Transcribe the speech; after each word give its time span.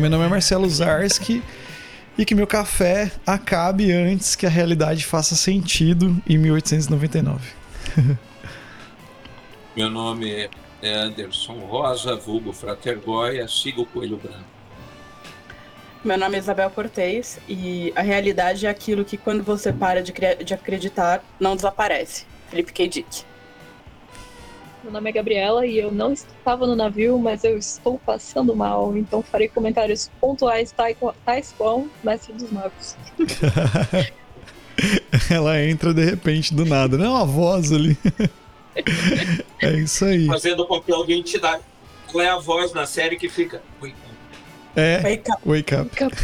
Meu 0.00 0.08
nome 0.08 0.24
é 0.24 0.28
Marcelo 0.28 0.66
Zarski 0.66 1.42
e 2.16 2.24
que 2.24 2.34
meu 2.34 2.46
café 2.46 3.12
acabe 3.26 3.92
antes 3.92 4.34
que 4.34 4.46
a 4.46 4.48
realidade 4.48 5.04
faça 5.04 5.36
sentido 5.36 6.16
em 6.26 6.38
1899. 6.38 7.52
meu 9.76 9.90
nome 9.90 10.48
é 10.80 10.94
Anderson 10.94 11.58
Rosa, 11.58 12.16
vulgo 12.16 12.50
Frater 12.50 12.98
Goya, 12.98 13.46
siga 13.46 13.82
o 13.82 13.86
Coelho 13.86 14.16
Branco. 14.16 14.38
Meu 16.02 16.16
nome 16.16 16.36
é 16.36 16.38
Isabel 16.38 16.70
Cortez 16.70 17.38
e 17.46 17.92
a 17.94 18.00
realidade 18.00 18.64
é 18.64 18.70
aquilo 18.70 19.04
que 19.04 19.18
quando 19.18 19.44
você 19.44 19.70
para 19.70 20.02
de, 20.02 20.14
de 20.42 20.54
acreditar, 20.54 21.22
não 21.38 21.54
desaparece. 21.54 22.24
Felipe 22.48 22.72
K. 22.72 22.88
Dick. 22.88 23.29
Meu 24.82 24.92
nome 24.92 25.10
é 25.10 25.12
Gabriela 25.12 25.66
e 25.66 25.78
eu 25.78 25.92
não 25.92 26.10
estava 26.12 26.66
no 26.66 26.74
navio, 26.74 27.18
mas 27.18 27.44
eu 27.44 27.58
estou 27.58 27.98
passando 27.98 28.56
mal, 28.56 28.96
então 28.96 29.22
farei 29.22 29.46
comentários 29.46 30.10
pontuais 30.18 30.72
tais 30.72 30.96
qual 31.56 31.86
Mestre 32.02 32.32
dos 32.32 32.50
Magos. 32.50 32.96
Ela 35.30 35.62
entra 35.62 35.92
de 35.92 36.02
repente, 36.02 36.54
do 36.54 36.64
nada, 36.64 36.96
não 36.96 37.04
é 37.04 37.10
uma 37.10 37.26
voz 37.26 37.70
ali. 37.72 37.98
é 39.60 39.72
isso 39.72 40.06
aí. 40.06 40.24
Fazendo 40.26 40.66
com 40.66 40.80
que 40.80 40.90
alguém 40.90 41.22
te 41.22 41.38
dá. 41.38 41.60
Qual 42.10 42.24
é 42.24 42.30
a 42.30 42.38
voz 42.38 42.72
na 42.72 42.86
série 42.86 43.16
que 43.16 43.28
fica. 43.28 43.60
É, 44.74 45.02
wake 45.02 45.30
up. 45.30 45.42
Wake 45.44 45.74
up. 45.74 45.90
Wake 45.90 46.04
up. 46.04 46.16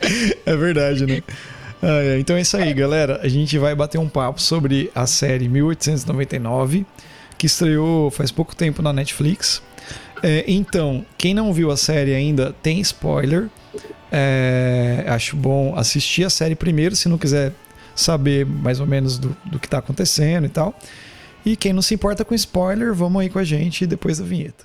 é 0.46 0.56
verdade, 0.56 1.06
né? 1.06 1.22
É. 1.84 2.18
Então 2.18 2.36
é 2.36 2.40
isso 2.40 2.56
aí, 2.56 2.72
galera. 2.72 3.20
A 3.22 3.28
gente 3.28 3.58
vai 3.58 3.74
bater 3.74 3.98
um 3.98 4.08
papo 4.08 4.40
sobre 4.40 4.90
a 4.94 5.06
série 5.06 5.48
1899, 5.48 6.86
que 7.36 7.46
estreou 7.46 8.10
faz 8.10 8.30
pouco 8.30 8.56
tempo 8.56 8.80
na 8.80 8.92
Netflix. 8.92 9.62
É, 10.22 10.44
então, 10.48 11.04
quem 11.18 11.34
não 11.34 11.52
viu 11.52 11.70
a 11.70 11.76
série 11.76 12.14
ainda, 12.14 12.54
tem 12.62 12.80
spoiler. 12.80 13.48
É, 14.10 15.04
acho 15.08 15.36
bom 15.36 15.74
assistir 15.76 16.24
a 16.24 16.30
série 16.30 16.54
primeiro, 16.54 16.96
se 16.96 17.08
não 17.08 17.18
quiser 17.18 17.52
saber 17.94 18.46
mais 18.46 18.80
ou 18.80 18.86
menos 18.86 19.18
do, 19.18 19.36
do 19.44 19.58
que 19.58 19.66
está 19.66 19.78
acontecendo 19.78 20.46
e 20.46 20.48
tal. 20.48 20.74
E 21.44 21.56
quem 21.56 21.74
não 21.74 21.82
se 21.82 21.94
importa 21.94 22.24
com 22.24 22.34
spoiler, 22.34 22.94
vamos 22.94 23.20
aí 23.20 23.28
com 23.28 23.38
a 23.38 23.44
gente 23.44 23.86
depois 23.86 24.18
da 24.18 24.24
vinheta. 24.24 24.64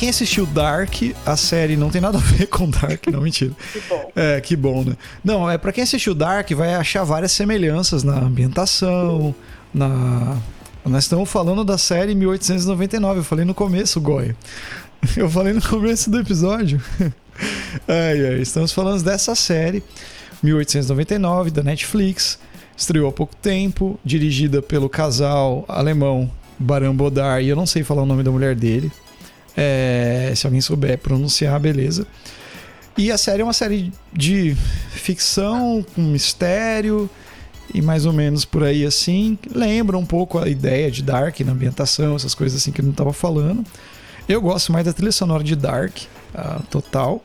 Quem 0.00 0.08
assistiu 0.08 0.46
Dark, 0.46 0.94
a 1.26 1.36
série 1.36 1.76
não 1.76 1.90
tem 1.90 2.00
nada 2.00 2.16
a 2.16 2.20
ver 2.22 2.46
com 2.46 2.70
Dark, 2.70 3.06
não, 3.08 3.20
mentira. 3.20 3.52
que 3.70 3.80
bom. 3.86 4.12
É, 4.16 4.40
que 4.40 4.56
bom, 4.56 4.82
né? 4.82 4.96
Não, 5.22 5.50
é 5.50 5.58
pra 5.58 5.72
quem 5.72 5.84
assistiu 5.84 6.14
Dark, 6.14 6.50
vai 6.52 6.74
achar 6.74 7.04
várias 7.04 7.32
semelhanças 7.32 8.02
na 8.02 8.14
ambientação, 8.14 9.34
na. 9.74 10.38
Nós 10.86 11.04
estamos 11.04 11.30
falando 11.30 11.62
da 11.62 11.76
série 11.76 12.14
1899, 12.14 13.20
eu 13.20 13.24
falei 13.24 13.44
no 13.44 13.52
começo, 13.52 14.00
Goya. 14.00 14.34
Eu 15.16 15.30
falei 15.30 15.54
no 15.54 15.62
começo 15.62 16.10
do 16.10 16.18
episódio. 16.18 16.80
ai, 17.88 18.26
ai, 18.26 18.40
estamos 18.40 18.70
falando 18.70 19.02
dessa 19.02 19.34
série, 19.34 19.82
1899, 20.42 21.50
da 21.50 21.62
Netflix. 21.62 22.38
Estreou 22.76 23.08
há 23.08 23.12
pouco 23.12 23.34
tempo, 23.36 24.00
dirigida 24.04 24.60
pelo 24.60 24.88
casal 24.90 25.64
alemão 25.68 26.30
Baran 26.58 26.94
Bodar, 26.94 27.42
e 27.42 27.48
eu 27.48 27.56
não 27.56 27.64
sei 27.66 27.82
falar 27.82 28.02
o 28.02 28.06
nome 28.06 28.22
da 28.22 28.30
mulher 28.30 28.54
dele. 28.54 28.92
É, 29.56 30.32
se 30.34 30.46
alguém 30.46 30.60
souber 30.60 30.98
pronunciar, 30.98 31.58
beleza. 31.58 32.06
E 32.96 33.10
a 33.10 33.18
série 33.18 33.42
é 33.42 33.44
uma 33.44 33.52
série 33.52 33.92
de 34.12 34.54
ficção, 34.90 35.84
com 35.94 36.02
mistério 36.02 37.08
e 37.72 37.80
mais 37.80 38.04
ou 38.04 38.12
menos 38.12 38.44
por 38.44 38.64
aí 38.64 38.84
assim. 38.84 39.38
Lembra 39.54 39.96
um 39.96 40.04
pouco 40.04 40.38
a 40.38 40.48
ideia 40.48 40.90
de 40.90 41.02
Dark 41.02 41.40
na 41.40 41.52
ambientação, 41.52 42.16
essas 42.16 42.34
coisas 42.34 42.60
assim 42.60 42.72
que 42.72 42.80
eu 42.80 42.84
não 42.84 42.92
estava 42.92 43.12
falando. 43.12 43.64
Eu 44.28 44.40
gosto 44.40 44.72
mais 44.72 44.84
da 44.84 44.92
trilha 44.92 45.12
sonora 45.12 45.42
de 45.42 45.56
Dark, 45.56 45.96
total. 46.70 47.22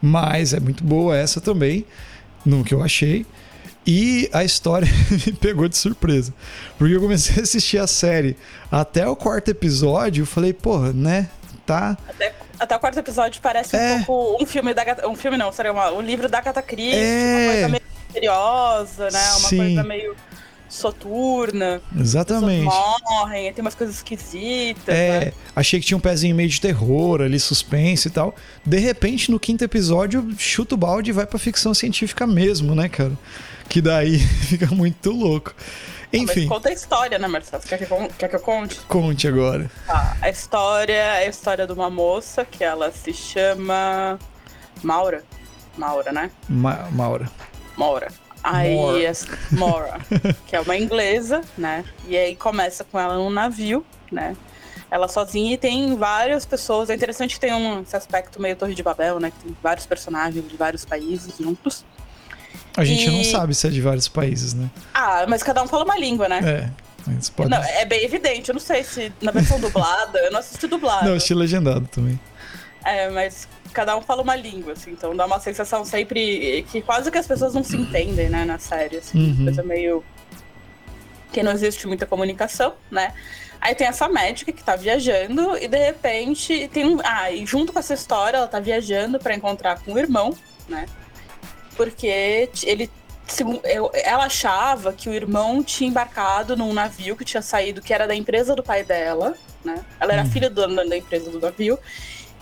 Mas 0.00 0.52
é 0.52 0.58
muito 0.58 0.82
boa 0.82 1.16
essa 1.16 1.40
também, 1.40 1.86
no 2.44 2.64
que 2.64 2.74
eu 2.74 2.82
achei. 2.82 3.24
E 3.86 4.28
a 4.32 4.44
história 4.44 4.88
me 5.10 5.32
pegou 5.32 5.68
de 5.68 5.76
surpresa. 5.76 6.34
Porque 6.76 6.94
eu 6.94 7.00
comecei 7.00 7.36
a 7.38 7.42
assistir 7.42 7.78
a 7.78 7.86
série 7.86 8.36
até 8.70 9.06
o 9.06 9.14
quarto 9.14 9.48
episódio, 9.48 10.22
eu 10.22 10.26
falei, 10.26 10.52
porra, 10.52 10.92
né? 10.92 11.28
Tá. 11.72 11.96
Até, 12.08 12.34
até 12.58 12.76
o 12.76 12.80
quarto 12.80 12.98
episódio 12.98 13.40
parece 13.42 13.76
é. 13.76 13.94
um 13.94 14.04
pouco 14.04 14.42
um 14.42 14.46
filme 14.46 14.74
da 14.74 14.84
Um 15.08 15.16
filme 15.16 15.36
não, 15.36 15.52
seria 15.52 15.72
uma, 15.72 15.90
um 15.92 16.00
livro 16.00 16.28
da 16.28 16.38
Agatha 16.38 16.62
Christie, 16.62 16.98
é. 16.98 17.36
uma 17.36 17.52
coisa 17.52 17.68
meio 17.68 17.82
misteriosa, 18.06 19.10
né? 19.10 19.30
Uma 19.30 19.48
Sim. 19.48 19.56
coisa 19.56 19.82
meio 19.84 20.16
soturna. 20.72 21.82
Exatamente. 21.94 22.64
morrem, 22.64 23.52
tem 23.52 23.62
umas 23.62 23.74
coisas 23.74 23.96
esquisitas. 23.96 24.94
É, 24.94 25.26
né? 25.26 25.32
achei 25.54 25.78
que 25.78 25.86
tinha 25.86 25.96
um 25.96 26.00
pezinho 26.00 26.34
meio 26.34 26.48
de 26.48 26.60
terror 26.60 27.20
ali, 27.20 27.38
suspense 27.38 28.08
e 28.08 28.10
tal. 28.10 28.34
De 28.64 28.78
repente, 28.78 29.30
no 29.30 29.38
quinto 29.38 29.62
episódio, 29.62 30.26
chuta 30.38 30.74
o 30.74 30.78
balde 30.78 31.10
e 31.10 31.12
vai 31.12 31.26
pra 31.26 31.38
ficção 31.38 31.74
científica 31.74 32.26
mesmo, 32.26 32.74
né, 32.74 32.88
cara? 32.88 33.12
Que 33.68 33.80
daí 33.80 34.18
fica 34.48 34.66
muito 34.66 35.10
louco. 35.10 35.54
Enfim. 36.12 36.40
Mas 36.40 36.48
conta 36.48 36.68
a 36.68 36.72
história, 36.72 37.18
né, 37.18 37.26
Marcelo? 37.26 37.62
Quer 37.62 37.78
que, 37.78 37.86
quer 38.18 38.28
que 38.28 38.36
eu 38.36 38.40
conte? 38.40 38.80
Conte 38.80 39.26
agora. 39.26 39.70
Tá, 39.86 40.16
a 40.20 40.28
história 40.28 40.92
é 40.92 41.26
a 41.26 41.28
história 41.28 41.66
de 41.66 41.72
uma 41.72 41.88
moça 41.88 42.44
que 42.44 42.62
ela 42.62 42.92
se 42.92 43.12
chama. 43.12 44.18
Maura. 44.82 45.24
Maura, 45.76 46.12
né? 46.12 46.30
Ma 46.48 46.88
Maura. 46.90 47.30
Maura. 47.76 48.08
Aí, 48.42 48.76
Mora, 49.52 50.00
que 50.48 50.56
é 50.56 50.60
uma 50.60 50.76
inglesa, 50.76 51.42
né? 51.56 51.84
E 52.08 52.16
aí 52.16 52.34
começa 52.34 52.82
com 52.82 52.98
ela 52.98 53.16
num 53.16 53.30
navio, 53.30 53.86
né? 54.10 54.36
Ela 54.90 55.08
sozinha 55.08 55.54
e 55.54 55.56
tem 55.56 55.96
várias 55.96 56.44
pessoas. 56.44 56.90
É 56.90 56.94
interessante 56.94 57.34
que 57.34 57.40
tem 57.40 57.54
um, 57.54 57.80
esse 57.80 57.96
aspecto 57.96 58.42
meio 58.42 58.56
Torre 58.56 58.74
de 58.74 58.82
Babel, 58.82 59.20
né? 59.20 59.30
Que 59.30 59.44
tem 59.44 59.56
vários 59.62 59.86
personagens 59.86 60.46
de 60.46 60.56
vários 60.56 60.84
países 60.84 61.38
juntos. 61.38 61.84
A 62.76 62.84
gente 62.84 63.06
e... 63.06 63.10
não 63.10 63.24
sabe 63.24 63.54
se 63.54 63.66
é 63.66 63.70
de 63.70 63.80
vários 63.80 64.08
países, 64.08 64.54
né? 64.54 64.70
Ah, 64.94 65.24
mas 65.28 65.42
cada 65.42 65.62
um 65.62 65.68
fala 65.68 65.84
uma 65.84 65.96
língua, 65.96 66.28
né? 66.28 66.40
É. 66.44 66.82
Pode... 67.34 67.50
Não, 67.50 67.62
é 67.62 67.84
bem 67.84 68.04
evidente. 68.04 68.48
Eu 68.48 68.54
não 68.54 68.60
sei 68.60 68.84
se 68.84 69.12
na 69.20 69.32
versão 69.32 69.58
dublada, 69.60 70.18
eu 70.18 70.30
não 70.30 70.38
assisti 70.38 70.66
dublado. 70.66 71.06
Não, 71.06 71.14
assisti 71.14 71.34
legendado 71.34 71.86
também. 71.88 72.18
É, 72.84 73.10
mas 73.10 73.48
cada 73.72 73.96
um 73.96 74.02
fala 74.02 74.22
uma 74.22 74.36
língua, 74.36 74.72
assim, 74.72 74.90
então 74.92 75.14
dá 75.16 75.24
uma 75.24 75.40
sensação 75.40 75.84
sempre 75.84 76.64
que 76.70 76.82
quase 76.82 77.10
que 77.10 77.18
as 77.18 77.26
pessoas 77.26 77.54
não 77.54 77.64
se 77.64 77.76
entendem, 77.76 78.28
né, 78.28 78.44
na 78.44 78.58
série, 78.58 78.98
assim, 78.98 79.30
uhum. 79.30 79.44
coisa 79.44 79.62
meio 79.62 80.04
que 81.32 81.42
não 81.42 81.52
existe 81.52 81.86
muita 81.86 82.04
comunicação, 82.04 82.74
né? 82.90 83.14
Aí 83.60 83.74
tem 83.74 83.86
essa 83.86 84.08
médica 84.08 84.52
que 84.52 84.62
tá 84.62 84.76
viajando 84.76 85.56
e 85.56 85.68
de 85.68 85.78
repente 85.78 86.68
tem 86.72 86.84
um, 86.84 86.98
ah, 87.02 87.30
e 87.30 87.46
junto 87.46 87.72
com 87.72 87.78
essa 87.78 87.94
história 87.94 88.36
ela 88.36 88.48
tá 88.48 88.60
viajando 88.60 89.18
para 89.18 89.34
encontrar 89.34 89.80
com 89.80 89.92
o 89.92 89.98
irmão, 89.98 90.36
né? 90.68 90.86
Porque 91.76 92.06
ele 92.64 92.90
ela 94.04 94.24
achava 94.24 94.92
que 94.92 95.08
o 95.08 95.14
irmão 95.14 95.62
tinha 95.62 95.88
embarcado 95.88 96.56
num 96.56 96.72
navio 96.72 97.16
que 97.16 97.24
tinha 97.24 97.40
saído, 97.40 97.80
que 97.80 97.94
era 97.94 98.06
da 98.06 98.14
empresa 98.14 98.54
do 98.54 98.62
pai 98.62 98.84
dela, 98.84 99.34
né? 99.64 99.82
Ela 99.98 100.12
era 100.12 100.22
hum. 100.22 100.30
filha 100.30 100.50
do, 100.50 100.66
da 100.88 100.96
empresa 100.96 101.30
do 101.30 101.40
navio. 101.40 101.78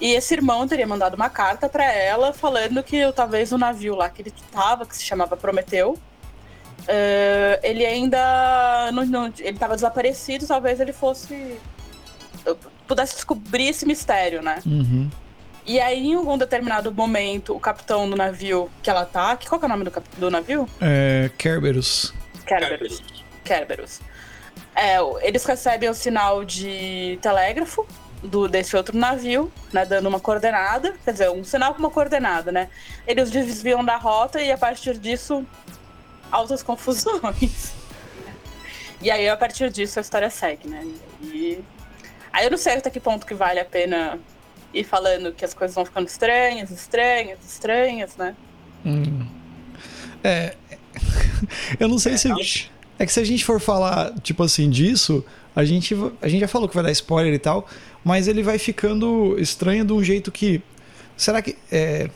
E 0.01 0.13
esse 0.13 0.35
irmão 0.35 0.67
teria 0.67 0.87
mandado 0.87 1.15
uma 1.15 1.29
carta 1.29 1.69
para 1.69 1.85
ela 1.85 2.33
falando 2.33 2.83
que 2.83 3.13
talvez 3.13 3.53
o 3.53 3.59
navio 3.59 3.95
lá 3.95 4.09
que 4.09 4.23
ele 4.23 4.33
estava, 4.35 4.87
que 4.87 4.97
se 4.97 5.05
chamava 5.05 5.37
Prometeu, 5.37 5.93
uh, 5.93 7.61
ele 7.63 7.85
ainda 7.85 8.91
não, 8.93 9.05
não 9.05 9.27
ele 9.27 9.51
estava 9.51 9.75
desaparecido, 9.75 10.47
talvez 10.47 10.81
ele 10.81 10.93
fosse 10.93 11.59
pudesse 12.87 13.15
descobrir 13.15 13.69
esse 13.69 13.87
mistério, 13.87 14.43
né? 14.43 14.61
Uhum. 14.67 15.11
E 15.71 15.79
aí, 15.79 16.09
em 16.09 16.15
algum 16.15 16.37
determinado 16.37 16.93
momento, 16.93 17.55
o 17.55 17.61
capitão 17.61 18.11
do 18.11 18.17
navio 18.17 18.69
que 18.83 18.91
ela 18.91 19.07
tá. 19.07 19.37
Que, 19.37 19.49
qual 19.49 19.57
que 19.57 19.65
é 19.65 19.69
o 19.69 19.71
nome 19.71 19.85
do, 19.85 19.91
cap, 19.93 20.05
do 20.17 20.29
navio? 20.29 20.69
É. 20.81 21.31
Kerberos. 21.39 22.13
Kerberos. 22.45 23.01
Kerberos. 23.45 24.01
É, 24.75 24.97
eles 25.23 25.45
recebem 25.45 25.89
o 25.89 25.95
sinal 25.95 26.45
de 26.45 27.21
telégrafo 27.23 27.87
do, 28.21 28.49
desse 28.49 28.77
outro 28.77 28.99
navio, 28.99 29.53
né, 29.73 29.87
dando 29.87 30.09
uma 30.09 30.19
coordenada, 30.19 30.97
quer 31.05 31.13
dizer, 31.13 31.31
um 31.31 31.45
sinal 31.45 31.73
com 31.73 31.79
uma 31.79 31.91
coordenada, 31.91 32.51
né? 32.51 32.69
Eles 33.07 33.31
desviam 33.31 33.85
da 33.85 33.97
rota 33.97 34.43
e 34.43 34.51
a 34.51 34.59
partir 34.59 34.99
disso, 34.99 35.47
altas 36.33 36.65
confusões. 36.65 37.73
E 39.01 39.09
aí, 39.09 39.29
a 39.29 39.37
partir 39.37 39.71
disso, 39.71 40.01
a 40.01 40.03
história 40.03 40.29
segue, 40.31 40.67
né? 40.67 40.85
E... 41.23 41.63
Aí 42.33 42.45
eu 42.45 42.51
não 42.51 42.59
sei 42.59 42.75
até 42.75 42.91
que 42.91 42.99
ponto 42.99 43.25
que 43.25 43.35
vale 43.35 43.61
a 43.61 43.65
pena 43.65 44.19
e 44.73 44.85
falando 44.85 45.33
que 45.33 45.45
as 45.45 45.55
coisas 45.55 45.75
vão 45.75 45.85
ficando 45.85 46.07
estranhas, 46.07 46.71
estranhas, 46.71 47.39
estranhas, 47.47 48.17
né? 48.17 48.35
Hum. 48.85 49.27
É. 50.23 50.55
Eu 51.79 51.89
não 51.89 51.99
sei 51.99 52.15
é, 52.15 52.17
se. 52.17 52.71
É 52.99 53.07
que 53.07 53.13
se 53.13 53.21
a 53.21 53.25
gente 53.25 53.45
for 53.45 53.61
falar, 53.61 54.13
tipo 54.21 54.43
assim, 54.43 54.69
disso, 54.69 55.25
a 55.57 55.65
gente, 55.65 55.95
a 56.21 56.29
gente 56.29 56.41
já 56.41 56.49
falou 56.49 56.69
que 56.69 56.75
vai 56.75 56.85
dar 56.85 56.93
spoiler 56.93 57.33
e 57.33 57.39
tal, 57.39 57.67
mas 58.05 58.29
ele 58.29 58.43
vai 58.43 58.59
ficando 58.59 59.37
estranho 59.39 59.85
de 59.85 59.93
um 59.93 60.03
jeito 60.03 60.31
que. 60.31 60.63
Será 61.17 61.43
que. 61.43 61.57
É, 61.71 62.09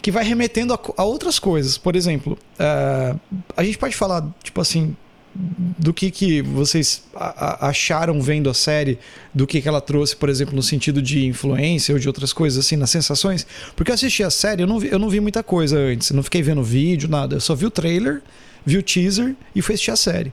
que 0.00 0.10
vai 0.10 0.24
remetendo 0.24 0.74
a, 0.74 0.80
a 0.96 1.04
outras 1.04 1.38
coisas. 1.38 1.78
Por 1.78 1.94
exemplo, 1.94 2.36
uh, 2.58 3.20
a 3.56 3.62
gente 3.62 3.78
pode 3.78 3.94
falar, 3.94 4.26
tipo 4.42 4.60
assim, 4.60 4.96
do 5.34 5.94
que, 5.94 6.10
que 6.10 6.42
vocês 6.42 7.02
acharam 7.14 8.20
vendo 8.20 8.50
a 8.50 8.54
série, 8.54 8.98
do 9.32 9.46
que, 9.46 9.62
que 9.62 9.68
ela 9.68 9.80
trouxe, 9.80 10.14
por 10.14 10.28
exemplo, 10.28 10.54
no 10.54 10.62
sentido 10.62 11.00
de 11.00 11.26
influência 11.26 11.94
ou 11.94 11.98
de 11.98 12.06
outras 12.06 12.32
coisas, 12.32 12.64
assim, 12.64 12.76
nas 12.76 12.90
sensações. 12.90 13.46
Porque 13.74 13.90
eu 13.90 13.94
assisti 13.94 14.22
a 14.22 14.30
série, 14.30 14.62
eu 14.62 14.66
não 14.66 14.78
vi, 14.78 14.88
eu 14.90 14.98
não 14.98 15.08
vi 15.08 15.20
muita 15.20 15.42
coisa 15.42 15.78
antes, 15.78 16.10
não 16.10 16.22
fiquei 16.22 16.42
vendo 16.42 16.62
vídeo, 16.62 17.08
nada. 17.08 17.36
Eu 17.36 17.40
só 17.40 17.54
vi 17.54 17.64
o 17.64 17.70
trailer, 17.70 18.22
vi 18.64 18.76
o 18.76 18.82
teaser 18.82 19.34
e 19.54 19.62
fui 19.62 19.74
assistir 19.74 19.90
a 19.90 19.96
série. 19.96 20.32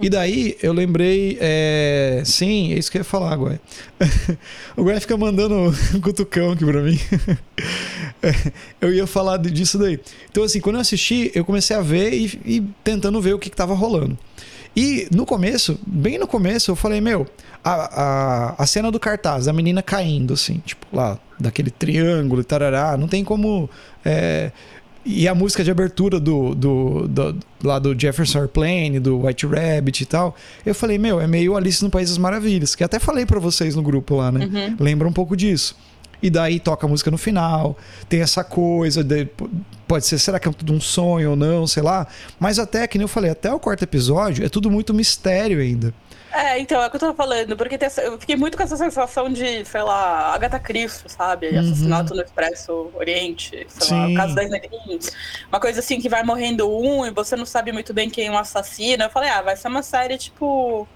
E 0.00 0.08
daí 0.08 0.56
eu 0.62 0.72
lembrei. 0.72 1.36
É... 1.40 2.22
Sim, 2.24 2.72
é 2.72 2.78
isso 2.78 2.90
que 2.90 2.98
eu 2.98 3.00
ia 3.00 3.04
falar 3.04 3.32
agora. 3.32 3.60
o 4.76 4.84
Gué 4.84 4.98
fica 4.98 5.16
mandando 5.16 5.54
um 5.94 6.00
cutucão 6.00 6.52
aqui 6.52 6.64
pra 6.64 6.82
mim. 6.82 6.98
eu 8.80 8.92
ia 8.92 9.06
falar 9.06 9.36
disso 9.38 9.78
daí. 9.78 10.00
Então, 10.30 10.42
assim, 10.42 10.60
quando 10.60 10.76
eu 10.76 10.80
assisti, 10.80 11.30
eu 11.34 11.44
comecei 11.44 11.76
a 11.76 11.82
ver 11.82 12.12
e, 12.14 12.40
e 12.44 12.60
tentando 12.82 13.20
ver 13.20 13.34
o 13.34 13.38
que, 13.38 13.50
que 13.50 13.56
tava 13.56 13.74
rolando. 13.74 14.16
E 14.74 15.08
no 15.12 15.26
começo, 15.26 15.78
bem 15.84 16.16
no 16.16 16.28
começo, 16.28 16.70
eu 16.70 16.76
falei, 16.76 17.00
meu, 17.00 17.26
a, 17.62 17.72
a, 17.72 18.62
a 18.62 18.66
cena 18.66 18.90
do 18.90 19.00
cartaz, 19.00 19.48
a 19.48 19.52
menina 19.52 19.82
caindo, 19.82 20.34
assim, 20.34 20.62
tipo, 20.64 20.86
lá, 20.92 21.18
daquele 21.38 21.70
triângulo 21.70 22.40
e 22.40 22.44
tarará, 22.44 22.96
não 22.96 23.08
tem 23.08 23.24
como. 23.24 23.68
É, 24.04 24.52
e 25.04 25.26
a 25.26 25.34
música 25.34 25.64
de 25.64 25.70
abertura 25.70 26.20
do, 26.20 26.54
do, 26.54 27.08
do, 27.08 27.36
lá 27.62 27.78
do 27.78 27.98
Jefferson 27.98 28.40
Airplane, 28.40 29.00
do 29.00 29.24
White 29.24 29.46
Rabbit 29.46 30.02
e 30.02 30.06
tal. 30.06 30.36
Eu 30.64 30.74
falei, 30.74 30.98
meu, 30.98 31.20
é 31.20 31.26
meio 31.26 31.56
Alice 31.56 31.82
no 31.82 31.90
País 31.90 32.10
das 32.10 32.18
Maravilhas, 32.18 32.74
que 32.74 32.84
até 32.84 32.98
falei 32.98 33.24
para 33.24 33.40
vocês 33.40 33.74
no 33.74 33.82
grupo 33.82 34.16
lá, 34.16 34.30
né? 34.30 34.46
Uhum. 34.46 34.76
Lembra 34.78 35.08
um 35.08 35.12
pouco 35.12 35.36
disso. 35.36 35.74
E 36.22 36.28
daí 36.28 36.60
toca 36.60 36.86
a 36.86 36.88
música 36.88 37.10
no 37.10 37.16
final, 37.16 37.78
tem 38.08 38.20
essa 38.20 38.44
coisa, 38.44 39.02
de, 39.02 39.26
pode 39.88 40.04
ser, 40.04 40.18
será 40.18 40.38
que 40.38 40.46
é 40.46 40.52
tudo 40.52 40.72
um 40.72 40.80
sonho 40.80 41.30
ou 41.30 41.36
não, 41.36 41.66
sei 41.66 41.82
lá. 41.82 42.06
Mas 42.38 42.58
até, 42.58 42.86
que 42.86 42.98
nem 42.98 43.04
eu 43.04 43.08
falei, 43.08 43.30
até 43.30 43.50
o 43.52 43.58
quarto 43.58 43.82
episódio 43.82 44.44
é 44.44 44.48
tudo 44.48 44.70
muito 44.70 44.92
mistério 44.92 45.60
ainda. 45.60 45.94
É, 46.32 46.58
então, 46.58 46.80
é 46.80 46.86
o 46.86 46.90
que 46.90 46.96
eu 46.96 47.00
tô 47.00 47.14
falando, 47.14 47.56
porque 47.56 47.76
tem, 47.76 47.88
eu 48.04 48.18
fiquei 48.18 48.36
muito 48.36 48.56
com 48.56 48.62
essa 48.62 48.76
sensação 48.76 49.28
de, 49.32 49.64
sei 49.64 49.82
lá, 49.82 50.32
Agatha 50.32 50.60
Christie, 50.60 51.10
sabe? 51.10 51.48
Uhum. 51.48 51.60
Assassinato 51.60 52.14
no 52.14 52.22
Expresso 52.22 52.90
Oriente, 52.94 53.66
sei 53.68 53.88
Sim. 53.88 53.94
lá, 53.94 54.08
o 54.08 54.14
caso 54.14 54.34
das 54.34 54.48
negrinhas. 54.48 55.12
Uma 55.48 55.60
coisa 55.60 55.80
assim 55.80 56.00
que 56.00 56.08
vai 56.08 56.22
morrendo 56.22 56.70
um 56.70 57.04
e 57.04 57.10
você 57.10 57.34
não 57.34 57.44
sabe 57.44 57.72
muito 57.72 57.92
bem 57.92 58.08
quem 58.08 58.28
é 58.28 58.30
o 58.30 58.38
assassino. 58.38 59.02
Eu 59.02 59.10
falei, 59.10 59.28
ah, 59.28 59.42
vai 59.42 59.56
ser 59.56 59.68
uma 59.68 59.82
série 59.82 60.16
tipo. 60.16 60.86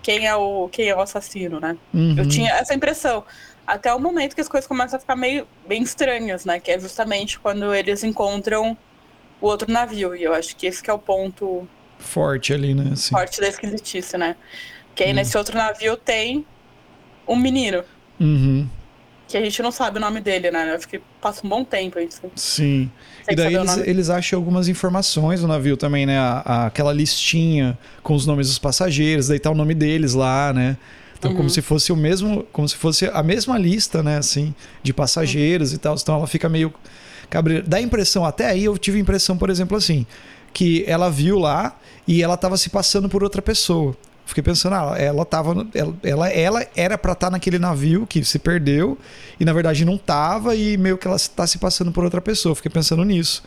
Quem 0.00 0.26
é 0.26 0.34
o, 0.34 0.68
quem 0.70 0.88
é 0.88 0.96
o 0.96 1.00
assassino, 1.00 1.60
né? 1.60 1.76
Uhum. 1.92 2.14
Eu 2.16 2.28
tinha 2.28 2.52
essa 2.52 2.72
impressão. 2.72 3.24
Até 3.66 3.92
o 3.92 4.00
momento 4.00 4.34
que 4.34 4.40
as 4.40 4.48
coisas 4.48 4.66
começam 4.66 4.96
a 4.96 5.00
ficar 5.00 5.16
meio 5.16 5.46
bem 5.66 5.82
estranhas, 5.82 6.46
né? 6.46 6.58
Que 6.60 6.70
é 6.70 6.78
justamente 6.78 7.38
quando 7.38 7.74
eles 7.74 8.02
encontram 8.04 8.78
o 9.40 9.46
outro 9.46 9.70
navio. 9.70 10.16
E 10.16 10.22
eu 10.22 10.32
acho 10.32 10.56
que 10.56 10.66
esse 10.66 10.82
que 10.82 10.88
é 10.88 10.92
o 10.92 10.98
ponto 10.98 11.68
forte 11.98 12.52
ali, 12.52 12.74
né? 12.74 12.90
Assim. 12.92 13.10
Forte 13.10 13.40
da 13.40 13.48
esquisitice, 13.48 14.16
né? 14.16 14.36
Que 14.98 15.04
aí 15.04 15.12
hum. 15.12 15.14
nesse 15.14 15.38
outro 15.38 15.56
navio 15.56 15.96
tem 15.96 16.44
um 17.26 17.36
menino. 17.36 17.84
Uhum. 18.18 18.68
Que 19.28 19.36
a 19.36 19.40
gente 19.40 19.62
não 19.62 19.70
sabe 19.70 19.98
o 19.98 20.00
nome 20.00 20.20
dele, 20.20 20.50
né? 20.50 20.70
Eu 20.70 20.74
acho 20.74 20.88
que 20.88 21.00
passa 21.20 21.46
um 21.46 21.48
bom 21.48 21.62
tempo 21.62 22.00
isso. 22.00 22.20
Sim. 22.34 22.90
e 23.30 23.36
daí 23.36 23.54
eles, 23.54 23.76
eles, 23.76 24.10
acham 24.10 24.36
algumas 24.36 24.66
informações 24.66 25.40
no 25.40 25.46
navio 25.46 25.76
também, 25.76 26.04
né? 26.04 26.18
A, 26.18 26.42
a, 26.44 26.66
aquela 26.66 26.92
listinha 26.92 27.78
com 28.02 28.12
os 28.12 28.26
nomes 28.26 28.48
dos 28.48 28.58
passageiros, 28.58 29.28
daí 29.28 29.38
tá 29.38 29.52
o 29.52 29.54
nome 29.54 29.72
deles 29.72 30.14
lá, 30.14 30.52
né? 30.52 30.76
Então, 31.16 31.30
uhum. 31.30 31.36
como 31.36 31.50
se 31.50 31.62
fosse 31.62 31.92
o 31.92 31.96
mesmo, 31.96 32.44
como 32.50 32.68
se 32.68 32.74
fosse 32.74 33.06
a 33.06 33.22
mesma 33.22 33.56
lista, 33.56 34.02
né, 34.02 34.18
assim, 34.18 34.52
de 34.82 34.92
passageiros 34.92 35.70
uhum. 35.70 35.76
e 35.76 35.78
tal. 35.78 35.94
Então 35.94 36.16
ela 36.16 36.26
fica 36.26 36.48
meio 36.48 36.74
cabreira. 37.30 37.62
Dá 37.64 37.76
a 37.76 37.80
impressão, 37.80 38.24
até 38.24 38.46
aí 38.46 38.64
eu 38.64 38.76
tive 38.76 38.98
a 38.98 39.00
impressão, 39.00 39.38
por 39.38 39.48
exemplo, 39.48 39.76
assim, 39.76 40.04
que 40.52 40.84
ela 40.88 41.08
viu 41.08 41.38
lá 41.38 41.78
e 42.04 42.20
ela 42.20 42.34
estava 42.34 42.56
se 42.56 42.68
passando 42.68 43.08
por 43.08 43.22
outra 43.22 43.40
pessoa. 43.40 43.96
Fiquei 44.28 44.42
pensando, 44.42 44.74
ah, 44.74 44.94
ela 44.98 45.24
tava. 45.24 45.66
Ela, 45.74 45.96
ela, 46.02 46.28
ela 46.28 46.66
era 46.76 46.98
para 46.98 47.12
estar 47.12 47.28
tá 47.28 47.30
naquele 47.30 47.58
navio 47.58 48.06
que 48.06 48.22
se 48.22 48.38
perdeu 48.38 48.98
e 49.40 49.44
na 49.44 49.54
verdade 49.54 49.86
não 49.86 49.96
tava 49.96 50.54
e 50.54 50.76
meio 50.76 50.98
que 50.98 51.06
ela 51.06 51.16
está 51.16 51.46
se 51.46 51.56
passando 51.56 51.90
por 51.90 52.04
outra 52.04 52.20
pessoa. 52.20 52.54
Fiquei 52.54 52.70
pensando 52.70 53.02
nisso. 53.06 53.42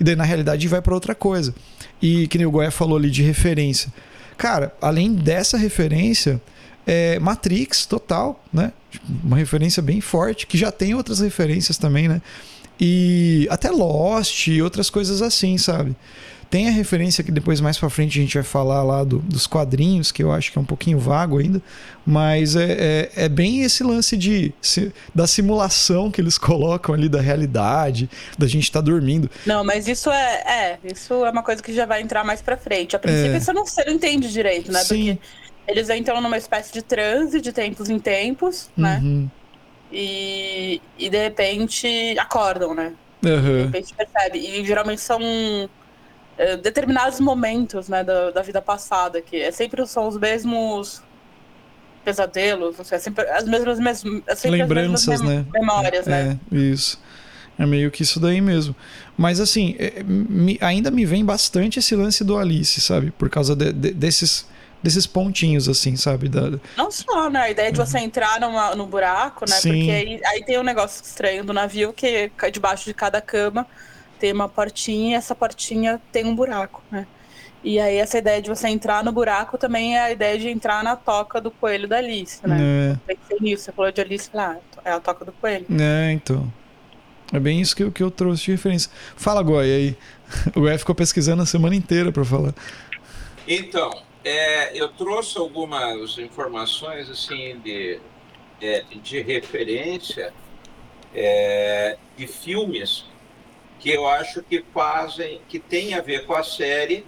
E 0.00 0.02
daí 0.02 0.16
na 0.16 0.24
realidade 0.24 0.66
vai 0.68 0.80
para 0.80 0.94
outra 0.94 1.14
coisa. 1.14 1.54
E 2.00 2.26
que 2.28 2.38
nem 2.38 2.46
o 2.46 2.50
Goya 2.50 2.70
falou 2.70 2.96
ali 2.96 3.10
de 3.10 3.22
referência. 3.22 3.92
Cara, 4.38 4.74
além 4.80 5.12
dessa 5.12 5.58
referência, 5.58 6.40
é 6.86 7.18
Matrix 7.18 7.84
total, 7.84 8.42
né? 8.50 8.72
Uma 9.22 9.36
referência 9.36 9.82
bem 9.82 10.00
forte, 10.00 10.46
que 10.46 10.56
já 10.56 10.72
tem 10.72 10.94
outras 10.94 11.20
referências 11.20 11.76
também, 11.76 12.08
né? 12.08 12.22
E 12.80 13.46
até 13.50 13.70
Lost 13.70 14.46
e 14.46 14.62
outras 14.62 14.88
coisas 14.88 15.20
assim, 15.20 15.58
sabe? 15.58 15.94
Tem 16.52 16.68
a 16.68 16.70
referência 16.70 17.24
que 17.24 17.32
depois 17.32 17.62
mais 17.62 17.78
para 17.78 17.88
frente 17.88 18.18
a 18.18 18.20
gente 18.20 18.34
vai 18.34 18.42
falar 18.42 18.82
lá 18.82 19.04
do, 19.04 19.20
dos 19.20 19.46
quadrinhos, 19.46 20.12
que 20.12 20.22
eu 20.22 20.30
acho 20.30 20.52
que 20.52 20.58
é 20.58 20.60
um 20.60 20.66
pouquinho 20.66 20.98
vago 20.98 21.38
ainda, 21.38 21.62
mas 22.04 22.56
é, 22.56 23.08
é, 23.16 23.24
é 23.24 23.28
bem 23.30 23.62
esse 23.62 23.82
lance 23.82 24.18
de 24.18 24.52
se, 24.60 24.92
da 25.14 25.26
simulação 25.26 26.10
que 26.10 26.20
eles 26.20 26.36
colocam 26.36 26.94
ali 26.94 27.08
da 27.08 27.22
realidade, 27.22 28.06
da 28.38 28.46
gente 28.46 28.64
estar 28.64 28.80
tá 28.80 28.84
dormindo. 28.84 29.30
Não, 29.46 29.64
mas 29.64 29.88
isso 29.88 30.10
é, 30.10 30.34
é, 30.46 30.78
isso 30.84 31.24
é 31.24 31.30
uma 31.30 31.42
coisa 31.42 31.62
que 31.62 31.72
já 31.72 31.86
vai 31.86 32.02
entrar 32.02 32.22
mais 32.22 32.42
para 32.42 32.54
frente. 32.54 32.94
A 32.94 32.98
princípio 32.98 33.34
é... 33.34 33.40
você, 33.40 33.52
não, 33.54 33.64
você 33.64 33.82
não 33.86 33.94
entende 33.94 34.30
direito, 34.30 34.70
né? 34.70 34.80
Sim. 34.80 35.16
Porque 35.16 35.72
eles 35.72 35.88
entram 35.88 36.20
numa 36.20 36.36
espécie 36.36 36.70
de 36.70 36.82
transe 36.82 37.40
de 37.40 37.50
tempos 37.50 37.88
em 37.88 37.98
tempos, 37.98 38.68
né? 38.76 39.00
Uhum. 39.02 39.30
E, 39.90 40.82
e 40.98 41.08
de 41.08 41.16
repente 41.16 42.14
acordam, 42.18 42.74
né? 42.74 42.92
Uhum. 43.24 43.40
De 43.40 43.62
repente 43.62 43.94
percebe. 43.94 44.38
E 44.38 44.62
geralmente 44.66 45.00
são 45.00 45.18
determinados 46.62 47.20
momentos 47.20 47.88
né, 47.88 48.02
da, 48.02 48.30
da 48.30 48.42
vida 48.42 48.60
passada, 48.60 49.20
que 49.20 49.36
é 49.36 49.50
sempre 49.50 49.86
são 49.86 50.08
os 50.08 50.16
mesmos 50.16 51.02
pesadelos, 52.04 52.76
não 52.76 52.84
sei, 52.84 52.96
é 52.96 53.00
sempre 53.00 53.28
as 53.28 53.44
mesmas, 53.44 53.78
mesmas 53.78 54.22
é 54.26 54.34
sempre 54.34 54.58
lembranças, 54.58 55.08
as 55.08 55.20
mesmas 55.20 55.46
né? 55.46 55.46
Memórias, 55.52 56.06
é, 56.06 56.10
né? 56.10 56.40
É, 56.52 56.56
isso. 56.56 57.00
É 57.58 57.66
meio 57.66 57.90
que 57.90 58.02
isso 58.02 58.18
daí 58.18 58.40
mesmo. 58.40 58.74
Mas 59.16 59.38
assim, 59.38 59.76
é, 59.78 60.02
me, 60.02 60.58
ainda 60.60 60.90
me 60.90 61.04
vem 61.04 61.24
bastante 61.24 61.78
esse 61.78 61.94
lance 61.94 62.24
do 62.24 62.36
Alice, 62.36 62.80
sabe? 62.80 63.10
Por 63.12 63.28
causa 63.28 63.54
de, 63.54 63.72
de, 63.72 63.92
desses 63.92 64.50
desses 64.82 65.06
pontinhos, 65.06 65.68
assim, 65.68 65.94
sabe? 65.94 66.28
Da... 66.28 66.58
Não 66.76 66.90
só, 66.90 67.30
né? 67.30 67.42
A 67.42 67.50
ideia 67.50 67.70
de 67.70 67.78
você 67.78 67.98
entrar 67.98 68.40
numa, 68.40 68.74
no 68.74 68.84
buraco, 68.84 69.44
né? 69.48 69.54
Sim. 69.54 69.70
Porque 69.70 69.90
aí, 69.92 70.20
aí 70.26 70.44
tem 70.44 70.58
um 70.58 70.64
negócio 70.64 71.04
estranho 71.04 71.44
do 71.44 71.52
navio 71.52 71.92
que 71.92 72.32
debaixo 72.52 72.86
de 72.86 72.92
cada 72.92 73.20
cama 73.20 73.64
tem 74.22 74.32
uma 74.32 74.48
portinha 74.48 75.10
e 75.10 75.14
essa 75.14 75.34
portinha 75.34 76.00
tem 76.12 76.24
um 76.24 76.36
buraco, 76.36 76.80
né? 76.88 77.08
E 77.64 77.80
aí 77.80 77.96
essa 77.96 78.18
ideia 78.18 78.40
de 78.40 78.48
você 78.48 78.68
entrar 78.68 79.02
no 79.02 79.10
buraco 79.10 79.58
também 79.58 79.96
é 79.96 80.00
a 80.00 80.12
ideia 80.12 80.38
de 80.38 80.48
entrar 80.48 80.84
na 80.84 80.94
toca 80.94 81.40
do 81.40 81.50
coelho 81.50 81.88
da 81.88 81.96
Alice, 81.96 82.38
né? 82.46 82.56
É. 83.08 83.14
Pensei 83.14 83.38
nisso, 83.40 83.64
você 83.64 83.72
falou 83.72 83.90
de 83.90 84.00
Alice 84.00 84.30
lá, 84.32 84.58
é 84.84 84.92
a 84.92 85.00
toca 85.00 85.24
do 85.24 85.32
coelho. 85.32 85.66
É, 85.76 86.12
então. 86.12 86.52
É 87.32 87.40
bem 87.40 87.60
isso 87.60 87.74
que, 87.74 87.90
que 87.90 88.00
eu 88.00 88.12
trouxe 88.12 88.44
de 88.44 88.52
referência. 88.52 88.92
Fala, 89.16 89.42
Goi, 89.42 89.64
aí. 89.64 89.96
O 90.54 90.60
Goi 90.60 90.78
ficou 90.78 90.94
pesquisando 90.94 91.42
a 91.42 91.46
semana 91.46 91.74
inteira 91.74 92.12
para 92.12 92.24
falar. 92.24 92.54
Então, 93.48 93.90
é, 94.24 94.78
eu 94.80 94.88
trouxe 94.88 95.36
algumas 95.36 96.16
informações 96.16 97.10
assim 97.10 97.58
de, 97.64 97.98
é, 98.60 98.84
de 99.02 99.20
referência 99.20 100.32
é, 101.12 101.98
de 102.16 102.28
filmes 102.28 103.10
que 103.82 103.90
eu 103.90 104.06
acho 104.06 104.44
que 104.44 104.64
fazem, 104.72 105.40
que 105.48 105.58
tem 105.58 105.94
a 105.94 106.00
ver 106.00 106.24
com 106.24 106.34
a 106.34 106.44
série, 106.44 107.04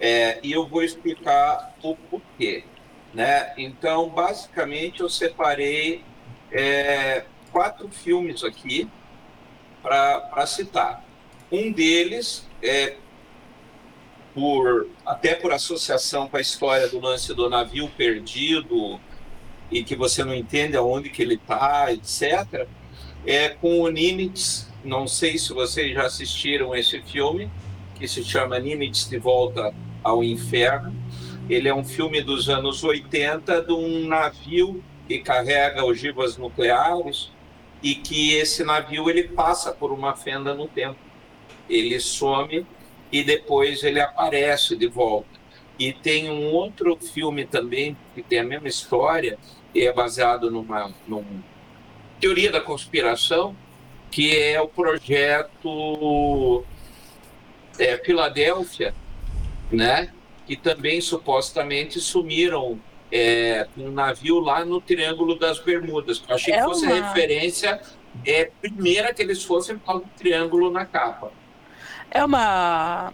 é, 0.00 0.40
e 0.42 0.52
eu 0.52 0.66
vou 0.66 0.82
explicar 0.82 1.76
o 1.82 1.94
porquê. 1.94 2.64
Né? 3.12 3.52
Então, 3.58 4.08
basicamente, 4.08 5.02
eu 5.02 5.10
separei 5.10 6.02
é, 6.50 7.26
quatro 7.52 7.90
filmes 7.90 8.42
aqui 8.42 8.88
para 9.82 10.46
citar. 10.46 11.04
Um 11.52 11.70
deles, 11.70 12.48
é, 12.62 12.96
por, 14.34 14.88
até 15.04 15.34
por 15.34 15.52
associação 15.52 16.26
com 16.26 16.38
a 16.38 16.40
história 16.40 16.88
do 16.88 16.98
lance 16.98 17.34
do 17.34 17.50
navio 17.50 17.90
perdido 17.98 18.98
e 19.70 19.84
que 19.84 19.94
você 19.94 20.24
não 20.24 20.34
entende 20.34 20.74
aonde 20.74 21.10
que 21.10 21.20
ele 21.20 21.34
está, 21.34 21.92
etc., 21.92 22.66
é 23.26 23.50
com 23.50 23.80
o 23.80 23.90
Nimitz, 23.90 24.72
não 24.84 25.08
sei 25.08 25.38
se 25.38 25.52
vocês 25.52 25.94
já 25.94 26.04
assistiram 26.04 26.74
esse 26.74 27.00
filme, 27.02 27.50
que 27.94 28.06
se 28.06 28.22
chama 28.22 28.58
Nimitz 28.58 29.08
de 29.08 29.18
Volta 29.18 29.74
ao 30.02 30.22
Inferno. 30.22 30.94
Ele 31.48 31.68
é 31.68 31.74
um 31.74 31.84
filme 31.84 32.20
dos 32.20 32.48
anos 32.48 32.84
80 32.84 33.62
de 33.62 33.72
um 33.72 34.06
navio 34.06 34.82
que 35.08 35.18
carrega 35.18 35.84
ogivas 35.84 36.36
nucleares 36.36 37.30
e 37.82 37.94
que 37.94 38.34
esse 38.34 38.64
navio 38.64 39.08
ele 39.08 39.24
passa 39.24 39.72
por 39.72 39.92
uma 39.92 40.14
fenda 40.14 40.54
no 40.54 40.68
tempo. 40.68 40.98
Ele 41.68 41.98
some 42.00 42.66
e 43.10 43.22
depois 43.22 43.82
ele 43.82 44.00
aparece 44.00 44.76
de 44.76 44.86
volta. 44.86 45.28
E 45.78 45.92
tem 45.92 46.30
um 46.30 46.52
outro 46.52 46.96
filme 46.96 47.44
também 47.44 47.96
que 48.14 48.22
tem 48.22 48.38
a 48.40 48.44
mesma 48.44 48.68
história, 48.68 49.38
e 49.74 49.82
é 49.82 49.92
baseado 49.92 50.50
numa, 50.50 50.92
numa 51.06 51.26
teoria 52.20 52.50
da 52.50 52.60
conspiração, 52.60 53.56
que 54.14 54.38
é 54.38 54.60
o 54.60 54.68
projeto 54.68 56.64
é, 57.76 57.98
Filadélfia, 57.98 58.94
né? 59.72 60.08
Que 60.46 60.54
também 60.54 61.00
supostamente 61.00 62.00
sumiram 62.00 62.78
é, 63.10 63.66
um 63.76 63.90
navio 63.90 64.38
lá 64.38 64.64
no 64.64 64.80
Triângulo 64.80 65.36
das 65.36 65.58
Bermudas. 65.58 66.22
Eu 66.28 66.36
achei 66.36 66.54
é 66.54 66.58
que 66.58 66.62
fosse 66.62 66.86
uma... 66.86 66.94
referência 66.94 67.80
é, 68.24 68.52
primeira 68.62 69.12
que 69.12 69.20
eles 69.20 69.42
fossem 69.42 69.76
para 69.76 69.96
o 69.96 70.00
triângulo 70.16 70.70
na 70.70 70.86
capa. 70.86 71.32
É 72.08 72.24
uma 72.24 73.12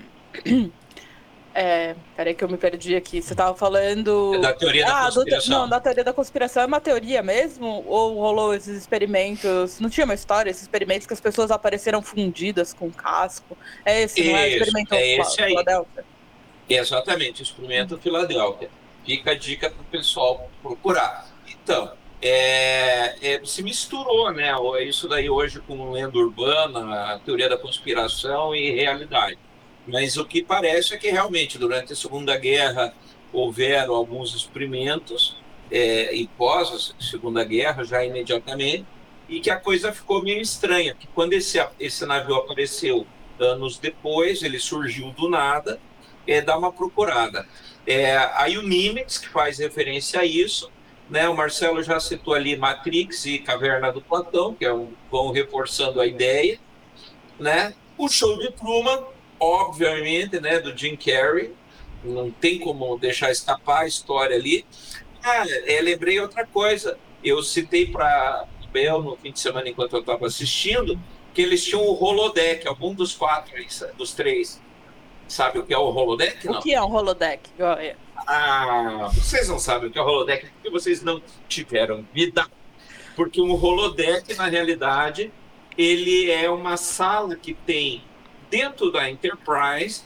é, 1.60 1.94
peraí 2.16 2.34
que 2.34 2.42
eu 2.42 2.48
me 2.48 2.56
perdi 2.56 2.96
aqui. 2.96 3.20
Você 3.20 3.34
estava 3.34 3.54
falando. 3.54 4.34
É 4.34 4.38
da 4.38 4.54
teoria 4.54 4.86
ah, 4.86 5.10
da 5.10 5.12
conspiração. 5.12 5.54
Do, 5.54 5.60
não, 5.60 5.68
da 5.68 5.78
teoria 5.78 6.04
da 6.04 6.12
conspiração 6.14 6.62
é 6.62 6.66
uma 6.66 6.80
teoria 6.80 7.22
mesmo? 7.22 7.84
Ou 7.86 8.14
rolou 8.14 8.54
esses 8.54 8.78
experimentos? 8.78 9.78
Não 9.78 9.90
tinha 9.90 10.06
uma 10.06 10.14
história, 10.14 10.50
esses 10.50 10.62
experimentos 10.62 11.06
que 11.06 11.12
as 11.12 11.20
pessoas 11.20 11.50
apareceram 11.50 12.00
fundidas 12.00 12.72
com 12.72 12.90
casco? 12.90 13.58
É 13.84 14.00
esse, 14.00 14.22
Isso, 14.22 14.30
não 14.30 14.38
é? 14.38 14.48
Experimento 14.48 14.94
é 14.94 15.06
esse 15.18 15.42
aí. 15.42 15.50
Filadélfia? 15.50 16.04
Exatamente, 16.66 17.42
experimento 17.42 17.98
Filadélfia. 17.98 18.70
Fica 19.04 19.32
a 19.32 19.34
dica 19.34 19.68
para 19.68 19.82
o 19.82 19.84
pessoal 19.84 20.50
procurar. 20.62 21.28
Então, 21.46 21.92
é, 22.22 23.34
é, 23.34 23.44
se 23.44 23.62
misturou, 23.62 24.32
né? 24.32 24.50
Isso 24.82 25.06
daí 25.06 25.28
hoje 25.28 25.60
com 25.60 25.90
lenda 25.90 26.16
urbana, 26.16 27.12
a 27.12 27.18
teoria 27.18 27.50
da 27.50 27.58
conspiração 27.58 28.54
e 28.54 28.70
realidade. 28.70 29.38
Mas 29.86 30.16
o 30.16 30.24
que 30.24 30.42
parece 30.42 30.94
é 30.94 30.98
que 30.98 31.10
realmente 31.10 31.58
durante 31.58 31.92
a 31.92 31.96
Segunda 31.96 32.36
Guerra 32.36 32.94
houveram 33.32 33.94
alguns 33.94 34.34
experimentos 34.34 35.36
é, 35.70 36.14
e 36.14 36.26
pós 36.26 36.94
a 36.98 37.02
Segunda 37.02 37.44
Guerra 37.44 37.84
já 37.84 38.04
imediatamente 38.04 38.86
e 39.28 39.40
que 39.40 39.50
a 39.50 39.56
coisa 39.56 39.92
ficou 39.92 40.22
meio 40.22 40.40
estranha, 40.40 40.94
que 40.94 41.06
quando 41.08 41.32
esse 41.32 41.64
esse 41.78 42.04
navio 42.04 42.34
apareceu 42.34 43.06
anos 43.38 43.78
depois, 43.78 44.42
ele 44.42 44.58
surgiu 44.58 45.10
do 45.12 45.28
nada, 45.28 45.80
é, 46.26 46.42
dá 46.42 46.58
uma 46.58 46.72
procurada. 46.72 47.46
É, 47.86 48.16
aí 48.34 48.58
o 48.58 48.62
Nimitz, 48.62 49.18
que 49.18 49.28
faz 49.28 49.58
referência 49.58 50.20
a 50.20 50.24
isso, 50.24 50.70
né, 51.08 51.28
o 51.28 51.36
Marcelo 51.36 51.82
já 51.82 51.98
citou 51.98 52.34
ali 52.34 52.56
Matrix 52.56 53.26
e 53.26 53.38
Caverna 53.38 53.90
do 53.90 54.00
Platão, 54.00 54.54
que 54.54 54.64
é 54.64 54.72
um, 54.72 54.92
vão 55.10 55.32
reforçando 55.32 56.00
a 56.00 56.06
ideia, 56.06 56.58
né? 57.38 57.74
O 57.98 58.08
show 58.08 58.38
de 58.38 58.52
Truman 58.52 59.02
obviamente, 59.40 60.38
né, 60.38 60.60
do 60.60 60.76
Jim 60.76 60.94
Carrey. 60.96 61.52
Não 62.04 62.30
tem 62.30 62.58
como 62.58 62.98
deixar 62.98 63.30
escapar 63.30 63.82
a 63.82 63.86
história 63.86 64.36
ali. 64.36 64.64
Ah, 65.22 65.44
é, 65.66 65.80
lembrei 65.80 66.20
outra 66.20 66.46
coisa. 66.46 66.98
Eu 67.22 67.42
citei 67.42 67.86
para 67.86 68.46
Bel 68.72 69.02
no 69.02 69.16
fim 69.16 69.32
de 69.32 69.40
semana 69.40 69.68
enquanto 69.68 69.94
eu 69.94 70.00
estava 70.00 70.26
assistindo 70.26 70.98
que 71.34 71.42
eles 71.42 71.64
tinham 71.64 71.82
o 71.82 72.02
holodeck, 72.02 72.66
algum 72.66 72.94
dos 72.94 73.14
quatro, 73.14 73.52
dos 73.96 74.12
três. 74.12 74.60
Sabe 75.28 75.58
o 75.58 75.64
que 75.64 75.72
é 75.72 75.78
o 75.78 75.84
holodeck? 75.84 76.44
Não? 76.46 76.58
O 76.58 76.62
que 76.62 76.74
é 76.74 76.82
um 76.82 76.92
holodeck? 76.92 77.50
Ah, 78.26 79.10
vocês 79.14 79.48
não 79.48 79.58
sabem 79.58 79.88
o 79.88 79.92
que 79.92 79.98
é 79.98 80.02
o 80.02 80.04
holodeck 80.04 80.46
porque 80.46 80.70
vocês 80.70 81.02
não 81.02 81.22
tiveram 81.48 82.04
vida. 82.12 82.46
Porque 83.14 83.40
um 83.40 83.52
holodeck, 83.52 84.34
na 84.34 84.46
realidade, 84.46 85.32
ele 85.76 86.30
é 86.30 86.50
uma 86.50 86.76
sala 86.76 87.36
que 87.36 87.54
tem 87.54 88.02
dentro 88.50 88.90
da 88.90 89.08
Enterprise, 89.08 90.02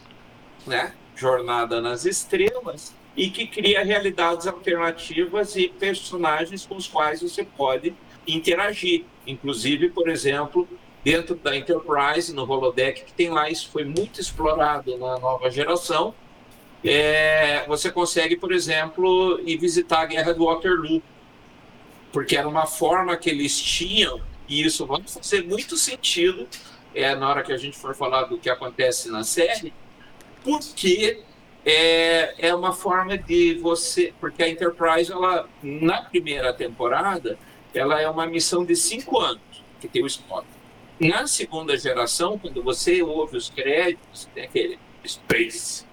né, 0.66 0.94
Jornada 1.16 1.80
nas 1.80 2.04
Estrelas, 2.04 2.94
e 3.16 3.30
que 3.30 3.46
cria 3.46 3.82
realidades 3.84 4.46
alternativas 4.46 5.56
e 5.56 5.68
personagens 5.68 6.66
com 6.66 6.76
os 6.76 6.86
quais 6.86 7.22
você 7.22 7.44
pode 7.44 7.94
interagir. 8.26 9.04
Inclusive, 9.26 9.90
por 9.90 10.08
exemplo, 10.08 10.68
dentro 11.02 11.34
da 11.36 11.56
Enterprise, 11.56 12.32
no 12.32 12.48
holodeck 12.50 13.04
que 13.04 13.12
tem 13.12 13.30
lá, 13.30 13.48
isso 13.48 13.70
foi 13.70 13.84
muito 13.84 14.20
explorado 14.20 14.96
na 14.98 15.18
nova 15.18 15.50
geração. 15.50 16.14
É, 16.82 17.64
você 17.66 17.90
consegue, 17.90 18.36
por 18.36 18.52
exemplo, 18.52 19.40
ir 19.46 19.56
visitar 19.56 20.00
a 20.00 20.06
Guerra 20.06 20.34
do 20.34 20.44
Waterloo, 20.44 21.02
porque 22.12 22.36
era 22.36 22.48
uma 22.48 22.66
forma 22.66 23.16
que 23.16 23.30
eles 23.30 23.58
tinham, 23.58 24.20
e 24.48 24.62
isso 24.62 24.84
vai 24.86 25.02
fazer 25.02 25.44
muito 25.44 25.76
sentido 25.76 26.46
é, 26.94 27.14
na 27.14 27.28
hora 27.28 27.42
que 27.42 27.52
a 27.52 27.56
gente 27.56 27.76
for 27.76 27.94
falar 27.94 28.24
do 28.24 28.38
que 28.38 28.48
acontece 28.48 29.10
na 29.10 29.24
série, 29.24 29.72
porque 30.42 31.22
é, 31.64 32.48
é 32.48 32.54
uma 32.54 32.72
forma 32.72 33.16
de 33.16 33.54
você. 33.54 34.12
Porque 34.20 34.42
a 34.42 34.48
Enterprise, 34.48 35.10
ela, 35.10 35.48
na 35.62 36.02
primeira 36.02 36.52
temporada, 36.52 37.38
ela 37.74 38.00
é 38.00 38.08
uma 38.08 38.26
missão 38.26 38.64
de 38.64 38.76
cinco 38.76 39.18
anos, 39.18 39.42
que 39.80 39.88
tem 39.88 40.02
o 40.02 40.06
Spock. 40.06 40.46
Na 41.00 41.26
segunda 41.26 41.76
geração, 41.76 42.38
quando 42.38 42.62
você 42.62 43.02
ouve 43.02 43.36
os 43.36 43.50
créditos, 43.50 44.28
tem 44.34 44.44
aquele 44.44 44.78
Space, 45.04 45.84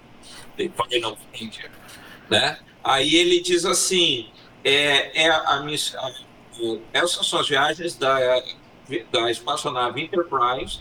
The 0.56 0.70
Final 0.70 1.16
Frontier, 1.16 1.70
né? 2.30 2.58
Aí 2.84 3.16
ele 3.16 3.40
diz 3.40 3.64
assim, 3.64 4.30
é, 4.64 5.24
é 5.24 5.30
a, 5.30 5.60
missão, 5.60 6.00
essas 6.92 7.26
são 7.26 7.40
as 7.40 7.48
viagens 7.48 7.96
da, 7.96 8.16
da 9.10 9.30
espaçonave 9.30 10.02
Enterprise 10.02 10.80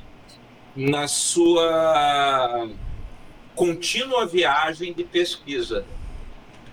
na 0.76 1.08
sua 1.08 2.70
contínua 3.56 4.26
viagem 4.26 4.94
de 4.94 5.04
pesquisa, 5.04 5.86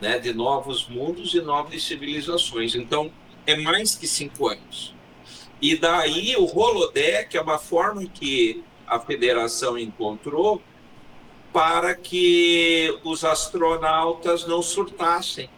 né, 0.00 0.18
de 0.18 0.32
novos 0.32 0.88
mundos 0.88 1.34
e 1.34 1.40
novas 1.40 1.82
civilizações. 1.82 2.74
Então, 2.74 3.10
é 3.46 3.56
mais 3.56 3.94
que 3.94 4.06
cinco 4.06 4.48
anos. 4.48 4.94
E 5.60 5.76
daí 5.76 6.36
o 6.36 6.44
holodeck 6.44 7.36
é 7.36 7.40
uma 7.40 7.58
forma 7.58 8.06
que 8.06 8.62
a 8.86 9.00
federação 9.00 9.76
encontrou 9.76 10.62
para 11.52 11.94
que 11.94 12.96
os 13.02 13.24
astronautas 13.24 14.46
não 14.46 14.62
surtassem, 14.62 15.50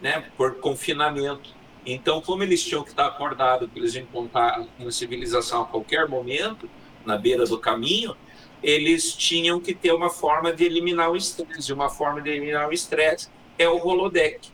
né, 0.00 0.24
por 0.36 0.56
confinamento. 0.56 1.50
Então, 1.84 2.20
como 2.20 2.42
eles 2.42 2.62
tinham 2.62 2.84
que 2.84 2.90
estar 2.90 3.06
acordados, 3.06 3.68
que 3.72 3.78
eles 3.78 3.96
encontraram 3.96 4.68
uma 4.78 4.92
civilização 4.92 5.62
a 5.62 5.64
qualquer 5.64 6.08
momento, 6.08 6.70
na 7.04 7.16
beira 7.16 7.44
do 7.44 7.58
caminho, 7.58 8.16
eles 8.62 9.14
tinham 9.14 9.60
que 9.60 9.74
ter 9.74 9.92
uma 9.92 10.10
forma 10.10 10.52
de 10.52 10.64
eliminar 10.64 11.10
o 11.10 11.16
estresse. 11.16 11.72
Uma 11.72 11.88
forma 11.88 12.20
de 12.20 12.30
eliminar 12.30 12.68
o 12.68 12.72
estresse 12.72 13.28
é 13.58 13.68
o 13.68 13.76
holodeck, 13.76 14.48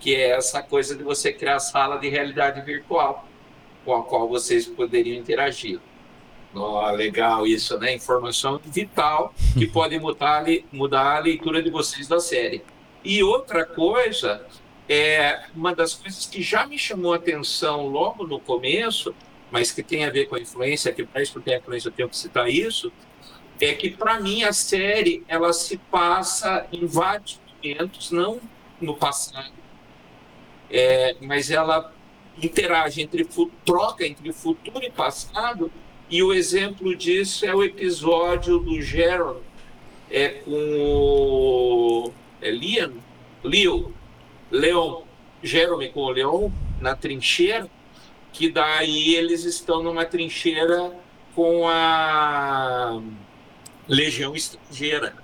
que 0.00 0.14
é 0.14 0.30
essa 0.30 0.62
coisa 0.62 0.96
de 0.96 1.02
você 1.02 1.32
criar 1.32 1.56
a 1.56 1.60
sala 1.60 1.96
de 1.98 2.08
realidade 2.08 2.60
virtual 2.62 3.26
com 3.84 3.94
a 3.94 4.02
qual 4.02 4.28
vocês 4.28 4.66
poderiam 4.66 5.16
interagir. 5.16 5.80
Oh, 6.54 6.90
legal 6.90 7.46
isso, 7.46 7.78
né? 7.78 7.94
Informação 7.94 8.58
vital 8.64 9.32
que 9.54 9.66
pode 9.68 9.98
mudar, 9.98 10.44
mudar 10.72 11.16
a 11.16 11.18
leitura 11.20 11.62
de 11.62 11.70
vocês 11.70 12.08
da 12.08 12.18
série. 12.18 12.62
E 13.04 13.22
outra 13.22 13.64
coisa, 13.64 14.44
é 14.88 15.44
uma 15.54 15.74
das 15.74 15.94
coisas 15.94 16.26
que 16.26 16.42
já 16.42 16.66
me 16.66 16.78
chamou 16.78 17.12
a 17.12 17.16
atenção 17.16 17.86
logo 17.88 18.26
no 18.26 18.38
começo 18.38 19.14
mas 19.50 19.70
que 19.70 19.82
tem 19.82 20.04
a 20.04 20.10
ver 20.10 20.26
com 20.26 20.36
a 20.36 20.40
influência, 20.40 20.92
que 20.92 21.04
para 21.04 21.22
tem 21.40 21.54
a 21.54 21.58
influência 21.58 21.88
eu 21.88 21.92
tenho 21.92 22.08
que 22.08 22.16
citar 22.16 22.48
isso, 22.48 22.92
é 23.60 23.72
que 23.74 23.90
para 23.90 24.20
mim 24.20 24.42
a 24.42 24.52
série 24.52 25.24
ela 25.28 25.52
se 25.52 25.76
passa 25.76 26.66
em 26.72 26.86
vários 26.86 27.40
momentos, 27.62 28.10
não 28.10 28.40
no 28.80 28.96
passado, 28.96 29.54
é, 30.70 31.16
mas 31.20 31.50
ela 31.50 31.92
interage 32.42 33.00
entre 33.00 33.26
troca 33.64 34.06
entre 34.06 34.30
futuro 34.32 34.84
e 34.84 34.90
passado 34.90 35.72
e 36.10 36.22
o 36.22 36.34
exemplo 36.34 36.94
disso 36.94 37.46
é 37.46 37.54
o 37.54 37.64
episódio 37.64 38.58
do 38.58 38.80
Jaron 38.82 39.40
é, 40.10 40.28
com 40.28 40.52
o 40.52 42.12
é, 42.42 42.50
Liam, 42.50 42.92
Leo, 43.42 43.94
Leon, 44.50 45.02
Jeremy 45.42 45.88
com 45.88 46.00
o 46.00 46.10
Leon 46.10 46.50
na 46.80 46.94
trincheira 46.94 47.68
que 48.36 48.50
daí 48.50 49.14
eles 49.14 49.44
estão 49.44 49.82
numa 49.82 50.04
trincheira 50.04 50.92
com 51.34 51.66
a 51.66 53.00
legião 53.88 54.36
estrangeira. 54.36 55.16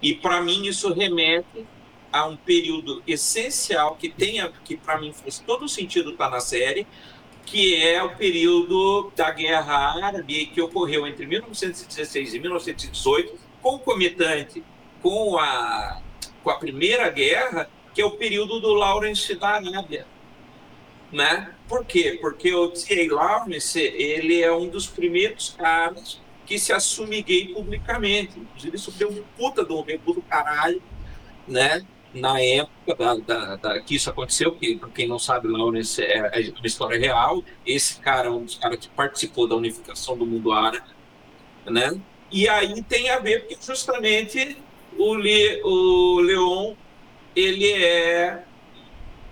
E 0.00 0.14
para 0.14 0.40
mim 0.40 0.66
isso 0.66 0.92
remete 0.92 1.66
a 2.12 2.26
um 2.26 2.36
período 2.36 3.02
essencial 3.08 3.96
que 3.96 4.08
tenha 4.08 4.52
que 4.64 4.76
para 4.76 5.00
mim 5.00 5.12
faz 5.12 5.40
todo 5.40 5.68
sentido 5.68 6.10
estar 6.10 6.26
tá 6.26 6.30
na 6.30 6.40
série, 6.40 6.86
que 7.44 7.74
é 7.74 8.00
o 8.04 8.14
período 8.14 9.10
da 9.16 9.32
Guerra 9.32 10.06
Árabe 10.06 10.46
que 10.46 10.62
ocorreu 10.62 11.08
entre 11.08 11.26
1916 11.26 12.34
e 12.34 12.38
1918, 12.38 13.34
concomitante 13.60 14.62
com 15.02 15.36
a 15.36 16.00
com 16.44 16.50
a 16.50 16.54
Primeira 16.54 17.10
Guerra, 17.10 17.68
que 17.92 18.00
é 18.00 18.06
o 18.06 18.12
período 18.12 18.60
do 18.60 18.72
Lawrence 18.72 19.34
da 19.34 19.48
Arábia 19.56 20.06
né? 21.12 21.54
Por 21.68 21.84
quê? 21.84 22.18
Porque 22.20 22.54
o 22.54 22.68
T.A. 22.68 23.14
Lawrence, 23.14 23.80
ele 23.80 24.42
é 24.42 24.52
um 24.52 24.68
dos 24.68 24.86
primeiros 24.86 25.54
caras 25.56 26.20
que 26.46 26.58
se 26.58 26.72
assume 26.72 27.22
gay 27.22 27.48
publicamente. 27.48 28.38
Inclusive, 28.38 28.76
isso 28.76 28.90
deu 28.92 29.10
um 29.10 29.22
puta 29.36 29.64
de 29.64 29.72
um 29.72 29.82
rebu 29.82 30.14
do 30.14 30.22
caralho, 30.22 30.82
né? 31.46 31.84
na 32.12 32.40
época 32.40 32.94
da, 32.96 33.14
da, 33.14 33.56
da, 33.56 33.80
que 33.80 33.94
isso 33.94 34.10
aconteceu, 34.10 34.52
que 34.52 34.76
para 34.76 34.88
quem 34.90 35.06
não 35.06 35.18
sabe, 35.18 35.48
Lawrence 35.48 36.02
é, 36.02 36.18
é 36.18 36.50
uma 36.50 36.66
história 36.66 36.98
real. 36.98 37.42
Esse 37.64 38.00
cara 38.00 38.28
é 38.28 38.30
um 38.30 38.44
dos 38.44 38.56
caras 38.56 38.78
que 38.78 38.88
participou 38.88 39.46
da 39.46 39.54
unificação 39.54 40.16
do 40.16 40.26
mundo 40.26 40.52
árabe, 40.52 40.88
né? 41.66 42.00
E 42.30 42.48
aí 42.48 42.82
tem 42.82 43.10
a 43.10 43.18
ver 43.18 43.40
porque 43.40 43.56
justamente 43.60 44.56
o, 44.96 45.14
Le, 45.14 45.60
o 45.62 46.20
Leon 46.20 46.74
ele 47.34 47.72
é 47.72 48.44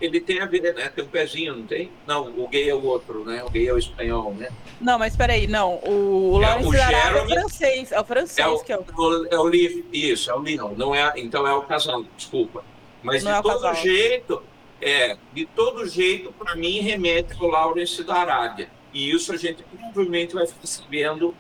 ele 0.01 0.21
tem 0.21 0.41
a 0.41 0.47
ver, 0.47 0.75
né? 0.75 0.89
Tem 0.95 1.05
um 1.05 1.09
pezinho, 1.09 1.57
não 1.57 1.67
tem? 1.67 1.91
Não, 2.07 2.29
o 2.39 2.49
gay 2.49 2.71
é 2.71 2.75
o 2.75 2.85
outro, 2.85 3.25
né? 3.25 3.43
O 3.45 3.51
gay 3.51 3.69
é 3.69 3.73
o 3.73 3.79
espanhol, 3.79 4.33
né? 4.35 4.49
Não, 4.81 4.99
mas 4.99 5.17
peraí, 5.17 5.47
não. 5.47 5.75
O, 5.77 6.35
o 6.35 6.43
é, 6.43 6.47
Lawrence 6.47 6.77
é, 6.77 6.89
o 6.89 7.17
é 7.19 7.23
o 7.23 7.29
francês. 7.29 7.93
É 7.93 8.01
o 8.01 8.05
francês 8.05 8.47
é 8.47 8.49
o, 8.49 8.59
que 8.61 8.73
é 8.73 8.79
o. 8.79 8.85
É 9.31 9.39
o 9.39 9.45
Leaf, 9.45 9.85
isso, 9.93 10.31
é 10.31 10.35
o 10.35 10.39
Leon. 10.39 10.75
Não 10.77 10.95
é, 10.95 11.13
então 11.17 11.47
é 11.47 11.53
o 11.53 11.63
casal, 11.63 12.05
desculpa. 12.17 12.65
Mas 13.03 13.25
não 13.25 13.33
de 13.33 13.39
é 13.39 13.43
todo 13.43 13.63
casal. 13.63 13.75
jeito, 13.75 14.43
é, 14.81 15.17
de 15.33 15.47
todo 15.47 15.87
jeito, 15.87 16.33
para 16.33 16.55
mim, 16.55 16.81
remete 16.81 17.35
ao 17.41 17.49
Lawrence 17.49 18.03
da 18.05 18.15
Arábia. 18.15 18.71
E 18.93 19.11
isso 19.11 19.33
a 19.33 19.37
gente 19.37 19.63
provavelmente 19.65 20.35
vai 20.35 20.47
ficar 20.47 20.67
sabendo 20.67 21.35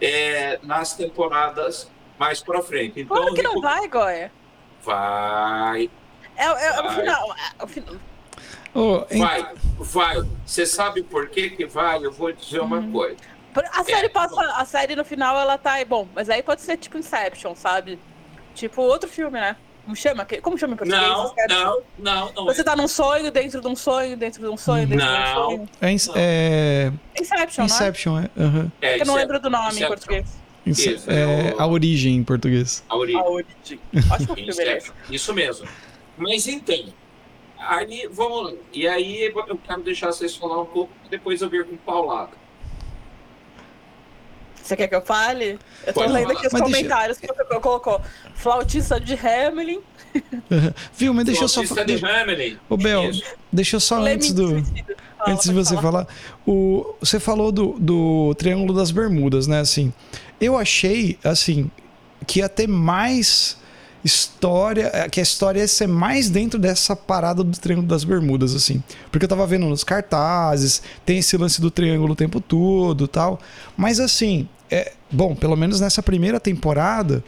é, 0.00 0.58
nas 0.62 0.94
temporadas 0.94 1.90
mais 2.18 2.40
para 2.40 2.60
frente. 2.60 3.00
Então, 3.00 3.16
Como 3.16 3.34
que 3.34 3.42
não 3.42 3.60
vai, 3.60 3.88
Goya? 3.88 4.32
Vai. 4.82 5.90
É, 6.40 6.44
é, 6.44 6.66
é 6.76 6.80
o 6.80 6.90
final. 6.90 7.36
É, 7.36 7.64
o 7.64 7.66
final. 7.66 7.94
Oh, 8.72 9.04
vai, 9.18 9.46
vai. 9.78 10.22
Você 10.46 10.64
sabe 10.64 11.02
por 11.02 11.28
que 11.28 11.50
que 11.50 11.66
vai? 11.66 12.04
Eu 12.04 12.10
vou 12.10 12.32
dizer 12.32 12.60
uma 12.60 12.78
hum. 12.78 12.90
coisa. 12.90 13.16
A 13.72 13.84
série 13.84 14.06
é, 14.06 14.08
passa, 14.08 14.40
a 14.40 14.64
série 14.64 14.96
no 14.96 15.04
final 15.04 15.38
ela 15.38 15.58
tá 15.58 15.84
bom, 15.84 16.08
mas 16.14 16.30
aí 16.30 16.42
pode 16.42 16.62
ser 16.62 16.76
tipo 16.76 16.96
Inception, 16.96 17.54
sabe? 17.54 17.98
Tipo 18.54 18.80
outro 18.80 19.08
filme, 19.08 19.40
né? 19.40 19.56
Como 19.84 19.96
chama? 19.96 20.26
Como 20.40 20.56
chama 20.56 20.74
em 20.74 20.76
português? 20.76 21.02
Não, 21.02 21.34
não, 21.48 21.82
não, 21.98 22.32
não. 22.32 22.44
Você 22.44 22.60
é. 22.60 22.64
tá 22.64 22.76
num 22.76 22.86
sonho, 22.86 23.30
dentro 23.32 23.60
de 23.60 23.66
um 23.66 23.74
sonho, 23.74 24.16
dentro 24.16 24.40
de 24.40 24.48
um 24.48 24.56
sonho, 24.56 24.86
dentro 24.86 25.04
não. 25.04 25.14
de 25.14 25.22
um 25.22 25.34
sonho. 25.34 25.68
É, 26.14 26.92
é... 27.16 27.20
Inception, 27.20 27.64
Inception, 27.64 28.18
é? 28.18 28.30
Uhum. 28.36 28.70
é 28.80 29.00
eu 29.00 29.06
não 29.06 29.14
lembro 29.14 29.40
do 29.40 29.50
nome 29.50 29.68
Inception. 29.68 29.84
em 29.84 29.88
português. 29.88 30.40
Isso, 30.64 31.10
é, 31.10 31.54
a 31.58 31.66
origem 31.66 32.16
em 32.16 32.22
português. 32.22 32.84
A 32.88 32.96
origem. 32.96 33.20
A 33.20 33.28
origem. 33.28 33.80
Ótimo 34.10 34.34
filme, 34.36 34.52
Isso 35.10 35.34
mesmo. 35.34 35.66
Mas 36.20 36.46
então, 36.46 36.84
aí 37.58 38.06
vamos. 38.12 38.54
E 38.72 38.86
aí 38.86 39.32
eu 39.34 39.56
quero 39.56 39.82
deixar 39.82 40.08
vocês 40.08 40.36
falar 40.36 40.60
um 40.60 40.66
pouco, 40.66 40.92
depois 41.08 41.40
eu 41.40 41.48
vir 41.48 41.66
com 41.66 41.76
paulada. 41.78 42.38
Você 44.62 44.76
quer 44.76 44.86
que 44.86 44.94
eu 44.94 45.02
fale? 45.02 45.58
Eu 45.84 45.92
tô 45.92 46.00
Pode 46.00 46.12
lendo 46.12 46.30
aqui 46.30 46.46
os 46.46 46.52
mas 46.52 46.62
comentários 46.62 47.18
deixa... 47.18 47.34
que 47.34 47.54
eu 47.54 47.60
colocou. 47.60 48.00
Flautista 48.34 49.00
de 49.00 49.14
Hamelin. 49.14 49.80
Viu, 50.94 51.14
mas 51.14 51.24
deixa 51.24 51.44
eu 51.44 51.48
só. 51.48 51.64
Flautista 51.64 51.84
de 51.84 52.04
Hamelin. 52.04 52.58
Ô, 52.68 52.76
Bel, 52.76 53.10
deixa 53.50 53.76
eu 53.76 53.80
só 53.80 53.96
antes 53.96 54.32
do. 54.32 54.62
antes 55.26 55.44
de 55.48 55.54
você 55.54 55.74
falar. 55.74 56.04
falar. 56.04 56.06
O, 56.46 56.94
você 57.00 57.18
falou 57.18 57.50
do, 57.50 57.76
do 57.80 58.34
Triângulo 58.36 58.74
das 58.74 58.90
Bermudas, 58.90 59.46
né? 59.46 59.58
Assim, 59.58 59.92
eu 60.40 60.56
achei, 60.56 61.18
assim, 61.24 61.70
que 62.26 62.40
ia 62.40 62.48
ter 62.48 62.68
mais 62.68 63.59
história, 64.04 64.90
é, 64.92 65.08
que 65.08 65.20
a 65.20 65.22
história 65.22 65.60
ia 65.60 65.68
ser 65.68 65.86
mais 65.86 66.30
dentro 66.30 66.58
dessa 66.58 66.96
parada 66.96 67.44
do 67.44 67.58
Triângulo 67.58 67.86
das 67.86 68.04
Bermudas, 68.04 68.54
assim. 68.54 68.82
Porque 69.10 69.24
eu 69.24 69.28
tava 69.28 69.46
vendo 69.46 69.66
nos 69.66 69.84
cartazes, 69.84 70.82
tem 71.04 71.18
esse 71.18 71.36
lance 71.36 71.60
do 71.60 71.70
triângulo 71.70 72.12
o 72.12 72.16
tempo 72.16 72.40
todo 72.40 73.06
tal. 73.06 73.40
Mas 73.76 74.00
assim, 74.00 74.48
é, 74.70 74.92
bom, 75.10 75.34
pelo 75.34 75.56
menos 75.56 75.80
nessa 75.80 76.02
primeira 76.02 76.40
temporada, 76.40 77.22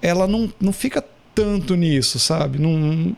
ela 0.00 0.26
não, 0.26 0.52
não 0.60 0.72
fica 0.72 1.04
tanto 1.34 1.74
nisso, 1.74 2.18
sabe? 2.18 2.58
Não, 2.58 3.16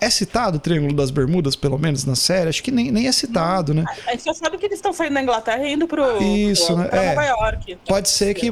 é 0.00 0.10
citado 0.10 0.56
o 0.56 0.60
Triângulo 0.60 0.94
das 0.94 1.10
Bermudas, 1.10 1.56
pelo 1.56 1.78
menos 1.78 2.04
na 2.04 2.14
série? 2.14 2.48
Acho 2.48 2.62
que 2.62 2.70
nem, 2.70 2.90
nem 2.90 3.06
é 3.06 3.12
citado, 3.12 3.72
né? 3.72 3.84
A 4.06 4.10
gente 4.12 4.22
só 4.22 4.34
sabe 4.34 4.58
que 4.58 4.66
eles 4.66 4.78
estão 4.78 4.92
saindo 4.92 5.14
da 5.14 5.22
Inglaterra 5.22 5.66
e 5.66 5.72
indo 5.72 5.86
pro, 5.86 6.22
Isso, 6.22 6.66
pro, 6.66 6.76
né? 6.76 6.88
é. 6.92 7.08
Nova 7.08 7.24
York. 7.24 7.78
Pode 7.86 8.08
ser 8.08 8.34
que. 8.34 8.48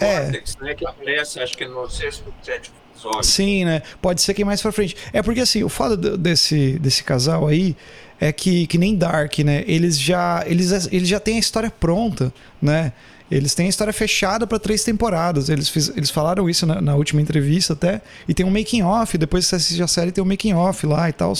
É. 0.00 0.22
Vortex, 0.22 0.56
né? 0.60 0.74
Que 0.74 0.86
aparece, 0.86 1.40
acho 1.40 1.56
que 1.56 1.66
no 1.66 1.88
sexto, 1.90 2.32
sétimo 2.42 2.76
Sim, 3.22 3.64
né? 3.64 3.82
Pode 4.02 4.20
ser 4.20 4.34
que 4.34 4.44
mais 4.44 4.60
pra 4.60 4.72
frente. 4.72 4.96
É 5.12 5.22
porque 5.22 5.40
assim, 5.40 5.62
o 5.62 5.68
fato 5.68 5.96
desse, 5.96 6.78
desse 6.78 7.04
casal 7.04 7.46
aí 7.46 7.76
é 8.20 8.32
que, 8.32 8.66
que 8.66 8.78
nem 8.78 8.96
Dark, 8.96 9.38
né? 9.38 9.64
Eles 9.66 9.98
já, 9.98 10.42
eles, 10.46 10.88
eles 10.92 11.08
já 11.08 11.20
têm 11.20 11.36
a 11.36 11.40
história 11.40 11.70
pronta, 11.70 12.32
né? 12.60 12.92
Eles 13.30 13.54
têm 13.54 13.66
a 13.66 13.68
história 13.68 13.92
fechada 13.92 14.46
para 14.46 14.58
três 14.58 14.82
temporadas. 14.82 15.48
Eles, 15.48 15.68
fiz, 15.68 15.90
eles 15.94 16.10
falaram 16.10 16.48
isso 16.48 16.66
na, 16.66 16.80
na, 16.80 16.94
última 16.94 17.20
entrevista 17.20 17.74
até. 17.74 18.00
E 18.26 18.32
tem 18.32 18.44
um 18.44 18.50
making 18.50 18.82
off, 18.82 19.18
depois 19.18 19.44
que 19.44 19.50
você 19.50 19.56
assiste 19.56 19.82
a 19.82 19.86
série, 19.86 20.10
tem 20.10 20.24
um 20.24 20.26
making 20.26 20.54
off 20.54 20.86
lá 20.86 21.08
e 21.08 21.12
tal. 21.12 21.34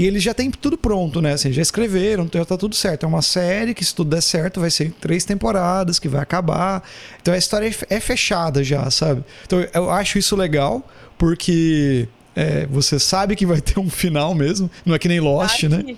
E 0.00 0.06
eles 0.06 0.22
já 0.22 0.32
têm 0.32 0.50
tudo 0.50 0.78
pronto, 0.78 1.20
né? 1.20 1.34
Assim, 1.34 1.52
já 1.52 1.60
escreveram, 1.60 2.26
já 2.32 2.42
tá 2.42 2.56
tudo 2.56 2.74
certo. 2.74 3.04
É 3.04 3.06
uma 3.06 3.20
série 3.20 3.74
que, 3.74 3.84
se 3.84 3.94
tudo 3.94 4.08
der 4.08 4.22
certo, 4.22 4.58
vai 4.58 4.70
ser 4.70 4.92
três 4.92 5.26
temporadas, 5.26 5.98
que 5.98 6.08
vai 6.08 6.22
acabar. 6.22 6.82
Então 7.20 7.34
a 7.34 7.36
história 7.36 7.68
é, 7.68 7.96
é 7.96 8.00
fechada 8.00 8.64
já, 8.64 8.90
sabe? 8.90 9.22
Então 9.44 9.62
eu 9.74 9.90
acho 9.90 10.16
isso 10.16 10.34
legal, 10.34 10.82
porque 11.18 12.08
é, 12.34 12.64
você 12.64 12.98
sabe 12.98 13.36
que 13.36 13.44
vai 13.44 13.60
ter 13.60 13.78
um 13.78 13.90
final 13.90 14.34
mesmo. 14.34 14.70
Não 14.86 14.94
é 14.94 14.98
que 14.98 15.06
nem 15.06 15.20
Lost, 15.20 15.64
Dark, 15.64 15.86
né? 15.86 15.96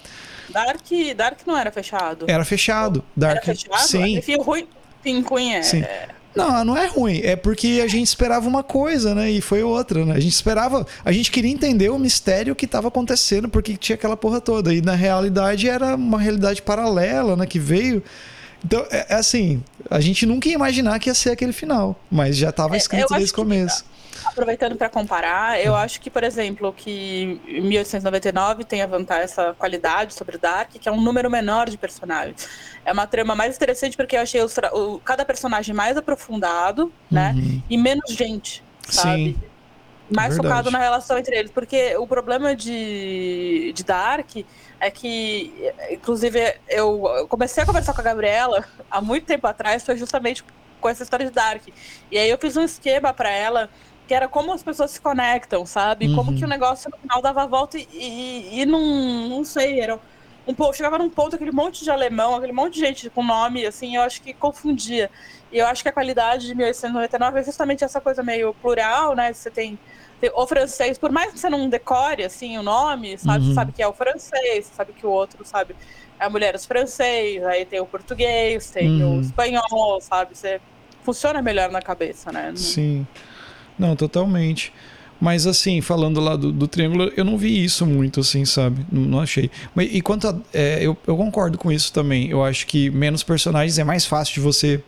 Dark, 0.51 0.81
Dark 1.17 1.38
não 1.47 1.57
era 1.57 1.71
fechado. 1.71 2.27
Era 2.29 2.45
fechado. 2.45 3.05
Dark, 3.17 3.37
era 3.37 3.57
fechado? 3.57 3.87
Sim. 3.87 4.19
Enfim, 4.19 4.37
ruim. 4.37 4.67
Sim, 5.62 5.83
é. 5.83 6.09
Não, 6.35 6.64
não 6.64 6.77
é 6.77 6.87
ruim. 6.87 7.21
É 7.23 7.37
porque 7.37 7.81
a 7.85 7.87
gente 7.87 8.07
esperava 8.07 8.49
uma 8.49 8.62
coisa, 8.62 9.14
né? 9.14 9.31
E 9.31 9.40
foi 9.40 9.62
outra, 9.62 10.05
né? 10.05 10.14
A 10.14 10.21
gente 10.21 10.33
esperava. 10.33 10.87
A 11.05 11.12
gente 11.12 11.31
queria 11.31 11.51
entender 11.51 11.90
o 11.90 11.99
mistério 11.99 12.55
que 12.55 12.64
estava 12.64 12.88
acontecendo, 12.88 13.49
porque 13.49 13.77
tinha 13.77 13.95
aquela 13.95 14.16
porra 14.16 14.40
toda. 14.40 14.73
E 14.73 14.81
na 14.81 14.95
realidade 14.95 15.68
era 15.68 15.95
uma 15.95 16.18
realidade 16.18 16.62
paralela, 16.62 17.37
né? 17.37 17.47
Que 17.47 17.59
veio. 17.59 18.03
Então, 18.64 18.85
é, 18.90 19.07
é 19.11 19.14
assim. 19.14 19.62
A 19.90 20.01
gente 20.01 20.25
nunca 20.25 20.49
ia 20.49 20.55
imaginar 20.55 20.99
que 20.99 21.11
ia 21.11 21.14
ser 21.14 21.31
aquele 21.31 21.53
final. 21.53 22.01
Mas 22.11 22.37
já 22.37 22.51
estava 22.51 22.75
é, 22.75 22.79
escrito 22.79 23.12
é, 23.14 23.18
desde 23.18 23.33
o 23.33 23.37
começo. 23.37 23.85
Que 23.85 24.02
aproveitando 24.33 24.77
para 24.77 24.88
comparar, 24.88 25.61
eu 25.61 25.75
acho 25.77 26.01
que, 26.01 26.11
por 26.11 26.25
exemplo, 26.25 26.73
que 26.73 27.40
1899 27.47 28.64
tem 28.64 28.83
a 28.83 28.87
vantagem, 28.87 29.25
essa 29.25 29.55
qualidade 29.55 30.14
sobre 30.14 30.37
o 30.37 30.38
Dark, 30.38 30.71
que 30.73 30.88
é 30.88 30.92
um 30.92 31.01
número 31.01 31.31
menor 31.31 31.68
de 31.68 31.79
personagens. 31.79 32.49
É 32.85 32.92
uma 32.92 33.07
trama 33.07 33.35
mais 33.35 33.57
interessante 33.57 33.97
porque 33.97 34.16
eu 34.16 34.21
achei 34.21 34.42
os, 34.42 34.57
o, 34.73 34.99
cada 35.05 35.25
personagem 35.25 35.75
mais 35.75 35.97
aprofundado, 35.97 36.92
né? 37.11 37.33
Uhum. 37.37 37.62
E 37.68 37.79
menos 37.79 38.11
gente, 38.11 38.64
sabe? 38.88 39.35
Sim. 39.35 39.53
Mais 40.11 40.35
Verdade. 40.35 40.49
focado 40.49 40.71
na 40.71 40.79
relação 40.79 41.16
entre 41.16 41.37
eles. 41.37 41.51
Porque 41.51 41.97
o 41.97 42.07
problema 42.07 42.55
de, 42.55 43.73
de 43.75 43.85
Dark 43.85 44.37
é 44.81 44.90
que, 44.90 45.73
inclusive, 45.90 46.55
eu 46.68 47.27
comecei 47.29 47.62
a 47.62 47.66
conversar 47.66 47.95
com 47.95 48.01
a 48.01 48.05
Gabriela 48.05 48.64
há 48.90 49.01
muito 49.01 49.27
tempo 49.27 49.47
atrás, 49.47 49.85
foi 49.85 49.97
justamente 49.97 50.45
com 50.83 50.88
essa 50.88 51.03
história 51.03 51.25
de 51.25 51.33
Dark. 51.33 51.62
E 52.11 52.18
aí 52.18 52.29
eu 52.29 52.37
fiz 52.37 52.57
um 52.57 52.62
esquema 52.62 53.14
para 53.14 53.31
ela 53.31 53.71
que 54.07 54.15
era 54.15 54.29
como 54.29 54.53
as 54.53 54.62
pessoas 54.62 54.91
se 54.91 55.01
conectam, 55.01 55.65
sabe? 55.65 56.09
Uhum. 56.09 56.17
Como 56.17 56.35
que 56.37 56.45
o 56.45 56.49
negócio 56.49 56.91
no 56.91 56.99
final 56.99 57.23
dava 57.23 57.43
a 57.43 57.47
volta 57.47 57.79
e, 57.79 57.87
e, 57.93 58.61
e 58.61 58.67
não, 58.67 59.29
não 59.29 59.45
sei, 59.45 59.81
era 59.81 59.99
um 60.47 60.55
pouco, 60.55 60.75
chegava 60.75 60.99
num 60.99 61.09
ponto 61.09 61.37
aquele 61.37 61.53
monte 61.53 61.85
de 61.85 61.91
alemão, 61.91 62.35
aquele 62.35 62.53
monte 62.53 62.75
de 62.75 62.81
gente 62.81 63.11
com 63.11 63.23
nome, 63.23 63.65
assim, 63.65 63.97
eu 63.97 64.03
acho 64.03 64.21
que 64.21 64.33
confundia. 64.33 65.11
E 65.53 65.59
eu 65.59 65.67
acho 65.67 65.83
que 65.83 65.88
a 65.88 65.93
qualidade 65.93 66.47
de 66.47 66.55
1899 66.55 67.41
é 67.41 67.45
justamente 67.45 67.85
essa 67.85 68.01
coisa 68.01 68.23
meio 68.23 68.53
plural, 68.55 69.15
né? 69.15 69.33
Você 69.33 69.51
tem, 69.51 69.79
tem 70.21 70.31
o 70.35 70.47
francês, 70.47 70.99
por 70.99 71.12
mais 71.12 71.33
que 71.33 71.38
você 71.38 71.49
não 71.49 71.69
decore, 71.69 72.25
assim, 72.25 72.59
o 72.59 72.62
nome, 72.62 73.17
sabe? 73.19 73.45
Uhum. 73.45 73.49
Você 73.51 73.55
sabe 73.55 73.73
que 73.73 73.83
é 73.83 73.87
o 73.87 73.93
francês, 73.93 74.67
você 74.67 74.75
sabe 74.75 74.93
que 74.93 75.07
o 75.07 75.11
outro, 75.11 75.45
sabe? 75.45 75.77
É 76.19 76.25
a 76.25 76.31
mulher 76.31 76.55
os 76.55 76.65
francês, 76.65 77.43
aí 77.45 77.65
tem 77.65 77.81
o 77.81 77.87
português, 77.87 78.71
tem 78.71 79.03
uhum. 79.03 79.19
o 79.19 79.21
espanhol, 79.21 80.01
sabe? 80.01 80.37
Você 80.37 80.61
funciona 81.05 81.41
melhor 81.41 81.71
na 81.71 81.83
cabeça, 81.83 82.33
né? 82.33 82.53
Sim. 82.57 82.99
Não, 82.99 83.32
totalmente. 83.96 84.72
Mas 85.22 85.46
assim, 85.46 85.80
falando 85.80 86.20
lá 86.20 86.35
do, 86.35 86.50
do, 86.50 86.66
triângulo, 86.66 87.12
eu 87.16 87.24
não 87.24 87.38
vi 87.38 87.62
isso 87.62 87.87
muito, 87.87 88.18
assim, 88.18 88.44
sabe? 88.44 88.85
Não, 88.90 89.02
não 89.02 89.20
achei. 89.20 89.48
Mas, 89.72 89.88
e 89.92 90.00
quanto 90.00 90.26
a, 90.26 90.37
é, 90.52 90.78
eu, 90.80 90.96
eu 91.06 91.16
concordo 91.16 91.56
com 91.56 91.70
isso 91.70 91.92
também. 91.92 92.28
Eu 92.28 92.42
acho 92.42 92.66
que 92.66 92.90
menos 92.90 93.22
personagens 93.22 93.78
é 93.78 93.85
mais 93.85 94.04
fácil 94.04 94.35
de 94.35 94.40
você 94.40 94.82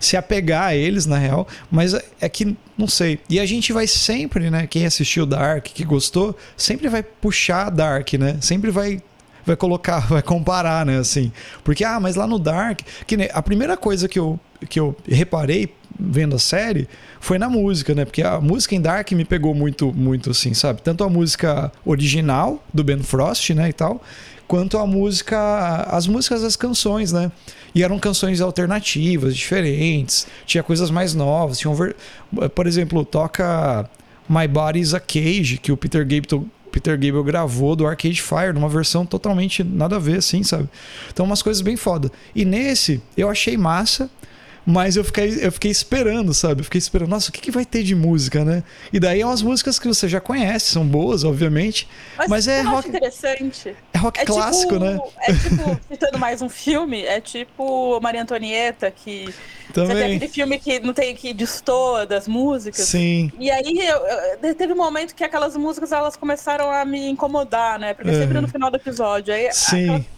se 0.00 0.16
apegar 0.16 0.64
a 0.64 0.74
eles, 0.74 1.06
na 1.06 1.16
real. 1.18 1.46
Mas 1.70 1.94
é, 1.94 2.04
é 2.22 2.28
que, 2.28 2.56
não 2.76 2.88
sei. 2.88 3.20
E 3.30 3.38
a 3.38 3.46
gente 3.46 3.72
vai 3.72 3.86
sempre, 3.86 4.50
né? 4.50 4.66
Quem 4.66 4.84
assistiu 4.84 5.24
Dark, 5.24 5.66
que 5.66 5.84
gostou, 5.84 6.36
sempre 6.56 6.88
vai 6.88 7.04
puxar 7.04 7.70
Dark, 7.70 8.12
né? 8.14 8.38
Sempre 8.40 8.72
vai 8.72 9.00
vai 9.44 9.54
colocar, 9.54 10.00
vai 10.10 10.22
comparar, 10.22 10.84
né, 10.84 10.98
assim. 10.98 11.30
Porque 11.62 11.84
ah, 11.84 12.00
mas 12.00 12.16
lá 12.16 12.26
no 12.26 12.40
Dark, 12.40 12.80
que 13.06 13.16
a 13.32 13.40
primeira 13.40 13.76
coisa 13.76 14.08
que 14.08 14.18
eu 14.18 14.40
que 14.68 14.80
eu 14.80 14.96
reparei 15.06 15.72
vendo 15.98 16.36
a 16.36 16.38
série 16.38 16.88
foi 17.20 17.38
na 17.38 17.48
música, 17.48 17.94
né? 17.94 18.04
Porque 18.04 18.22
a 18.22 18.40
música 18.40 18.74
em 18.74 18.80
Dark 18.80 19.10
me 19.12 19.24
pegou 19.24 19.54
muito, 19.54 19.92
muito 19.92 20.30
assim, 20.30 20.54
sabe? 20.54 20.82
Tanto 20.82 21.04
a 21.04 21.08
música 21.08 21.72
original 21.84 22.62
do 22.72 22.84
Ben 22.84 23.02
Frost, 23.02 23.50
né, 23.50 23.68
e 23.68 23.72
tal, 23.72 24.02
quanto 24.46 24.78
a 24.78 24.86
música, 24.86 25.86
as 25.90 26.06
músicas 26.06 26.42
das 26.42 26.56
canções, 26.56 27.12
né? 27.12 27.30
E 27.74 27.82
eram 27.82 27.98
canções 27.98 28.40
alternativas, 28.40 29.36
diferentes, 29.36 30.26
tinha 30.46 30.62
coisas 30.62 30.90
mais 30.90 31.14
novas, 31.14 31.58
tinha 31.58 31.70
um 31.70 31.76
por 32.54 32.66
exemplo, 32.66 33.04
toca 33.04 33.88
My 34.28 34.48
Body 34.48 34.80
is 34.80 34.94
a 34.94 35.00
Cage, 35.00 35.58
que 35.58 35.70
o 35.70 35.76
Peter 35.76 36.02
Gabriel, 36.02 36.46
Peter 36.72 36.94
Gabriel 36.94 37.24
gravou 37.24 37.76
do 37.76 37.86
Arcade 37.86 38.20
Fire, 38.20 38.52
numa 38.52 38.68
versão 38.68 39.06
totalmente 39.06 39.62
nada 39.62 39.96
a 39.96 39.98
ver, 39.98 40.18
assim, 40.18 40.42
sabe? 40.42 40.68
Então, 41.12 41.24
umas 41.24 41.42
coisas 41.42 41.62
bem 41.62 41.76
foda. 41.76 42.10
E 42.34 42.44
nesse, 42.44 43.00
eu 43.16 43.28
achei 43.28 43.56
massa. 43.56 44.10
Mas 44.66 44.96
eu 44.96 45.04
fiquei, 45.04 45.38
eu 45.46 45.52
fiquei 45.52 45.70
esperando, 45.70 46.34
sabe? 46.34 46.60
Eu 46.60 46.64
fiquei 46.64 46.78
esperando, 46.80 47.10
nossa, 47.10 47.30
o 47.30 47.32
que, 47.32 47.40
que 47.40 47.50
vai 47.52 47.64
ter 47.64 47.84
de 47.84 47.94
música, 47.94 48.44
né? 48.44 48.64
E 48.92 48.98
daí 48.98 49.20
é 49.20 49.24
umas 49.26 49.40
músicas 49.40 49.78
que 49.78 49.86
você 49.86 50.08
já 50.08 50.20
conhece, 50.20 50.66
são 50.72 50.84
boas, 50.84 51.22
obviamente. 51.22 51.86
Mas, 52.18 52.28
mas 52.28 52.48
é 52.48 52.62
rock. 52.62 52.88
interessante. 52.88 53.76
É 53.92 53.98
rock 53.98 54.18
é 54.20 54.24
clássico, 54.24 54.72
tipo, 54.72 54.84
né? 54.84 54.98
É 55.20 55.32
tipo, 55.32 55.80
citando 55.88 56.18
mais 56.18 56.42
um 56.42 56.48
filme, 56.48 57.04
é 57.04 57.20
tipo 57.20 58.00
Maria 58.00 58.22
Antonieta, 58.22 58.90
que 58.90 59.32
Também. 59.72 59.96
você 59.96 60.02
tem 60.02 60.16
aquele 60.16 60.32
filme 60.32 60.58
que 60.58 60.80
não 60.80 60.92
tem 60.92 61.14
que 61.14 61.32
destoa 61.32 62.04
das 62.04 62.26
músicas. 62.26 62.86
Sim. 62.86 63.30
E 63.38 63.48
aí 63.50 63.78
eu, 63.86 63.98
eu, 64.42 64.54
teve 64.56 64.72
um 64.72 64.76
momento 64.76 65.14
que 65.14 65.22
aquelas 65.22 65.56
músicas 65.56 65.92
elas 65.92 66.16
começaram 66.16 66.72
a 66.72 66.84
me 66.84 67.08
incomodar, 67.08 67.78
né? 67.78 67.94
Porque 67.94 68.10
É. 68.10 68.18
sempre 68.20 68.40
no 68.40 68.48
final 68.48 68.68
do 68.68 68.76
episódio. 68.76 69.32
Aí, 69.32 69.48
Sim. 69.52 69.84
aquela- 69.90 70.15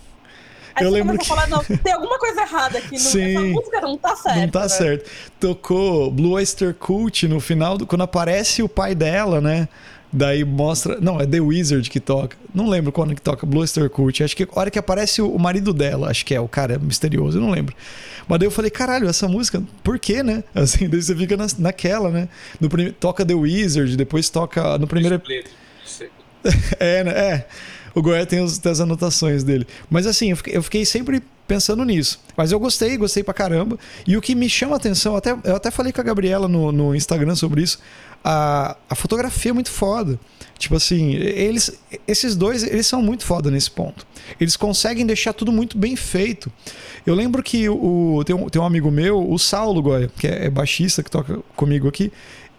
Aí 0.79 0.85
Eu 0.87 0.91
você 0.91 0.97
lembro 0.97 1.19
a 1.21 1.25
falar, 1.25 1.47
não, 1.49 1.63
tem 1.63 1.93
alguma 1.93 2.19
coisa 2.19 2.41
errada 2.41 2.79
aqui. 2.79 2.93
Não, 2.93 2.99
Sim. 2.99 3.37
Essa 3.37 3.41
música 3.41 3.81
não 3.81 3.97
tá 3.99 4.17
certa. 4.17 4.41
Não 4.41 4.49
tá 4.49 4.63
né? 4.63 4.69
certo. 4.69 5.11
Tocou 5.41 6.11
Blue 6.11 6.33
Oyster 6.33 6.75
Cult 6.75 7.27
no 7.29 7.41
final, 7.41 7.77
do- 7.79 7.87
quando 7.87 8.03
aparece 8.03 8.63
o 8.63 8.69
pai 8.69 8.95
dela, 8.95 9.41
né? 9.41 9.69
Daí 10.11 10.43
mostra. 10.43 10.99
Não, 11.01 11.21
é 11.21 11.27
The 11.27 11.39
Wizard 11.41 11.91
que 11.91 12.01
toca. 12.01 12.35
Não 12.55 12.67
lembro 12.69 12.91
quando 12.91 13.15
que 13.15 13.21
toca 13.21 13.45
Blue 13.45 13.61
Oyster 13.61 13.91
Cult. 13.91 14.23
Acho 14.25 14.35
que 14.35 14.45
a 14.45 14.49
hora 14.59 14.71
que 14.71 14.79
aparece 14.79 15.21
o 15.21 15.39
marido 15.39 15.73
dela, 15.75 16.11
acho 16.11 16.25
que 16.25 16.35
é 16.35 16.41
o 16.41 16.49
cara 16.49 16.79
misterioso, 16.79 17.37
eu 17.37 17.43
não 17.43 17.51
lembro. 17.51 17.77
Mas 18.27 18.39
daí 18.39 18.47
eu 18.47 18.51
falei, 18.51 18.71
caralho, 18.71 19.07
essa 19.09 19.29
música, 19.29 19.63
por 19.85 19.99
quê, 19.99 20.23
né? 20.23 20.43
Assim, 20.55 20.89
daí 20.89 21.03
você 21.03 21.15
fica 21.15 21.37
na, 21.37 21.47
naquela, 21.59 22.11
né? 22.11 22.29
No 22.59 22.69
prim- 22.71 22.91
toca 22.93 23.25
The 23.25 23.35
Wizard, 23.35 23.97
depois 23.97 24.31
toca 24.31 24.79
no 24.79 24.87
primeiro 24.87 25.21
é, 26.79 27.05
né? 27.05 27.11
É. 27.11 27.47
O 27.99 28.03
Goiás 28.03 28.27
tem, 28.27 28.47
tem 28.47 28.73
as 28.73 28.81
anotações 28.81 29.43
dele. 29.43 29.67
Mas 29.91 30.07
assim, 30.07 30.31
eu 30.31 30.37
fiquei, 30.37 30.57
eu 30.57 30.63
fiquei 30.63 30.85
sempre 30.85 31.21
pensando 31.49 31.85
nisso. 31.85 32.21
Mas 32.37 32.53
eu 32.53 32.61
gostei, 32.61 32.97
gostei 32.97 33.25
pra 33.25 33.35
caramba. 33.35 33.77
E 34.07 34.17
o 34.17 34.21
que 34.21 34.37
me 34.37 34.49
chama 34.49 34.75
a 34.75 34.77
atenção, 34.77 35.17
até, 35.17 35.37
eu 35.43 35.57
até 35.57 35.69
falei 35.71 35.93
com 35.93 36.01
a 36.01 36.05
Gabriela 36.05 36.47
no, 36.47 36.71
no 36.71 36.95
Instagram 36.95 37.35
sobre 37.35 37.63
isso, 37.63 37.81
a, 38.23 38.77
a 38.89 38.95
fotografia 38.95 39.51
é 39.51 39.53
muito 39.53 39.71
foda. 39.71 40.17
Tipo 40.57 40.77
assim, 40.77 41.15
eles, 41.15 41.77
esses 42.07 42.37
dois, 42.37 42.63
eles 42.63 42.87
são 42.87 43.03
muito 43.03 43.25
foda 43.25 43.51
nesse 43.51 43.71
ponto. 43.71 44.07
Eles 44.41 44.57
conseguem 44.57 45.05
deixar 45.05 45.33
tudo 45.33 45.51
muito 45.51 45.77
bem 45.77 45.97
feito. 45.97 46.53
Eu 47.05 47.17
lembro 47.17 47.43
que 47.43 47.69
o, 47.69 48.23
tem, 48.25 48.37
um, 48.37 48.49
tem 48.49 48.63
um 48.63 48.65
amigo 48.65 48.93
meu, 48.93 49.29
o 49.29 49.39
Saulo 49.41 49.83
Goya, 49.83 50.09
que 50.19 50.29
é, 50.29 50.47
é 50.47 50.51
baixista, 50.51 51.03
que 51.03 51.11
toca 51.11 51.41
comigo 51.57 51.89
aqui. 51.89 52.13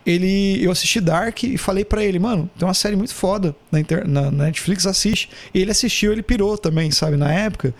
Ele, 0.10 0.64
eu 0.64 0.72
assisti 0.72 1.00
Dark 1.00 1.44
e 1.44 1.58
falei 1.58 1.86
pra 1.86 2.04
ele, 2.04 2.18
mano, 2.18 2.50
tem 2.58 2.68
uma 2.68 2.74
série 2.74 2.96
muito 2.96 3.14
foda 3.14 3.56
na, 3.72 3.80
inter- 3.80 4.08
na- 4.08 4.32
na 4.32 4.46
Netflix, 4.46 4.88
assiste. 4.88 5.30
Ele 5.54 5.70
assistiu, 5.70 6.12
ele 6.12 6.24
pirou 6.24 6.58
também, 6.58 6.90
sabe, 6.90 7.16
na 7.16 7.32
época. 7.32 7.74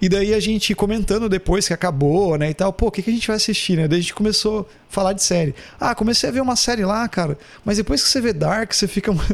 E 0.00 0.08
daí 0.08 0.34
a 0.34 0.40
gente 0.40 0.74
comentando 0.74 1.28
depois 1.28 1.66
que 1.66 1.72
acabou, 1.74 2.36
né, 2.36 2.50
e 2.50 2.54
tal, 2.54 2.72
pô, 2.72 2.88
o 2.88 2.90
que, 2.90 3.02
que 3.02 3.10
a 3.10 3.12
gente 3.12 3.26
vai 3.26 3.36
assistir, 3.36 3.76
né? 3.76 3.88
Daí 3.88 3.98
a 3.98 4.02
gente 4.02 4.14
começou 4.14 4.60
a 4.60 4.92
falar 4.92 5.12
de 5.14 5.22
série. 5.22 5.54
Ah, 5.80 5.94
comecei 5.94 6.28
a 6.28 6.32
ver 6.32 6.42
uma 6.42 6.56
série 6.56 6.84
lá, 6.84 7.08
cara, 7.08 7.36
mas 7.64 7.76
depois 7.78 8.02
que 8.02 8.08
você 8.08 8.20
vê 8.20 8.32
Dark, 8.32 8.72
você 8.72 8.86
fica. 8.86 9.12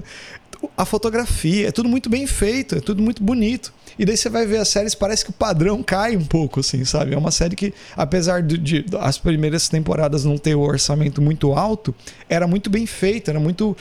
A 0.76 0.85
fotografia, 0.85 1.68
é 1.68 1.72
tudo 1.72 1.88
muito 1.88 2.11
bem 2.11 2.26
feito, 2.26 2.76
é 2.76 2.81
tudo 2.81 3.03
muito 3.03 3.22
bonito. 3.22 3.72
E 4.01 4.05
daí 4.07 4.17
você 4.17 4.31
vai 4.31 4.47
ver 4.47 4.57
as 4.57 4.69
séries, 4.69 4.95
parece 4.95 5.23
que 5.23 5.31
o 5.31 5.35
padrão 5.35 5.83
cai 5.83 6.17
um 6.17 6.25
pouco, 6.25 6.61
assim, 6.61 6.87
sabe? 6.87 7.13
É 7.13 7.19
uma 7.19 7.31
série 7.31 7.55
que, 7.55 7.75
apesar 7.95 8.43
de, 8.43 8.57
de 8.57 8.85
as 8.99 9.19
primeiras 9.19 9.69
temporadas 9.69 10.25
não 10.25 10.39
ter 10.39 10.55
o 10.55 10.61
orçamento 10.61 11.21
muito 11.21 11.53
alto, 11.53 11.95
era 12.27 12.47
muito 12.47 12.71
bem 12.71 12.87
feita, 12.87 13.31
era 13.31 13.39
muito. 13.39 13.77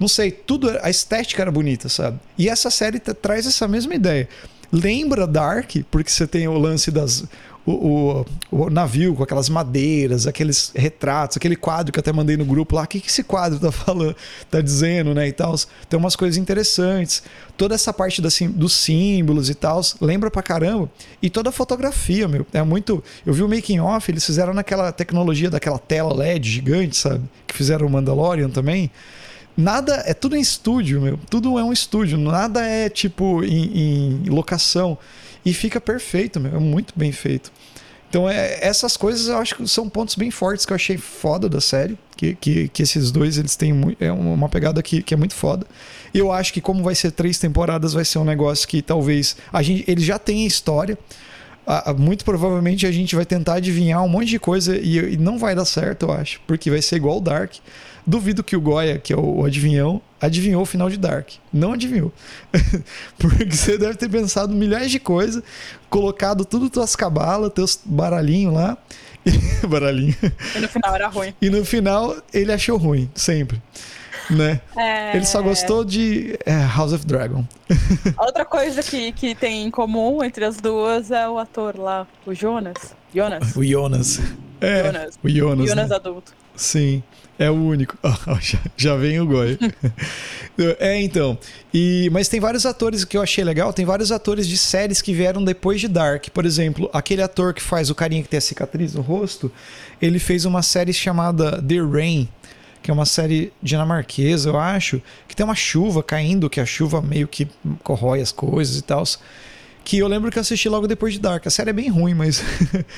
Não 0.00 0.08
sei, 0.08 0.32
tudo. 0.32 0.68
A 0.82 0.90
estética 0.90 1.42
era 1.42 1.52
bonita, 1.52 1.88
sabe? 1.88 2.18
E 2.36 2.48
essa 2.48 2.70
série 2.70 2.98
tra- 2.98 3.14
traz 3.14 3.46
essa 3.46 3.68
mesma 3.68 3.94
ideia. 3.94 4.28
Lembra 4.72 5.28
Dark, 5.28 5.70
porque 5.92 6.10
você 6.10 6.26
tem 6.26 6.48
o 6.48 6.58
lance 6.58 6.90
das. 6.90 7.22
O, 7.64 8.24
o- 8.50 8.64
o 8.64 8.70
navio 8.70 9.14
com 9.14 9.22
aquelas 9.22 9.48
madeiras, 9.48 10.26
aqueles 10.26 10.72
retratos, 10.74 11.36
aquele 11.36 11.54
quadro 11.54 11.92
que 11.92 11.98
eu 11.98 12.00
até 12.00 12.12
mandei 12.12 12.36
no 12.36 12.44
grupo 12.44 12.74
lá. 12.74 12.82
O 12.82 12.86
que, 12.88 13.00
que 13.00 13.08
esse 13.08 13.22
quadro 13.22 13.58
tá 13.60 13.70
falando, 13.70 14.16
tá 14.50 14.60
dizendo, 14.60 15.14
né? 15.14 15.28
E 15.28 15.32
tal. 15.32 15.54
Tem 15.88 15.96
umas 15.98 16.16
coisas 16.16 16.36
interessantes. 16.36 17.22
Toda 17.56 17.74
essa 17.76 17.92
parte 17.92 18.20
da 18.20 18.30
sim- 18.30 18.50
dos 18.50 18.72
símbolos 18.72 19.48
e 19.48 19.54
tal, 19.54 19.80
lembra 20.00 20.28
pra 20.28 20.42
caramba. 20.42 20.90
E 21.22 21.30
toda 21.30 21.50
a 21.50 21.52
fotografia, 21.52 22.26
meu. 22.26 22.44
É 22.52 22.62
muito. 22.64 23.02
Eu 23.24 23.32
vi 23.32 23.42
o 23.44 23.48
making 23.48 23.78
off, 23.78 24.10
eles 24.10 24.26
fizeram 24.26 24.52
naquela 24.52 24.90
tecnologia 24.90 25.48
daquela 25.48 25.78
tela 25.78 26.12
LED 26.14 26.50
gigante, 26.50 26.96
sabe? 26.96 27.22
Que 27.46 27.54
fizeram 27.54 27.86
o 27.86 27.90
Mandalorian 27.90 28.50
também. 28.50 28.90
Nada, 29.56 30.02
é 30.06 30.14
tudo 30.14 30.36
em 30.36 30.40
estúdio, 30.40 31.00
meu. 31.00 31.18
Tudo 31.28 31.58
é 31.58 31.64
um 31.64 31.72
estúdio, 31.72 32.16
nada 32.16 32.64
é 32.66 32.88
tipo 32.88 33.44
em, 33.44 34.24
em 34.24 34.30
locação. 34.30 34.96
E 35.44 35.52
fica 35.52 35.80
perfeito, 35.80 36.40
meu. 36.40 36.56
É 36.56 36.58
muito 36.58 36.94
bem 36.96 37.12
feito. 37.12 37.52
Então, 38.08 38.28
é, 38.28 38.58
essas 38.60 38.94
coisas 38.94 39.28
eu 39.28 39.38
acho 39.38 39.56
que 39.56 39.66
são 39.66 39.88
pontos 39.88 40.16
bem 40.16 40.30
fortes 40.30 40.66
que 40.66 40.72
eu 40.72 40.74
achei 40.74 40.98
foda 40.98 41.48
da 41.48 41.60
série. 41.60 41.98
Que, 42.16 42.34
que, 42.34 42.68
que 42.68 42.82
esses 42.82 43.10
dois 43.10 43.38
eles 43.38 43.56
têm 43.56 43.96
é 43.98 44.12
uma 44.12 44.48
pegada 44.48 44.82
que, 44.82 45.02
que 45.02 45.14
é 45.14 45.16
muito 45.16 45.34
foda. 45.34 45.66
Eu 46.14 46.30
acho 46.30 46.52
que, 46.52 46.60
como 46.60 46.82
vai 46.82 46.94
ser 46.94 47.10
três 47.10 47.38
temporadas, 47.38 47.94
vai 47.94 48.04
ser 48.04 48.18
um 48.18 48.24
negócio 48.24 48.68
que 48.68 48.82
talvez. 48.82 49.36
A 49.52 49.62
gente, 49.62 49.84
eles 49.90 50.04
já 50.04 50.18
têm 50.18 50.44
a 50.44 50.46
história. 50.46 50.98
Muito 51.96 52.24
provavelmente 52.24 52.86
a 52.86 52.92
gente 52.92 53.14
vai 53.14 53.24
tentar 53.24 53.54
adivinhar 53.54 54.02
um 54.04 54.08
monte 54.08 54.26
de 54.26 54.38
coisa 54.38 54.76
e, 54.76 55.14
e 55.14 55.16
não 55.16 55.38
vai 55.38 55.54
dar 55.54 55.64
certo, 55.64 56.06
eu 56.06 56.12
acho. 56.12 56.40
Porque 56.46 56.70
vai 56.70 56.82
ser 56.82 56.96
igual 56.96 57.16
o 57.16 57.20
Dark. 57.20 57.54
Duvido 58.06 58.42
que 58.42 58.56
o 58.56 58.60
Goya, 58.60 58.98
que 58.98 59.12
é 59.12 59.16
o, 59.16 59.44
adivinhão, 59.44 60.02
adivinhou 60.20 60.62
o 60.62 60.66
final 60.66 60.90
de 60.90 60.96
Dark. 60.96 61.30
Não 61.52 61.72
adivinhou. 61.72 62.12
Porque 63.16 63.44
você 63.44 63.78
deve 63.78 63.96
ter 63.96 64.08
pensado 64.08 64.52
milhares 64.54 64.90
de 64.90 64.98
coisas, 64.98 65.42
colocado 65.88 66.44
tudo 66.44 66.68
tuas 66.68 66.96
cabalas, 66.96 67.52
teus 67.52 67.80
baralhinhos 67.84 68.54
lá. 68.54 68.76
E, 69.24 69.30
baralhinho. 69.66 70.16
E 70.56 70.58
no 70.58 70.68
final 70.68 70.94
era 70.94 71.08
ruim. 71.08 71.34
E 71.40 71.50
no 71.50 71.64
final 71.64 72.16
ele 72.32 72.52
achou 72.52 72.76
ruim, 72.76 73.08
sempre. 73.14 73.62
Né? 74.30 74.60
É, 74.76 75.16
Ele 75.16 75.26
só 75.26 75.42
gostou 75.42 75.84
de 75.84 76.38
é, 76.46 76.52
House 76.52 76.92
of 76.92 77.04
Dragon. 77.04 77.44
Outra 78.16 78.44
coisa 78.44 78.82
que, 78.82 79.12
que 79.12 79.34
tem 79.34 79.64
em 79.66 79.70
comum 79.70 80.22
entre 80.22 80.44
as 80.44 80.58
duas 80.58 81.10
é 81.10 81.28
o 81.28 81.38
ator 81.38 81.78
lá, 81.78 82.06
o 82.24 82.32
Jonas. 82.32 82.94
Jonas. 83.14 83.56
O 83.56 83.64
Jonas. 83.64 84.20
É, 84.60 84.84
Jonas. 84.84 85.18
o 85.22 85.28
Jonas. 85.28 85.68
Jonas 85.68 85.88
né? 85.88 85.96
adulto. 85.96 86.32
Sim, 86.54 87.02
é 87.42 87.50
o 87.50 87.54
único. 87.54 87.98
Ó, 88.02 88.12
já, 88.40 88.58
já 88.76 88.96
vem 88.96 89.20
o 89.20 89.26
Goi. 89.26 89.58
é, 90.78 91.02
então. 91.02 91.36
E, 91.74 92.08
mas 92.12 92.28
tem 92.28 92.38
vários 92.38 92.64
atores 92.64 93.04
que 93.04 93.16
eu 93.16 93.22
achei 93.22 93.42
legal. 93.42 93.72
Tem 93.72 93.84
vários 93.84 94.12
atores 94.12 94.46
de 94.46 94.56
séries 94.56 95.02
que 95.02 95.12
vieram 95.12 95.44
depois 95.44 95.80
de 95.80 95.88
Dark. 95.88 96.28
Por 96.30 96.46
exemplo, 96.46 96.88
aquele 96.92 97.20
ator 97.20 97.52
que 97.52 97.60
faz 97.60 97.90
o 97.90 97.94
carinha 97.94 98.22
que 98.22 98.28
tem 98.28 98.38
a 98.38 98.40
cicatriz 98.40 98.94
no 98.94 99.00
rosto, 99.00 99.50
ele 100.00 100.18
fez 100.18 100.44
uma 100.44 100.62
série 100.62 100.92
chamada 100.92 101.60
The 101.60 101.80
Rain, 101.80 102.28
que 102.80 102.90
é 102.90 102.94
uma 102.94 103.06
série 103.06 103.52
dinamarquesa, 103.62 104.50
eu 104.50 104.58
acho, 104.58 105.02
que 105.26 105.34
tem 105.34 105.44
uma 105.44 105.54
chuva 105.54 106.02
caindo, 106.02 106.48
que 106.48 106.60
a 106.60 106.66
chuva 106.66 107.02
meio 107.02 107.26
que 107.26 107.48
corrói 107.82 108.20
as 108.20 108.30
coisas 108.30 108.76
e 108.76 108.82
tal. 108.82 109.04
Que 109.84 109.98
eu 109.98 110.08
lembro 110.08 110.30
que 110.30 110.38
eu 110.38 110.40
assisti 110.40 110.68
logo 110.68 110.86
depois 110.86 111.14
de 111.14 111.20
Dark. 111.20 111.46
A 111.46 111.50
série 111.50 111.70
é 111.70 111.72
bem 111.72 111.88
ruim, 111.88 112.14
mas 112.14 112.42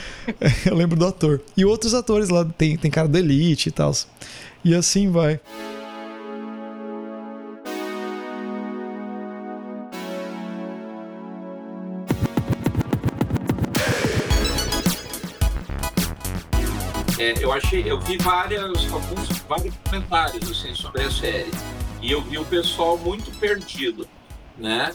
eu 0.66 0.75
lembro 0.75 0.97
do 0.97 1.07
ator. 1.07 1.40
E 1.57 1.64
outros 1.64 1.94
atores 1.94 2.29
lá, 2.29 2.44
tem, 2.44 2.77
tem 2.77 2.90
cara 2.90 3.09
do 3.09 3.18
Elite 3.18 3.68
e 3.68 3.73
tal. 3.73 3.92
E 4.64 4.75
assim 4.75 5.11
vai. 5.11 5.40
É, 17.18 17.33
eu 17.42 17.53
achei, 17.53 17.90
eu 17.90 17.99
vi 18.01 18.18
várias, 18.18 18.92
alguns, 18.92 19.29
vários 19.49 19.75
comentários 19.85 20.51
assim, 20.51 20.75
sobre 20.75 21.03
a 21.03 21.11
série. 21.11 21.51
E 22.03 22.12
eu 22.12 22.20
vi 22.20 22.37
o 22.37 22.44
pessoal 22.44 22.99
muito 22.99 23.31
perdido, 23.38 24.07
né? 24.59 24.92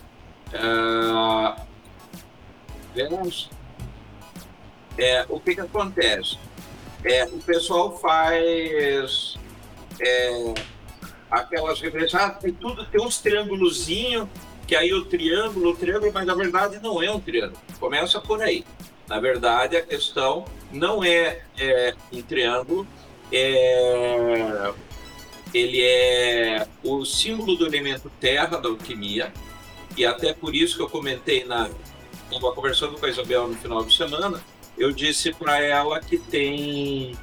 Ah, 0.54 1.56
É, 4.98 5.26
o 5.30 5.40
que 5.40 5.56
que 5.56 5.62
acontece? 5.62 6.38
É, 7.04 7.24
o 7.26 7.40
pessoal 7.40 7.98
faz 7.98 9.38
é, 10.00 10.54
aquelas 11.32 11.80
referências, 11.80 12.22
ah, 12.22 12.30
tem 12.30 12.52
tudo, 12.54 12.86
tem 12.86 13.02
uns 13.02 13.20
triângulozinhos, 13.20 14.28
que 14.68 14.76
aí 14.76 14.94
o 14.94 15.06
triângulo, 15.06 15.72
o 15.72 15.76
triângulo, 15.76 16.12
mas 16.14 16.26
na 16.26 16.36
verdade 16.36 16.80
não 16.82 17.02
é 17.02 17.10
um 17.12 17.20
triângulo. 17.20 17.60
Começa 17.80 18.20
por 18.20 18.42
aí. 18.42 18.66
Na 19.08 19.20
verdade, 19.20 19.76
a 19.76 19.82
questão 19.82 20.46
não 20.72 21.04
é, 21.04 21.42
é 21.58 21.96
um 22.12 22.22
triângulo, 22.22 22.86
é, 23.32 24.72
ele 25.54 25.82
é 25.82 26.68
o 26.84 27.06
símbolo 27.06 27.56
do 27.56 27.66
elemento 27.66 28.12
terra 28.20 28.58
da 28.58 28.70
alquimia, 28.70 29.34
e 29.98 30.06
até 30.06 30.34
por 30.34 30.54
isso 30.54 30.76
que 30.76 30.84
eu 30.84 30.90
comentei 30.90 31.44
na 31.46 31.70
estava 32.36 32.54
conversando 32.54 32.98
com 32.98 33.06
a 33.06 33.10
Isabel 33.10 33.48
no 33.48 33.56
final 33.56 33.84
de 33.84 33.96
semana, 33.96 34.44
eu 34.78 34.92
disse 34.92 35.34
para 35.34 35.62
ela 35.62 36.00
que 36.00 36.18
tem 36.18 37.18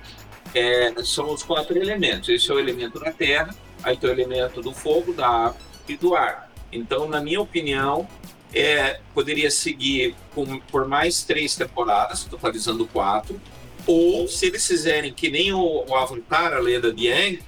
é, 0.54 0.92
são 1.04 1.32
os 1.32 1.42
quatro 1.42 1.76
elementos. 1.76 2.28
Esse 2.28 2.50
é 2.50 2.54
o 2.54 2.58
elemento 2.58 2.98
da 2.98 3.12
terra, 3.12 3.54
aí 3.82 3.96
tem 3.96 4.08
o 4.08 4.12
elemento 4.12 4.60
do 4.60 4.72
fogo, 4.72 5.12
da 5.12 5.28
água 5.28 5.56
e 5.88 5.96
do 5.96 6.14
ar. 6.14 6.50
Então, 6.72 7.08
na 7.08 7.20
minha 7.20 7.40
opinião, 7.40 8.08
é, 8.54 9.00
poderia 9.14 9.50
seguir 9.50 10.14
com, 10.34 10.58
por 10.60 10.86
mais 10.86 11.22
três 11.22 11.54
temporadas, 11.54 12.24
totalizando 12.24 12.86
quatro, 12.86 13.40
ou 13.86 14.26
se 14.26 14.46
eles 14.46 14.66
fizerem 14.66 15.12
que 15.12 15.30
nem 15.30 15.52
o, 15.52 15.84
o 15.86 15.94
Avatar, 15.94 16.52
a 16.52 16.58
lenda 16.58 16.92
de 16.92 17.06
Yang, 17.06 17.42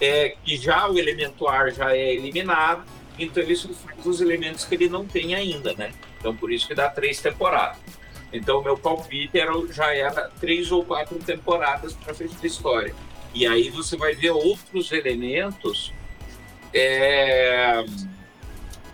é, 0.00 0.36
que 0.44 0.56
já 0.56 0.88
o 0.88 0.98
elemento 0.98 1.46
ar 1.46 1.72
já 1.72 1.96
é 1.96 2.14
eliminado, 2.14 2.84
então 3.18 3.42
ele 3.42 3.54
só 3.54 3.68
faz 3.68 4.04
os 4.04 4.20
elementos 4.20 4.64
que 4.64 4.74
ele 4.74 4.88
não 4.88 5.06
tem 5.06 5.34
ainda, 5.34 5.72
né? 5.74 5.92
Então 6.22 6.36
por 6.36 6.52
isso 6.52 6.68
que 6.68 6.74
dá 6.74 6.88
três 6.88 7.20
temporadas. 7.20 7.78
Então 8.32 8.60
o 8.60 8.62
meu 8.62 8.78
palpite 8.78 9.38
era, 9.38 9.52
já 9.72 9.92
era 9.92 10.30
três 10.40 10.70
ou 10.70 10.84
quatro 10.84 11.18
temporadas 11.18 11.92
para 11.94 12.14
fechar 12.14 12.36
a 12.40 12.46
história. 12.46 12.94
E 13.34 13.44
aí 13.44 13.70
você 13.70 13.96
vai 13.96 14.14
ver 14.14 14.30
outros 14.30 14.92
elementos. 14.92 15.92
É, 16.72 17.84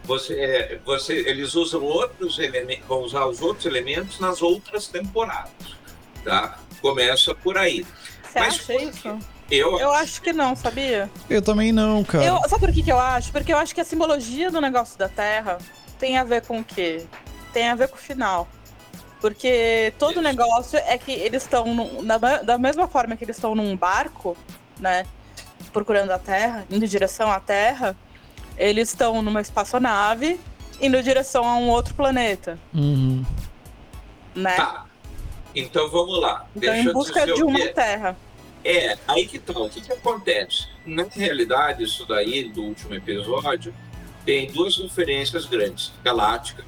você, 0.05 0.81
você, 0.87 1.13
eles 1.29 1.55
usam 1.55 1.83
outros 1.83 2.39
elementos, 2.39 2.87
vão 2.89 3.03
usar 3.03 3.27
os 3.27 3.43
outros 3.43 3.67
elementos 3.67 4.19
nas 4.19 4.41
outras 4.41 4.89
temporadas, 4.89 5.77
tá? 6.25 6.59
Começa 6.81 7.35
por 7.35 7.59
aí. 7.59 7.85
Você 8.23 8.41
Mas, 8.41 8.55
acha 8.55 8.75
isso? 8.75 9.19
Eu, 9.51 9.79
eu 9.79 9.93
acho 9.93 10.23
que 10.23 10.33
não, 10.33 10.57
sabia? 10.57 11.11
Eu 11.29 11.43
também 11.43 11.73
não, 11.73 12.03
cara. 12.05 12.25
Eu, 12.25 12.41
sabe 12.49 12.67
por 12.67 12.73
que, 12.73 12.83
que 12.83 12.93
eu 12.93 12.99
acho? 12.99 13.31
Porque 13.31 13.53
eu 13.53 13.59
acho 13.59 13.75
que 13.75 13.81
a 13.81 13.85
simbologia 13.85 14.51
do 14.51 14.61
negócio 14.61 14.99
da 14.99 15.09
Terra 15.09 15.59
tem 15.99 16.17
a 16.17 16.25
ver 16.25 16.43
com 16.43 16.61
o 16.61 16.65
quê? 16.65 17.05
Tem 17.53 17.69
a 17.69 17.75
ver 17.75 17.89
com 17.89 17.97
o 17.97 18.01
final. 18.01 18.49
Porque 19.21 19.93
todo 19.99 20.19
o 20.19 20.23
negócio 20.23 20.79
é 20.79 20.97
que 20.97 21.11
eles 21.11 21.43
estão, 21.43 21.67
da 22.45 22.57
mesma 22.57 22.87
forma 22.87 23.17
que 23.17 23.25
eles 23.25 23.37
estão 23.37 23.55
num 23.55 23.77
barco, 23.77 24.37
né? 24.79 25.05
Procurando 25.73 26.13
a 26.13 26.19
Terra, 26.19 26.65
indo 26.71 26.85
em 26.85 26.89
direção 26.89 27.31
à 27.31 27.41
Terra, 27.41 27.97
eles 28.57 28.91
estão 28.91 29.21
numa 29.21 29.41
espaçonave 29.41 30.39
indo 30.81 30.97
em 30.97 31.03
direção 31.03 31.45
a 31.45 31.57
um 31.57 31.69
outro 31.69 31.95
planeta. 31.95 32.59
Uhum. 32.73 33.25
Né? 34.35 34.55
Tá. 34.55 34.87
Então 35.55 35.91
vamos 35.91 36.21
lá. 36.21 36.47
Então, 36.55 36.73
Deixa 36.73 36.89
em 36.89 36.93
busca 36.93 37.27
de 37.27 37.43
uma 37.43 37.67
Terra. 37.69 38.17
É, 38.65 38.97
aí 39.07 39.27
que? 39.27 39.39
Tá, 39.39 39.59
o 39.59 39.69
que, 39.69 39.81
que 39.81 39.93
acontece? 39.93 40.69
Na 40.87 41.05
realidade, 41.11 41.83
isso 41.85 42.07
daí 42.07 42.49
do 42.51 42.63
último 42.63 42.95
episódio 42.95 43.75
tem 44.29 44.47
duas 44.51 44.77
referências 44.77 45.47
grandes: 45.47 45.91
Galáctica, 46.05 46.63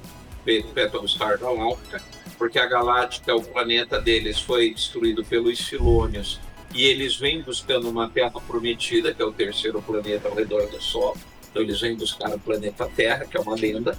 Battlestar 0.73 1.37
Galactica, 1.37 2.01
porque 2.35 2.57
a 2.57 2.65
Galáctica, 2.65 3.35
o 3.35 3.43
planeta 3.43 4.01
deles 4.01 4.39
foi 4.39 4.73
destruído 4.73 5.23
pelos 5.23 5.59
Silônios 5.59 6.39
e 6.73 6.85
eles 6.85 7.17
vêm 7.17 7.43
buscando 7.43 7.87
uma 7.87 8.09
Terra 8.09 8.41
prometida, 8.47 9.13
que 9.13 9.21
é 9.21 9.25
o 9.25 9.31
terceiro 9.31 9.79
planeta 9.79 10.27
ao 10.27 10.33
redor 10.33 10.67
do 10.71 10.81
Sol. 10.81 11.15
Então 11.51 11.61
eles 11.61 11.79
vêm 11.79 11.95
buscar 11.95 12.33
o 12.33 12.39
planeta 12.39 12.89
Terra, 12.95 13.27
que 13.27 13.37
é 13.37 13.39
uma 13.39 13.53
lenda, 13.53 13.95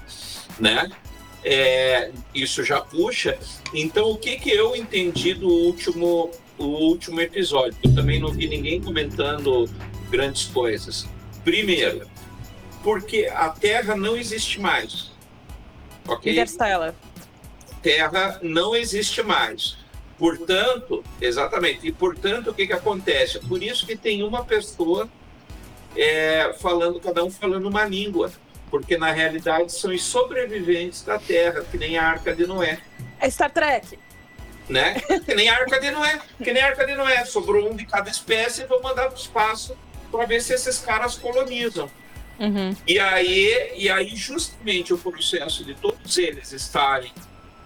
né? 0.59 0.90
É, 1.44 2.11
isso 2.35 2.64
já 2.64 2.81
puxa. 2.81 3.38
Então 3.72 4.11
o 4.11 4.18
que 4.18 4.38
que 4.38 4.51
eu 4.51 4.75
entendi 4.75 5.35
do 5.35 5.48
último 5.48 6.33
o 6.59 6.64
último 6.64 7.20
episódio. 7.20 7.79
Eu 7.85 7.94
também 7.94 8.18
não 8.20 8.33
vi 8.33 8.48
ninguém 8.48 8.81
comentando 8.81 9.68
grandes 10.11 10.46
coisas. 10.46 11.07
Primeiro, 11.44 12.09
porque 12.83 13.31
a 13.33 13.49
Terra 13.51 13.97
não 13.97 14.16
existe 14.16 14.61
mais. 14.61 15.11
Ok? 16.07 16.33
Interstellar. 16.33 16.95
Terra 17.83 18.38
não 18.42 18.75
existe 18.75 19.23
mais. 19.23 19.77
Portanto, 20.18 21.03
exatamente. 21.21 21.87
E 21.87 21.92
portanto, 21.92 22.51
o 22.51 22.55
que, 22.55 22.66
que 22.66 22.73
acontece? 22.73 23.40
Por 23.40 23.62
isso 23.62 23.87
que 23.87 23.97
tem 23.97 24.23
uma 24.23 24.45
pessoa 24.45 25.09
é, 25.97 26.55
falando, 26.61 27.01
cada 27.01 27.25
um 27.25 27.31
falando 27.31 27.66
uma 27.66 27.85
língua. 27.85 28.33
Porque 28.71 28.97
na 28.97 29.11
realidade 29.11 29.71
são 29.73 29.92
os 29.92 30.03
sobreviventes 30.03 31.03
da 31.03 31.18
Terra, 31.18 31.62
que 31.71 31.77
nem 31.77 31.99
a 31.99 32.05
Arca 32.07 32.35
de 32.35 32.47
Noé. 32.47 32.81
É 33.21 33.29
Star 33.29 33.53
Trek 33.53 33.99
né? 34.68 34.95
Que 35.25 35.35
nem 35.35 35.49
a 35.49 35.55
Arca 35.55 35.81
de 35.81 35.90
Noé. 35.90 36.21
Que 36.42 36.53
nem 36.53 36.62
a 36.62 36.66
Arca 36.68 36.87
de 36.87 36.95
Noé. 36.95 37.25
Sobrou 37.25 37.71
um 37.71 37.77
de 37.77 37.85
cada 37.85 38.11
espécie 38.11 38.62
e 38.62 38.66
vou 38.66 38.83
mandar 38.83 39.09
para 39.09 39.14
o 39.14 39.21
espaço 39.21 39.77
para 40.11 40.27
ver 40.27 40.40
se 40.40 40.53
esses 40.53 40.79
caras 40.79 41.16
colonizam. 41.16 41.90
Uhum. 42.43 42.75
E, 42.89 42.99
aí, 42.99 43.73
e 43.77 43.89
aí, 43.89 44.17
justamente, 44.17 44.93
o 44.93 44.99
processo 44.99 45.65
de 45.65 45.77
todos 45.77 46.19
eles 46.19 46.51
estarem 46.51 47.13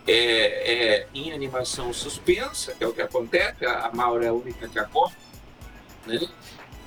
é, 0.07 0.13
é, 0.13 1.07
em 1.15 1.33
animação 1.33 1.95
suspensa, 1.95 2.75
que 2.75 2.85
é 2.85 2.87
o 2.87 2.93
que 2.93 3.01
acontece, 3.01 3.65
a 3.65 3.91
Maura 3.95 4.27
é 4.27 4.29
a 4.29 4.35
única 4.35 4.69
que 4.69 4.79
acorda, 4.79 5.17
né? 6.07 6.21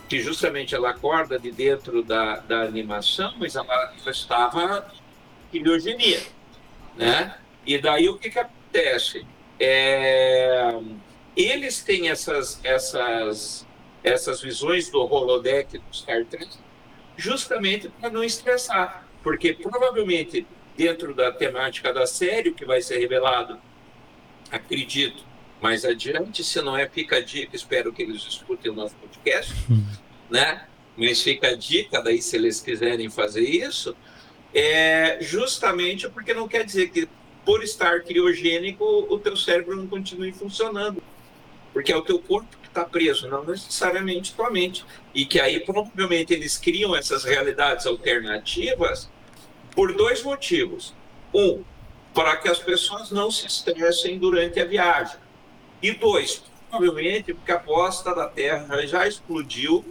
que 0.07 0.21
justamente 0.21 0.75
ela 0.75 0.91
acorda 0.91 1.39
de 1.39 1.51
dentro 1.51 2.03
da, 2.03 2.37
da 2.37 2.61
animação, 2.61 3.33
mas 3.39 3.55
ela 3.55 3.93
já 4.05 4.11
estava 4.11 4.87
em 5.51 5.63
biogenia. 5.63 6.21
Né? 6.95 7.35
E 7.65 7.79
daí 7.79 8.07
o 8.07 8.19
que, 8.19 8.29
que 8.29 8.37
acontece? 8.37 9.25
É, 9.59 10.79
eles 11.35 11.81
têm 11.81 12.09
essas, 12.09 12.59
essas, 12.63 13.65
essas 14.03 14.41
visões 14.41 14.91
do 14.91 14.99
holodeck 15.01 15.75
do 15.75 15.83
Star 15.91 16.23
Trek 16.25 16.49
justamente 17.19 17.89
para 17.89 18.09
não 18.09 18.23
estressar, 18.23 19.05
porque 19.21 19.53
provavelmente 19.53 20.47
dentro 20.77 21.13
da 21.13 21.31
temática 21.31 21.93
da 21.93 22.07
série, 22.07 22.49
o 22.49 22.53
que 22.53 22.65
vai 22.65 22.81
ser 22.81 22.99
revelado, 22.99 23.59
acredito, 24.49 25.25
mais 25.61 25.83
adiante, 25.83 26.41
se 26.41 26.61
não 26.61 26.77
é, 26.77 26.87
fica 26.87 27.17
a 27.17 27.21
dica, 27.21 27.53
espero 27.53 27.91
que 27.91 28.01
eles 28.01 28.23
escutem 28.23 28.71
o 28.71 28.75
nosso 28.75 28.95
podcast, 28.95 29.53
hum. 29.69 29.83
né? 30.29 30.65
Mas 30.95 31.21
fica 31.21 31.49
a 31.49 31.55
dica 31.55 32.01
daí 32.01 32.21
se 32.21 32.37
eles 32.37 32.61
quiserem 32.61 33.09
fazer 33.09 33.43
isso, 33.43 33.93
é 34.53 35.17
justamente 35.21 36.09
porque 36.09 36.33
não 36.33 36.47
quer 36.47 36.63
dizer 36.63 36.89
que 36.89 37.09
por 37.45 37.63
estar 37.63 38.01
criogênico, 38.03 38.85
o 39.09 39.19
teu 39.19 39.35
cérebro 39.35 39.75
não 39.75 39.87
continue 39.87 40.31
funcionando. 40.31 41.01
Porque 41.73 41.91
é 41.91 41.97
o 41.97 42.01
teu 42.01 42.19
corpo 42.19 42.57
está 42.69 42.85
preso, 42.85 43.27
não 43.27 43.43
necessariamente 43.43 44.33
tua 44.33 44.49
mente. 44.49 44.85
E 45.13 45.25
que 45.25 45.39
aí 45.39 45.59
provavelmente 45.59 46.33
eles 46.33 46.57
criam 46.57 46.95
essas 46.95 47.23
realidades 47.23 47.85
alternativas 47.85 49.09
por 49.71 49.93
dois 49.93 50.23
motivos. 50.23 50.93
Um, 51.33 51.63
para 52.13 52.37
que 52.37 52.49
as 52.49 52.59
pessoas 52.59 53.11
não 53.11 53.29
se 53.29 53.45
estressem 53.45 54.17
durante 54.17 54.59
a 54.59 54.65
viagem. 54.65 55.17
E 55.81 55.91
dois, 55.91 56.43
provavelmente 56.69 57.33
porque 57.33 57.51
a 57.51 57.57
bosta 57.57 58.13
da 58.13 58.27
Terra 58.27 58.85
já 58.85 59.07
explodiu, 59.07 59.85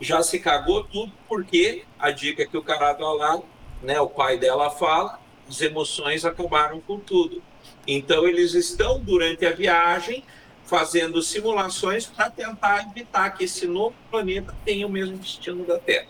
já 0.00 0.22
se 0.22 0.38
cagou 0.38 0.84
tudo, 0.84 1.12
porque 1.28 1.84
a 1.98 2.10
dica 2.10 2.46
que 2.46 2.56
o 2.56 2.62
cara 2.62 2.92
dá 2.92 3.10
lá, 3.12 3.40
né, 3.82 4.00
o 4.00 4.08
pai 4.08 4.38
dela 4.38 4.70
fala, 4.70 5.18
as 5.48 5.60
emoções 5.60 6.24
acabaram 6.24 6.80
com 6.80 6.98
tudo. 6.98 7.42
Então, 7.86 8.26
eles 8.26 8.54
estão, 8.54 8.98
durante 8.98 9.44
a 9.44 9.52
viagem, 9.52 10.24
fazendo 10.64 11.22
simulações 11.22 12.06
para 12.06 12.30
tentar 12.30 12.88
evitar 12.90 13.30
que 13.30 13.44
esse 13.44 13.66
novo 13.66 13.94
planeta 14.10 14.54
tenha 14.64 14.86
o 14.86 14.90
mesmo 14.90 15.16
destino 15.16 15.64
da 15.64 15.78
Terra. 15.78 16.08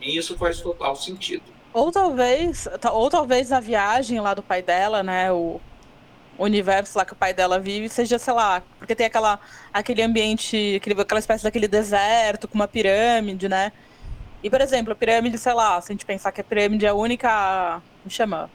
E 0.00 0.16
isso 0.16 0.36
faz 0.36 0.60
total 0.60 0.94
sentido. 0.96 1.44
Ou 1.72 1.90
talvez, 1.92 2.68
ou 2.92 3.10
talvez 3.10 3.52
a 3.52 3.60
viagem 3.60 4.20
lá 4.20 4.34
do 4.34 4.42
pai 4.42 4.62
dela, 4.62 5.02
né, 5.02 5.32
o 5.32 5.60
universo 6.38 6.98
lá 6.98 7.04
que 7.04 7.12
o 7.12 7.16
pai 7.16 7.32
dela 7.32 7.58
vive, 7.58 7.88
seja, 7.88 8.18
sei 8.18 8.34
lá, 8.34 8.62
porque 8.78 8.94
tem 8.94 9.06
aquela, 9.06 9.38
aquele 9.72 10.02
ambiente, 10.02 10.76
aquele, 10.76 11.00
aquela 11.00 11.18
espécie 11.18 11.44
daquele 11.44 11.68
deserto 11.68 12.46
com 12.46 12.54
uma 12.54 12.68
pirâmide, 12.68 13.48
né? 13.48 13.72
E, 14.42 14.50
por 14.50 14.60
exemplo, 14.60 14.92
a 14.92 14.96
pirâmide, 14.96 15.38
sei 15.38 15.54
lá, 15.54 15.80
se 15.80 15.90
a 15.90 15.94
gente 15.94 16.04
pensar 16.06 16.30
que 16.32 16.40
a 16.40 16.44
pirâmide 16.44 16.86
é 16.86 16.90
a 16.90 16.94
única, 16.94 17.82
como 18.02 18.10
chama? 18.10 18.50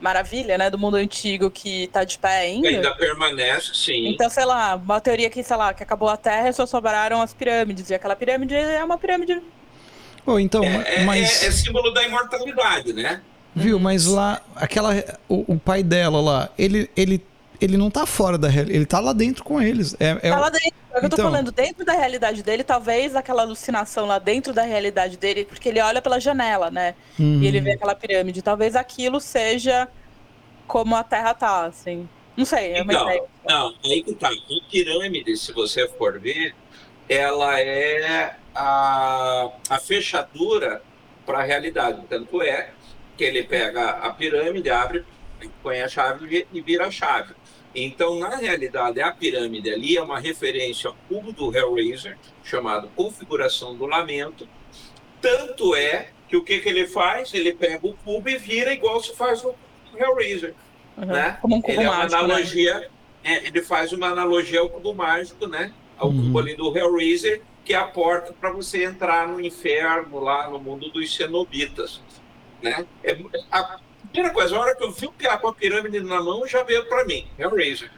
Maravilha, 0.00 0.56
né, 0.56 0.70
do 0.70 0.78
mundo 0.78 0.96
antigo 0.96 1.50
que 1.50 1.88
tá 1.88 2.04
de 2.04 2.18
pé 2.18 2.40
ainda. 2.40 2.68
Ainda 2.68 2.94
permanece, 2.94 3.74
sim. 3.74 4.08
Então, 4.08 4.30
sei 4.30 4.44
lá, 4.44 4.74
uma 4.76 5.00
teoria 5.00 5.28
que, 5.28 5.42
sei 5.42 5.56
lá, 5.56 5.74
que 5.74 5.82
acabou 5.82 6.08
a 6.08 6.16
Terra 6.16 6.48
e 6.48 6.52
só 6.52 6.66
sobraram 6.66 7.20
as 7.20 7.34
pirâmides. 7.34 7.90
E 7.90 7.94
aquela 7.94 8.16
pirâmide 8.16 8.54
é 8.54 8.82
uma 8.82 8.96
pirâmide. 8.96 9.40
Oh, 10.26 10.38
então, 10.38 10.64
é, 10.64 11.04
mas... 11.04 11.42
é, 11.42 11.46
é 11.46 11.50
símbolo 11.50 11.92
da 11.92 12.02
imortalidade, 12.02 12.92
né? 12.92 13.20
Viu, 13.54 13.80
mas 13.80 14.06
lá, 14.06 14.40
aquela, 14.54 14.94
o, 15.28 15.54
o, 15.54 15.58
pai 15.58 15.82
dela 15.82 16.20
lá, 16.20 16.48
ele, 16.56 16.88
ele, 16.96 17.20
ele 17.60 17.76
não 17.76 17.90
tá 17.90 18.06
fora 18.06 18.38
da 18.38 18.48
realidade, 18.48 18.78
ele 18.78 18.86
tá 18.86 19.00
lá 19.00 19.12
dentro 19.12 19.44
com 19.44 19.60
eles. 19.60 19.94
É, 20.00 20.18
é... 20.22 20.30
Tá 20.30 20.38
lá 20.38 20.48
dentro. 20.50 20.80
É 20.92 20.96
o 20.96 21.00
que 21.00 21.06
eu 21.06 21.10
tô 21.10 21.16
então... 21.16 21.30
falando, 21.30 21.52
dentro 21.52 21.84
da 21.84 21.92
realidade 21.92 22.42
dele, 22.42 22.64
talvez 22.64 23.14
aquela 23.14 23.42
alucinação 23.42 24.06
lá 24.06 24.18
dentro 24.18 24.52
da 24.52 24.62
realidade 24.62 25.16
dele, 25.16 25.44
porque 25.44 25.68
ele 25.68 25.80
olha 25.80 26.02
pela 26.02 26.18
janela, 26.18 26.70
né? 26.70 26.94
Uhum. 27.18 27.40
E 27.42 27.46
ele 27.46 27.60
vê 27.60 27.72
aquela 27.72 27.94
pirâmide. 27.94 28.42
Talvez 28.42 28.74
aquilo 28.74 29.20
seja 29.20 29.86
como 30.66 30.96
a 30.96 31.04
Terra 31.04 31.34
tá, 31.34 31.66
assim. 31.66 32.08
Não 32.36 32.44
sei, 32.44 32.72
é 32.72 32.82
uma 32.82 32.92
então, 32.92 33.06
ideia. 33.06 33.24
Não, 33.46 33.74
aí 33.84 34.02
que 34.02 34.14
tá. 34.14 34.28
A 34.28 34.70
pirâmide, 34.70 35.36
se 35.36 35.52
você 35.52 35.86
for 35.88 36.18
ver, 36.18 36.54
ela 37.08 37.60
é 37.60 38.36
a, 38.54 39.48
a 39.68 39.78
fechadura 39.78 40.82
para 41.26 41.38
a 41.38 41.42
realidade. 41.42 42.02
Tanto 42.08 42.42
é 42.42 42.70
que 43.16 43.24
ele 43.24 43.42
pega 43.42 43.90
a 43.90 44.10
pirâmide, 44.10 44.70
abre, 44.70 45.04
põe 45.62 45.82
a 45.82 45.88
chave 45.88 46.46
e 46.52 46.60
vira 46.60 46.86
a 46.86 46.90
chave. 46.90 47.34
Então, 47.74 48.18
na 48.18 48.36
realidade, 48.36 49.00
a 49.00 49.12
pirâmide 49.12 49.70
ali 49.70 49.96
é 49.96 50.02
uma 50.02 50.18
referência 50.18 50.88
ao 50.88 50.96
cubo 51.08 51.32
do 51.32 51.56
Hellraiser, 51.56 52.18
chamado 52.42 52.88
Configuração 52.96 53.76
do 53.76 53.86
Lamento, 53.86 54.48
Tanto 55.20 55.74
é 55.74 56.08
que 56.28 56.36
o 56.36 56.42
que, 56.42 56.60
que 56.60 56.68
ele 56.68 56.86
faz? 56.86 57.34
Ele 57.34 57.52
pega 57.52 57.86
o 57.86 57.94
cubo 57.94 58.28
e 58.28 58.38
vira 58.38 58.72
igual 58.72 59.02
se 59.02 59.14
faz 59.14 59.42
no 59.42 59.54
Hellraiser. 59.96 60.54
Uhum. 60.96 61.06
Né? 61.06 61.38
Como 61.40 61.56
um 61.56 61.60
cubo 61.60 61.72
ele 61.72 61.82
é 61.82 61.90
uma 61.90 61.98
mágico, 61.98 62.12
né? 62.12 62.24
analogia, 62.24 62.78
né? 62.78 62.88
é, 63.24 63.46
ele 63.46 63.62
faz 63.62 63.92
uma 63.92 64.08
analogia 64.08 64.60
ao 64.60 64.68
cubo 64.68 64.94
mágico, 64.94 65.46
né? 65.46 65.72
Ao 65.98 66.08
uhum. 66.08 66.22
cubo 66.22 66.38
ali 66.38 66.54
do 66.54 66.76
Hellraiser, 66.76 67.42
que 67.64 67.74
é 67.74 67.76
a 67.76 67.84
porta 67.84 68.32
para 68.32 68.50
você 68.50 68.84
entrar 68.84 69.28
no 69.28 69.40
inferno, 69.40 70.18
lá 70.20 70.48
no 70.48 70.58
mundo 70.58 70.90
dos 70.90 71.14
cenobitas. 71.14 72.00
Né? 72.62 72.86
É, 73.04 73.18
a 73.50 73.80
primeira 74.12 74.34
coisa, 74.34 74.56
a 74.56 74.60
hora 74.60 74.76
que 74.76 74.82
eu 74.82 74.90
vi 74.90 75.06
o 75.06 75.12
piá 75.12 75.36
com 75.36 75.48
a 75.48 75.54
pirâmide 75.54 76.00
na 76.00 76.22
mão, 76.22 76.46
já 76.46 76.62
veio 76.62 76.86
para 76.86 77.04
mim, 77.04 77.26
Hellraiser. 77.38 77.90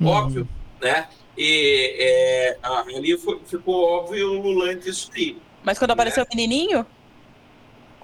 Uhum. 0.00 0.08
Óbvio, 0.08 0.48
né? 0.80 1.08
E 1.36 1.94
é, 1.98 2.58
ali 2.62 3.16
foi, 3.18 3.40
ficou 3.46 3.84
óbvio 3.84 4.32
o 4.32 4.40
Lulante 4.40 4.88
Stream. 4.90 5.36
Mas 5.62 5.78
quando 5.78 5.90
apareceu 5.90 6.22
né? 6.22 6.28
o 6.32 6.36
menininho? 6.36 6.86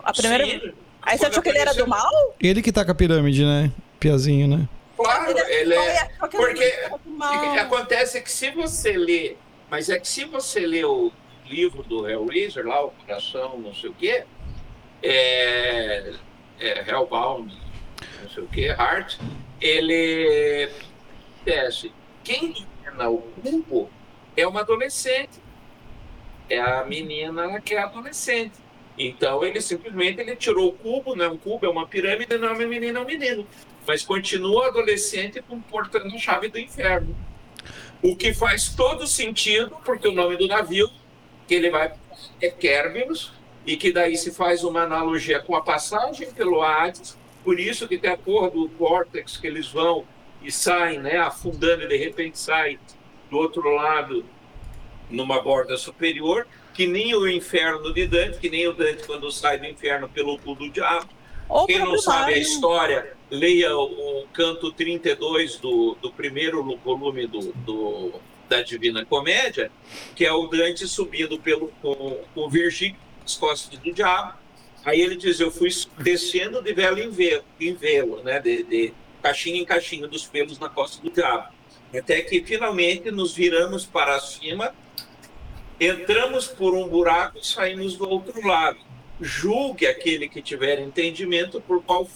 A 0.02 0.12
primeira. 0.12 0.44
Sim, 0.44 0.72
Aí 1.02 1.18
você 1.18 1.26
achou 1.26 1.42
que 1.42 1.48
ele 1.48 1.58
era 1.58 1.74
do 1.74 1.86
mal? 1.86 2.34
Ele 2.40 2.62
que 2.62 2.70
tá 2.70 2.84
com 2.84 2.92
a 2.92 2.94
pirâmide, 2.94 3.44
né? 3.44 3.72
Piazinho, 3.98 4.46
né? 4.46 4.68
Claro, 4.96 5.36
ele 5.48 5.74
é. 5.74 6.08
Porque 6.18 7.58
acontece 7.58 8.20
que 8.20 8.30
se 8.30 8.50
você 8.50 8.96
lê. 8.96 9.36
Mas 9.70 9.88
é 9.88 9.98
que 9.98 10.06
se 10.06 10.24
você 10.24 10.60
lê 10.60 10.84
o 10.84 11.10
livro 11.46 11.82
do 11.82 12.08
Hellraiser, 12.08 12.66
lá, 12.66 12.84
o 12.84 12.90
Coração, 12.90 13.58
não 13.58 13.74
sei 13.74 13.90
o 13.90 13.94
quê, 13.94 14.24
é, 15.02 16.12
é 16.62 16.88
Hellbound, 16.88 17.54
não 18.22 18.30
sei 18.30 18.42
o 18.42 18.48
quê, 18.48 18.66
Heart, 18.66 19.18
ele 19.60 20.70
desce. 21.44 21.92
Quem 22.22 22.54
domina 22.84 23.08
o 23.08 23.18
cubo 23.18 23.90
é 24.36 24.46
uma 24.46 24.60
adolescente. 24.60 25.40
É 26.48 26.60
a 26.60 26.84
menina 26.84 27.60
que 27.60 27.74
é 27.74 27.78
adolescente. 27.78 28.52
Então 28.98 29.42
ele 29.42 29.60
simplesmente 29.60 30.20
ele 30.20 30.36
tirou 30.36 30.68
o 30.68 30.72
cubo, 30.72 31.16
não 31.16 31.24
é 31.24 31.28
um 31.30 31.38
cubo, 31.38 31.64
é 31.64 31.68
uma 31.68 31.86
pirâmide, 31.86 32.36
não 32.36 32.48
é 32.48 32.52
uma 32.52 32.66
menina, 32.66 32.98
é 32.98 33.02
um 33.02 33.06
menino. 33.06 33.46
Mas 33.86 34.04
continua 34.04 34.68
adolescente 34.68 35.42
portando 35.70 36.14
a 36.14 36.18
chave 36.18 36.48
do 36.48 36.58
inferno. 36.58 37.16
O 38.02 38.14
que 38.16 38.34
faz 38.34 38.68
todo 38.74 39.06
sentido, 39.06 39.76
porque 39.84 40.08
o 40.08 40.12
nome 40.12 40.36
do 40.36 40.46
navio, 40.46 40.90
que 41.46 41.54
ele 41.54 41.70
vai 41.70 41.92
é 42.40 42.50
Kerberos, 42.50 43.32
e 43.66 43.76
que 43.76 43.92
daí 43.92 44.16
se 44.16 44.32
faz 44.32 44.64
uma 44.64 44.82
analogia 44.82 45.40
com 45.40 45.54
a 45.54 45.62
passagem 45.62 46.30
pelo 46.32 46.62
Hades, 46.62 47.16
por 47.44 47.58
isso 47.58 47.88
que 47.88 47.98
tem 47.98 48.10
a 48.10 48.16
cor 48.16 48.50
do 48.50 48.68
córtex 48.70 49.36
que 49.36 49.46
eles 49.46 49.68
vão 49.68 50.04
e 50.42 50.50
saem, 50.50 50.98
né, 50.98 51.18
afundando 51.18 51.84
e 51.84 51.88
de 51.88 51.96
repente 51.96 52.38
saem 52.38 52.78
do 53.30 53.36
outro 53.36 53.68
lado 53.70 54.24
numa 55.08 55.40
borda 55.40 55.76
superior, 55.76 56.46
que 56.74 56.86
nem 56.86 57.14
o 57.14 57.28
inferno 57.28 57.92
de 57.92 58.06
Dante, 58.06 58.38
que 58.38 58.48
nem 58.48 58.66
o 58.66 58.72
Dante 58.72 59.04
quando 59.04 59.30
sai 59.30 59.58
do 59.58 59.66
inferno 59.66 60.08
pelo 60.08 60.38
cu 60.38 60.54
do 60.54 60.70
diabo. 60.70 61.08
Ou 61.48 61.66
Quem 61.66 61.78
não 61.78 61.98
sabe 61.98 62.34
a 62.34 62.38
história, 62.38 63.14
leia 63.30 63.76
o, 63.76 64.26
canto 64.32 64.72
32 64.72 65.56
do, 65.56 65.96
do 66.00 66.10
primeiro 66.10 66.62
volume 66.78 67.26
do, 67.26 67.52
do, 67.52 68.12
da 68.48 68.62
Divina 68.62 69.04
Comédia, 69.04 69.70
que 70.14 70.24
é 70.24 70.32
o 70.32 70.46
Dante 70.46 70.86
subindo 70.88 71.38
pelo, 71.38 71.68
com, 71.82 72.20
com 72.34 72.48
Virgílio, 72.48 72.96
as 73.24 73.34
costas 73.36 73.78
do 73.78 73.92
diabo. 73.92 74.34
Aí 74.84 75.00
ele 75.00 75.16
diz: 75.16 75.40
Eu 75.40 75.50
fui 75.50 75.70
descendo 75.98 76.60
de 76.62 76.72
velo 76.72 76.98
em 76.98 77.10
velo, 77.10 77.44
em 77.60 77.74
velo 77.74 78.22
né? 78.22 78.40
de, 78.40 78.62
de 78.64 78.92
caixinha 79.22 79.60
em 79.60 79.64
caixinha 79.64 80.06
dos 80.08 80.26
pelos 80.26 80.58
na 80.58 80.68
costa 80.68 81.02
do 81.02 81.10
diabo. 81.10 81.52
Até 81.94 82.22
que 82.22 82.42
finalmente 82.42 83.10
nos 83.10 83.34
viramos 83.34 83.84
para 83.84 84.18
cima 84.18 84.74
entramos 85.78 86.46
por 86.46 86.74
um 86.74 86.88
buraco 86.88 87.38
e 87.38 87.46
saímos 87.46 87.96
do 87.96 88.08
outro 88.08 88.46
lado. 88.46 88.78
Julgue 89.20 89.86
aquele 89.86 90.28
que 90.28 90.40
tiver 90.40 90.78
entendimento 90.78 91.60
por 91.60 91.82
qual 91.82 92.08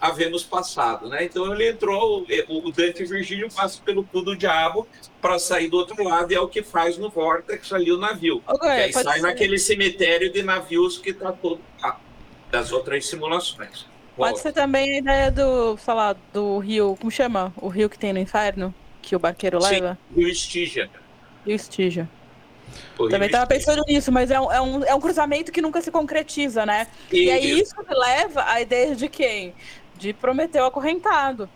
havemos 0.00 0.42
passado, 0.42 1.08
né? 1.08 1.24
Então 1.24 1.52
ele 1.52 1.70
entrou, 1.70 2.26
o 2.48 2.70
Dante 2.70 3.04
Virgílio 3.04 3.48
passa 3.50 3.80
pelo 3.84 4.04
cu 4.04 4.22
do 4.22 4.36
diabo 4.36 4.86
para 5.20 5.38
sair 5.38 5.68
do 5.68 5.76
outro 5.76 6.02
lado 6.02 6.32
e 6.32 6.34
é 6.34 6.40
o 6.40 6.48
que 6.48 6.62
faz 6.62 6.98
no 6.98 7.10
Vortex 7.10 7.72
ali 7.72 7.90
o 7.90 7.98
navio. 7.98 8.42
Okay, 8.46 8.68
aí 8.68 8.92
sai 8.92 9.16
ser. 9.16 9.22
naquele 9.22 9.58
cemitério 9.58 10.30
de 10.30 10.42
navios 10.42 10.98
que 10.98 11.10
está 11.10 11.32
todo 11.32 11.60
lá, 11.82 11.98
das 12.50 12.72
outras 12.72 13.06
simulações. 13.06 13.86
Pode 14.16 14.38
ser 14.40 14.52
também 14.52 14.94
a 14.94 14.98
ideia 14.98 15.30
do, 15.30 15.76
falar 15.76 16.16
do 16.32 16.58
rio, 16.58 16.96
como 16.98 17.10
chama? 17.10 17.52
O 17.56 17.68
rio 17.68 17.88
que 17.90 17.98
tem 17.98 18.12
no 18.12 18.18
inferno, 18.18 18.74
que 19.02 19.14
o 19.14 19.18
barqueiro 19.18 19.58
leva? 19.58 19.98
Sim, 20.14 20.24
o 20.24 20.28
Stygia. 20.28 20.90
E 21.44 21.52
o 21.52 21.56
Stygia. 21.56 22.08
Também 22.96 23.26
estava 23.26 23.46
pensando 23.46 23.82
nisso, 23.86 24.10
mas 24.10 24.30
é 24.30 24.40
um, 24.40 24.50
é, 24.50 24.60
um, 24.60 24.84
é 24.84 24.94
um 24.94 25.00
cruzamento 25.00 25.52
que 25.52 25.60
nunca 25.60 25.80
se 25.80 25.90
concretiza, 25.90 26.64
né? 26.64 26.86
E, 27.12 27.24
e 27.24 27.30
aí 27.30 27.60
isso 27.60 27.74
leva 27.88 28.44
à 28.44 28.60
ideia 28.60 28.94
de 28.96 29.08
quem? 29.08 29.54
De 29.96 30.12
Prometeu 30.12 30.64
acorrentado. 30.64 31.48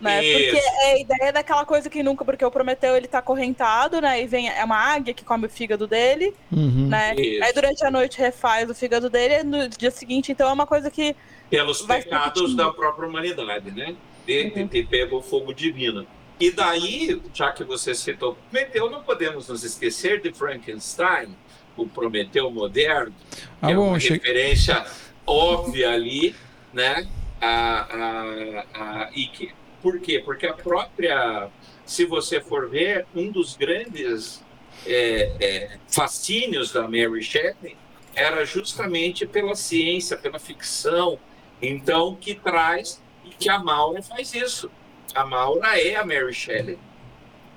Né? 0.00 0.20
Porque 0.20 0.56
é 0.56 0.92
a 0.92 1.00
ideia 1.00 1.32
daquela 1.32 1.64
coisa 1.64 1.90
que 1.90 2.04
nunca, 2.04 2.24
porque 2.24 2.44
o 2.44 2.50
Prometeu 2.50 2.96
ele 2.96 3.08
tá 3.08 3.18
acorrentado, 3.18 4.00
né? 4.00 4.22
E 4.22 4.26
vem 4.28 4.48
é 4.48 4.64
uma 4.64 4.76
águia 4.76 5.12
que 5.12 5.24
come 5.24 5.46
o 5.46 5.50
fígado 5.50 5.88
dele, 5.88 6.32
uhum. 6.52 6.86
né? 6.86 7.16
Isso. 7.16 7.42
Aí 7.42 7.52
durante 7.52 7.84
a 7.84 7.90
noite 7.90 8.18
refaz 8.18 8.70
o 8.70 8.74
fígado 8.74 9.10
dele, 9.10 9.40
e 9.40 9.42
no 9.42 9.68
dia 9.68 9.90
seguinte, 9.90 10.30
então 10.30 10.48
é 10.48 10.52
uma 10.52 10.66
coisa 10.66 10.88
que. 10.88 11.16
Pelos 11.50 11.82
pecados 11.82 12.54
da 12.54 12.70
própria 12.70 13.08
humanidade, 13.08 13.72
né? 13.72 13.96
De, 14.24 14.44
uhum. 14.44 14.50
de 14.50 14.68
ter 14.68 14.86
pego 14.86 15.16
o 15.16 15.22
fogo 15.22 15.52
divino. 15.52 16.06
E 16.38 16.52
daí, 16.52 17.20
já 17.34 17.50
que 17.50 17.64
você 17.64 17.92
citou 17.92 18.38
Prometeu, 18.50 18.88
não 18.88 19.02
podemos 19.02 19.48
nos 19.48 19.64
esquecer 19.64 20.20
de 20.20 20.32
Frankenstein, 20.32 21.34
o 21.76 21.88
Prometeu 21.88 22.48
moderno, 22.52 23.12
ah, 23.60 23.66
que 23.66 23.72
é 23.72 23.78
uma 23.78 23.98
referência 23.98 24.86
óbvia 25.26 25.90
ali, 25.90 26.36
né? 26.72 27.08
A, 27.40 27.80
a, 27.80 28.64
a, 28.74 29.10
e 29.14 29.26
que, 29.28 29.52
por 29.82 30.00
quê? 30.00 30.20
Porque 30.24 30.46
a 30.46 30.52
própria, 30.52 31.48
se 31.84 32.04
você 32.04 32.40
for 32.40 32.68
ver, 32.68 33.06
um 33.14 33.30
dos 33.30 33.56
grandes 33.56 34.44
é, 34.86 35.32
é, 35.40 35.78
fascínios 35.88 36.72
da 36.72 36.82
Mary 36.82 37.22
Shelley 37.22 37.76
era 38.14 38.44
justamente 38.44 39.26
pela 39.26 39.54
ciência, 39.54 40.16
pela 40.16 40.38
ficção, 40.38 41.18
então 41.62 42.16
que 42.16 42.34
traz 42.34 43.00
e 43.24 43.30
que 43.30 43.48
a 43.48 43.58
Maura 43.58 44.02
faz 44.02 44.34
isso 44.34 44.70
a 45.14 45.24
Maura 45.24 45.80
é 45.80 45.96
a 45.96 46.04
Mary 46.04 46.32
Shelley. 46.32 46.78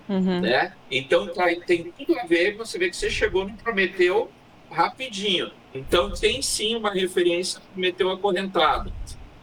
Uhum. 0.09 0.41
Né? 0.41 0.73
Então 0.89 1.27
tá, 1.27 1.45
tem 1.65 1.91
tudo 1.91 2.19
a 2.19 2.25
ver, 2.25 2.55
você 2.55 2.77
vê 2.77 2.89
que 2.89 2.95
você 2.95 3.09
chegou 3.09 3.47
no 3.47 3.55
Prometeu 3.57 4.29
rapidinho. 4.69 5.51
Então 5.73 6.11
tem 6.11 6.41
sim 6.41 6.75
uma 6.75 6.91
referência 6.91 7.59
ao 7.59 7.65
Prometeu 7.67 8.11
acorrentado. 8.11 8.91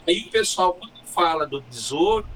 Aí 0.08 0.24
o 0.26 0.30
pessoal, 0.30 0.72
quando 0.74 1.04
fala 1.04 1.46
do 1.46 1.60
besouro, 1.60 2.26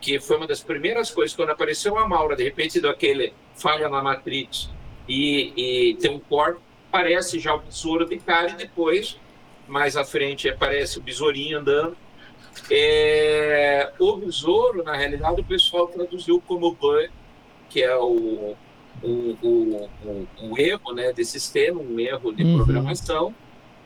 que 0.00 0.18
foi 0.18 0.36
uma 0.36 0.46
das 0.46 0.60
primeiras 0.60 1.10
coisas, 1.10 1.34
quando 1.34 1.50
apareceu 1.50 1.96
a 1.96 2.08
Maura, 2.08 2.34
de 2.34 2.42
repente 2.42 2.80
do 2.80 2.88
aquele 2.88 3.32
falha 3.54 3.88
na 3.88 4.02
Matrix 4.02 4.68
e, 5.08 5.52
e 5.56 5.94
tem 5.94 6.10
um 6.10 6.18
corpo, 6.18 6.60
aparece 6.88 7.38
já 7.38 7.54
o 7.54 7.60
besouro 7.60 8.04
de 8.04 8.18
cara 8.18 8.50
e 8.50 8.54
depois, 8.54 9.18
mais 9.68 9.96
à 9.96 10.04
frente, 10.04 10.48
aparece 10.48 10.98
o 10.98 11.02
besourinho 11.02 11.58
andando 11.60 11.96
é, 12.70 13.92
o 13.98 14.16
besouro, 14.16 14.82
na 14.82 14.96
realidade, 14.96 15.40
o 15.40 15.44
pessoal 15.44 15.86
traduziu 15.88 16.40
como 16.46 16.72
bug, 16.72 17.10
que 17.68 17.82
é 17.82 17.96
o, 17.96 18.56
o, 19.02 19.08
o, 19.42 19.90
o, 20.04 20.28
o 20.50 20.58
erro 20.58 20.92
né, 20.94 21.12
de 21.12 21.24
sistema, 21.24 21.80
um 21.80 21.98
erro 21.98 22.32
de 22.32 22.44
uhum. 22.44 22.56
programação, 22.56 23.34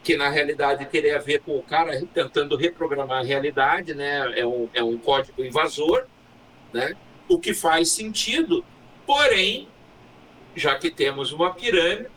que 0.03 0.17
na 0.17 0.29
realidade 0.29 0.87
teria 0.87 1.17
a 1.17 1.21
ver 1.21 1.41
com 1.41 1.59
o 1.59 1.63
cara 1.63 2.01
tentando 2.15 2.57
reprogramar 2.57 3.19
a 3.19 3.25
realidade, 3.25 3.95
né? 3.95 4.39
é, 4.39 4.47
um, 4.47 4.69
é 4.73 4.83
um 4.83 4.97
código 4.97 5.45
invasor, 5.45 6.07
né? 6.73 6.95
o 7.29 7.39
que 7.39 7.53
faz 7.53 7.91
sentido, 7.91 8.65
porém, 9.07 9.69
já 10.55 10.77
que 10.77 10.91
temos 10.91 11.33
uma 11.33 11.53
pirâmide, 11.53 12.09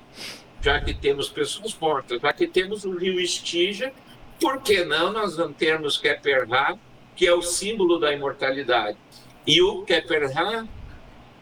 já 0.61 0.79
que 0.79 0.93
temos 0.93 1.27
pessoas 1.27 1.75
mortas, 1.79 2.21
já 2.21 2.32
que 2.32 2.47
temos 2.47 2.86
o 2.86 2.95
rio 2.95 3.19
Estígia, 3.19 3.93
por 4.39 4.61
que 4.61 4.84
não 4.86 5.11
nós 5.11 5.38
não 5.38 5.51
termos 5.51 5.97
Keperha, 5.97 6.77
que 7.15 7.27
é 7.27 7.34
o 7.34 7.41
símbolo 7.41 7.99
da 7.99 8.13
imortalidade? 8.13 8.97
E 9.45 9.61
o 9.61 9.84
Keperha, 9.84 10.67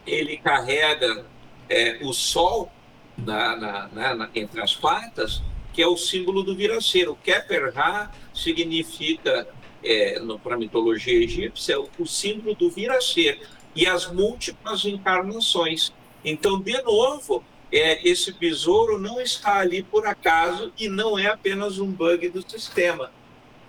ele 0.05 0.37
carrega 0.37 1.25
é, 1.69 1.99
o 2.01 2.13
sol 2.13 2.71
na, 3.17 3.55
na, 3.55 4.15
na, 4.15 4.29
entre 4.33 4.61
as 4.61 4.75
patas, 4.75 5.41
que 5.79 5.83
é 5.83 5.87
o 5.87 5.95
símbolo 5.95 6.43
do 6.43 6.53
viraceiro. 6.53 7.17
Keperha 7.23 8.11
significa, 8.33 9.47
é, 9.81 10.19
para 10.43 10.55
a 10.55 10.57
mitologia 10.57 11.23
egípcia, 11.23 11.79
o, 11.79 11.89
o 11.97 12.05
símbolo 12.05 12.53
do 12.53 12.69
viraceiro 12.69 13.39
e 13.73 13.87
as 13.87 14.11
múltiplas 14.11 14.83
encarnações. 14.83 15.93
Então, 16.25 16.59
de 16.59 16.81
novo, 16.81 17.45
é, 17.71 18.05
esse 18.05 18.33
besouro 18.33 18.99
não 18.99 19.21
está 19.21 19.59
ali 19.59 19.81
por 19.81 20.05
acaso 20.05 20.73
e 20.77 20.89
não 20.89 21.17
é 21.17 21.27
apenas 21.27 21.79
um 21.79 21.89
bug 21.89 22.27
do 22.27 22.41
sistema. 22.41 23.09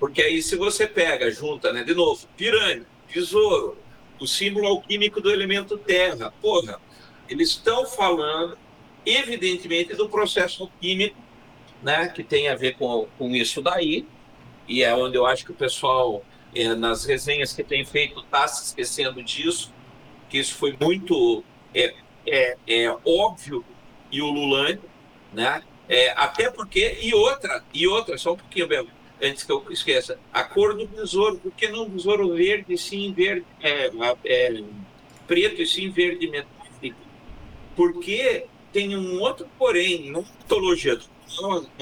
Porque 0.00 0.20
aí, 0.20 0.42
se 0.42 0.56
você 0.56 0.88
pega, 0.88 1.30
junta, 1.30 1.72
né, 1.72 1.84
de 1.84 1.94
novo, 1.94 2.26
pirâmide, 2.36 2.88
besouro, 3.14 3.78
o 4.18 4.26
símbolo 4.26 4.66
alquímico 4.66 5.20
do 5.20 5.30
elemento 5.30 5.78
terra, 5.78 6.34
porra, 6.42 6.80
eles 7.28 7.50
estão 7.50 7.86
falando, 7.86 8.58
evidentemente, 9.06 9.94
do 9.94 10.08
processo 10.08 10.64
alquímico 10.64 11.29
né, 11.82 12.08
que 12.08 12.22
tem 12.22 12.48
a 12.48 12.54
ver 12.54 12.76
com, 12.76 13.06
com 13.18 13.34
isso 13.34 13.62
daí, 13.62 14.06
e 14.68 14.82
é 14.82 14.94
onde 14.94 15.16
eu 15.16 15.26
acho 15.26 15.44
que 15.44 15.50
o 15.50 15.54
pessoal, 15.54 16.24
é, 16.54 16.74
nas 16.74 17.04
resenhas 17.04 17.52
que 17.52 17.62
tem 17.62 17.84
feito, 17.84 18.20
está 18.20 18.46
se 18.46 18.66
esquecendo 18.66 19.22
disso, 19.22 19.72
que 20.28 20.38
isso 20.38 20.54
foi 20.54 20.76
muito 20.80 21.42
é, 21.74 21.94
é, 22.26 22.56
é 22.66 22.96
óbvio 23.04 23.64
e 24.12 24.20
ululante, 24.22 24.82
né? 25.32 25.62
É, 25.88 26.10
até 26.10 26.48
porque, 26.50 26.98
e 27.02 27.12
outra, 27.12 27.64
e 27.74 27.86
outra, 27.86 28.16
só 28.16 28.34
um 28.34 28.36
pouquinho, 28.36 28.68
Bel, 28.68 28.86
antes 29.20 29.42
que 29.42 29.50
eu 29.50 29.64
esqueça, 29.70 30.18
a 30.32 30.44
cor 30.44 30.76
do 30.76 30.86
besouro, 30.86 31.38
por 31.38 31.52
que 31.52 31.68
não 31.68 31.88
besouro 31.88 32.32
verde, 32.34 32.78
sim 32.78 33.12
verde, 33.12 33.44
é, 33.60 33.90
é, 34.24 34.62
preto 35.26 35.60
e 35.60 35.66
sim 35.66 35.90
verde 35.90 36.28
metálico? 36.28 36.96
Porque 37.74 38.46
tem 38.72 38.96
um 38.96 39.20
outro 39.20 39.48
porém, 39.58 40.10
na 40.10 40.20
mitologia 40.20 40.94
do 40.94 41.04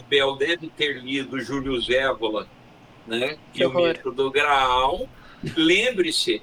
Bel 0.09 0.37
deve 0.37 0.69
ter 0.69 1.03
lido 1.03 1.41
Júlio 1.41 1.81
Zévola, 1.81 2.49
né? 3.07 3.39
Que 3.53 3.65
o 3.65 3.73
mito 3.73 4.11
do 4.11 4.31
Graal. 4.31 5.09
Lembre-se 5.57 6.43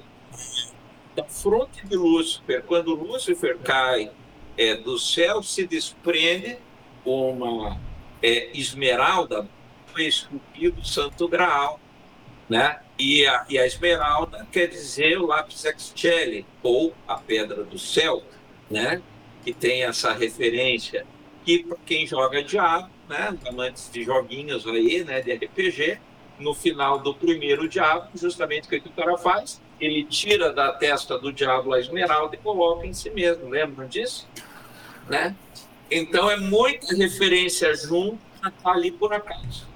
da 1.16 1.24
fronte 1.24 1.86
de 1.86 1.96
Lúcifer, 1.96 2.64
quando 2.64 2.94
Lúcifer 2.94 3.58
cai 3.60 4.12
é, 4.58 4.76
do 4.76 4.98
céu, 4.98 5.42
se 5.44 5.66
desprende 5.66 6.58
uma 7.06 7.80
é, 8.22 8.58
esmeralda 8.58 9.48
esculpido 9.98 10.86
Santo 10.86 11.28
Graal, 11.28 11.80
né? 12.50 12.80
E 12.98 13.26
a, 13.26 13.46
e 13.50 13.58
a 13.58 13.66
esmeralda 13.66 14.48
quer 14.52 14.68
dizer 14.68 15.18
o 15.18 15.28
lápis 15.28 15.64
excelli, 15.66 16.46
ou 16.62 16.94
a 17.08 17.16
pedra 17.16 17.64
do 17.64 17.78
céu, 17.80 18.24
né? 18.70 19.02
Que 19.44 19.54
tem 19.54 19.84
essa 19.84 20.14
referência. 20.14 21.06
E 21.46 21.60
para 21.64 21.78
quem 21.86 22.08
joga 22.08 22.44
diabo, 22.44 22.90
né? 23.08 23.38
Amantes 23.48 23.90
de 23.92 24.04
joguinhos 24.04 24.66
aí, 24.68 25.04
né? 25.04 25.22
De 25.22 25.34
RPG, 25.34 26.00
no 26.40 26.54
final 26.54 27.00
do 27.00 27.14
primeiro 27.14 27.68
diabo, 27.68 28.10
justamente 28.16 28.68
o 28.68 28.70
que 28.70 28.78
o 28.78 28.92
cara 28.92 29.18
faz, 29.18 29.62
ele 29.80 30.04
tira 30.04 30.52
da 30.52 30.72
testa 30.72 31.18
do 31.18 31.32
diabo 31.32 31.74
a 31.74 31.80
esmeralda 31.80 32.36
e 32.36 32.40
coloca 32.40 32.86
em 32.86 32.94
si 32.94 33.10
mesmo. 33.10 33.50
Lembram 33.50 33.88
disso? 33.88 34.28
Né? 35.10 35.36
Então 35.90 36.30
é 36.30 36.38
muita 36.38 36.96
referência 36.96 37.74
junto, 37.76 38.18
tá 38.42 38.52
ali 38.72 38.92
por 38.92 39.14
acaso. 39.14 39.68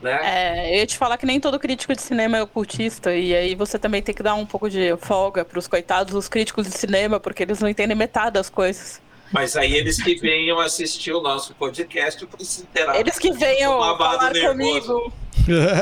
Né? 0.00 0.18
É, 0.22 0.74
eu 0.74 0.78
ia 0.78 0.86
te 0.86 0.96
falar 0.96 1.18
que 1.18 1.26
nem 1.26 1.40
todo 1.40 1.58
crítico 1.58 1.92
de 1.92 2.00
cinema 2.00 2.38
é 2.38 2.42
ocultista, 2.42 3.14
e 3.14 3.34
aí 3.34 3.54
você 3.56 3.78
também 3.78 4.00
tem 4.00 4.14
que 4.14 4.22
dar 4.22 4.34
um 4.34 4.46
pouco 4.46 4.70
de 4.70 4.96
folga 4.98 5.44
para 5.44 5.58
os 5.58 5.66
coitados 5.66 6.12
dos 6.14 6.28
críticos 6.28 6.68
de 6.68 6.76
cinema, 6.76 7.18
porque 7.18 7.42
eles 7.42 7.58
não 7.58 7.68
entendem 7.68 7.96
metade 7.96 8.34
das 8.34 8.48
coisas. 8.48 9.02
Mas 9.32 9.56
aí 9.56 9.74
eles 9.74 10.02
que 10.02 10.14
venham 10.16 10.58
assistir 10.58 11.12
o 11.12 11.20
nosso 11.20 11.54
podcast 11.54 12.24
para 12.26 12.44
se 12.44 12.62
interar. 12.62 12.96
Eles 12.96 13.18
que 13.18 13.32
venham 13.32 13.78
falar 13.78 14.32
nervoso. 14.32 14.52
comigo. 14.52 15.12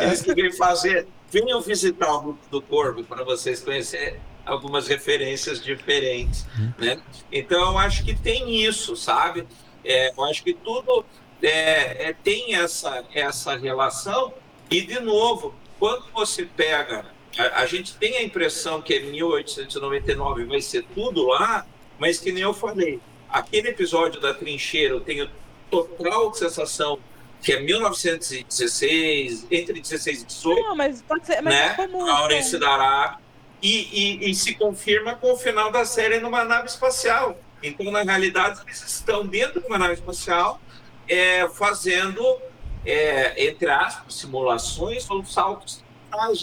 Eles 0.02 0.22
que 0.22 0.34
venham 0.34 0.52
fazer. 0.52 1.06
Venham 1.30 1.60
visitar 1.60 2.12
o 2.12 2.22
grupo 2.22 2.48
do 2.50 2.62
Corvo 2.62 3.04
para 3.04 3.24
vocês 3.24 3.60
conhecerem 3.60 4.18
algumas 4.44 4.86
referências 4.86 5.62
diferentes, 5.62 6.46
né? 6.78 7.00
Então 7.32 7.72
eu 7.72 7.78
acho 7.78 8.04
que 8.04 8.14
tem 8.14 8.64
isso, 8.64 8.96
sabe? 8.96 9.44
É, 9.84 10.12
eu 10.16 10.24
acho 10.24 10.42
que 10.42 10.54
tudo 10.54 11.04
é, 11.42 12.08
é, 12.08 12.12
tem 12.12 12.54
essa, 12.54 13.04
essa 13.14 13.56
relação. 13.56 14.32
E, 14.70 14.82
de 14.82 15.00
novo, 15.00 15.54
quando 15.78 16.04
você 16.12 16.44
pega. 16.44 17.06
A, 17.38 17.62
a, 17.62 17.66
gente 17.66 17.94
tem 17.96 18.16
a 18.16 18.22
impressão 18.22 18.80
que 18.80 18.94
é 18.94 19.00
1899 19.00 20.44
vai 20.44 20.60
ser 20.60 20.84
tudo 20.94 21.26
lá, 21.26 21.66
mas 21.98 22.18
que 22.18 22.32
nem 22.32 22.42
eu 22.42 22.54
falei. 22.54 22.98
Aquele 23.36 23.68
episódio 23.68 24.18
da 24.18 24.32
trincheira, 24.32 24.94
eu 24.94 25.00
tenho 25.00 25.28
total 25.70 26.32
sensação 26.32 26.98
que 27.42 27.52
é 27.52 27.60
1916, 27.60 29.46
entre 29.50 29.78
16 29.78 30.22
e 30.22 30.24
18. 30.24 30.62
Não, 30.62 30.74
mas 30.74 31.02
pode 31.02 31.26
ser. 31.26 31.42
Mas 31.42 31.52
né? 31.52 31.66
É 31.66 31.74
como, 31.74 32.08
a 32.08 32.18
Aurência 32.20 32.58
da 32.58 32.70
Arábia. 32.70 33.18
E, 33.60 34.22
e, 34.24 34.30
e, 34.30 34.34
se 34.34 34.54
confirma 34.54 35.16
com 35.16 35.34
o 35.34 35.36
final 35.36 35.70
da 35.70 35.84
série 35.84 36.18
numa 36.18 36.44
nave 36.44 36.68
espacial. 36.68 37.38
Então, 37.62 37.90
na 37.90 38.02
realidade, 38.02 38.62
eles 38.64 38.82
estão 38.82 39.26
dentro 39.26 39.60
de 39.60 39.66
uma 39.66 39.76
nave 39.76 39.92
espacial 39.92 40.58
é, 41.06 41.46
fazendo, 41.50 42.38
é, 42.86 43.48
entre 43.48 43.68
aspas, 43.68 44.14
simulações 44.14 45.10
ou 45.10 45.22
saltos. 45.26 45.84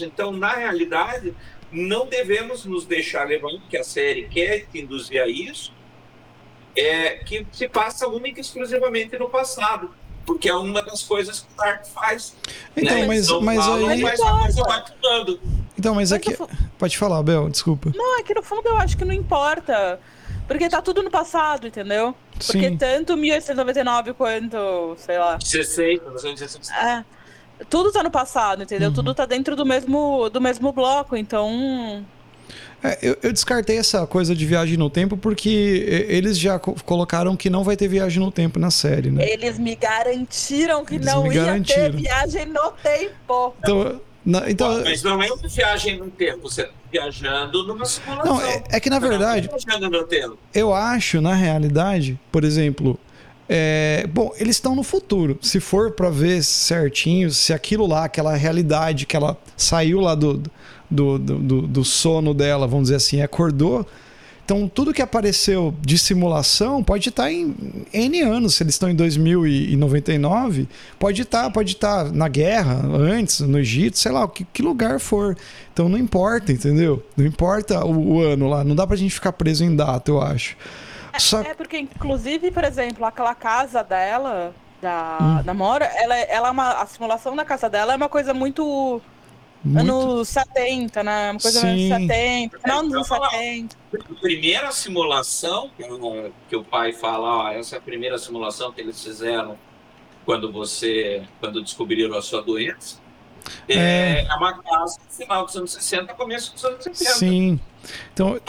Então, 0.00 0.30
na 0.30 0.52
realidade, 0.52 1.34
não 1.72 2.06
devemos 2.06 2.64
nos 2.64 2.86
deixar 2.86 3.26
levar, 3.26 3.50
que 3.68 3.76
a 3.76 3.82
série 3.82 4.28
quer 4.28 4.68
induzir 4.72 5.20
a 5.20 5.26
isso, 5.26 5.73
é, 6.76 7.16
que 7.16 7.46
se 7.52 7.68
passa 7.68 8.08
única 8.08 8.40
e 8.40 8.42
exclusivamente 8.42 9.18
no 9.18 9.28
passado. 9.28 9.90
Porque 10.26 10.48
é 10.48 10.54
uma 10.54 10.80
das 10.80 11.02
coisas 11.02 11.40
que 11.40 11.52
o 11.52 11.56
Dark 11.56 11.84
faz. 11.86 12.34
Então, 12.76 12.94
né? 12.94 13.06
mas, 13.06 13.26
então, 13.26 13.40
mas 13.42 13.68
aí. 13.68 14.02
Mas 14.02 14.20
a 14.20 14.38
coisa 14.38 14.62
vai 14.62 14.84
Então, 15.78 15.94
mas 15.94 16.12
aqui. 16.12 16.36
Pode 16.78 16.96
falar, 16.96 17.22
Bel, 17.22 17.48
desculpa. 17.50 17.92
Não, 17.94 18.18
é 18.18 18.22
que 18.22 18.34
no 18.34 18.42
fundo 18.42 18.66
eu 18.68 18.76
acho 18.78 18.96
que 18.96 19.04
não 19.04 19.12
importa. 19.12 20.00
Porque 20.46 20.68
tá 20.68 20.82
tudo 20.82 21.02
no 21.02 21.10
passado, 21.10 21.66
entendeu? 21.66 22.14
Porque 22.32 22.68
Sim. 22.68 22.76
tanto 22.76 23.16
1899 23.16 24.12
quanto, 24.14 24.94
sei 24.98 25.18
lá. 25.18 25.36
16, 25.36 26.00
1916. 26.02 26.70
É. 26.70 27.04
Tudo 27.70 27.92
tá 27.92 28.02
no 28.02 28.10
passado, 28.10 28.62
entendeu? 28.62 28.88
Uhum. 28.88 28.94
Tudo 28.94 29.14
tá 29.14 29.24
dentro 29.24 29.56
do 29.56 29.64
mesmo, 29.64 30.28
do 30.28 30.40
mesmo 30.40 30.72
bloco, 30.72 31.16
então. 31.16 32.04
É, 32.84 32.98
eu, 33.00 33.16
eu, 33.22 33.32
descartei 33.32 33.78
essa 33.78 34.06
coisa 34.06 34.34
de 34.34 34.44
viagem 34.44 34.76
no 34.76 34.90
tempo 34.90 35.16
porque 35.16 36.04
eles 36.06 36.38
já 36.38 36.58
co 36.58 36.74
colocaram 36.84 37.34
que 37.34 37.48
não 37.48 37.64
vai 37.64 37.78
ter 37.78 37.88
viagem 37.88 38.22
no 38.22 38.30
tempo 38.30 38.58
na 38.58 38.70
série, 38.70 39.10
né? 39.10 39.26
Eles 39.26 39.58
me 39.58 39.74
garantiram 39.74 40.84
que 40.84 40.96
eles 40.96 41.06
não 41.06 41.32
ia 41.32 41.44
garantiram. 41.44 41.80
ter 41.80 41.96
viagem 41.96 42.44
no 42.44 42.72
tempo. 42.72 43.54
Então, 43.58 44.00
na, 44.22 44.50
então, 44.50 44.82
mas 44.84 45.02
não 45.02 45.22
é 45.22 45.32
uma 45.32 45.48
viagem 45.48 45.96
no 45.96 46.10
tempo, 46.10 46.42
você 46.42 46.62
está 46.62 46.74
viajando 46.92 47.66
numa 47.66 47.86
simulação. 47.86 48.36
Não, 48.36 48.42
é, 48.42 48.64
é 48.72 48.80
que 48.80 48.90
na 48.90 48.98
verdade. 48.98 49.48
Eu 50.54 50.74
acho, 50.74 51.22
na 51.22 51.32
realidade, 51.32 52.20
por 52.30 52.44
exemplo. 52.44 53.00
É, 53.46 54.06
bom, 54.08 54.32
eles 54.38 54.56
estão 54.56 54.74
no 54.74 54.82
futuro. 54.82 55.38
Se 55.42 55.60
for 55.60 55.92
para 55.92 56.08
ver 56.08 56.42
certinho, 56.42 57.30
se 57.30 57.52
aquilo 57.52 57.86
lá, 57.86 58.04
aquela 58.04 58.34
realidade 58.34 59.04
que 59.04 59.14
ela 59.14 59.36
saiu 59.54 60.00
lá 60.00 60.14
do, 60.14 60.42
do, 60.94 61.18
do, 61.18 61.62
do 61.62 61.84
sono 61.84 62.32
dela, 62.32 62.66
vamos 62.66 62.84
dizer 62.84 62.96
assim, 62.96 63.20
acordou. 63.20 63.86
Então, 64.44 64.68
tudo 64.68 64.92
que 64.92 65.00
apareceu 65.00 65.74
de 65.80 65.98
simulação 65.98 66.84
pode 66.84 67.08
estar 67.08 67.32
em 67.32 67.86
N 67.90 68.20
anos. 68.20 68.56
Se 68.56 68.62
eles 68.62 68.74
estão 68.74 68.90
em 68.90 68.94
2099, 68.94 70.68
pode 70.98 71.22
estar, 71.22 71.50
pode 71.50 71.72
estar 71.72 72.12
na 72.12 72.28
guerra, 72.28 72.82
antes, 72.94 73.40
no 73.40 73.58
Egito, 73.58 73.98
sei 73.98 74.12
lá, 74.12 74.28
que, 74.28 74.44
que 74.44 74.60
lugar 74.60 75.00
for. 75.00 75.34
Então, 75.72 75.88
não 75.88 75.96
importa, 75.96 76.52
entendeu? 76.52 77.02
Não 77.16 77.24
importa 77.24 77.86
o, 77.86 78.16
o, 78.16 78.20
ano 78.20 78.46
lá. 78.46 78.62
Não 78.62 78.76
dá 78.76 78.86
pra 78.86 78.96
gente 78.96 79.14
ficar 79.14 79.32
preso 79.32 79.64
em 79.64 79.74
data, 79.74 80.10
eu 80.10 80.20
acho. 80.20 80.58
É, 81.10 81.18
Só... 81.18 81.40
é 81.40 81.54
porque, 81.54 81.78
inclusive, 81.78 82.50
por 82.50 82.64
exemplo, 82.64 83.02
aquela 83.06 83.34
casa 83.34 83.82
dela, 83.82 84.54
da, 84.82 85.18
hum. 85.22 85.42
da 85.42 85.54
Mora, 85.54 85.86
ela, 85.86 86.16
ela 86.18 86.48
é 86.48 86.50
uma, 86.50 86.82
a 86.82 86.86
simulação 86.86 87.34
da 87.34 87.46
casa 87.46 87.70
dela 87.70 87.94
é 87.94 87.96
uma 87.96 88.10
coisa 88.10 88.34
muito 88.34 89.00
muito... 89.64 89.90
Anos 89.90 90.28
70, 90.28 91.02
né? 91.02 91.30
Uma 91.30 91.40
coisa 91.40 91.60
Sim. 91.60 91.92
anos 91.92 92.06
70, 92.08 92.58
final 92.58 92.82
dos 92.82 93.10
anos 93.10 93.30
70. 93.30 93.76
A 93.94 94.20
primeira 94.20 94.72
simulação, 94.72 95.70
que 96.48 96.56
o 96.56 96.62
pai 96.62 96.92
fala, 96.92 97.44
ó, 97.44 97.50
essa 97.50 97.76
é 97.76 97.78
a 97.78 97.82
primeira 97.82 98.18
simulação 98.18 98.72
que 98.72 98.80
eles 98.80 99.02
fizeram 99.02 99.58
quando 100.24 100.52
você, 100.52 101.22
quando 101.40 101.62
descobriram 101.62 102.16
a 102.16 102.22
sua 102.22 102.42
doença, 102.42 102.98
é, 103.68 103.74
é, 103.74 104.26
é 104.26 104.34
uma 104.34 104.62
casa 104.62 104.98
no 105.04 105.14
final 105.14 105.44
dos 105.44 105.56
anos 105.56 105.72
60, 105.72 106.14
começo 106.14 106.54
dos 106.54 106.64
anos 106.64 106.84
70. 106.84 107.10
Sim. 107.12 107.60
Então, 108.12 108.40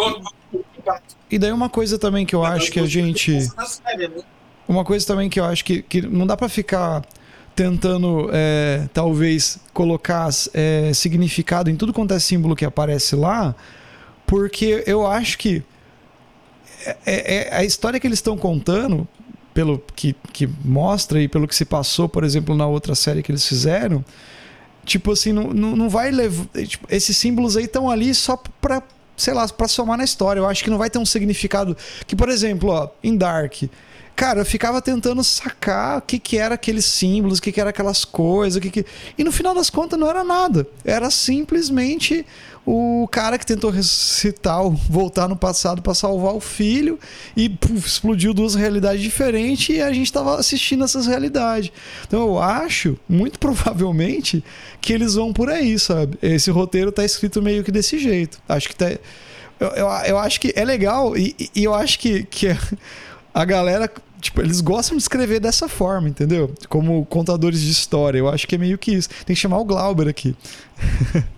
e, 1.30 1.36
e 1.36 1.40
daí 1.40 1.52
uma 1.52 1.70
coisa 1.70 2.00
também 2.00 2.26
que 2.26 2.36
eu 2.36 2.44
acho 2.46 2.72
que 2.72 2.80
a 2.80 2.86
gente... 2.86 3.42
Série, 3.42 4.08
né? 4.08 4.24
Uma 4.68 4.84
coisa 4.84 5.06
também 5.06 5.30
que 5.30 5.40
eu 5.40 5.46
acho 5.46 5.64
que, 5.64 5.82
que 5.82 6.02
não 6.02 6.26
dá 6.26 6.36
para 6.36 6.50
ficar 6.50 7.04
tentando 7.56 8.30
é, 8.34 8.88
talvez 8.94 9.60
colocar 9.74 10.30
é, 10.54 10.92
significado 10.94 11.70
em 11.70 11.76
tudo 11.76 11.94
quanto 11.94 12.14
é 12.14 12.20
símbolo 12.20 12.56
que 12.56 12.66
aparece 12.66 13.16
lá, 13.16 13.56
porque 14.28 14.84
eu 14.86 15.08
acho 15.08 15.38
que 15.38 15.64
é, 16.86 16.98
é, 17.06 17.48
é 17.48 17.56
a 17.56 17.64
história 17.64 18.00
que 18.00 18.06
eles 18.06 18.20
estão 18.20 18.38
contando, 18.38 19.08
pelo 19.54 19.82
que, 19.96 20.14
que 20.34 20.50
mostra 20.66 21.22
e 21.22 21.30
pelo 21.30 21.48
que 21.48 21.56
se 21.56 21.64
passou, 21.64 22.10
por 22.10 22.26
exemplo, 22.26 22.54
na 22.54 22.68
outra 22.68 22.94
série 22.94 23.24
que 23.24 23.32
eles 23.32 23.48
fizeram, 23.48 24.04
tipo 24.84 25.14
assim, 25.14 25.32
não, 25.32 25.54
não, 25.54 25.76
não 25.78 25.90
vai 25.90 26.12
levar. 26.12 26.46
Tipo, 26.68 26.86
esses 26.90 27.16
símbolos 27.16 27.56
aí 27.56 27.64
estão 27.64 27.90
ali 27.90 28.14
só 28.14 28.36
pra, 28.60 28.84
sei 29.16 29.34
lá, 29.34 29.48
pra 29.48 29.70
somar 29.70 29.98
na 29.98 30.04
história. 30.04 30.42
Eu 30.42 30.46
acho 30.46 30.62
que 30.62 30.70
não 30.70 30.78
vai 30.78 30.90
ter 30.90 31.00
um 31.00 31.06
significado. 31.06 31.76
Que, 32.06 32.18
por 32.18 32.28
exemplo, 32.28 32.70
ó, 32.70 32.90
em 33.02 33.16
Dark 33.16 33.64
cara, 34.16 34.42
eu 34.42 34.46
ficava 34.46 34.82
tentando 34.82 35.24
sacar 35.24 35.98
o 35.98 36.02
que, 36.02 36.18
que 36.18 36.38
era 36.38 36.56
aqueles 36.56 36.86
símbolos, 36.86 37.40
o 37.40 37.42
que, 37.42 37.52
que 37.52 37.60
era 37.60 37.70
aquelas 37.70 38.06
coisas, 38.06 38.58
o 38.58 38.62
que, 38.62 38.70
que. 38.70 38.86
E 39.18 39.24
no 39.24 39.32
final 39.32 39.54
das 39.54 39.70
contas 39.70 40.00
não 40.00 40.10
era 40.10 40.24
nada. 40.24 40.66
Era 40.84 41.10
simplesmente 41.10 42.26
o 42.66 43.08
cara 43.12 43.38
que 43.38 43.46
tentou 43.46 43.70
ressuscitar, 43.70 44.60
voltar 44.90 45.28
no 45.28 45.36
passado 45.36 45.82
para 45.82 45.94
salvar 45.94 46.34
o 46.34 46.40
filho 46.40 46.98
e 47.38 47.48
puf, 47.48 47.86
explodiu 47.86 48.34
duas 48.34 48.56
realidades 48.56 49.02
diferentes 49.02 49.76
e 49.76 49.82
a 49.82 49.94
gente 49.94 50.08
estava 50.08 50.40
assistindo 50.40 50.84
essas 50.84 51.06
realidades. 51.06 51.72
Então 52.08 52.22
eu 52.22 52.40
acho, 52.40 52.98
muito 53.08 53.38
provavelmente, 53.40 54.44
que 54.82 54.94
eles 54.94 55.14
vão 55.14 55.32
por 55.32 55.50
aí, 55.50 55.78
sabe? 55.78 56.18
Esse 56.22 56.50
roteiro 56.50 56.92
tá 56.92 57.06
escrito 57.06 57.42
meio 57.42 57.64
que 57.64 57.72
desse 57.72 58.00
jeito. 58.00 58.40
Acho 58.50 58.70
que 58.70 58.76
tá. 58.76 58.90
Eu, 59.60 59.68
eu, 59.70 59.88
eu 60.08 60.18
acho 60.18 60.42
que 60.42 60.52
é 60.56 60.66
legal 60.66 61.16
e, 61.16 61.36
e 61.56 61.64
eu 61.64 61.74
acho 61.74 62.00
que, 62.00 62.24
que 62.24 62.48
a 63.36 63.44
galera 63.46 63.92
tipo, 64.22 64.42
eles 64.42 64.62
gostam 64.62 64.96
de 64.96 65.04
escrever 65.04 65.42
dessa 65.42 65.68
forma, 65.68 66.08
entendeu? 66.08 66.54
Como 66.70 67.06
contadores 67.06 67.62
de 67.62 67.70
história. 67.70 68.18
Eu 68.18 68.30
acho 68.30 68.48
que 68.48 68.56
é 68.56 68.58
meio 68.58 68.78
que 68.78 68.94
isso. 68.94 69.10
Tem 69.26 69.36
que 69.36 69.42
chamar 69.42 69.60
o 69.60 69.66
Glauber 69.66 70.08
aqui. 70.08 70.36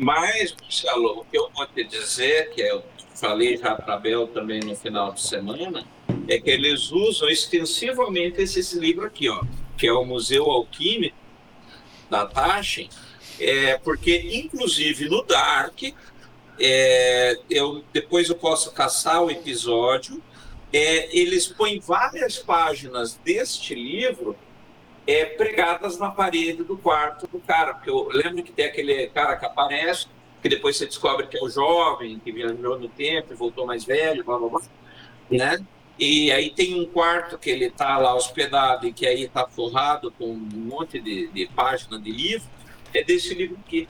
Mas, 0.00 0.54
Marcelo, 0.62 1.20
o 1.20 1.24
que 1.24 1.36
eu 1.36 1.50
vou 1.52 1.66
te 1.66 1.82
dizer, 1.82 2.50
que 2.50 2.60
eu 2.60 2.84
falei 3.16 3.56
já 3.56 3.74
para 3.74 3.96
Bel 3.96 4.28
também 4.28 4.60
no 4.60 4.76
final 4.76 5.12
de 5.12 5.20
semana, 5.20 5.84
é 6.28 6.38
que 6.38 6.50
eles 6.50 6.92
usam 6.92 7.28
extensivamente 7.28 8.40
esse 8.40 8.78
livro 8.78 9.04
aqui, 9.04 9.28
ó, 9.28 9.42
que 9.76 9.88
é 9.88 9.92
o 9.92 10.04
Museu 10.04 10.44
Alquímico 10.44 11.16
da 12.08 12.26
Taschen, 12.26 12.88
é, 13.40 13.76
porque, 13.78 14.16
inclusive, 14.34 15.08
no 15.08 15.24
Dark, 15.24 15.82
é, 16.60 17.38
eu, 17.50 17.84
depois 17.92 18.28
eu 18.28 18.36
posso 18.36 18.70
caçar 18.72 19.22
o 19.22 19.30
episódio, 19.30 20.22
é, 20.72 21.16
eles 21.16 21.46
põem 21.46 21.80
várias 21.80 22.38
páginas 22.38 23.14
deste 23.24 23.74
livro 23.74 24.36
é, 25.06 25.24
pregadas 25.24 25.98
na 25.98 26.10
parede 26.10 26.62
do 26.62 26.76
quarto 26.76 27.26
do 27.26 27.38
cara. 27.40 27.74
Porque 27.74 27.90
eu 27.90 28.08
lembro 28.12 28.42
que 28.42 28.52
tem 28.52 28.66
aquele 28.66 29.06
cara 29.08 29.36
que 29.36 29.46
aparece, 29.46 30.06
que 30.42 30.48
depois 30.48 30.76
você 30.76 30.86
descobre 30.86 31.26
que 31.26 31.38
é 31.38 31.42
o 31.42 31.48
jovem, 31.48 32.18
que 32.18 32.30
viajou 32.30 32.78
no 32.78 32.88
tempo 32.88 33.32
e 33.32 33.36
voltou 33.36 33.66
mais 33.66 33.84
velho, 33.84 34.22
blá 34.24 34.38
blá 34.38 34.48
blá, 34.48 34.62
né? 35.30 35.66
E 35.98 36.30
aí 36.30 36.50
tem 36.50 36.80
um 36.80 36.86
quarto 36.86 37.36
que 37.36 37.50
ele 37.50 37.64
está 37.64 37.98
lá 37.98 38.14
hospedado 38.14 38.86
e 38.86 38.92
que 38.92 39.04
aí 39.04 39.24
está 39.24 39.48
forrado 39.48 40.12
com 40.12 40.26
um 40.26 40.36
monte 40.36 41.00
de, 41.00 41.26
de 41.28 41.46
página 41.46 41.98
de 41.98 42.12
livro, 42.12 42.46
é 42.94 43.02
desse 43.02 43.34
livro 43.34 43.58
aqui, 43.66 43.88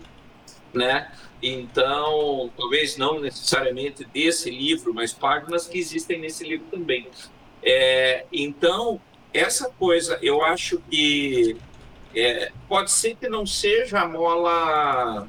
né? 0.72 1.12
Então, 1.42 2.50
talvez 2.56 2.96
não 2.96 3.20
necessariamente 3.20 4.04
desse 4.04 4.50
livro, 4.50 4.92
mas 4.92 5.12
páginas 5.12 5.66
que 5.66 5.78
existem 5.78 6.18
nesse 6.18 6.44
livro 6.44 6.66
também. 6.70 7.06
É, 7.62 8.24
então, 8.32 9.00
essa 9.32 9.70
coisa, 9.70 10.18
eu 10.20 10.42
acho 10.42 10.80
que 10.90 11.56
é, 12.14 12.50
pode 12.68 12.90
ser 12.90 13.14
que 13.16 13.28
não 13.28 13.46
seja 13.46 14.00
a 14.00 14.08
mola, 14.08 15.28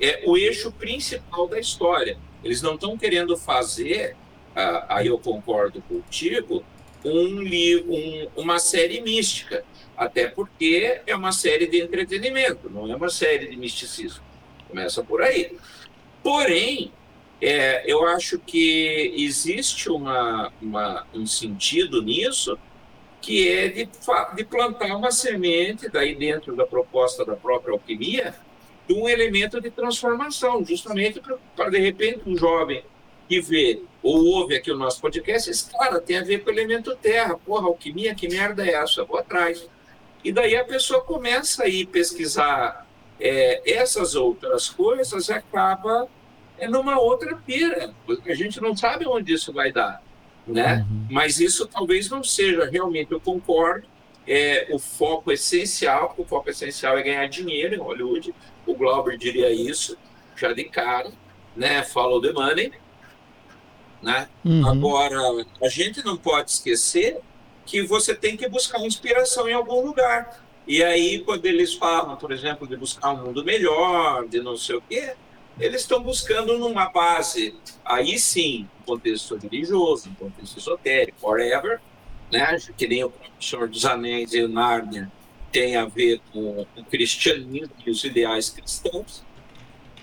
é 0.00 0.22
o 0.26 0.36
eixo 0.36 0.72
principal 0.72 1.46
da 1.46 1.58
história. 1.58 2.16
Eles 2.42 2.62
não 2.62 2.74
estão 2.74 2.96
querendo 2.96 3.36
fazer, 3.36 4.16
aí 4.88 5.06
eu 5.06 5.18
concordo 5.18 5.82
contigo, 5.82 6.64
um, 7.04 7.42
um, 7.42 8.28
uma 8.36 8.58
série 8.58 9.00
mística, 9.00 9.64
até 9.96 10.26
porque 10.26 11.00
é 11.06 11.14
uma 11.14 11.32
série 11.32 11.66
de 11.66 11.80
entretenimento, 11.80 12.70
não 12.70 12.90
é 12.90 12.96
uma 12.96 13.08
série 13.08 13.48
de 13.48 13.56
misticismo. 13.56 14.31
Começa 14.72 15.04
por 15.04 15.20
aí. 15.20 15.54
Porém, 16.22 16.90
é, 17.42 17.82
eu 17.84 18.06
acho 18.06 18.38
que 18.38 19.12
existe 19.18 19.90
uma, 19.90 20.50
uma, 20.62 21.06
um 21.12 21.26
sentido 21.26 22.00
nisso 22.00 22.58
que 23.20 23.46
é 23.50 23.68
de, 23.68 23.86
de 24.34 24.44
plantar 24.44 24.96
uma 24.96 25.12
semente, 25.12 25.90
daí 25.90 26.14
dentro 26.14 26.56
da 26.56 26.66
proposta 26.66 27.22
da 27.22 27.36
própria 27.36 27.74
alquimia, 27.74 28.34
de 28.88 28.94
um 28.94 29.06
elemento 29.06 29.60
de 29.60 29.70
transformação, 29.70 30.64
justamente 30.64 31.20
para, 31.54 31.68
de 31.68 31.78
repente, 31.78 32.22
um 32.26 32.34
jovem 32.34 32.82
que 33.28 33.42
vê 33.42 33.82
ou 34.02 34.24
ouve 34.24 34.56
aqui 34.56 34.72
o 34.72 34.76
nosso 34.76 35.02
podcast, 35.02 35.50
esse 35.50 35.70
cara 35.70 36.00
tem 36.00 36.16
a 36.16 36.24
ver 36.24 36.42
com 36.42 36.48
o 36.48 36.52
elemento 36.52 36.96
terra. 36.96 37.36
Porra, 37.36 37.66
alquimia, 37.66 38.14
que 38.14 38.26
merda 38.26 38.66
é 38.66 38.72
essa? 38.72 39.02
Eu 39.02 39.06
vou 39.06 39.18
atrás. 39.18 39.68
E 40.24 40.32
daí 40.32 40.56
a 40.56 40.64
pessoa 40.64 41.02
começa 41.02 41.64
a 41.64 41.68
ir 41.68 41.86
pesquisar 41.86 42.86
é, 43.22 43.62
essas 43.80 44.14
outras 44.16 44.68
coisas 44.68 45.30
acaba 45.30 46.08
é 46.58 46.68
numa 46.68 46.98
outra 46.98 47.36
pira, 47.36 47.94
porque 48.04 48.30
a 48.30 48.34
gente 48.34 48.60
não 48.60 48.76
sabe 48.76 49.06
onde 49.06 49.32
isso 49.32 49.52
vai 49.52 49.72
dar, 49.72 50.02
né? 50.46 50.86
Uhum. 50.88 51.06
Mas 51.10 51.40
isso 51.40 51.66
talvez 51.66 52.10
não 52.10 52.22
seja 52.22 52.68
realmente, 52.68 53.12
eu 53.12 53.20
concordo, 53.20 53.86
é 54.26 54.68
o 54.70 54.78
foco 54.78 55.32
essencial, 55.32 56.14
o 56.18 56.24
foco 56.24 56.50
essencial 56.50 56.98
é 56.98 57.02
ganhar 57.02 57.26
dinheiro 57.28 57.74
em 57.74 57.78
Hollywood, 57.78 58.34
o 58.66 58.74
Glauber 58.74 59.16
diria 59.16 59.50
isso, 59.50 59.96
já 60.36 60.52
de 60.52 60.64
cara, 60.64 61.10
né? 61.56 61.82
Follow 61.82 62.20
the 62.20 62.32
money, 62.32 62.72
né? 64.02 64.28
Uhum. 64.44 64.66
Agora, 64.66 65.16
a 65.62 65.68
gente 65.68 66.04
não 66.04 66.16
pode 66.16 66.50
esquecer 66.50 67.20
que 67.64 67.82
você 67.82 68.14
tem 68.14 68.36
que 68.36 68.48
buscar 68.48 68.80
inspiração 68.80 69.48
em 69.48 69.52
algum 69.52 69.84
lugar. 69.84 70.44
E 70.66 70.82
aí, 70.82 71.18
quando 71.20 71.44
eles 71.46 71.74
falam, 71.74 72.16
por 72.16 72.30
exemplo, 72.30 72.66
de 72.66 72.76
buscar 72.76 73.10
um 73.12 73.26
mundo 73.26 73.44
melhor, 73.44 74.26
de 74.28 74.40
não 74.40 74.56
sei 74.56 74.76
o 74.76 74.82
quê, 74.82 75.14
eles 75.58 75.82
estão 75.82 76.02
buscando 76.02 76.58
numa 76.58 76.88
base, 76.88 77.54
aí 77.84 78.18
sim, 78.18 78.68
um 78.80 78.84
contexto 78.84 79.36
religioso, 79.36 80.08
um 80.08 80.14
contexto 80.14 80.58
esotérico, 80.58 81.28
whatever, 81.28 81.80
né? 82.30 82.56
que 82.76 82.86
nem 82.86 83.04
o 83.04 83.12
Senhor 83.40 83.68
dos 83.68 83.84
Anéis 83.84 84.32
e 84.32 84.46
Nárnia 84.46 85.10
tem 85.50 85.76
a 85.76 85.84
ver 85.84 86.20
com 86.32 86.66
o 86.76 86.84
cristianismo 86.84 87.74
e 87.84 87.90
os 87.90 88.02
ideais 88.04 88.48
cristãos. 88.48 89.22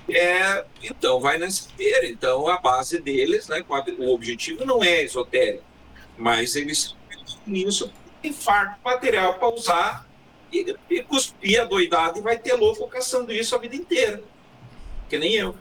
É, 0.08 0.66
então, 0.84 1.20
vai 1.20 1.38
nessa 1.38 1.70
feira. 1.70 2.08
Então, 2.08 2.48
a 2.48 2.60
base 2.60 3.00
deles, 3.00 3.48
né, 3.48 3.64
o 3.98 4.14
objetivo 4.14 4.66
não 4.66 4.84
é 4.84 5.04
esotérico, 5.04 5.64
mas 6.18 6.56
eles 6.56 6.96
nisso 7.46 7.92
tem 8.22 8.34
farto 8.34 8.80
material 8.84 9.36
para 9.36 9.50
usar 9.50 10.09
e, 10.52 10.76
e 10.90 11.04
cuspir 11.04 11.62
a 11.62 11.66
doidada 11.66 12.20
e 12.20 12.22
vai 12.22 12.38
ter 12.38 12.54
louco 12.54 12.88
caçando 12.88 13.32
isso 13.32 13.56
a 13.56 13.60
vida 13.60 13.76
inteira 13.76 14.24
que 15.10 15.18
nem 15.18 15.34
eu, 15.34 15.56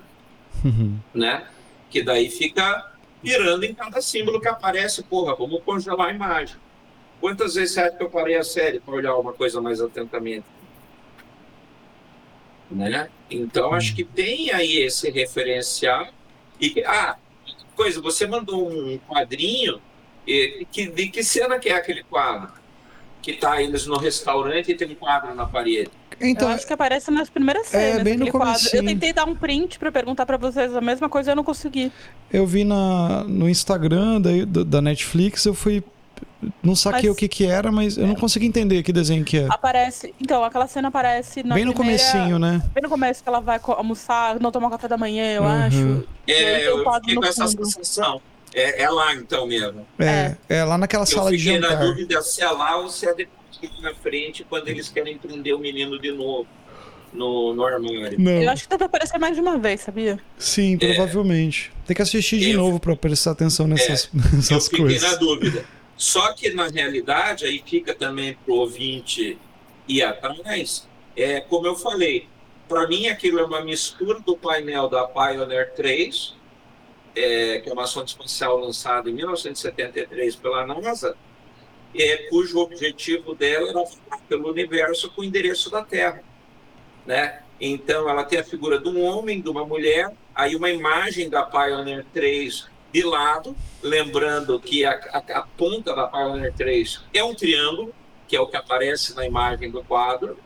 uhum. 0.64 0.98
né? 1.14 1.48
Que 1.90 2.02
daí 2.02 2.30
fica 2.30 2.92
pirando 3.22 3.64
em 3.64 3.74
cada 3.74 4.00
símbolo 4.02 4.40
que 4.40 4.46
aparece, 4.46 5.02
porra, 5.02 5.34
vamos 5.34 5.62
congelar 5.64 6.08
a 6.08 6.12
imagem. 6.12 6.56
Quantas 7.18 7.54
vezes 7.54 7.74
você 7.74 7.80
acha 7.80 7.96
que 7.96 8.02
eu 8.02 8.10
parei 8.10 8.36
a 8.36 8.44
série 8.44 8.78
para 8.78 8.94
olhar 8.94 9.16
uma 9.16 9.32
coisa 9.32 9.60
mais 9.60 9.80
atentamente? 9.80 10.44
Né? 12.70 13.08
Então, 13.30 13.72
acho 13.72 13.96
que 13.96 14.04
tem 14.04 14.52
aí 14.52 14.76
esse 14.82 15.10
referencial. 15.10 16.06
E 16.60 16.84
ah, 16.84 17.16
coisa, 17.74 18.00
você 18.00 18.26
mandou 18.26 18.70
um 18.70 18.98
quadrinho, 19.08 19.80
e, 20.26 20.66
que, 20.70 20.86
de 20.86 21.08
que 21.08 21.24
cena 21.24 21.58
que 21.58 21.70
é 21.70 21.74
aquele 21.74 22.04
quadro? 22.04 22.52
Que 23.22 23.34
tá 23.34 23.60
eles 23.60 23.86
no 23.86 23.96
restaurante 23.98 24.70
e 24.70 24.74
tem 24.74 24.90
um 24.90 24.94
quadro 24.94 25.34
na 25.34 25.46
parede. 25.46 25.90
Então, 26.20 26.48
eu 26.48 26.54
acho 26.54 26.66
que 26.66 26.72
aparece 26.72 27.10
nas 27.10 27.30
primeiras 27.30 27.72
é, 27.72 27.92
cenas. 27.92 28.00
É, 28.00 28.04
bem 28.04 28.16
no 28.16 28.30
quadro. 28.30 28.68
Eu 28.72 28.84
tentei 28.84 29.12
dar 29.12 29.24
um 29.24 29.34
print 29.34 29.78
para 29.78 29.92
perguntar 29.92 30.26
para 30.26 30.36
vocês 30.36 30.74
a 30.74 30.80
mesma 30.80 31.08
coisa 31.08 31.30
e 31.30 31.32
eu 31.32 31.36
não 31.36 31.44
consegui. 31.44 31.92
Eu 32.32 32.46
vi 32.46 32.64
na, 32.64 33.24
no 33.24 33.48
Instagram 33.48 34.20
da, 34.20 34.64
da 34.64 34.82
Netflix, 34.82 35.44
eu 35.44 35.54
fui 35.54 35.82
não 36.62 36.76
saquei 36.76 37.08
mas, 37.08 37.10
o 37.10 37.14
que 37.16 37.26
que 37.26 37.46
era, 37.46 37.72
mas 37.72 37.96
eu 37.96 38.06
não 38.06 38.14
consegui 38.14 38.46
entender 38.46 38.82
que 38.82 38.92
desenho 38.92 39.24
que 39.24 39.38
é. 39.38 39.46
Aparece, 39.50 40.14
então, 40.20 40.44
aquela 40.44 40.68
cena 40.68 40.88
aparece 40.88 41.42
na 41.42 41.54
Bem 41.54 41.64
no 41.64 41.74
primeira, 41.74 42.00
comecinho, 42.00 42.38
né? 42.38 42.62
Bem 42.72 42.82
no 42.82 42.88
começo 42.88 43.22
que 43.22 43.28
ela 43.28 43.40
vai 43.40 43.60
almoçar, 43.64 44.38
não 44.38 44.52
tomar 44.52 44.70
café 44.70 44.86
da 44.86 44.96
manhã, 44.96 45.34
eu 45.34 45.42
uhum. 45.42 45.48
acho. 45.48 46.08
É, 46.28 46.68
eu, 46.68 46.84
fiquei 46.94 47.14
com 47.16 47.24
essa 47.24 47.48
sensação. 47.48 48.20
É, 48.54 48.82
é, 48.82 48.90
lá 48.90 49.14
então 49.14 49.46
mesmo. 49.46 49.86
É, 49.98 50.36
é, 50.48 50.58
é 50.58 50.64
lá 50.64 50.78
naquela 50.78 51.02
eu 51.02 51.06
sala 51.06 51.30
de 51.30 51.38
jantar. 51.38 51.56
Eu 51.56 51.70
fiquei 51.70 51.78
na 51.78 51.92
dúvida 51.92 52.22
se 52.22 52.42
é 52.42 52.50
lá 52.50 52.76
ou 52.78 52.88
se 52.88 53.06
é 53.06 53.14
depois 53.14 53.38
na 53.80 53.94
frente 53.94 54.46
quando 54.48 54.68
eles 54.68 54.88
querem 54.88 55.18
prender 55.18 55.54
o 55.54 55.58
menino 55.58 55.98
de 55.98 56.12
novo 56.12 56.46
no, 57.12 57.54
no 57.54 57.64
armário. 57.64 58.18
Não. 58.18 58.42
Eu 58.42 58.50
acho 58.50 58.64
que 58.64 58.70
deve 58.70 58.84
aparecer 58.84 59.18
mais 59.18 59.34
de 59.34 59.40
uma 59.40 59.58
vez, 59.58 59.80
sabia? 59.80 60.18
Sim, 60.38 60.74
é. 60.80 60.94
provavelmente. 60.94 61.72
É. 61.84 61.86
Tem 61.88 61.96
que 61.96 62.02
assistir 62.02 62.38
de 62.38 62.50
eu, 62.50 62.58
novo 62.58 62.78
para 62.78 62.94
prestar 62.96 63.32
atenção 63.32 63.66
nessas, 63.66 64.06
é, 64.06 64.36
nessas 64.36 64.50
eu 64.50 64.60
fiquei 64.60 64.78
coisas. 64.80 65.02
na 65.02 65.16
dúvida. 65.16 65.64
Só 65.96 66.32
que, 66.32 66.50
na 66.50 66.68
realidade, 66.68 67.44
aí 67.44 67.62
fica 67.64 67.92
também 67.94 68.36
para 68.44 68.54
o 68.54 68.58
ouvinte 68.58 69.36
ir 69.88 70.02
atrás, 70.02 70.86
é, 71.16 71.40
como 71.40 71.66
eu 71.66 71.74
falei, 71.74 72.28
para 72.68 72.86
mim 72.86 73.08
aquilo 73.08 73.40
é 73.40 73.44
uma 73.44 73.64
mistura 73.64 74.20
do 74.20 74.36
painel 74.36 74.88
da 74.88 75.04
Pioneer 75.04 75.72
3, 75.74 76.34
é, 77.18 77.60
que 77.60 77.68
é 77.68 77.72
uma 77.72 77.86
sonda 77.86 78.06
espacial 78.06 78.58
lançada 78.58 79.10
em 79.10 79.14
1973 79.14 80.36
pela 80.36 80.66
NASA, 80.66 81.16
é, 81.94 82.28
cujo 82.28 82.58
objetivo 82.58 83.34
dela 83.34 83.70
era 83.70 83.86
falar 83.86 84.22
pelo 84.28 84.50
universo 84.50 85.10
com 85.10 85.22
o 85.22 85.24
endereço 85.24 85.70
da 85.70 85.82
Terra 85.82 86.22
né? 87.08 87.40
Então, 87.58 88.06
ela 88.06 88.22
tem 88.22 88.38
a 88.38 88.44
figura 88.44 88.78
de 88.78 88.86
um 88.86 89.02
homem, 89.02 89.40
de 89.40 89.48
uma 89.48 89.64
mulher, 89.64 90.14
aí 90.34 90.54
uma 90.54 90.70
imagem 90.70 91.30
da 91.30 91.42
Pioneer 91.42 92.04
3 92.12 92.68
de 92.92 93.02
lado, 93.02 93.56
lembrando 93.82 94.60
que 94.60 94.84
a, 94.84 94.92
a, 94.92 95.38
a 95.38 95.42
ponta 95.56 95.96
da 95.96 96.06
Pioneer 96.06 96.52
3 96.52 97.02
é 97.14 97.24
um 97.24 97.34
triângulo, 97.34 97.94
que 98.28 98.36
é 98.36 98.40
o 98.40 98.46
que 98.46 98.58
aparece 98.58 99.16
na 99.16 99.26
imagem 99.26 99.70
do 99.70 99.82
quadro. 99.82 100.38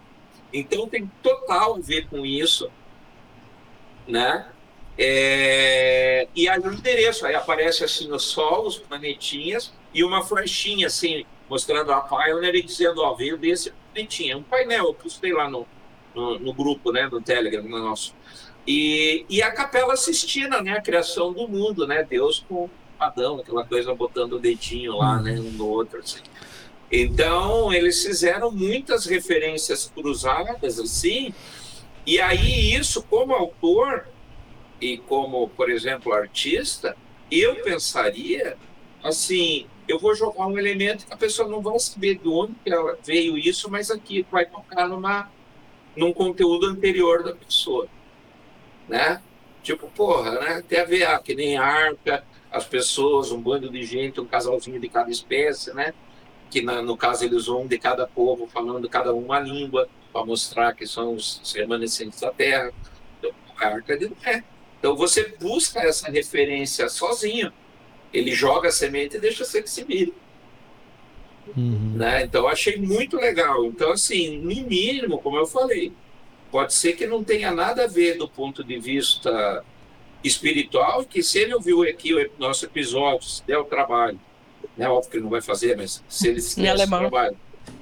Então 0.52 0.88
tem 0.88 1.10
total 1.20 1.74
a 1.74 1.80
ver 1.80 2.06
com 2.06 2.24
isso, 2.24 2.70
né? 4.06 4.46
É, 4.96 6.28
e 6.34 6.48
aí 6.48 6.60
o 6.60 6.72
endereço, 6.72 7.26
aí 7.26 7.34
aparece 7.34 7.82
assim 7.84 8.10
o 8.12 8.18
Sol, 8.18 8.66
os 8.66 8.78
planetinhas 8.78 9.72
e 9.94 10.04
uma 10.04 10.22
flechinha 10.22 10.86
assim, 10.86 11.24
mostrando 11.48 11.92
a 11.92 12.00
Pioneer 12.00 12.54
e 12.56 12.62
dizendo, 12.62 13.02
ó, 13.02 13.14
veio 13.14 13.38
desse 13.38 13.72
planetinha. 13.92 14.36
Um 14.36 14.42
painel, 14.42 14.86
eu 14.86 14.94
postei 14.94 15.32
lá 15.32 15.48
no, 15.48 15.66
no, 16.14 16.38
no, 16.38 16.52
grupo, 16.52 16.92
né, 16.92 17.08
no 17.10 17.20
Telegram, 17.20 17.62
no 17.62 17.78
nosso. 17.78 18.14
E, 18.66 19.24
e 19.28 19.42
a 19.42 19.50
Capela 19.50 19.96
Sistina, 19.96 20.62
né, 20.62 20.72
a 20.72 20.80
criação 20.80 21.32
do 21.32 21.48
mundo, 21.48 21.86
né, 21.86 22.04
Deus 22.04 22.44
com 22.48 22.68
Adão, 22.98 23.40
aquela 23.40 23.64
coisa 23.64 23.94
botando 23.94 24.34
o 24.34 24.38
dedinho 24.38 24.96
lá, 24.96 25.20
né, 25.20 25.32
um 25.32 25.50
no 25.52 25.66
outro, 25.66 25.98
assim. 25.98 26.20
Então, 26.90 27.72
eles 27.72 28.04
fizeram 28.04 28.50
muitas 28.50 29.06
referências 29.06 29.90
cruzadas, 29.94 30.78
assim, 30.78 31.34
e 32.06 32.20
aí 32.20 32.74
isso, 32.74 33.02
como 33.02 33.32
autor, 33.32 34.06
e 34.82 34.98
como, 34.98 35.48
por 35.50 35.70
exemplo, 35.70 36.12
artista, 36.12 36.96
eu 37.30 37.54
pensaria 37.62 38.58
assim, 39.02 39.66
eu 39.86 39.96
vou 39.96 40.12
jogar 40.12 40.44
um 40.46 40.58
elemento 40.58 41.06
que 41.06 41.14
a 41.14 41.16
pessoa 41.16 41.48
não 41.48 41.62
vai 41.62 41.78
saber 41.78 42.16
de 42.16 42.28
onde 42.28 42.52
veio 43.04 43.38
isso, 43.38 43.70
mas 43.70 43.92
aqui 43.92 44.26
vai 44.28 44.44
tocar 44.44 44.88
numa 44.88 45.30
num 45.94 46.12
conteúdo 46.12 46.66
anterior 46.66 47.22
da 47.22 47.32
pessoa, 47.32 47.86
né? 48.88 49.22
Tipo, 49.62 49.86
porra, 49.88 50.40
né? 50.40 50.64
Tem 50.66 50.80
a 50.80 50.84
ver, 50.84 51.04
ah, 51.04 51.18
que 51.18 51.34
nem 51.34 51.56
arca, 51.56 52.24
as 52.50 52.64
pessoas, 52.64 53.30
um 53.30 53.40
bando 53.40 53.70
de 53.70 53.84
gente, 53.84 54.20
um 54.20 54.26
casalzinho 54.26 54.80
de 54.80 54.88
cada 54.88 55.10
espécie, 55.10 55.72
né? 55.74 55.94
Que 56.50 56.60
na, 56.60 56.82
no 56.82 56.96
caso 56.96 57.24
eles 57.24 57.46
vão 57.46 57.66
de 57.66 57.78
cada 57.78 58.06
povo 58.06 58.48
falando 58.48 58.88
cada 58.88 59.14
uma 59.14 59.38
língua 59.38 59.88
para 60.12 60.24
mostrar 60.24 60.74
que 60.74 60.86
são 60.86 61.14
os 61.14 61.52
remanescentes 61.54 62.20
da 62.20 62.32
Terra. 62.32 62.72
Então, 63.18 63.30
a 63.60 63.66
arca 63.66 63.96
de 63.96 64.08
Noé. 64.08 64.42
Então 64.82 64.96
você 64.96 65.32
busca 65.40 65.78
essa 65.78 66.10
referência 66.10 66.88
sozinho. 66.88 67.52
Ele 68.12 68.34
joga 68.34 68.68
a 68.68 68.72
semente 68.72 69.16
e 69.16 69.20
deixa 69.20 69.44
ser 69.44 69.62
que 69.62 69.70
se 69.70 69.84
vire. 69.84 70.12
Uhum. 71.56 71.92
Né? 71.94 72.24
Então 72.24 72.48
achei 72.48 72.76
muito 72.78 73.16
legal. 73.16 73.64
Então, 73.64 73.92
assim, 73.92 74.38
no 74.38 74.48
mínimo, 74.48 75.18
como 75.18 75.36
eu 75.36 75.46
falei, 75.46 75.92
pode 76.50 76.74
ser 76.74 76.94
que 76.94 77.06
não 77.06 77.22
tenha 77.22 77.52
nada 77.52 77.84
a 77.84 77.86
ver 77.86 78.18
do 78.18 78.28
ponto 78.28 78.64
de 78.64 78.76
vista 78.76 79.64
espiritual, 80.24 81.04
que 81.04 81.22
se 81.22 81.38
ele 81.38 81.54
ouviu 81.54 81.84
aqui 81.84 82.12
o 82.12 82.30
nosso 82.36 82.64
episódio, 82.64 83.28
se 83.28 83.44
der 83.46 83.58
o 83.58 83.64
trabalho, 83.64 84.20
né? 84.76 84.88
óbvio 84.88 85.10
que 85.12 85.16
ele 85.16 85.24
não 85.24 85.30
vai 85.30 85.40
fazer, 85.40 85.76
mas 85.76 86.02
se 86.08 86.26
ele 86.26 86.40
se 86.40 86.60
der 86.60 86.74
o 86.74 86.88
trabalho 86.88 87.36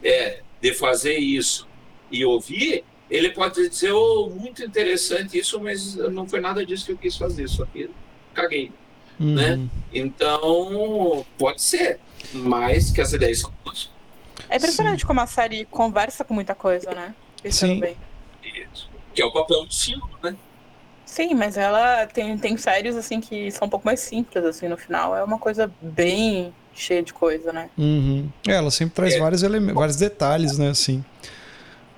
é, 0.05 0.41
de 0.61 0.75
fazer 0.75 1.17
isso 1.17 1.67
e 2.11 2.27
ouvir, 2.27 2.85
ele 3.11 3.31
pode 3.31 3.69
dizer, 3.69 3.93
oh, 3.93 4.31
muito 4.31 4.63
interessante 4.65 5.37
isso, 5.37 5.61
mas 5.61 5.97
não 5.97 6.29
foi 6.29 6.41
nada 6.41 6.65
disso 6.65 6.87
que 6.87 6.93
eu 6.93 6.97
quis 6.97 7.17
fazer, 7.17 7.49
só 7.49 7.65
que 7.67 7.91
caguei. 8.33 8.71
Uhum. 9.19 9.35
Né? 9.35 9.69
Então, 9.93 11.27
pode 11.37 11.61
ser, 11.61 11.99
mas 12.33 12.91
que 12.91 13.01
as 13.01 13.13
ideias 13.13 13.41
são 13.41 13.53
boas. 13.65 13.91
É 14.49 14.57
impressionante 14.57 15.01
Sim. 15.01 15.07
como 15.07 15.21
a 15.21 15.27
série 15.27 15.65
conversa 15.67 16.25
com 16.25 16.33
muita 16.33 16.55
coisa, 16.55 16.91
né? 16.93 17.15
Sim. 17.51 17.81
Bem. 17.81 17.97
Isso. 18.43 18.89
Que 19.15 19.23
é 19.23 19.27
o 19.27 19.33
papel 19.33 19.67
do 19.67 19.75
símbolo, 19.75 20.13
né? 20.23 20.37
Sim, 21.05 21.35
mas 21.35 21.57
ela 21.57 22.07
tem, 22.07 22.39
tem 22.39 22.57
séries 22.57 22.95
assim 22.95 23.21
que 23.21 23.51
são 23.51 23.67
um 23.67 23.69
pouco 23.69 23.85
mais 23.85 23.99
simples, 23.99 24.45
assim, 24.45 24.69
no 24.69 24.77
final. 24.77 25.17
É 25.17 25.25
uma 25.25 25.39
coisa 25.39 25.71
bem 25.83 26.55
cheia 26.73 27.03
de 27.03 27.13
coisa, 27.13 27.53
né? 27.53 27.69
Uhum. 27.77 28.31
É, 28.47 28.53
ela 28.53 28.71
sempre 28.71 28.95
traz 28.95 29.15
é. 29.15 29.19
vários, 29.19 29.43
elementos, 29.43 29.75
vários 29.75 29.97
detalhes, 29.97 30.57
né, 30.57 30.71
assim. 30.71 31.05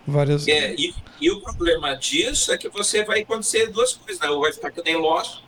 Várias... 0.07 0.49
É, 0.49 0.75
e, 0.75 0.95
e, 1.21 1.31
o 1.31 1.41
problema 1.41 1.95
disso 1.95 2.53
é 2.53 2.59
que 2.59 2.69
você 2.69 3.05
vai 3.05 3.21
acontecer 3.21 3.71
duas 3.71 3.93
coisas, 3.93 4.21
né? 4.21 4.29
Ou 4.31 4.41
vai 4.41 4.53
ficar 4.53 4.71
que 4.71 4.83
nem 4.83 4.97
Lost, 4.97 5.43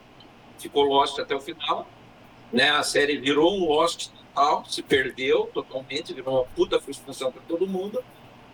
ficou 0.58 0.84
Lost 0.84 1.18
até 1.18 1.34
o 1.34 1.40
final, 1.40 1.88
né? 2.52 2.70
A 2.70 2.82
série 2.82 3.18
virou 3.18 3.56
um 3.56 3.68
Lost 3.68 4.08
total, 4.34 4.64
se 4.66 4.82
perdeu 4.82 5.50
totalmente, 5.52 6.12
virou 6.12 6.36
uma 6.36 6.44
puta 6.44 6.80
frustração 6.80 7.32
para 7.32 7.42
todo 7.42 7.66
mundo. 7.66 8.02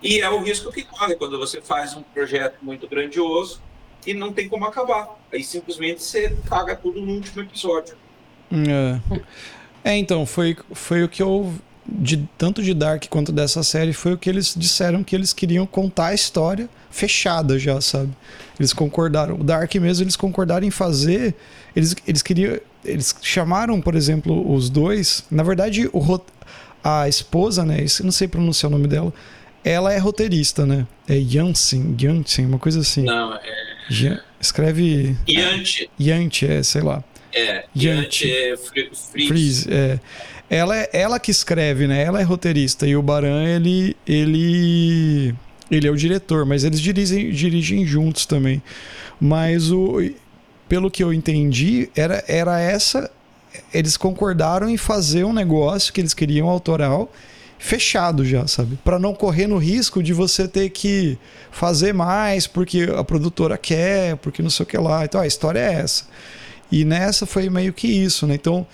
E 0.03 0.21
é 0.21 0.31
o 0.31 0.41
risco 0.43 0.73
que 0.73 0.83
corre 0.83 1.15
quando 1.17 1.39
você 1.39 1.61
faz 1.61 1.95
um 1.95 2.03
projeto 2.03 2.57
muito 2.63 2.89
grandioso 2.89 3.61
e 4.07 4.15
não 4.15 4.33
tem 4.33 4.49
como 4.49 4.65
acabar. 4.65 5.09
Aí 5.31 5.45
simplesmente 5.45 6.03
você 6.03 6.35
caga 6.49 6.75
tudo 6.75 7.01
no 7.03 7.13
último 7.13 7.43
episódio. 7.43 7.95
É, 8.51 9.91
é 9.91 9.97
então, 9.99 10.25
foi, 10.25 10.57
foi 10.73 11.05
o 11.05 11.09
que 11.09 11.23
eu 11.23 11.53
de 11.87 12.29
tanto 12.39 12.63
de 12.63 12.75
Dark 12.75 13.05
quanto 13.09 13.33
dessa 13.33 13.63
série 13.63 13.93
foi 13.93 14.13
o 14.13 14.19
que 14.19 14.29
eles 14.29 14.55
disseram 14.57 15.03
que 15.03 15.15
eles 15.15 15.33
queriam 15.33 15.67
contar 15.67 16.09
a 16.09 16.15
história 16.15 16.69
fechada 16.91 17.59
já, 17.59 17.81
sabe? 17.81 18.11
Eles 18.59 18.73
concordaram. 18.73 19.37
O 19.37 19.45
Dark 19.45 19.75
mesmo 19.77 20.05
eles 20.05 20.17
concordaram 20.17 20.67
em 20.67 20.71
fazer. 20.71 21.35
Eles, 21.75 21.97
eles 22.07 22.23
queriam. 22.23 22.59
Eles 22.85 23.15
chamaram, 23.23 23.81
por 23.81 23.95
exemplo, 23.95 24.53
os 24.53 24.69
dois. 24.69 25.25
Na 25.31 25.43
verdade, 25.43 25.89
o, 25.93 26.21
a 26.83 27.09
esposa, 27.09 27.65
né? 27.65 27.85
Não 28.03 28.13
sei 28.13 28.29
pronunciar 28.29 28.71
o 28.71 28.73
nome 28.73 28.87
dela. 28.87 29.13
Ela 29.65 29.93
é 29.93 29.99
roteirista, 29.99 30.65
né? 30.65 30.87
É 31.09 31.19
Jansen, 31.21 31.95
Jansen, 31.99 32.47
uma 32.47 32.59
coisa 32.59 32.81
assim. 32.81 33.05
Não, 33.05 33.35
é. 33.35 34.21
escreve. 34.41 35.17
Yante. 35.29 35.91
Yante, 36.01 36.47
é, 36.47 36.63
sei 36.63 36.83
lá. 36.83 37.05
É, 37.33 37.65
Yante 37.77 38.31
é 38.31 38.57
Freeze. 39.27 39.73
é. 39.73 40.01
Ela 40.51 40.77
é 40.77 40.91
ela 40.93 41.21
que 41.21 41.31
escreve, 41.31 41.87
né? 41.87 42.03
Ela 42.03 42.21
é 42.21 42.25
roteirista 42.25 42.87
e 42.87 42.97
o 42.97 43.03
Baran 43.03 43.45
ele 43.45 43.97
ele 44.05 45.33
ele 45.71 45.87
é 45.87 45.91
o 45.91 45.97
diretor, 45.97 46.45
mas 46.45 46.65
eles 46.65 46.81
dirigem, 46.81 47.31
dirigem 47.31 47.87
juntos 47.87 48.27
também. 48.27 48.61
Mas 49.21 49.71
o 49.71 49.99
pelo 50.69 50.91
que 50.91 51.05
eu 51.05 51.13
entendi, 51.15 51.89
era 51.95 52.25
era 52.27 52.61
essa 52.61 53.09
eles 53.73 53.97
concordaram 53.97 54.69
em 54.69 54.77
fazer 54.77 55.25
um 55.25 55.33
negócio 55.33 55.93
que 55.93 56.01
eles 56.01 56.15
queriam 56.15 56.49
autoral 56.49 57.11
fechado 57.61 58.25
já, 58.25 58.47
sabe? 58.47 58.79
Para 58.83 58.99
não 58.99 59.15
correr 59.15 59.47
no 59.47 59.59
risco 59.59 60.03
de 60.03 60.15
você 60.15 60.49
ter 60.49 60.71
que 60.71 61.19
fazer 61.53 61.93
mais 61.93 62.47
porque 62.47 62.89
a 62.97 63.05
produtora 63.05 63.59
quer, 63.59 64.17
porque 64.17 64.43
não 64.43 64.49
sei 64.51 64.65
o 64.65 64.67
que 64.67 64.79
lá. 64.79 65.05
Então 65.05 65.21
a 65.21 65.27
história 65.27 65.61
é 65.61 65.75
essa. 65.75 66.05
E 66.73 66.85
nessa 66.85 67.27
foi 67.27 67.51
meio 67.51 67.73
que 67.73 67.87
isso, 67.87 68.27
né? 68.27 68.35
Então 68.35 68.67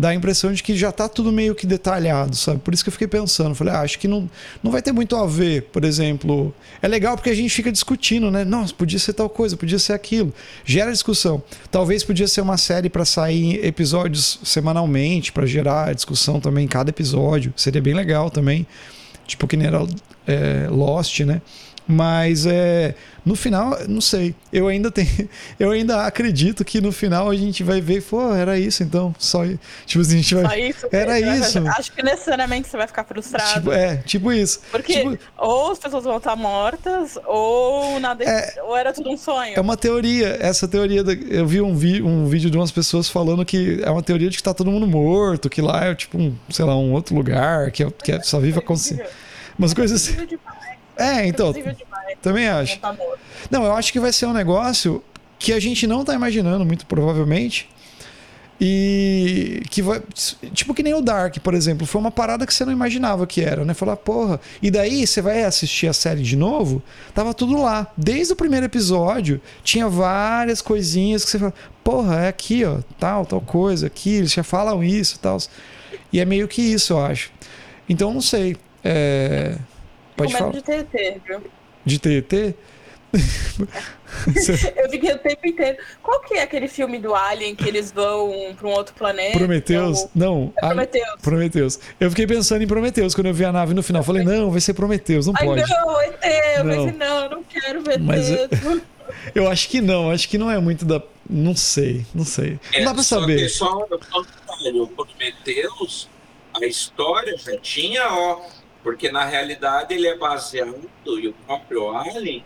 dá 0.00 0.08
a 0.08 0.14
impressão 0.14 0.50
de 0.50 0.62
que 0.62 0.74
já 0.74 0.88
está 0.88 1.06
tudo 1.06 1.30
meio 1.30 1.54
que 1.54 1.66
detalhado, 1.66 2.34
sabe? 2.34 2.58
Por 2.60 2.72
isso 2.72 2.82
que 2.82 2.88
eu 2.88 2.92
fiquei 2.92 3.06
pensando, 3.06 3.54
falei, 3.54 3.74
ah, 3.74 3.82
acho 3.82 3.98
que 3.98 4.08
não, 4.08 4.30
não 4.62 4.72
vai 4.72 4.80
ter 4.80 4.92
muito 4.92 5.14
a 5.14 5.26
ver, 5.26 5.64
por 5.64 5.84
exemplo. 5.84 6.54
É 6.80 6.88
legal 6.88 7.16
porque 7.16 7.28
a 7.28 7.34
gente 7.34 7.50
fica 7.50 7.70
discutindo, 7.70 8.30
né? 8.30 8.42
Nossa, 8.42 8.72
podia 8.72 8.98
ser 8.98 9.12
tal 9.12 9.28
coisa, 9.28 9.58
podia 9.58 9.78
ser 9.78 9.92
aquilo. 9.92 10.32
Gera 10.64 10.90
discussão. 10.90 11.42
Talvez 11.70 12.02
podia 12.02 12.26
ser 12.26 12.40
uma 12.40 12.56
série 12.56 12.88
para 12.88 13.04
sair 13.04 13.62
episódios 13.62 14.40
semanalmente, 14.42 15.32
para 15.32 15.44
gerar 15.44 15.94
discussão 15.94 16.40
também 16.40 16.64
em 16.64 16.68
cada 16.68 16.88
episódio. 16.88 17.52
Seria 17.54 17.82
bem 17.82 17.92
legal 17.92 18.30
também. 18.30 18.66
Tipo 19.26 19.46
que 19.46 19.54
nem 19.54 19.66
era 19.66 19.86
é, 20.26 20.66
Lost, 20.70 21.20
né? 21.20 21.42
Mas 21.86 22.46
é, 22.46 22.94
no 23.24 23.34
final, 23.34 23.76
não 23.88 24.00
sei. 24.00 24.34
Eu 24.52 24.68
ainda 24.68 24.90
tenho, 24.92 25.28
eu 25.58 25.70
ainda 25.70 26.06
acredito 26.06 26.64
que 26.64 26.80
no 26.80 26.92
final 26.92 27.28
a 27.28 27.36
gente 27.36 27.62
vai 27.62 27.80
ver, 27.80 28.02
pô, 28.02 28.32
era 28.32 28.58
isso 28.58 28.82
então. 28.82 29.14
Só 29.18 29.44
tipo 29.86 30.00
assim, 30.00 30.14
a 30.14 30.16
gente 30.16 30.34
vai. 30.34 30.44
Só 30.44 30.56
isso, 30.56 30.88
era 30.92 31.20
isso. 31.20 31.68
Acho 31.68 31.92
que 31.92 32.02
necessariamente 32.02 32.68
você 32.68 32.76
vai 32.76 32.86
ficar 32.86 33.04
frustrado. 33.04 33.52
Tipo, 33.54 33.72
é, 33.72 33.96
tipo 33.98 34.32
isso. 34.32 34.60
Porque 34.70 34.94
tipo, 34.94 35.18
ou 35.36 35.72
as 35.72 35.78
pessoas 35.78 36.04
vão 36.04 36.16
estar 36.16 36.36
mortas, 36.36 37.18
ou 37.26 37.98
nada. 38.00 38.24
É, 38.24 38.62
ou 38.62 38.76
era 38.76 38.92
tudo 38.92 39.10
um 39.10 39.16
sonho. 39.16 39.54
É 39.56 39.60
uma 39.60 39.76
teoria. 39.76 40.38
Essa 40.40 40.66
teoria. 40.68 41.02
Da, 41.02 41.12
eu 41.12 41.46
vi 41.46 41.60
um, 41.60 41.76
vi, 41.76 42.02
um 42.02 42.26
vídeo 42.26 42.50
de 42.50 42.56
umas 42.56 42.70
pessoas 42.70 43.08
falando 43.08 43.44
que 43.44 43.80
é 43.82 43.90
uma 43.90 44.02
teoria 44.02 44.30
de 44.30 44.36
que 44.36 44.42
tá 44.42 44.54
todo 44.54 44.70
mundo 44.70 44.86
morto, 44.86 45.50
que 45.50 45.60
lá 45.60 45.86
é 45.86 45.94
tipo 45.94 46.18
um, 46.18 46.34
sei 46.50 46.64
lá, 46.64 46.76
um 46.76 46.92
outro 46.92 47.14
lugar, 47.14 47.70
que, 47.70 47.82
é, 47.82 47.90
que 47.90 48.12
é, 48.12 48.22
só 48.22 48.38
vive 48.38 48.58
a 48.58 48.62
consciência. 48.62 49.08
Umas 49.58 49.74
coisas 49.74 50.02
assim. 50.02 50.16
É, 51.00 51.26
então. 51.26 51.52
Também 52.22 52.48
acho. 52.48 52.78
Não, 53.50 53.64
eu 53.64 53.74
acho 53.74 53.92
que 53.92 53.98
vai 53.98 54.12
ser 54.12 54.26
um 54.26 54.32
negócio 54.32 55.02
que 55.38 55.52
a 55.52 55.58
gente 55.60 55.86
não 55.86 56.04
tá 56.04 56.14
imaginando, 56.14 56.64
muito 56.64 56.86
provavelmente. 56.86 57.68
E 58.62 59.62
que 59.70 59.80
vai. 59.80 60.02
Tipo 60.52 60.74
que 60.74 60.82
nem 60.82 60.92
o 60.92 61.00
Dark, 61.00 61.38
por 61.38 61.54
exemplo. 61.54 61.86
Foi 61.86 61.98
uma 61.98 62.10
parada 62.10 62.46
que 62.46 62.52
você 62.52 62.62
não 62.62 62.72
imaginava 62.72 63.26
que 63.26 63.40
era, 63.40 63.64
né? 63.64 63.72
Falar, 63.72 63.96
porra. 63.96 64.38
E 64.60 64.70
daí 64.70 65.06
você 65.06 65.22
vai 65.22 65.44
assistir 65.44 65.86
a 65.86 65.94
série 65.94 66.22
de 66.22 66.36
novo, 66.36 66.82
tava 67.14 67.32
tudo 67.32 67.60
lá. 67.62 67.86
Desde 67.96 68.34
o 68.34 68.36
primeiro 68.36 68.66
episódio, 68.66 69.40
tinha 69.64 69.88
várias 69.88 70.60
coisinhas 70.60 71.24
que 71.24 71.30
você 71.30 71.38
fala, 71.38 71.54
porra, 71.82 72.16
é 72.24 72.28
aqui, 72.28 72.62
ó, 72.66 72.80
tal, 72.98 73.24
tal 73.24 73.40
coisa, 73.40 73.86
aqui, 73.86 74.16
eles 74.16 74.32
já 74.32 74.42
falam 74.42 74.84
isso 74.84 75.16
e 75.16 75.18
tal. 75.20 75.38
E 76.12 76.20
é 76.20 76.26
meio 76.26 76.46
que 76.46 76.60
isso, 76.60 76.92
eu 76.92 77.00
acho. 77.02 77.32
Então, 77.88 78.12
não 78.12 78.20
sei. 78.20 78.58
É... 78.84 79.56
Pode 80.24 80.36
falar. 80.36 80.52
de 80.52 80.62
TET, 80.62 81.20
viu? 81.26 81.40
De 81.84 81.98
TET? 81.98 82.54
eu 84.76 84.90
fiquei 84.90 85.12
o 85.12 85.18
tempo 85.18 85.46
inteiro. 85.46 85.78
Qual 86.02 86.20
que 86.20 86.34
é 86.34 86.42
aquele 86.42 86.68
filme 86.68 86.98
do 86.98 87.14
Alien 87.14 87.54
que 87.56 87.66
eles 87.68 87.90
vão 87.90 88.54
pra 88.56 88.68
um 88.68 88.72
outro 88.72 88.94
planeta? 88.94 89.36
Prometeus? 89.38 90.00
Então, 90.00 90.10
Não. 90.14 90.52
É 90.58 90.66
Prometeus. 90.66 91.20
Prometeus. 91.22 91.80
Eu 91.98 92.10
fiquei 92.10 92.26
pensando 92.26 92.62
em 92.62 92.66
Prometeus 92.66 93.14
quando 93.14 93.26
eu 93.26 93.34
vi 93.34 93.44
a 93.44 93.52
nave 93.52 93.74
no 93.74 93.82
final. 93.82 94.02
Falei, 94.02 94.22
não, 94.24 94.50
vai 94.50 94.60
ser 94.60 94.74
Prometeus, 94.74 95.26
não 95.26 95.34
Ai, 95.36 95.44
pode. 95.46 95.68
não, 95.68 96.00
ET. 96.02 96.18
Eu 96.56 96.64
Não. 96.64 96.74
pensei, 96.84 96.98
não, 96.98 97.24
eu 97.24 97.30
não 97.30 97.42
quero 97.44 97.82
ver 97.82 97.98
Mas-. 97.98 98.30
Eu 99.34 99.50
acho 99.50 99.68
que 99.68 99.80
não, 99.80 100.08
acho 100.12 100.28
que 100.28 100.38
não 100.38 100.48
é 100.48 100.58
muito 100.60 100.84
da. 100.84 101.02
Não 101.28 101.54
sei, 101.56 102.06
não 102.14 102.24
sei. 102.24 102.60
Não 102.78 102.84
dá 102.84 102.92
pra 102.92 103.00
É, 103.00 103.04
só 103.04 103.20
saber. 103.20 103.36
que 103.38 103.48
só 103.48 103.78
o 103.84 104.86
Prometheus, 104.86 106.08
a 106.54 106.64
história 106.64 107.36
já 107.36 107.56
tinha, 107.58 108.06
ó, 108.08 108.40
porque 108.82 109.10
na 109.10 109.24
realidade 109.24 109.94
ele 109.94 110.06
é 110.06 110.16
baseado, 110.16 110.90
e 111.06 111.28
o 111.28 111.32
próprio 111.46 111.90
Alien, 111.96 112.44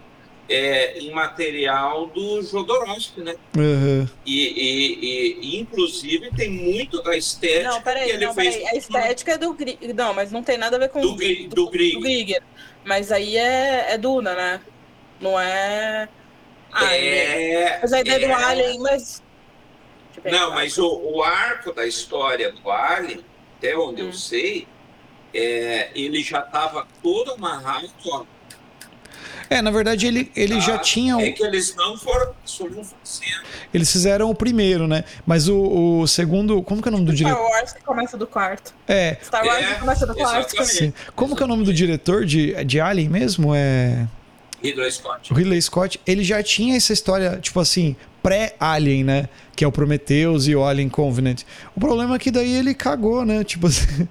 é, 0.48 0.98
em 0.98 1.10
material 1.10 2.06
do 2.08 2.42
Jodorowsky, 2.42 3.20
né? 3.22 3.34
Aham. 3.56 4.10
E, 4.26 4.46
e- 4.46 5.38
e- 5.56 5.60
inclusive 5.60 6.30
tem 6.36 6.50
muito 6.50 7.02
da 7.02 7.16
estética 7.16 7.68
Não, 7.70 7.78
que 7.78 7.84
peraí, 7.84 8.10
ele 8.10 8.26
não, 8.26 8.34
fez 8.34 8.56
peraí. 8.56 8.68
A 8.68 8.76
estética 8.76 9.32
é 9.32 9.38
do 9.38 9.54
Grieger. 9.54 9.94
Não, 9.94 10.12
mas 10.12 10.30
não 10.30 10.42
tem 10.42 10.58
nada 10.58 10.76
a 10.76 10.78
ver 10.78 10.90
com 10.90 11.00
do, 11.00 11.14
Gri- 11.16 11.48
do 11.48 11.70
Grieger. 11.70 12.00
Grieger. 12.00 12.42
Mas 12.84 13.10
aí 13.10 13.36
é, 13.38 13.92
é 13.94 13.96
Duna, 13.98 14.34
né? 14.34 14.60
Não 15.20 15.40
é. 15.40 16.08
Ah, 16.70 16.94
É, 16.94 17.78
Mas 17.80 17.92
a 17.92 18.00
ideia 18.00 18.18
do 18.18 18.26
é. 18.26 18.32
Alien, 18.34 18.78
mas. 18.80 19.22
Não, 20.24 20.50
mas 20.52 20.76
o, 20.76 20.86
o 20.88 21.22
arco 21.22 21.72
da 21.72 21.86
história 21.86 22.52
do 22.52 22.70
Alien, 22.70 23.24
até 23.56 23.76
onde 23.76 24.02
Hum. 24.02 24.06
eu 24.08 24.12
sei, 24.12 24.66
é, 25.34 25.90
ele 25.94 26.22
já 26.22 26.40
estava 26.40 26.86
todo 27.02 27.32
amarrado. 27.32 27.88
ó. 28.10 28.24
É, 29.50 29.60
na 29.60 29.70
verdade, 29.70 30.06
ele, 30.06 30.32
ele 30.34 30.58
já 30.60 30.76
Ah, 30.76 30.78
tinha. 30.78 31.20
É 31.20 31.30
que 31.30 31.42
eles 31.44 31.74
não 31.76 31.98
foram, 31.98 32.32
foram 32.46 32.82
fazendo. 32.82 33.42
Eles 33.74 33.92
fizeram 33.92 34.30
o 34.30 34.34
primeiro, 34.34 34.88
né? 34.88 35.04
Mas 35.26 35.48
o, 35.48 36.00
o 36.00 36.06
segundo. 36.06 36.62
Como 36.62 36.80
que 36.80 36.88
é 36.88 36.90
o 36.90 36.92
nome 36.92 37.04
do 37.04 37.14
Star 37.14 37.28
diretor? 37.28 37.50
Wars 37.50 37.72
que 37.72 37.82
começa 37.82 38.16
do 38.16 38.26
quarto. 38.26 38.74
É. 38.88 39.18
Star 39.22 39.44
Wars 39.44 39.62
É, 39.64 39.74
que 39.74 39.80
começa 39.80 40.06
do 40.06 40.14
quarto. 40.14 40.64
sim. 40.64 40.94
Como 41.14 41.36
que 41.36 41.42
é 41.42 41.44
o 41.44 41.48
nome 41.48 41.62
do 41.64 41.74
diretor 41.74 42.24
de, 42.24 42.64
de 42.64 42.80
Alien 42.80 43.08
mesmo? 43.10 43.54
É. 43.54 44.06
Ridley 44.62 44.90
Scott. 44.90 45.30
O 45.30 45.36
Ridley 45.36 45.60
Scott, 45.60 46.00
ele 46.06 46.24
já 46.24 46.42
tinha 46.42 46.74
essa 46.76 46.92
história, 46.94 47.38
tipo 47.38 47.60
assim, 47.60 47.94
pré-Alien, 48.24 49.04
né? 49.04 49.28
Que 49.54 49.64
é 49.64 49.68
o 49.68 49.70
Prometheus 49.70 50.48
e 50.48 50.56
o 50.56 50.64
Alien 50.64 50.88
Covenant. 50.88 51.42
O 51.76 51.80
problema 51.80 52.16
é 52.16 52.18
que 52.18 52.30
daí 52.30 52.54
ele 52.54 52.74
cagou, 52.74 53.24
né? 53.24 53.44
Tipo 53.44 53.66
assim. 53.68 54.08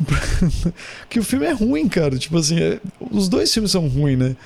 que 1.10 1.18
o 1.18 1.24
filme 1.24 1.46
é 1.46 1.52
ruim, 1.52 1.88
cara. 1.88 2.16
Tipo 2.16 2.38
assim, 2.38 2.58
é- 2.58 2.78
os 3.10 3.28
dois 3.28 3.52
filmes 3.52 3.72
são 3.72 3.86
ruins, 3.88 4.16
né? 4.18 4.36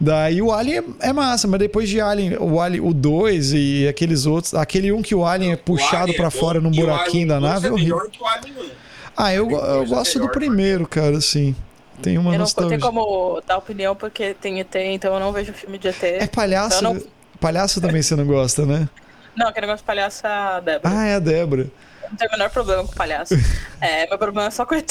Daí 0.00 0.42
o 0.42 0.50
Alien 0.50 0.82
é, 1.00 1.10
é 1.10 1.12
massa, 1.12 1.46
mas 1.46 1.60
depois 1.60 1.88
de 1.88 2.00
Alien, 2.00 2.36
o 2.40 2.60
Alien, 2.60 2.80
o 2.84 2.92
2 2.92 3.52
e 3.52 3.86
aqueles 3.88 4.26
outros, 4.26 4.52
aquele 4.54 4.90
um 4.90 5.00
que 5.02 5.14
o 5.14 5.24
Alien 5.24 5.52
é 5.52 5.56
puxado 5.56 6.12
pra 6.14 6.26
é 6.26 6.30
fora 6.30 6.60
num 6.60 6.70
buraquinho 6.70 7.28
da 7.28 7.38
nave, 7.38 7.66
é 7.66 7.70
dois 7.70 7.72
horrível. 7.74 7.96
melhor 7.98 8.10
que 8.10 8.20
o 8.22 8.26
Alien 8.26 8.54
1. 8.58 8.70
Ah, 9.16 9.32
eu, 9.32 9.48
eu 9.48 9.82
é 9.82 9.86
gosto 9.86 10.14
do 10.14 10.20
melhor, 10.20 10.32
primeiro, 10.32 10.86
cara, 10.88 11.16
assim. 11.18 11.54
Tem 12.02 12.18
uma 12.18 12.34
Eu 12.34 12.38
não 12.40 12.46
tenho 12.46 12.70
nostalgia. 12.70 12.78
como 12.80 13.40
dar 13.46 13.56
opinião 13.58 13.94
porque 13.94 14.34
tem 14.34 14.58
ET, 14.58 14.74
então 14.74 15.14
eu 15.14 15.20
não 15.20 15.32
vejo 15.32 15.52
filme 15.52 15.78
de 15.78 15.86
ET. 15.88 16.02
É 16.02 16.26
palhaço. 16.26 16.78
Eu 16.78 16.82
não- 16.82 17.00
Palhaço 17.44 17.80
também 17.80 18.00
você 18.02 18.16
não 18.16 18.24
gosta, 18.26 18.64
né? 18.64 18.88
Não, 19.36 19.48
aquele 19.48 19.66
negócio 19.66 19.82
de 19.82 19.86
palhaço 19.86 20.26
é 20.26 20.30
a 20.30 20.60
Débora. 20.60 20.94
Ah, 20.96 21.06
é 21.06 21.14
a 21.16 21.18
Débora. 21.18 21.62
Eu 22.02 22.08
Não 22.10 22.16
tenho 22.16 22.30
o 22.30 22.32
menor 22.32 22.50
problema 22.50 22.84
com 22.84 22.92
palhaço. 22.94 23.34
É, 23.80 24.08
meu 24.08 24.16
problema 24.16 24.48
é 24.48 24.50
só 24.50 24.64
com 24.64 24.74
ET. 24.74 24.90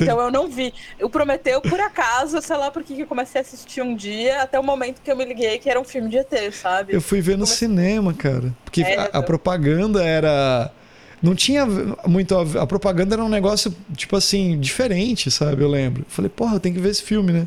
Então 0.00 0.18
eu 0.18 0.30
não 0.30 0.48
vi. 0.48 0.72
O 1.02 1.10
Prometeu, 1.10 1.60
por 1.60 1.78
acaso, 1.78 2.40
sei 2.40 2.56
lá 2.56 2.70
por 2.70 2.82
que 2.82 2.98
eu 2.98 3.06
comecei 3.06 3.38
a 3.38 3.42
assistir 3.42 3.82
um 3.82 3.94
dia, 3.94 4.40
até 4.40 4.58
o 4.58 4.62
momento 4.62 5.02
que 5.02 5.12
eu 5.12 5.16
me 5.16 5.26
liguei 5.26 5.58
que 5.58 5.68
era 5.68 5.78
um 5.78 5.84
filme 5.84 6.08
de 6.08 6.16
ET, 6.16 6.32
sabe? 6.54 6.94
Eu 6.94 7.02
fui 7.02 7.20
ver 7.20 7.36
no 7.36 7.44
Como- 7.44 7.54
cinema, 7.54 8.14
cara. 8.14 8.50
Porque 8.64 8.80
É, 8.80 8.96
a, 8.98 9.02
a 9.02 9.06
então. 9.08 9.22
propaganda 9.24 10.02
era. 10.02 10.70
Não 11.22 11.34
tinha 11.34 11.66
muito. 12.06 12.34
A, 12.34 12.62
a 12.62 12.66
propaganda 12.66 13.14
era 13.14 13.22
um 13.22 13.28
negócio, 13.28 13.76
tipo 13.94 14.16
assim, 14.16 14.58
diferente, 14.58 15.30
sabe? 15.30 15.62
Eu 15.62 15.68
lembro. 15.68 16.00
Eu 16.02 16.06
falei, 16.10 16.30
porra, 16.30 16.56
eu 16.56 16.60
tenho 16.60 16.74
que 16.76 16.80
ver 16.80 16.88
esse 16.90 17.02
filme, 17.02 17.30
né? 17.32 17.46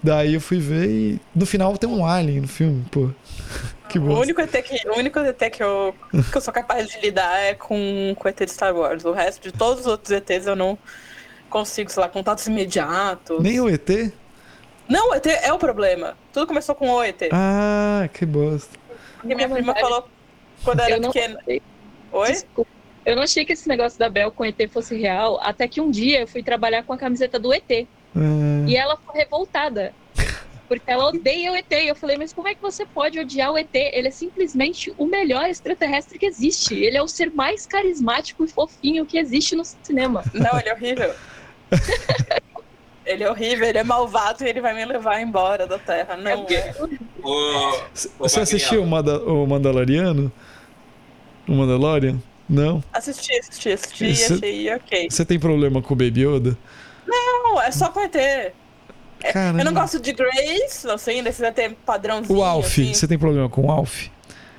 Daí 0.00 0.34
eu 0.34 0.40
fui 0.40 0.60
ver 0.60 0.88
e 0.88 1.20
no 1.34 1.44
final 1.44 1.76
tem 1.76 1.90
um 1.90 2.06
alien 2.06 2.42
no 2.42 2.48
filme, 2.48 2.84
pô. 2.88 3.10
Que 3.90 3.98
O 3.98 4.02
bom. 4.02 4.20
único 4.20 4.40
ET, 4.40 4.52
que, 4.62 4.88
o 4.88 4.96
único 4.98 5.18
ET 5.18 5.50
que, 5.50 5.62
eu, 5.62 5.94
que 6.30 6.36
eu 6.36 6.40
sou 6.40 6.54
capaz 6.54 6.88
de 6.88 7.00
lidar 7.00 7.36
é 7.40 7.54
com, 7.54 8.14
com 8.16 8.24
o 8.26 8.28
ET 8.28 8.38
de 8.38 8.50
Star 8.52 8.74
Wars. 8.74 9.04
O 9.04 9.12
resto 9.12 9.42
de 9.50 9.52
todos 9.56 9.80
os 9.80 9.86
outros 9.86 10.10
ETs 10.12 10.46
eu 10.46 10.54
não 10.54 10.78
consigo, 11.48 11.90
sei 11.90 12.00
lá, 12.00 12.08
contatos 12.08 12.46
imediatos. 12.46 13.42
Nem 13.42 13.60
o 13.60 13.68
ET? 13.68 14.12
Não, 14.88 15.10
o 15.10 15.14
ET 15.14 15.26
é 15.26 15.52
o 15.52 15.58
problema. 15.58 16.16
Tudo 16.32 16.46
começou 16.46 16.74
com 16.74 16.88
o 16.90 17.02
ET. 17.02 17.20
Ah, 17.32 18.08
que 18.12 18.24
bosta. 18.24 18.78
Porque 19.20 19.34
minha 19.34 19.48
prima 19.48 19.74
falou 19.74 20.08
quando 20.64 20.80
eu 20.80 20.84
era 20.86 20.96
Eu 20.96 21.02
pequena. 21.12 21.40
sei. 21.44 21.60
Oi? 22.12 22.26
Desculpa. 22.32 22.70
Eu 23.04 23.16
não 23.16 23.22
achei 23.24 23.44
que 23.44 23.52
esse 23.54 23.68
negócio 23.68 23.98
da 23.98 24.08
Bel 24.08 24.30
com 24.30 24.44
ET 24.44 24.56
fosse 24.72 24.94
real, 24.96 25.40
até 25.42 25.66
que 25.66 25.80
um 25.80 25.90
dia 25.90 26.20
eu 26.20 26.26
fui 26.28 26.42
trabalhar 26.42 26.84
com 26.84 26.92
a 26.92 26.98
camiseta 26.98 27.38
do 27.38 27.52
ET. 27.52 27.86
Ah, 28.14 28.64
E 28.68 28.76
ela 28.76 28.96
ficou 28.96 29.14
revoltada. 29.16 29.92
Porque 30.70 30.88
ela 30.88 31.08
odeia 31.08 31.50
o 31.50 31.56
ET. 31.56 31.66
E 31.72 31.88
eu 31.88 31.96
falei, 31.96 32.16
mas 32.16 32.32
como 32.32 32.46
é 32.46 32.54
que 32.54 32.62
você 32.62 32.86
pode 32.86 33.18
odiar 33.18 33.50
o 33.50 33.58
ET? 33.58 33.74
Ele 33.74 34.06
é 34.06 34.10
simplesmente 34.12 34.94
o 34.96 35.04
melhor 35.04 35.48
extraterrestre 35.48 36.16
que 36.16 36.24
existe. 36.26 36.74
Ele 36.76 36.96
é 36.96 37.02
o 37.02 37.08
ser 37.08 37.28
mais 37.32 37.66
carismático 37.66 38.44
e 38.44 38.48
fofinho 38.48 39.04
que 39.04 39.18
existe 39.18 39.56
no 39.56 39.64
cinema. 39.82 40.22
Não, 40.32 40.56
ele 40.60 40.68
é 40.68 40.72
horrível. 40.72 41.14
ele 43.04 43.24
é 43.24 43.30
horrível, 43.30 43.66
ele 43.66 43.78
é 43.78 43.82
malvado 43.82 44.44
e 44.44 44.48
ele 44.48 44.60
vai 44.60 44.72
me 44.72 44.84
levar 44.84 45.20
embora 45.20 45.66
da 45.66 45.76
Terra. 45.76 46.16
Não 46.16 46.36
porque- 46.38 46.54
é. 46.54 46.74
O, 47.20 47.80
Você 48.20 48.38
assistiu 48.38 48.84
o. 48.84 48.86
Manda- 48.86 49.18
o 49.24 49.44
Mandaloriano? 49.48 50.30
O 51.48 51.52
Mandalorian? 51.52 52.22
Não? 52.48 52.80
Assisti, 52.92 53.36
assisti, 53.40 53.72
assisti 53.72 54.04
e 54.04 54.10
achei 54.12 54.74
ok. 54.74 55.10
Você 55.10 55.24
tem 55.24 55.38
problema 55.40 55.82
com 55.82 55.94
o 55.94 55.96
Baby 55.96 56.22
Yoda? 56.26 56.56
Não, 57.06 57.60
é 57.60 57.72
só 57.72 57.88
com 57.88 58.00
ET. 58.00 58.14
Caramba. 59.20 59.60
Eu 59.60 59.64
não 59.64 59.74
gosto 59.74 60.00
de 60.00 60.12
Grace, 60.12 60.86
não 60.86 60.98
sei, 60.98 61.22
desses 61.22 61.40
ET 61.42 61.74
padrãozinho. 61.84 62.38
O 62.38 62.42
Alf, 62.42 62.66
assim. 62.66 62.92
você 62.94 63.06
tem 63.08 63.18
problema 63.18 63.48
com 63.48 63.66
o 63.66 63.70
Alf? 63.70 64.06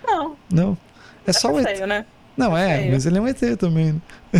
Não, 0.05 0.35
Não? 0.51 0.77
É 1.25 1.33
só 1.33 1.51
o 1.51 1.59
ET. 1.59 1.67
feio, 1.67 1.87
né? 1.87 2.05
Não, 2.35 2.55
é, 2.57 2.77
feio. 2.79 2.91
mas 2.93 3.05
ele 3.05 3.17
é 3.17 3.21
um 3.21 3.27
ET 3.27 3.39
também. 3.57 4.01
né? 4.33 4.39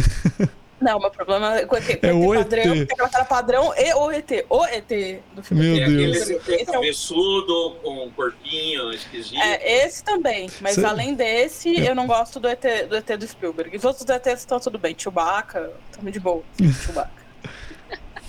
Não, 0.82 0.99
meu 0.99 1.11
problema 1.11 1.59
é 1.59 1.65
com 1.67 1.76
ET, 1.78 1.99
com 1.99 2.07
É 2.07 2.11
o 2.11 2.34
ET 2.34 2.41
padrão, 2.43 2.63
ET. 2.63 2.88
tem 2.88 2.93
aquela 2.95 3.09
cara 3.09 3.26
padrão 3.26 3.74
e 3.78 3.93
o 3.93 4.11
ET. 4.11 4.45
O 4.49 4.65
ET 4.65 5.22
do 5.36 5.43
filme. 5.43 5.63
Meu 5.63 5.76
Tem 5.76 5.84
aquele 5.84 6.11
Deus. 6.11 6.30
ET 6.32 6.49
é 6.49 6.63
o- 6.63 6.65
cabeçudo, 6.74 7.76
com 7.84 8.05
um 8.05 8.09
corpinho 8.09 8.91
esquisito. 8.91 9.38
É, 9.39 9.86
esse 9.86 10.03
também. 10.03 10.49
Mas 10.59 10.74
Cê- 10.76 10.86
além 10.86 11.13
desse, 11.13 11.80
eu 11.86 11.93
não 11.93 12.07
gosto 12.07 12.39
do 12.39 12.47
ET 12.47 12.63
do, 12.89 12.95
ET 12.95 13.15
do 13.15 13.28
Spielberg. 13.28 13.78
Os 13.78 13.86
outros 13.86 14.09
ETs 14.09 14.39
estão 14.39 14.59
tudo 14.59 14.80
bem. 14.80 14.95
Chewbacca, 14.97 15.72
estamos 15.91 16.11
de 16.11 16.19
boa. 16.19 16.41
Chewbacca. 16.84 17.20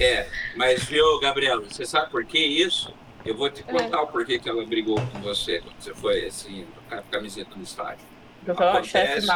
É, 0.00 0.26
mas 0.56 0.84
viu, 0.84 1.18
Gabriela, 1.20 1.62
você 1.62 1.84
sabe 1.84 2.10
por 2.10 2.24
que 2.24 2.38
isso? 2.38 2.92
Eu 3.24 3.36
vou 3.36 3.48
te 3.48 3.62
contar 3.62 4.02
o 4.02 4.08
porquê 4.08 4.38
que 4.38 4.48
ela 4.48 4.64
brigou 4.64 4.96
com 4.96 5.20
você 5.20 5.60
quando 5.60 5.76
você 5.78 5.94
foi 5.94 6.26
assim, 6.26 6.66
com 6.88 6.94
a 6.94 7.02
camiseta 7.02 7.50
no 7.54 7.62
estádio. 7.62 8.04
Eu 8.46 8.54
Acontece. 8.54 9.28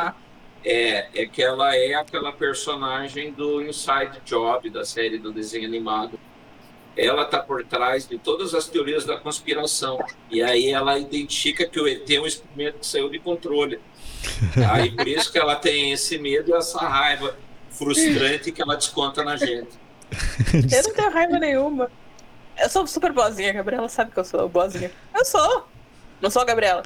É, 0.64 1.22
é 1.22 1.26
que 1.26 1.40
ela 1.40 1.76
é 1.76 1.94
aquela 1.94 2.32
personagem 2.32 3.32
do 3.32 3.62
Inside 3.62 4.20
Job, 4.24 4.68
da 4.68 4.84
série 4.84 5.16
do 5.16 5.32
desenho 5.32 5.64
animado. 5.64 6.18
Ela 6.96 7.24
tá 7.24 7.38
por 7.38 7.62
trás 7.64 8.08
de 8.08 8.18
todas 8.18 8.52
as 8.52 8.66
teorias 8.66 9.04
da 9.04 9.16
conspiração. 9.16 10.04
E 10.28 10.42
aí 10.42 10.70
ela 10.70 10.98
identifica 10.98 11.64
que 11.66 11.78
o 11.78 11.86
ET 11.86 12.10
é 12.10 12.20
um 12.20 12.26
experimento 12.26 12.80
que 12.80 12.86
saiu 12.86 13.08
de 13.08 13.20
controle. 13.20 13.78
Aí 14.72 14.90
por 14.90 15.06
isso 15.06 15.30
que 15.30 15.38
ela 15.38 15.54
tem 15.54 15.92
esse 15.92 16.18
medo 16.18 16.50
e 16.50 16.54
essa 16.54 16.80
raiva 16.80 17.36
frustrante 17.70 18.50
que 18.50 18.60
ela 18.60 18.74
desconta 18.74 19.22
na 19.22 19.36
gente. 19.36 19.85
Eu 20.72 20.82
não 20.84 20.94
tenho 20.94 21.10
raiva 21.10 21.38
nenhuma. 21.38 21.90
Eu 22.58 22.68
sou 22.70 22.86
super 22.86 23.12
boazinha, 23.12 23.50
a 23.50 23.54
Gabriela 23.54 23.88
sabe 23.88 24.10
que 24.12 24.18
eu 24.18 24.24
sou 24.24 24.48
boazinha. 24.48 24.90
Eu 25.14 25.24
sou. 25.24 25.68
Não 26.20 26.30
sou 26.30 26.42
a 26.42 26.44
Gabriela. 26.44 26.82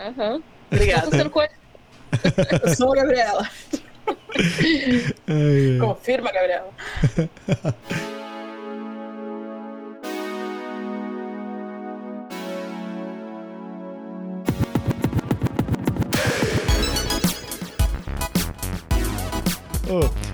Aham. 0.00 0.40
Tô 0.70 0.76
Obrigada. 0.76 1.10
sendo 1.10 1.30
co- 1.30 1.42
Eu 1.42 2.74
sou 2.76 2.92
a 2.92 2.96
Gabriela. 2.96 3.48
Confirma, 5.80 6.32
Gabriela. 6.32 6.70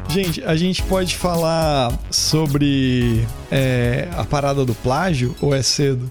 gente, 0.08 0.44
a 0.44 0.56
gente 0.56 0.82
pode 0.82 1.16
falar 1.16 1.92
sobre 2.10 3.26
é, 3.50 4.08
a 4.16 4.24
parada 4.24 4.64
do 4.64 4.74
plágio 4.74 5.34
ou 5.40 5.54
é 5.54 5.62
cedo? 5.62 6.10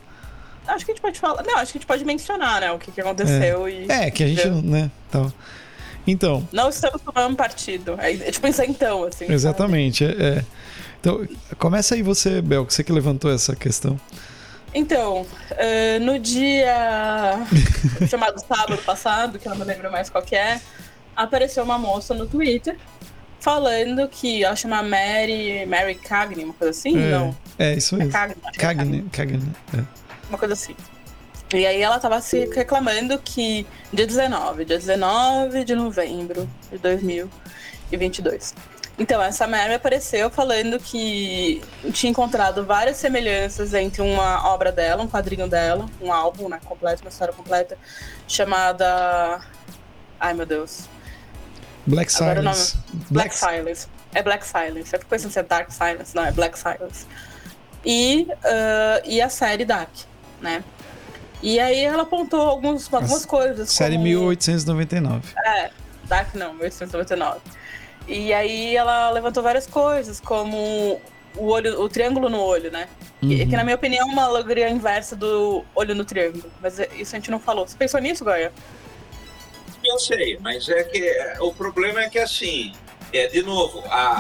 Acho 0.68 0.86
que 0.86 0.92
a 0.92 0.94
gente 0.94 1.02
pode 1.02 1.20
falar. 1.20 1.44
Não, 1.44 1.58
acho 1.58 1.72
que 1.72 1.78
a 1.78 1.80
gente 1.80 1.88
pode 1.88 2.06
mencionar, 2.06 2.62
né? 2.62 2.72
O 2.72 2.78
que, 2.78 2.92
que 2.92 3.02
aconteceu 3.02 3.70
e. 3.70 3.90
É, 3.90 4.12
que 4.12 4.24
a 4.24 4.28
gente 4.28 4.48
não, 4.48 4.62
né? 4.62 4.92
Então, 5.08 5.34
então 6.06 6.48
Não 6.52 6.70
estamos 6.70 7.02
tomando 7.02 7.36
partido. 7.36 7.96
É, 8.00 8.12
é 8.14 8.32
tipo 8.32 8.48
isentão, 8.48 9.04
assim. 9.04 9.26
sabe? 9.26 9.34
exatamente. 9.34 10.06
É, 10.06 10.10
é. 10.10 10.46
Então, 11.00 11.26
começa 11.58 11.96
aí 11.96 12.02
você, 12.02 12.42
Bel, 12.42 12.66
que 12.66 12.74
você 12.74 12.84
que 12.84 12.92
levantou 12.92 13.32
essa 13.32 13.56
questão. 13.56 14.00
Então, 14.74 15.22
uh, 15.22 16.00
no 16.02 16.20
dia 16.20 17.40
chamado 18.10 18.40
sábado 18.40 18.82
passado, 18.84 19.40
que 19.40 19.48
eu 19.48 19.52
não 19.52 19.60
me 19.60 19.66
lembro 19.66 19.92
mais 19.92 20.10
qual 20.10 20.24
que 20.24 20.36
é, 20.36 20.60
apareceu 21.16 21.64
uma 21.64 21.78
moça 21.78 22.14
no 22.14 22.28
Twitter 22.28 22.78
falando 23.40 24.08
que 24.08 24.44
ela 24.44 24.56
chama 24.56 24.82
Mary, 24.84 25.66
Mary 25.66 25.96
Cagney, 25.96 26.46
uma 26.46 26.54
coisa 26.54 26.72
assim? 26.72 26.98
É, 26.98 27.12
não. 27.12 27.38
É 27.58 27.74
isso 27.74 27.96
É 27.96 28.00
mesmo. 28.00 28.12
Cagney. 28.12 28.38
Cagney, 28.58 29.02
Cagney. 29.12 29.52
É. 29.78 29.84
Uma 30.30 30.38
coisa 30.38 30.54
assim. 30.54 30.76
E 31.54 31.66
aí 31.66 31.82
ela 31.82 31.98
tava 31.98 32.20
se 32.20 32.46
reclamando 32.48 33.18
que 33.20 33.66
dia 33.94 34.06
19, 34.06 34.66
dia 34.66 34.78
19 34.78 35.64
de 35.64 35.76
novembro 35.76 36.50
de 36.70 36.78
2022. 36.78 38.54
Então, 39.00 39.22
essa 39.22 39.46
Mary 39.48 39.76
apareceu 39.76 40.30
falando 40.30 40.80
que 40.80 41.62
tinha 41.94 42.10
encontrado 42.10 42.66
várias 42.66 42.98
semelhanças 42.98 43.76
entre 43.76 44.02
uma 44.02 44.50
obra 44.52 44.72
dela, 44.72 45.04
um 45.04 45.08
quadrinho 45.08 45.48
dela, 45.48 45.86
um 46.02 46.12
álbum, 46.12 46.50
né, 46.50 46.60
completo, 46.66 47.04
uma 47.04 47.10
história 47.10 47.34
completa, 47.34 47.78
chamada... 48.28 49.40
Ai, 50.20 50.34
meu 50.34 50.48
Deus. 50.48 50.90
Black 51.88 52.14
Agora 52.16 52.36
Silence. 52.42 52.78
Black 53.10 53.36
Silence. 53.36 53.88
É 54.14 54.22
Black 54.22 54.46
Silence. 54.46 54.94
Eu 54.94 55.00
fico 55.00 55.06
pensando 55.10 55.32
se 55.32 55.40
é 55.40 55.44
Dark 55.44 55.72
Silence. 55.72 56.16
Não, 56.16 56.26
é 56.26 56.32
Black 56.32 56.58
Silence. 56.58 57.06
E, 57.86 58.28
ah, 58.44 59.02
e 59.06 59.22
a 59.22 59.30
série 59.30 59.66
Dark, 59.66 59.90
né? 60.42 60.64
E 61.42 61.60
aí 61.60 61.84
ela 61.86 62.04
apontou 62.04 62.42
alguns, 62.42 62.92
algumas 62.94 63.26
coisas. 63.26 63.70
Série 63.72 63.94
como... 63.94 64.06
1899. 64.06 65.34
É, 65.46 65.70
Dark 66.06 66.34
não, 66.36 66.54
1899. 66.54 67.40
E 68.08 68.34
aí 68.34 68.76
ela 68.76 69.10
levantou 69.12 69.44
várias 69.44 69.68
coisas, 69.68 70.20
como 70.20 71.00
o 71.36 71.46
olho, 71.48 71.80
o 71.82 71.88
triângulo 71.90 72.30
no 72.30 72.40
olho, 72.40 72.72
né? 72.72 72.88
Que, 73.20 73.26
Uhum. 73.44 73.50
que, 73.50 73.56
na 73.56 73.64
minha 73.64 73.76
opinião 73.76 74.08
é 74.08 74.12
uma 74.12 74.24
alegoria 74.24 74.70
inversa 74.70 75.16
do 75.16 75.64
olho 75.76 75.94
no 75.96 76.06
triângulo. 76.06 76.46
Mas 76.62 76.80
isso 76.80 77.16
a 77.16 77.20
gente 77.20 77.30
não 77.32 77.40
falou. 77.40 77.68
Você 77.68 77.76
pensou 77.78 78.00
nisso, 78.00 78.24
Goya? 78.24 78.52
Eu 79.88 79.98
sei, 80.00 80.38
mas 80.42 80.68
é 80.68 80.84
que 80.84 80.98
é, 81.02 81.38
o 81.40 81.54
problema 81.54 82.02
é 82.04 82.10
que 82.10 82.20
assim, 82.20 82.74
é 83.14 83.28
de 83.28 83.42
novo, 83.42 83.82
a, 83.90 84.12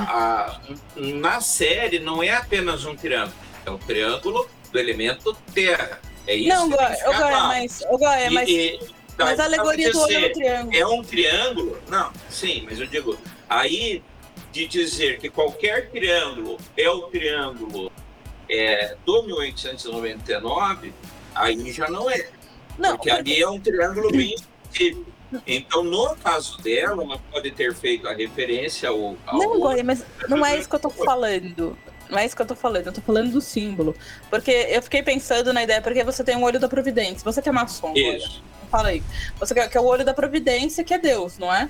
a- 0.55 0.61
na 0.95 1.41
série 1.41 1.99
não 1.99 2.23
é 2.23 2.29
apenas 2.31 2.85
um 2.85 2.95
triângulo, 2.95 3.35
é 3.65 3.69
o 3.71 3.77
triângulo 3.77 4.49
do 4.71 4.79
elemento 4.79 5.35
terra. 5.53 5.99
É 6.25 6.35
isso. 6.35 6.49
não, 6.49 6.69
Goya, 6.69 6.97
claro. 7.03 7.47
mas, 7.47 7.83
Goya, 7.89 8.31
mas, 8.31 8.49
e- 8.49 8.79
tá, 9.17 9.25
mas 9.25 9.29
a 9.29 9.33
então, 9.33 9.45
alegoria 9.45 9.91
do 9.91 9.99
olho 9.99 10.07
dizer, 10.07 10.27
no 10.27 10.33
triângulo. 10.33 10.77
É 10.77 10.87
um 10.87 11.01
triângulo? 11.03 11.81
Não, 11.89 12.13
sim, 12.29 12.65
mas 12.69 12.79
eu 12.79 12.87
digo, 12.87 13.17
aí 13.49 14.01
de 14.53 14.65
dizer 14.67 15.19
que 15.19 15.29
qualquer 15.29 15.89
triângulo 15.89 16.57
é 16.77 16.89
o 16.89 17.01
triângulo 17.03 17.91
é, 18.49 18.95
do 19.05 19.23
1899, 19.23 20.93
aí 21.35 21.71
já 21.73 21.89
não 21.89 22.09
é. 22.09 22.29
Não, 22.79 22.95
Porque 22.95 23.09
ali 23.09 23.41
é 23.41 23.49
um 23.49 23.59
triângulo 23.59 24.09
bem 24.11 24.33
específico. 24.71 25.16
Então, 25.45 25.83
no 25.83 26.15
caso 26.15 26.57
dela, 26.61 27.03
ela 27.03 27.19
pode 27.31 27.51
ter 27.51 27.73
feito 27.75 28.07
a 28.07 28.13
referência 28.13 28.89
ao. 28.89 29.15
ao 29.25 29.37
Não, 29.37 29.59
Goya, 29.59 29.83
mas 29.83 30.05
não 30.29 30.45
é 30.45 30.57
isso 30.57 30.69
que 30.69 30.75
eu 30.75 30.79
tô 30.79 30.89
falando. 30.89 31.77
Não 32.09 32.17
é 32.17 32.25
isso 32.25 32.35
que 32.35 32.41
eu 32.41 32.45
tô 32.45 32.55
falando, 32.55 32.87
eu 32.87 32.93
tô 32.93 33.01
falando 33.01 33.31
do 33.31 33.41
símbolo. 33.41 33.93
Porque 34.29 34.51
eu 34.51 34.81
fiquei 34.81 35.03
pensando 35.03 35.51
na 35.51 35.63
ideia, 35.63 35.81
porque 35.81 36.03
você 36.03 36.23
tem 36.23 36.37
um 36.37 36.43
olho 36.43 36.59
da 36.59 36.69
providência. 36.69 37.19
Você 37.23 37.41
que 37.41 37.49
é 37.49 37.51
maçom, 37.51 37.93
Isso. 37.93 38.41
fala 38.71 38.89
aí. 38.89 39.03
Você 39.39 39.53
quer, 39.53 39.69
quer 39.69 39.79
o 39.79 39.85
olho 39.85 40.05
da 40.05 40.13
providência, 40.13 40.83
que 40.83 40.93
é 40.93 40.97
Deus, 40.97 41.37
não 41.37 41.53
é? 41.53 41.69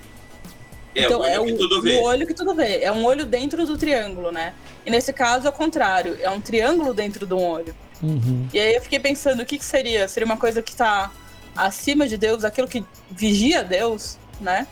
É 0.93 1.03
então, 1.03 1.19
o 1.19 1.23
olho 1.23 1.31
é 1.31 1.45
que 1.45 1.53
o, 1.53 1.57
tudo 1.57 1.79
o 1.79 1.81
vê. 1.81 1.99
olho 1.99 2.27
que 2.27 2.33
tudo 2.33 2.55
vê. 2.55 2.83
É 2.83 2.91
um 2.91 3.03
olho 3.05 3.25
dentro 3.25 3.65
do 3.65 3.77
triângulo, 3.77 4.31
né? 4.31 4.53
E 4.85 4.91
nesse 4.91 5.11
caso 5.11 5.47
é 5.47 5.49
o 5.49 5.53
contrário, 5.53 6.17
é 6.21 6.29
um 6.29 6.39
triângulo 6.39 6.93
dentro 6.93 7.25
de 7.25 7.33
um 7.33 7.43
olho. 7.43 7.75
Uhum. 8.01 8.47
E 8.53 8.59
aí 8.59 8.75
eu 8.75 8.81
fiquei 8.81 8.99
pensando, 8.99 9.41
o 9.41 9.45
que, 9.45 9.57
que 9.57 9.65
seria? 9.65 10.07
Seria 10.07 10.25
uma 10.25 10.37
coisa 10.37 10.61
que 10.61 10.75
tá 10.75 11.11
acima 11.57 12.07
de 12.07 12.17
Deus, 12.17 12.43
aquilo 12.43 12.67
que 12.67 12.83
vigia 13.11 13.63
Deus, 13.63 14.17
né? 14.39 14.67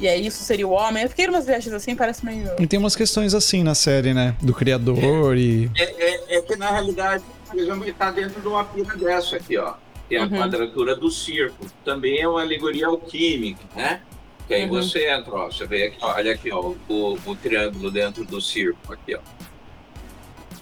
E 0.00 0.06
aí 0.06 0.26
isso 0.26 0.44
seria 0.44 0.66
o 0.66 0.70
homem. 0.70 1.02
Eu 1.02 1.08
fiquei 1.08 1.26
umas 1.28 1.44
viagens 1.46 1.74
assim, 1.74 1.94
parece 1.96 2.24
meio. 2.24 2.50
E 2.58 2.66
tem 2.66 2.78
umas 2.78 2.94
questões 2.94 3.34
assim 3.34 3.62
na 3.64 3.74
série, 3.74 4.14
né? 4.14 4.36
Do 4.40 4.54
criador 4.54 5.36
e. 5.36 5.68
É, 5.76 5.82
é- 5.82 6.36
é 6.38 6.42
que, 6.42 6.54
na 6.56 6.70
realidade, 6.70 7.24
por 7.48 7.58
exemplo, 7.58 7.82
ele 7.82 7.90
está 7.90 8.10
dentro 8.10 8.40
de 8.40 8.46
uma 8.46 8.64
pira 8.64 8.96
dessa 8.96 9.36
aqui, 9.36 9.58
ó. 9.58 9.74
Que 10.08 10.14
é 10.14 10.20
a 10.20 10.22
Uhum. 10.22 10.30
quadratura 10.38 10.94
do 10.94 11.10
círculo. 11.10 11.68
Também 11.84 12.20
é 12.20 12.28
uma 12.28 12.40
alegoria 12.42 12.86
alquímica, 12.86 13.60
né? 13.74 14.00
Que 14.46 14.54
aí 14.54 14.62
Uhum. 14.62 14.68
você 14.68 15.10
entra, 15.10 15.34
ó. 15.34 15.46
Você 15.50 15.66
vê 15.66 15.86
aqui, 15.88 15.96
ó, 16.00 16.14
olha 16.14 16.32
aqui, 16.32 16.50
ó, 16.52 16.72
o, 16.88 17.18
o 17.26 17.36
triângulo 17.36 17.90
dentro 17.90 18.24
do 18.24 18.40
círculo, 18.40 18.94
aqui, 18.94 19.16
ó. 19.16 19.18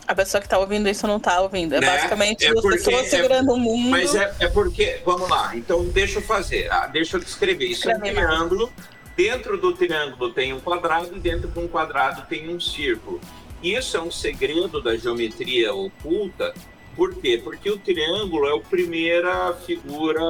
A 0.07 0.15
pessoa 0.15 0.41
que 0.41 0.49
tá 0.49 0.59
ouvindo 0.59 0.89
isso 0.89 1.07
não 1.07 1.19
tá 1.19 1.41
ouvindo. 1.41 1.75
É 1.75 1.81
Né? 1.81 1.87
basicamente 1.87 2.45
É 2.47 2.51
duas 2.51 2.63
porque- 2.63 2.79
pessoas 2.79 3.07
é- 3.07 3.09
segurando 3.17 3.53
o 3.53 3.57
mundo. 3.59 3.89
Mas 3.91 4.15
é, 4.15 4.35
é 4.41 4.49
porque, 4.49 5.01
vamos 5.05 5.29
lá, 5.29 5.55
então 5.57 5.85
deixa 5.85 6.19
eu 6.19 6.23
fazer, 6.23 6.71
ah, 6.73 6.87
deixa 6.87 7.17
eu 7.17 7.21
descrever. 7.21 7.67
Isso 7.67 7.89
é 7.91 7.95
um 7.95 7.97
Escreve, 7.97 8.15
triângulo, 8.15 8.73
dentro 9.17 9.59
do 9.59 9.73
triângulo 9.75 10.33
tem 10.33 10.53
um 10.53 10.61
quadrado 10.61 11.17
e 11.17 11.19
dentro 11.19 11.49
de 11.49 11.59
um 11.59 11.67
quadrado 11.67 12.23
tem 12.29 12.49
um 12.49 12.61
círculo. 12.61 13.21
Isso 13.63 13.97
é 13.97 14.01
um 14.01 14.11
segredo 14.11 14.81
da 14.81 14.97
geometria 14.97 15.75
oculta, 15.75 16.55
por 16.95 17.15
quê? 17.17 17.41
Porque 17.43 17.69
o 17.71 17.77
triângulo 17.79 18.47
é 18.49 18.57
a 18.57 18.61
primeira 18.61 19.55
figura, 19.67 20.21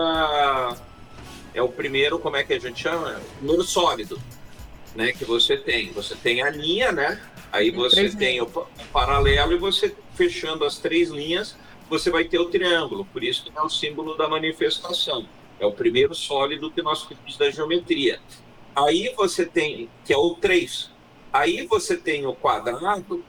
é 1.53 1.61
o 1.61 1.69
primeiro, 1.69 2.19
como 2.19 2.37
é 2.37 2.45
que 2.45 2.55
a 2.55 2.59
gente 2.59 2.83
chama? 2.83 3.21
Número 3.43 3.63
sólido, 3.65 4.19
né, 4.95 5.13
que 5.13 5.25
você 5.25 5.57
tem. 5.57 5.91
Você 5.93 6.15
tem 6.15 6.43
a 6.43 6.49
linha, 6.51 6.93
né? 6.93 7.21
Aí 7.53 7.71
você 7.71 8.11
tem 8.11 8.41
o 8.41 8.45
o 8.47 8.85
paralelo 8.93 9.53
e 9.53 9.59
você 9.59 9.95
fechando 10.15 10.65
as 10.65 10.79
três 10.79 11.11
linhas, 11.11 11.57
você 11.89 12.11
vai 12.11 12.25
ter 12.25 12.39
o 12.39 12.47
triângulo. 12.47 13.05
Por 13.07 13.23
isso 13.23 13.45
que 13.45 13.57
é 13.57 13.63
o 13.63 13.69
símbolo 13.69 14.17
da 14.17 14.29
manifestação. 14.29 15.27
É 15.59 15.67
o 15.67 15.73
primeiro 15.73 16.15
sólido 16.15 16.71
que 16.71 16.83
nós 16.83 17.07
temos 17.07 17.37
da 17.37 17.51
geometria. 17.51 18.21
Aí 18.75 19.13
você 19.17 19.47
tem, 19.47 19.89
que 20.05 20.13
é 20.13 20.17
o 20.17 20.35
3. 20.35 20.91
Aí 21.33 21.67
você 21.67 21.97
tem 21.97 22.27
o 22.27 22.35
quadrado, 22.35 23.25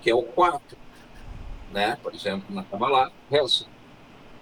que 0.00 0.10
é 0.10 0.14
o 0.14 0.22
4. 0.22 0.76
Né? 1.72 1.96
Por 2.02 2.14
exemplo, 2.14 2.54
na 2.54 2.64
Kabbalah, 2.64 3.12
Helsing. 3.30 3.66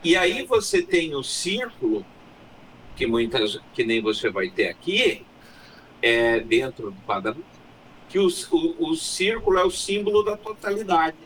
E 0.03 0.17
aí 0.17 0.45
você 0.45 0.83
tem 0.83 1.15
o 1.15 1.23
círculo, 1.23 2.05
que 2.97 3.07
muitas 3.07 3.59
que 3.75 3.85
nem 3.85 4.01
você 4.01 4.31
vai 4.31 4.49
ter 4.49 4.69
aqui, 4.69 5.27
é, 6.01 6.41
dentro 6.41 6.91
do 6.91 7.01
quadrado, 7.03 7.45
que 8.11 8.19
o, 8.19 8.27
o, 8.27 8.97
círculo 8.97 9.57
é 9.57 9.65
o 9.65 9.71
símbolo 9.71 10.25
da 10.25 10.37
totalidade. 10.37 11.17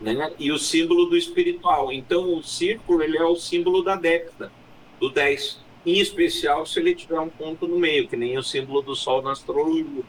Né? 0.00 0.32
E 0.38 0.52
o 0.52 0.58
símbolo 0.58 1.06
do 1.06 1.16
espiritual. 1.16 1.92
Então, 1.92 2.34
o 2.34 2.42
círculo 2.42 3.02
ele 3.02 3.18
é 3.18 3.24
o 3.24 3.34
símbolo 3.34 3.82
da 3.82 3.96
década, 3.96 4.52
do 5.00 5.10
10. 5.10 5.60
Em 5.84 5.98
especial 5.98 6.64
se 6.64 6.78
ele 6.78 6.94
tiver 6.94 7.18
um 7.18 7.28
ponto 7.28 7.66
no 7.66 7.78
meio, 7.78 8.06
que 8.06 8.16
nem 8.16 8.38
o 8.38 8.42
símbolo 8.44 8.80
do 8.80 8.94
Sol 8.94 9.22
na 9.22 9.32
astrologia. 9.32 10.04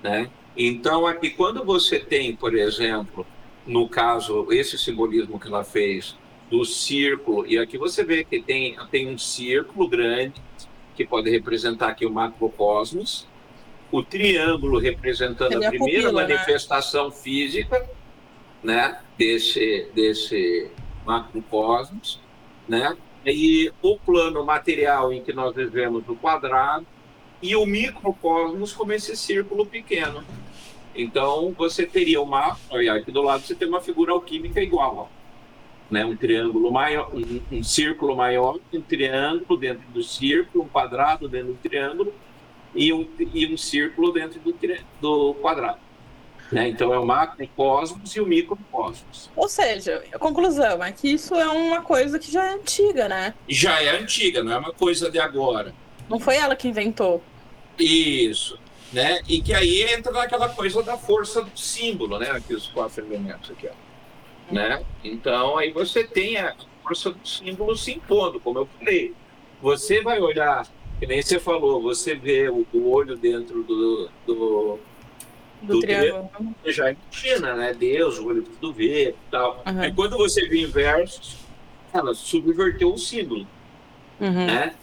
Né? 0.00 0.30
Então, 0.56 1.04
aqui, 1.04 1.30
quando 1.30 1.64
você 1.64 1.98
tem, 1.98 2.36
por 2.36 2.54
exemplo, 2.54 3.26
no 3.66 3.88
caso, 3.88 4.46
esse 4.52 4.78
simbolismo 4.78 5.40
que 5.40 5.48
ela 5.48 5.64
fez 5.64 6.16
do 6.48 6.64
círculo, 6.64 7.44
e 7.44 7.58
aqui 7.58 7.76
você 7.76 8.04
vê 8.04 8.22
que 8.22 8.40
tem, 8.40 8.76
tem 8.92 9.08
um 9.08 9.18
círculo 9.18 9.88
grande, 9.88 10.40
que 10.94 11.04
pode 11.04 11.28
representar 11.28 11.88
aqui 11.88 12.06
o 12.06 12.12
macrocosmos, 12.12 13.26
o 13.90 14.02
triângulo 14.02 14.78
representando 14.78 15.52
Seria 15.52 15.68
a 15.68 15.70
primeira 15.70 16.02
pupila, 16.02 16.22
né? 16.26 16.34
manifestação 16.34 17.10
física, 17.10 17.88
né, 18.62 18.98
desse, 19.18 19.88
desse 19.94 20.70
macrocosmos, 21.04 22.20
né, 22.66 22.96
e 23.26 23.72
o 23.82 23.96
plano 23.98 24.44
material 24.44 25.12
em 25.12 25.22
que 25.22 25.32
nós 25.32 25.54
vivemos 25.54 26.02
o 26.08 26.16
quadrado, 26.16 26.86
e 27.42 27.54
o 27.54 27.66
microcosmos 27.66 28.72
como 28.72 28.92
esse 28.92 29.14
círculo 29.16 29.66
pequeno. 29.66 30.24
Então, 30.94 31.54
você 31.56 31.84
teria 31.84 32.20
uma. 32.22 32.56
Olha, 32.70 32.94
aqui 32.94 33.10
do 33.10 33.20
lado 33.20 33.42
você 33.42 33.54
tem 33.54 33.68
uma 33.68 33.82
figura 33.82 34.12
alquímica 34.12 34.62
igual. 34.62 34.96
Ó. 34.96 35.06
Né? 35.90 36.04
Um 36.06 36.16
triângulo 36.16 36.72
maior, 36.72 37.10
um, 37.14 37.58
um 37.58 37.62
círculo 37.62 38.16
maior, 38.16 38.58
um 38.72 38.80
triângulo 38.80 39.58
dentro 39.58 39.86
do 39.90 40.02
círculo, 40.02 40.64
um 40.64 40.68
quadrado 40.68 41.28
dentro 41.28 41.48
do 41.48 41.58
triângulo 41.58 42.14
e 42.74 42.92
um, 42.92 43.08
e 43.32 43.52
um 43.52 43.56
círculo 43.56 44.12
dentro 44.12 44.40
do, 44.40 44.54
do 45.00 45.34
quadrado. 45.34 45.78
Né? 46.52 46.68
Então, 46.68 46.92
é 46.92 46.98
o 46.98 47.06
macrocosmos 47.06 48.14
e 48.14 48.20
o 48.20 48.26
microcosmos. 48.26 49.30
Ou 49.34 49.48
seja, 49.48 50.04
a 50.12 50.18
conclusão 50.18 50.82
é 50.82 50.92
que 50.92 51.08
isso 51.08 51.34
é 51.34 51.48
uma 51.48 51.80
coisa 51.80 52.18
que 52.18 52.30
já 52.30 52.44
é 52.44 52.54
antiga, 52.54 53.08
né? 53.08 53.34
Já 53.48 53.82
é 53.82 53.96
antiga, 53.98 54.42
não 54.42 54.52
é 54.52 54.58
uma 54.58 54.72
coisa 54.72 55.10
de 55.10 55.18
agora. 55.18 55.74
Não 56.08 56.20
foi 56.20 56.36
ela 56.36 56.54
que 56.54 56.68
inventou. 56.68 57.22
Isso. 57.78 58.58
Né? 58.92 59.20
E 59.26 59.40
que 59.40 59.52
aí 59.52 59.82
entra 59.82 60.12
naquela 60.12 60.48
coisa 60.48 60.82
da 60.82 60.96
força 60.96 61.42
do 61.42 61.58
símbolo, 61.58 62.18
né? 62.18 62.30
Aqui 62.30 62.54
os 62.54 62.68
quatro 62.68 63.04
elementos 63.04 63.50
aqui, 63.50 63.68
ó. 63.68 64.52
Né? 64.52 64.84
Então 65.02 65.56
aí 65.56 65.72
você 65.72 66.04
tem 66.04 66.36
a 66.36 66.54
força 66.82 67.10
do 67.10 67.26
símbolo 67.26 67.74
se 67.76 67.92
impondo, 67.92 68.38
como 68.38 68.60
eu 68.60 68.68
falei. 68.78 69.14
Você 69.60 70.02
vai 70.02 70.20
olhar, 70.20 70.68
que 70.98 71.06
nem 71.06 71.20
você 71.20 71.38
falou, 71.38 71.82
você 71.82 72.14
vê 72.14 72.48
o, 72.48 72.66
o 72.72 72.90
olho 72.90 73.16
dentro 73.16 73.62
do, 73.62 74.10
do, 74.26 74.34
do, 74.34 74.78
do 75.62 75.80
triângulo. 75.80 76.30
Já 76.66 76.92
imagina, 76.92 77.54
né? 77.54 77.74
Deus, 77.74 78.18
o 78.18 78.26
olho 78.26 78.42
tudo 78.42 78.72
vê 78.72 79.10
e 79.10 79.30
tal. 79.30 79.62
Uhum. 79.66 79.80
Aí 79.80 79.92
quando 79.92 80.16
você 80.16 80.46
vê 80.46 80.62
inversos, 80.62 81.36
ela 81.92 82.14
subverteu 82.14 82.92
o 82.92 82.98
símbolo, 82.98 83.46
uhum. 84.20 84.46
né? 84.46 84.74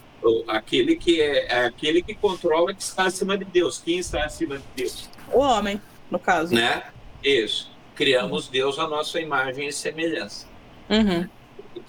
Aquele 0.46 0.94
que 0.94 1.20
é, 1.20 1.46
é, 1.46 1.64
aquele 1.64 2.00
que 2.00 2.14
controla 2.14 2.72
que 2.72 2.82
está 2.82 3.06
acima 3.06 3.36
de 3.36 3.44
Deus. 3.44 3.82
Quem 3.84 3.98
está 3.98 4.24
acima 4.24 4.56
de 4.56 4.64
Deus? 4.76 5.10
O 5.32 5.40
homem, 5.40 5.80
no 6.10 6.18
caso. 6.18 6.54
Né? 6.54 6.82
Isso. 7.24 7.72
Criamos 7.96 8.46
uhum. 8.46 8.52
Deus 8.52 8.78
à 8.78 8.86
nossa 8.86 9.20
imagem 9.20 9.66
e 9.66 9.72
semelhança. 9.72 10.46
Uhum. 10.88 11.28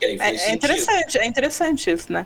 É, 0.02 0.16
é, 0.16 0.54
interessante, 0.54 1.18
é 1.18 1.26
interessante 1.26 1.92
isso, 1.92 2.12
né? 2.12 2.26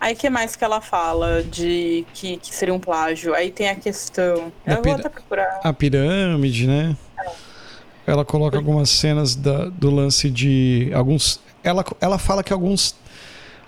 Aí 0.00 0.14
que 0.14 0.30
mais 0.30 0.56
que 0.56 0.64
ela 0.64 0.80
fala 0.80 1.42
de 1.42 2.06
que, 2.14 2.38
que 2.38 2.54
seria 2.54 2.72
um 2.72 2.80
plágio? 2.80 3.34
Aí 3.34 3.50
tem 3.50 3.68
a 3.68 3.74
questão. 3.74 4.50
A 4.66 4.72
eu 4.72 4.82
vou 4.82 4.94
até 4.94 5.08
procurar. 5.10 5.60
A 5.62 5.72
pirâmide, 5.74 6.66
né? 6.66 6.96
É. 7.18 7.30
Ela 8.06 8.24
coloca 8.24 8.56
algumas 8.56 8.88
cenas 8.88 9.36
da, 9.36 9.66
do 9.66 9.90
lance 9.90 10.30
de 10.30 10.90
alguns. 10.94 11.38
Ela, 11.62 11.84
ela 12.00 12.18
fala 12.18 12.42
que 12.42 12.52
alguns 12.52 12.96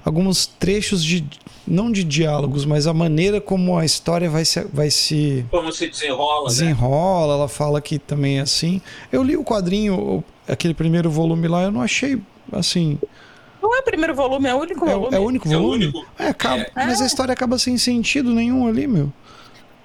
alguns 0.05 0.47
trechos 0.47 1.05
de 1.05 1.25
não 1.67 1.93
de 1.93 2.03
diálogos, 2.03 2.65
mas 2.65 2.87
a 2.87 2.95
maneira 2.95 3.41
como 3.41 3.79
a 3.79 3.85
história 3.85 4.29
vai 4.29 4.45
se 4.45 4.61
vai 4.73 4.91
se 4.91 5.45
como 5.51 5.71
se 5.71 5.89
desenrola, 5.89 6.45
né? 6.45 6.49
desenrola. 6.49 7.35
Né? 7.35 7.39
Ela 7.41 7.49
fala 7.49 7.81
que 7.81 7.99
também 7.99 8.39
é 8.39 8.43
assim. 8.43 8.81
Eu 9.13 9.23
li 9.23 9.37
o 9.37 9.45
quadrinho, 9.45 10.25
aquele 10.49 10.75
primeiro 10.75 11.11
volume 11.11 11.47
lá, 11.47 11.63
eu 11.63 11.71
não 11.71 11.83
achei 11.83 12.21
assim 12.51 12.99
não 13.63 13.77
é 13.77 13.79
o 13.79 13.83
primeiro 13.83 14.15
volume, 14.15 14.49
é 14.49 14.55
o 14.55 14.59
único 14.59 14.85
é, 14.85 14.93
volume. 14.93 15.17
É 15.17 15.19
o 15.19 15.23
único 15.23 15.49
volume? 15.49 15.65
É, 15.65 15.69
o 15.69 15.71
único. 15.71 16.07
é, 16.19 16.29
acaba, 16.29 16.63
é. 16.63 16.73
mas 16.75 17.01
a 17.01 17.07
história 17.07 17.33
acaba 17.33 17.59
sem 17.59 17.79
sentido 17.79 18.31
nenhum 18.31 18.67
ali, 18.67 18.87
meu. 18.87 19.13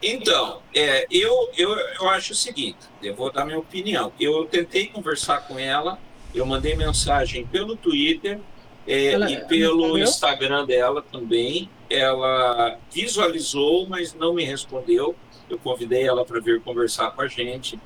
Então, 0.01 0.61
é, 0.75 1.07
eu, 1.09 1.49
eu, 1.57 1.75
eu 1.75 2.09
acho 2.09 2.33
o 2.33 2.35
seguinte, 2.35 2.77
eu 3.01 3.15
vou 3.15 3.31
dar 3.31 3.45
minha 3.45 3.57
opinião. 3.57 4.11
Eu 4.19 4.45
tentei 4.45 4.87
conversar 4.87 5.47
com 5.47 5.57
ela, 5.57 5.99
eu 6.33 6.45
mandei 6.45 6.75
mensagem 6.75 7.45
pelo 7.45 7.75
Twitter 7.75 8.39
é, 8.85 9.13
ela, 9.13 9.31
e 9.31 9.45
pelo 9.45 9.97
Instagram 9.97 10.65
dela 10.65 11.03
também. 11.11 11.69
Ela 11.89 12.77
visualizou, 12.91 13.87
mas 13.87 14.13
não 14.13 14.33
me 14.33 14.43
respondeu. 14.43 15.15
Eu 15.49 15.57
convidei 15.57 16.03
ela 16.03 16.25
para 16.25 16.39
vir 16.39 16.61
conversar 16.61 17.11
com 17.11 17.21
a 17.21 17.27
gente. 17.27 17.79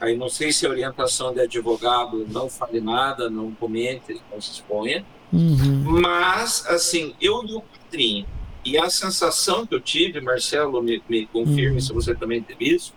Aí 0.00 0.16
não 0.16 0.28
sei 0.28 0.52
se 0.52 0.66
a 0.66 0.70
orientação 0.70 1.32
de 1.32 1.40
advogado 1.40 2.26
não 2.28 2.50
fale 2.50 2.80
nada, 2.80 3.30
não 3.30 3.52
comente, 3.52 4.20
não 4.30 4.40
se 4.40 4.50
exponha. 4.50 5.04
Uhum. 5.34 6.00
Mas, 6.00 6.64
assim, 6.66 7.14
eu 7.20 7.42
li 7.42 7.54
o 7.54 7.62
quadrinho 7.62 8.26
e 8.64 8.78
a 8.78 8.88
sensação 8.88 9.66
que 9.66 9.74
eu 9.74 9.80
tive, 9.80 10.20
Marcelo, 10.20 10.82
me, 10.82 11.02
me 11.08 11.26
confirme 11.26 11.74
uhum. 11.74 11.80
se 11.80 11.92
você 11.92 12.14
também 12.14 12.42
teve 12.42 12.74
isso, 12.74 12.94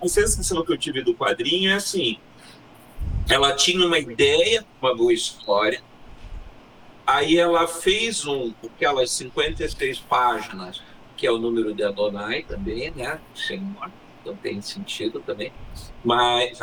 a 0.00 0.08
sensação 0.08 0.64
que 0.64 0.72
eu 0.72 0.78
tive 0.78 1.02
do 1.02 1.14
quadrinho 1.14 1.70
é 1.70 1.74
assim, 1.74 2.18
ela 3.28 3.54
tinha 3.54 3.84
uma 3.84 3.98
ideia, 3.98 4.64
uma 4.80 4.94
boa 4.94 5.12
história, 5.12 5.82
aí 7.06 7.38
ela 7.38 7.66
fez 7.66 8.24
um, 8.24 8.54
aquelas 8.64 9.10
56 9.10 9.98
páginas, 10.00 10.80
que 11.16 11.26
é 11.26 11.30
o 11.30 11.38
número 11.38 11.74
de 11.74 11.82
Adonai 11.82 12.44
também, 12.44 12.92
né, 12.92 13.20
Senhor, 13.34 13.90
então 14.20 14.36
tem 14.36 14.62
sentido 14.62 15.20
também, 15.20 15.52
mas, 16.04 16.58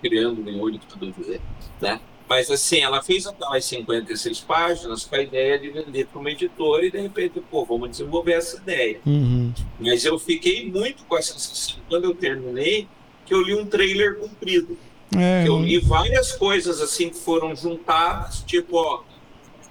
criando 0.00 0.42
o 0.42 0.60
olho 0.60 0.78
que 0.78 0.86
tudo 0.86 1.12
dizer, 1.12 1.40
né, 1.80 2.00
mas 2.28 2.50
assim, 2.50 2.80
ela 2.80 3.02
fez 3.02 3.26
aquelas 3.26 3.64
56 3.64 4.40
páginas 4.40 5.04
com 5.04 5.14
a 5.14 5.22
ideia 5.22 5.58
de 5.58 5.70
vender 5.70 6.06
para 6.06 6.20
uma 6.20 6.30
editora 6.30 6.84
e 6.84 6.90
de 6.90 7.00
repente, 7.00 7.42
pô, 7.50 7.64
vamos 7.64 7.90
desenvolver 7.90 8.32
essa 8.32 8.56
ideia. 8.56 9.00
Uhum. 9.04 9.52
Mas 9.78 10.04
eu 10.04 10.18
fiquei 10.18 10.70
muito 10.70 11.04
com 11.04 11.16
essa 11.16 11.34
sensação, 11.34 11.80
quando 11.88 12.04
eu 12.04 12.14
terminei, 12.14 12.88
que 13.26 13.34
eu 13.34 13.42
li 13.42 13.54
um 13.54 13.66
trailer 13.66 14.18
comprido. 14.18 14.78
É, 15.16 15.46
eu 15.46 15.58
li 15.60 15.78
várias 15.78 16.32
coisas 16.32 16.80
assim 16.80 17.10
que 17.10 17.18
foram 17.18 17.54
juntadas, 17.54 18.42
tipo, 18.46 18.78
ó, 18.78 19.02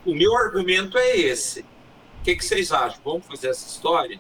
o 0.06 0.14
meu 0.14 0.36
argumento 0.38 0.98
é 0.98 1.18
esse. 1.18 1.62
O 1.62 2.24
que, 2.24 2.36
que 2.36 2.46
vocês 2.46 2.72
acham? 2.72 3.00
Vamos 3.04 3.26
fazer 3.26 3.50
essa 3.50 3.68
história? 3.68 4.20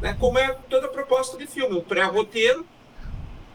Né? 0.00 0.16
Como 0.20 0.38
é 0.38 0.52
toda 0.68 0.86
proposta 0.86 1.36
de 1.36 1.46
filme, 1.46 1.76
um 1.76 1.82
pré-roteiro, 1.82 2.64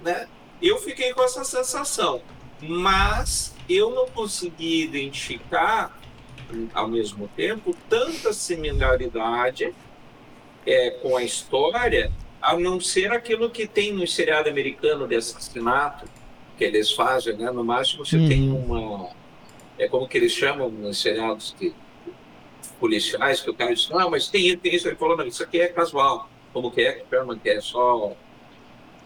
né? 0.02 0.28
Eu 0.62 0.78
fiquei 0.80 1.14
com 1.14 1.24
essa 1.24 1.44
sensação. 1.46 2.22
Mas 2.62 3.55
eu 3.70 3.92
não 3.92 4.08
consegui 4.08 4.84
identificar, 4.84 5.98
ao 6.74 6.88
mesmo 6.88 7.28
tempo, 7.36 7.76
tanta 7.90 8.34
similaridade 8.34 9.74
é, 10.66 10.92
com 10.92 11.16
a 11.16 11.24
história, 11.24 12.12
a 12.42 12.58
não 12.58 12.80
ser 12.80 13.12
aquilo 13.12 13.50
que 13.50 13.68
tem 13.68 13.94
no 13.94 14.06
seriado 14.06 14.50
americano 14.50 15.08
de 15.08 15.16
assassinato, 15.16 16.06
que 16.58 16.64
eles 16.64 16.92
fazem, 16.92 17.36
né? 17.36 17.52
No 17.52 17.64
máximo 17.64 18.06
você 18.06 18.18
uhum. 18.18 18.30
tem 18.30 18.50
uma. 18.50 19.10
É 19.78 19.88
como 19.88 20.08
que 20.08 20.18
eles 20.18 20.32
chamam 20.32 20.70
nos 20.70 21.02
seriados 21.02 21.54
que, 21.58 21.74
policiais, 22.80 23.42
que 23.42 23.50
o 23.50 23.54
cara 23.54 23.74
diz, 23.74 23.90
não, 23.90 24.10
mas 24.10 24.28
tem, 24.28 24.56
tem 24.58 24.74
isso. 24.74 24.88
Ele 24.88 24.96
falou, 24.96 25.18
não, 25.18 25.26
isso 25.26 25.44
aqui 25.44 25.60
é 25.60 25.68
casual. 25.68 26.30
Como 26.54 26.72
que 26.72 26.82
é? 26.82 27.04
Que 27.44 27.50
é 27.50 27.60
só 27.60 28.16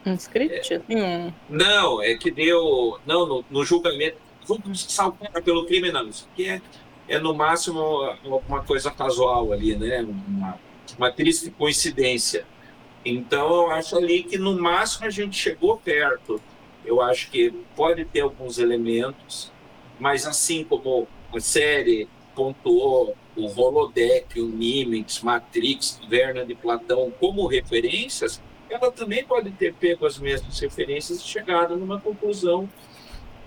um 0.06 0.14
script? 0.14 0.74
É, 0.74 1.34
Não, 1.50 2.02
é 2.02 2.16
que 2.16 2.32
deu. 2.32 3.00
Não, 3.06 3.26
no, 3.26 3.45
no 3.50 3.66
julgamento 3.66 4.18
vamos 4.50 4.82
salvar 4.91 5.41
pelo 5.43 5.66
crime, 5.66 5.91
não. 5.91 6.08
Isso 6.10 6.28
aqui 6.32 6.47
é, 6.47 6.62
é 7.08 7.20
no 7.20 7.34
máximo 7.34 7.80
uma 8.24 8.64
coisa 8.64 8.89
casual 8.89 9.54
ali, 9.54 9.76
né? 9.76 10.02
Uma, 10.02 10.60
uma 10.97 11.12
triste 11.12 11.52
coincidência. 11.52 12.45
Então, 13.06 13.47
eu 13.47 13.72
acho 13.72 13.95
ali 13.95 14.24
que 14.24 14.38
no 14.38 14.60
máximo 14.60 15.06
a 15.06 15.10
gente 15.10 15.38
chegou 15.38 15.78
perto. 15.78 16.41
Eu 16.84 17.02
acho 17.02 17.30
que 17.30 17.52
pode 17.76 18.04
ter 18.06 18.22
alguns 18.22 18.58
elementos, 18.58 19.52
mas 20.00 20.26
assim 20.26 20.64
como 20.64 21.08
a 21.34 21.39
série 21.39 22.10
pontuou 22.36 23.16
o 23.36 23.45
Holodeck, 23.45 24.39
o 24.39 24.47
Nimitz, 24.47 25.22
Matrix, 25.22 26.00
Verna 26.10 26.45
de 26.45 26.56
Platão 26.56 27.12
como 27.20 27.45
referências, 27.45 28.41
ela 28.70 28.91
também 28.91 29.24
pode 29.24 29.51
ter 29.51 29.74
pego 29.74 30.05
as 30.05 30.17
mesmas 30.17 30.59
referências 30.59 31.20
e 31.20 31.24
chegado 31.24 31.76
numa 31.76 31.99
conclusão 31.99 32.70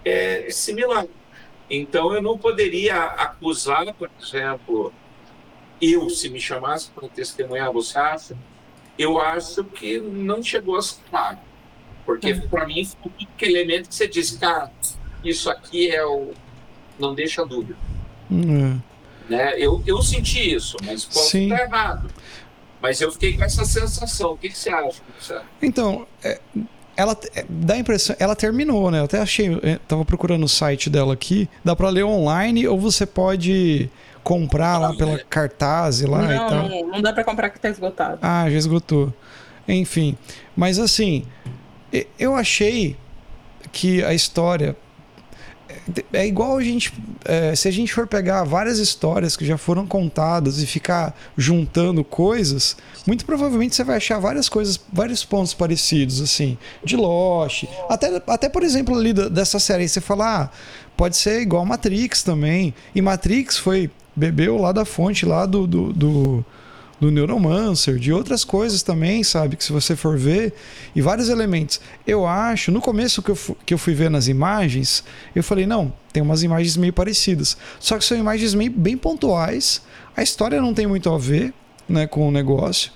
é, 0.04 0.48
similar. 0.50 1.06
Então, 1.70 2.12
eu 2.12 2.20
não 2.20 2.36
poderia 2.36 3.02
acusar, 3.02 3.94
por 3.94 4.10
exemplo, 4.20 4.92
eu, 5.80 6.08
se 6.10 6.28
me 6.28 6.40
chamasse 6.40 6.90
para 6.90 7.08
testemunhar, 7.08 7.72
você 7.72 7.98
acha? 7.98 8.36
Eu 8.98 9.18
acho 9.20 9.64
que 9.64 9.98
não 9.98 10.42
chegou 10.42 10.76
a 10.76 10.82
ser 10.82 11.00
claro. 11.08 11.38
Porque, 12.04 12.32
uhum. 12.32 12.48
para 12.48 12.66
mim, 12.66 12.84
foi 12.84 13.10
um 13.20 13.50
elemento 13.50 13.88
que 13.88 13.94
você 13.94 14.06
diz, 14.06 14.32
cara, 14.32 14.70
isso 15.24 15.48
aqui 15.48 15.90
é 15.90 16.04
o. 16.04 16.32
Não 16.98 17.14
deixa 17.14 17.44
dúvida. 17.44 17.78
Uhum. 18.30 18.80
Né? 19.28 19.54
Eu, 19.56 19.82
eu 19.86 20.02
senti 20.02 20.54
isso, 20.54 20.76
mas 20.84 21.04
posso 21.04 21.36
estar 21.36 21.62
errado. 21.62 22.10
Mas 22.82 23.00
eu 23.00 23.12
fiquei 23.12 23.36
com 23.36 23.44
essa 23.44 23.64
sensação. 23.64 24.32
O 24.32 24.36
que, 24.36 24.48
que 24.48 24.58
você 24.58 24.68
acha? 24.68 25.00
Então, 25.62 26.04
é, 26.22 26.40
ela 26.96 27.16
é, 27.34 27.44
dá 27.48 27.74
a 27.74 27.78
impressão, 27.78 28.16
ela 28.18 28.34
terminou, 28.34 28.90
né? 28.90 28.98
Eu 28.98 29.04
até 29.04 29.20
achei, 29.20 29.48
eu 29.48 29.78
tava 29.86 30.04
procurando 30.04 30.42
o 30.42 30.48
site 30.48 30.90
dela 30.90 31.14
aqui, 31.14 31.48
dá 31.64 31.76
para 31.76 31.88
ler 31.88 32.02
online 32.02 32.66
ou 32.66 32.78
você 32.78 33.06
pode 33.06 33.88
comprar 34.24 34.78
lá 34.78 34.94
pela 34.94 35.18
cartaz 35.18 36.00
lá 36.02 36.22
não, 36.22 36.32
e 36.32 36.36
tal. 36.36 36.68
Não, 36.68 36.88
não 36.88 37.02
dá 37.02 37.12
para 37.12 37.22
comprar 37.22 37.50
que 37.50 37.60
tá 37.60 37.70
esgotado. 37.70 38.18
Ah, 38.20 38.50
já 38.50 38.56
esgotou. 38.56 39.14
Enfim, 39.66 40.18
mas 40.56 40.80
assim, 40.80 41.24
eu 42.18 42.34
achei 42.34 42.96
que 43.70 44.02
a 44.04 44.12
história 44.12 44.76
é 46.12 46.26
igual 46.26 46.56
a 46.56 46.62
gente. 46.62 46.92
É, 47.24 47.54
se 47.54 47.68
a 47.68 47.70
gente 47.70 47.92
for 47.92 48.06
pegar 48.06 48.44
várias 48.44 48.78
histórias 48.78 49.36
que 49.36 49.44
já 49.44 49.58
foram 49.58 49.86
contadas 49.86 50.58
e 50.62 50.66
ficar 50.66 51.14
juntando 51.36 52.04
coisas, 52.04 52.76
muito 53.06 53.24
provavelmente 53.24 53.74
você 53.74 53.84
vai 53.84 53.96
achar 53.96 54.18
várias 54.18 54.48
coisas, 54.48 54.78
vários 54.92 55.24
pontos 55.24 55.54
parecidos, 55.54 56.20
assim, 56.20 56.56
de 56.84 56.96
Lost. 56.96 57.64
Até, 57.88 58.22
até 58.26 58.48
por 58.48 58.62
exemplo, 58.62 58.96
ali 58.96 59.12
dessa 59.12 59.58
série, 59.58 59.88
você 59.88 60.00
fala, 60.00 60.42
ah, 60.42 60.50
pode 60.96 61.16
ser 61.16 61.40
igual 61.40 61.64
Matrix 61.64 62.22
também. 62.22 62.74
E 62.94 63.02
Matrix 63.02 63.58
foi. 63.58 63.90
Bebeu 64.14 64.58
lá 64.58 64.72
da 64.72 64.84
fonte 64.84 65.24
lá 65.24 65.46
do, 65.46 65.66
do, 65.66 65.90
do 65.90 66.44
do 67.02 67.10
Neuromancer, 67.10 67.96
de 67.96 68.12
outras 68.12 68.44
coisas 68.44 68.80
também, 68.80 69.24
sabe? 69.24 69.56
Que 69.56 69.64
se 69.64 69.72
você 69.72 69.96
for 69.96 70.16
ver, 70.16 70.54
e 70.94 71.02
vários 71.02 71.28
elementos. 71.28 71.80
Eu 72.06 72.24
acho, 72.24 72.70
no 72.70 72.80
começo 72.80 73.20
que 73.20 73.32
eu, 73.32 73.38
que 73.66 73.74
eu 73.74 73.78
fui 73.78 73.92
ver 73.92 74.08
nas 74.08 74.28
imagens, 74.28 75.02
eu 75.34 75.42
falei, 75.42 75.66
não, 75.66 75.92
tem 76.12 76.22
umas 76.22 76.44
imagens 76.44 76.76
meio 76.76 76.92
parecidas. 76.92 77.56
Só 77.80 77.98
que 77.98 78.04
são 78.04 78.16
imagens 78.16 78.54
meio 78.54 78.70
bem 78.70 78.96
pontuais, 78.96 79.82
a 80.16 80.22
história 80.22 80.60
não 80.60 80.72
tem 80.72 80.86
muito 80.86 81.10
a 81.10 81.18
ver 81.18 81.52
né, 81.88 82.06
com 82.06 82.28
o 82.28 82.30
negócio. 82.30 82.92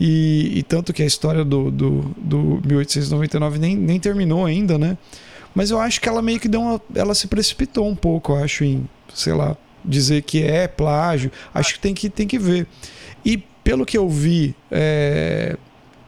E, 0.00 0.60
e 0.60 0.62
tanto 0.62 0.94
que 0.94 1.02
a 1.02 1.06
história 1.06 1.44
do, 1.44 1.70
do, 1.70 2.00
do 2.16 2.62
1899 2.64 3.58
nem, 3.58 3.76
nem 3.76 4.00
terminou 4.00 4.46
ainda, 4.46 4.78
né? 4.78 4.96
Mas 5.54 5.70
eu 5.70 5.78
acho 5.78 6.00
que 6.00 6.08
ela 6.08 6.22
meio 6.22 6.40
que 6.40 6.48
deu 6.48 6.62
uma. 6.62 6.80
Ela 6.94 7.14
se 7.14 7.26
precipitou 7.26 7.86
um 7.86 7.94
pouco, 7.94 8.32
eu 8.32 8.42
acho, 8.42 8.64
em, 8.64 8.88
sei 9.12 9.34
lá, 9.34 9.54
dizer 9.84 10.22
que 10.22 10.42
é 10.42 10.66
plágio. 10.66 11.30
Acho 11.52 11.74
que 11.74 11.80
tem 11.80 11.92
que, 11.92 12.08
tem 12.08 12.26
que 12.26 12.38
ver. 12.38 12.66
E 13.22 13.42
pelo 13.62 13.84
que 13.86 13.96
eu 13.96 14.08
vi, 14.08 14.54
é, 14.70 15.56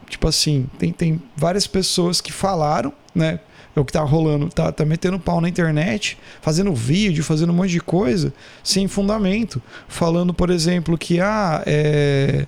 tipo, 0.09 0.27
assim, 0.27 0.67
tem, 0.77 0.91
tem 0.91 1.21
várias 1.35 1.67
pessoas 1.67 2.21
que 2.21 2.31
falaram, 2.31 2.93
né? 3.13 3.39
É 3.75 3.79
o 3.79 3.85
que 3.85 3.91
tá 3.91 4.01
rolando, 4.01 4.49
tá, 4.49 4.71
tá 4.71 4.85
metendo 4.85 5.19
pau 5.19 5.41
na 5.41 5.49
internet, 5.49 6.15
fazendo 6.41 6.73
vídeo, 6.75 7.23
fazendo 7.23 7.51
um 7.51 7.55
monte 7.55 7.71
de 7.71 7.81
coisa, 7.81 8.31
sem 8.63 8.87
fundamento. 8.87 9.59
Falando, 9.87 10.31
por 10.31 10.51
exemplo, 10.51 10.95
que 10.95 11.19
ah, 11.19 11.63
é 11.65 12.45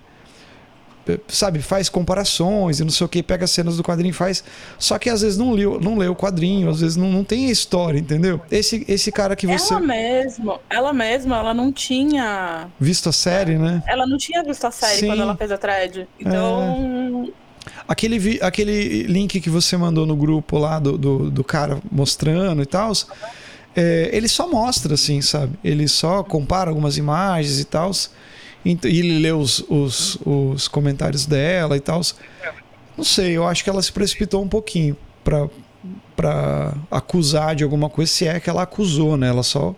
sabe, 1.27 1.61
faz 1.61 1.89
comparações 1.89 2.79
e 2.79 2.83
não 2.83 2.89
sei 2.89 3.05
o 3.05 3.09
que, 3.09 3.21
pega 3.21 3.47
cenas 3.47 3.77
do 3.77 3.83
quadrinho 3.83 4.11
e 4.11 4.13
faz. 4.13 4.43
Só 4.77 4.97
que 4.97 5.09
às 5.09 5.21
vezes 5.21 5.37
não 5.37 5.51
leu, 5.51 5.79
não 5.79 5.97
leu 5.97 6.13
o 6.13 6.15
quadrinho, 6.15 6.69
às 6.69 6.81
vezes 6.81 6.95
não, 6.95 7.11
não 7.11 7.23
tem 7.23 7.47
a 7.47 7.51
história, 7.51 7.99
entendeu? 7.99 8.41
Esse, 8.49 8.85
esse 8.87 9.11
cara 9.11 9.35
que 9.35 9.45
você. 9.47 9.73
Ela 9.73 9.81
mesma, 9.81 10.59
ela 10.69 10.93
mesma, 10.93 11.37
ela 11.37 11.53
não 11.53 11.71
tinha. 11.71 12.67
Visto 12.79 13.09
a 13.09 13.11
série, 13.11 13.57
né? 13.57 13.83
Ela 13.87 14.05
não 14.07 14.17
tinha 14.17 14.43
visto 14.43 14.65
a 14.65 14.71
série 14.71 14.99
Sim. 14.99 15.07
quando 15.07 15.21
ela 15.21 15.35
fez 15.35 15.51
a 15.51 15.57
thread. 15.57 16.07
Então. 16.19 17.25
É... 17.41 17.45
Aquele, 17.87 18.39
aquele 18.41 19.03
link 19.03 19.39
que 19.41 19.49
você 19.49 19.75
mandou 19.75 20.05
no 20.05 20.15
grupo 20.15 20.57
lá 20.57 20.79
do, 20.79 20.97
do, 20.97 21.31
do 21.31 21.43
cara 21.43 21.79
mostrando 21.91 22.61
e 22.61 22.65
tal. 22.65 22.91
É, 23.75 24.09
ele 24.13 24.27
só 24.27 24.47
mostra, 24.47 24.93
assim, 24.93 25.21
sabe? 25.21 25.53
Ele 25.63 25.87
só 25.87 26.23
compara 26.23 26.69
algumas 26.69 26.97
imagens 26.97 27.59
e 27.59 27.65
tal. 27.65 27.91
E 28.65 28.77
ele 28.83 29.19
lê 29.19 29.31
os, 29.31 29.63
os, 29.69 30.17
os 30.25 30.67
comentários 30.67 31.25
dela 31.25 31.77
e 31.77 31.79
tal. 31.79 32.01
Não 32.97 33.03
sei, 33.03 33.37
eu 33.37 33.45
acho 33.45 33.63
que 33.63 33.69
ela 33.69 33.81
se 33.81 33.91
precipitou 33.91 34.43
um 34.43 34.47
pouquinho 34.47 34.97
para 35.23 35.47
para 36.15 36.73
acusar 36.89 37.55
de 37.55 37.63
alguma 37.63 37.89
coisa, 37.89 38.09
se 38.09 38.27
é 38.27 38.39
que 38.39 38.49
ela 38.49 38.63
acusou, 38.63 39.17
né? 39.17 39.27
Ela 39.27 39.43
só 39.43 39.75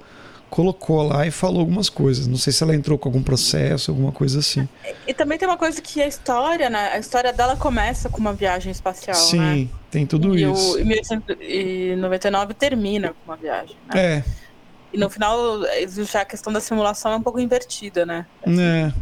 colocou 0.49 1.03
lá 1.03 1.25
e 1.25 1.31
falou 1.31 1.59
algumas 1.59 1.89
coisas. 1.89 2.27
Não 2.27 2.38
sei 2.38 2.53
se 2.53 2.63
ela 2.63 2.75
entrou 2.75 2.97
com 2.97 3.09
algum 3.09 3.23
processo, 3.23 3.91
alguma 3.91 4.11
coisa 4.11 4.39
assim. 4.39 4.67
E 5.07 5.13
também 5.13 5.38
tem 5.38 5.47
uma 5.47 5.57
coisa 5.57 5.81
que 5.81 6.01
a 6.01 6.07
história, 6.07 6.69
né? 6.69 6.91
A 6.93 6.99
história 6.99 7.33
dela 7.33 7.55
começa 7.55 8.09
com 8.09 8.19
uma 8.19 8.33
viagem 8.33 8.71
espacial, 8.71 9.15
Sim, 9.15 9.39
né? 9.39 9.67
tem 9.91 10.05
tudo 10.05 10.38
e 10.38 10.43
isso. 10.43 10.75
O, 10.75 10.79
e 10.79 10.85
1999 10.85 12.53
termina 12.53 13.09
com 13.09 13.31
uma 13.31 13.35
viagem. 13.35 13.75
Né? 13.93 14.17
É. 14.17 14.23
E 14.93 14.97
no 14.97 15.09
final, 15.09 15.61
já 16.11 16.21
a 16.21 16.25
questão 16.25 16.51
da 16.51 16.59
simulação 16.59 17.11
é 17.11 17.15
um 17.15 17.21
pouco 17.21 17.39
invertida, 17.39 18.05
né? 18.05 18.25
Assim. 18.43 18.61
É. 18.61 18.93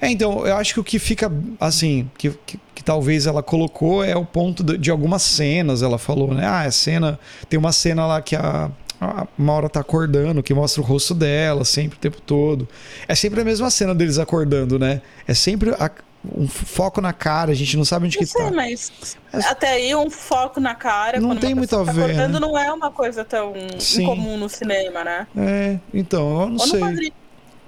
É, 0.00 0.10
então, 0.10 0.46
eu 0.46 0.56
acho 0.56 0.74
que 0.74 0.80
o 0.80 0.84
que 0.84 0.98
fica, 0.98 1.32
assim, 1.58 2.10
que, 2.18 2.30
que, 2.46 2.60
que 2.74 2.84
talvez 2.84 3.26
ela 3.26 3.42
colocou 3.42 4.04
é 4.04 4.14
o 4.14 4.24
ponto 4.24 4.62
de, 4.62 4.76
de, 4.76 4.90
algumas 4.90 5.22
cenas, 5.22 5.82
ela 5.82 5.98
falou, 5.98 6.34
né? 6.34 6.46
Ah, 6.46 6.62
a 6.62 6.70
cena. 6.70 7.18
Tem 7.48 7.58
uma 7.58 7.72
cena 7.72 8.06
lá 8.06 8.20
que 8.20 8.36
a, 8.36 8.70
a 9.00 9.26
Maura 9.36 9.68
tá 9.68 9.80
acordando, 9.80 10.42
que 10.42 10.54
mostra 10.54 10.82
o 10.82 10.84
rosto 10.84 11.14
dela 11.14 11.64
sempre 11.64 11.96
o 11.96 12.00
tempo 12.00 12.20
todo. 12.20 12.68
É 13.08 13.14
sempre 13.14 13.40
a 13.40 13.44
mesma 13.44 13.70
cena 13.70 13.94
deles 13.94 14.18
acordando, 14.18 14.78
né? 14.78 15.02
É 15.26 15.34
sempre 15.34 15.70
a, 15.70 15.90
um 16.24 16.46
foco 16.46 17.00
na 17.00 17.12
cara, 17.12 17.50
a 17.50 17.54
gente 17.54 17.76
não 17.76 17.84
sabe 17.84 18.06
onde 18.06 18.16
não 18.16 18.24
que 18.24 18.30
sei, 18.30 18.44
tá. 18.44 18.50
mas 18.50 19.16
até 19.46 19.72
aí 19.72 19.94
um 19.94 20.08
foco 20.08 20.60
na 20.60 20.74
cara, 20.74 21.20
não 21.20 21.36
tem 21.36 21.54
muito 21.54 21.74
a 21.74 21.84
tá 21.84 21.92
ver. 21.92 22.14
Né? 22.14 22.28
não 22.28 22.56
é 22.56 22.72
uma 22.72 22.90
coisa 22.90 23.24
tão 23.24 23.52
Sim. 23.78 24.04
incomum 24.04 24.36
no 24.36 24.48
cinema, 24.48 25.02
né? 25.02 25.26
É, 25.36 25.78
então, 25.92 26.42
eu 26.42 26.48
não 26.48 26.60
Ou 26.60 26.66
sei. 26.66 27.12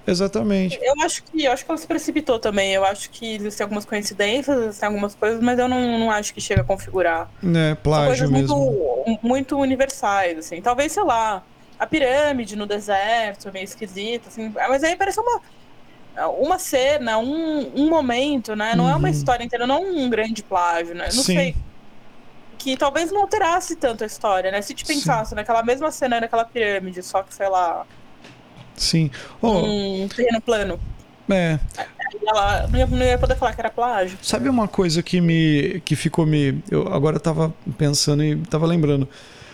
Exatamente. 0.07 0.79
Eu 0.83 0.93
acho 1.03 1.25
que 1.25 1.45
eu 1.45 1.51
acho 1.51 1.65
que 1.65 1.71
ela 1.71 1.79
se 1.79 1.87
precipitou 1.87 2.39
também. 2.39 2.73
Eu 2.75 2.85
acho 2.85 3.09
que 3.11 3.37
existem 3.37 3.65
algumas 3.65 3.87
coincidências, 3.87 4.57
existem 4.59 4.87
algumas 4.87 5.15
coisas, 5.15 5.41
mas 5.41 5.59
eu 5.59 5.67
não, 5.67 5.99
não 5.99 6.11
acho 6.11 6.35
que 6.35 6.41
chega 6.41 6.61
a 6.61 6.65
configurar. 6.65 7.31
É, 7.43 7.75
plágio 7.75 8.31
mesmo. 8.31 8.55
Muito, 9.07 9.27
muito 9.27 9.59
universais, 9.59 10.39
assim. 10.39 10.61
Talvez, 10.61 10.93
sei 10.93 11.05
lá, 11.05 11.43
a 11.79 11.87
pirâmide 11.87 12.55
no 12.55 12.67
deserto, 12.67 13.51
meio 13.51 13.65
esquisita, 13.65 14.29
assim. 14.29 14.53
Mas 14.55 14.85
aí 14.85 14.95
parece 14.95 15.19
uma 15.21 15.41
uma 16.41 16.59
cena, 16.59 17.19
um, 17.19 17.73
um 17.75 17.89
momento, 17.89 18.55
né? 18.55 18.75
Não 18.75 18.85
uhum. 18.85 18.91
é 18.91 18.97
uma 18.97 19.09
uhum. 19.09 19.15
história 19.15 19.45
inteira, 19.45 19.67
não 19.67 19.83
um 19.83 20.09
grande 20.09 20.43
plágio, 20.43 20.95
né? 20.95 21.07
Não 21.07 21.23
Sim. 21.23 21.35
sei. 21.35 21.57
Que 22.59 22.77
talvez 22.77 23.11
não 23.11 23.21
alterasse 23.23 23.77
tanto 23.77 24.05
a 24.05 24.07
história, 24.07 24.51
né? 24.51 24.63
Se 24.63 24.75
te 24.75 24.85
pensasse 24.85 25.31
Sim. 25.31 25.37
naquela 25.37 25.63
mesma 25.63 25.91
cena 25.91 26.21
naquela 26.21 26.45
pirâmide, 26.45 27.03
só 27.03 27.23
que, 27.23 27.35
sei 27.35 27.49
lá, 27.49 27.85
Sim. 28.77 29.11
Oh, 29.41 29.59
um 29.59 30.09
terreno 30.09 30.41
plano. 30.41 30.81
É. 31.31 31.59
Ela 32.27 32.67
não 32.69 32.79
ia, 32.79 32.87
não 32.87 32.99
ia, 32.99 33.19
poder 33.19 33.37
falar 33.37 33.55
que 33.55 33.61
era 33.61 33.71
plágio. 33.71 34.19
Sabe 34.23 34.49
uma 34.49 34.69
coisa 34.69 35.03
que 35.03 35.21
me 35.21 35.81
que 35.85 35.97
ficou 35.97 36.27
me 36.27 36.63
eu 36.71 36.93
agora 36.93 37.19
tava 37.19 37.55
pensando 37.79 38.23
e 38.23 38.37
tava 38.37 38.67
lembrando. 38.67 39.09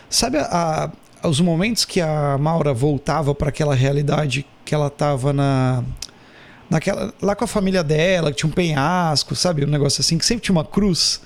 Sabe 0.09 0.39
a, 0.39 0.91
a, 1.23 1.29
os 1.29 1.41
momentos 1.41 1.85
que 1.85 2.01
a 2.01 2.37
Maura 2.39 2.73
voltava 2.73 3.35
para 3.35 3.49
aquela 3.49 3.75
realidade 3.75 4.47
que 4.65 4.75
ela 4.75 4.91
tava 4.91 5.33
na 5.33 5.85
naquela 6.71 7.13
lá 7.21 7.35
com 7.35 7.45
a 7.45 7.49
família 7.49 7.83
dela, 7.83 8.31
que 8.31 8.39
tinha 8.39 8.49
um 8.49 8.53
penhasco, 8.53 9.35
sabe, 9.35 9.65
um 9.65 9.69
negócio 9.69 10.01
assim 10.01 10.17
que 10.17 10.25
sempre 10.25 10.45
tinha 10.45 10.55
uma 10.55 10.65
cruz. 10.65 11.21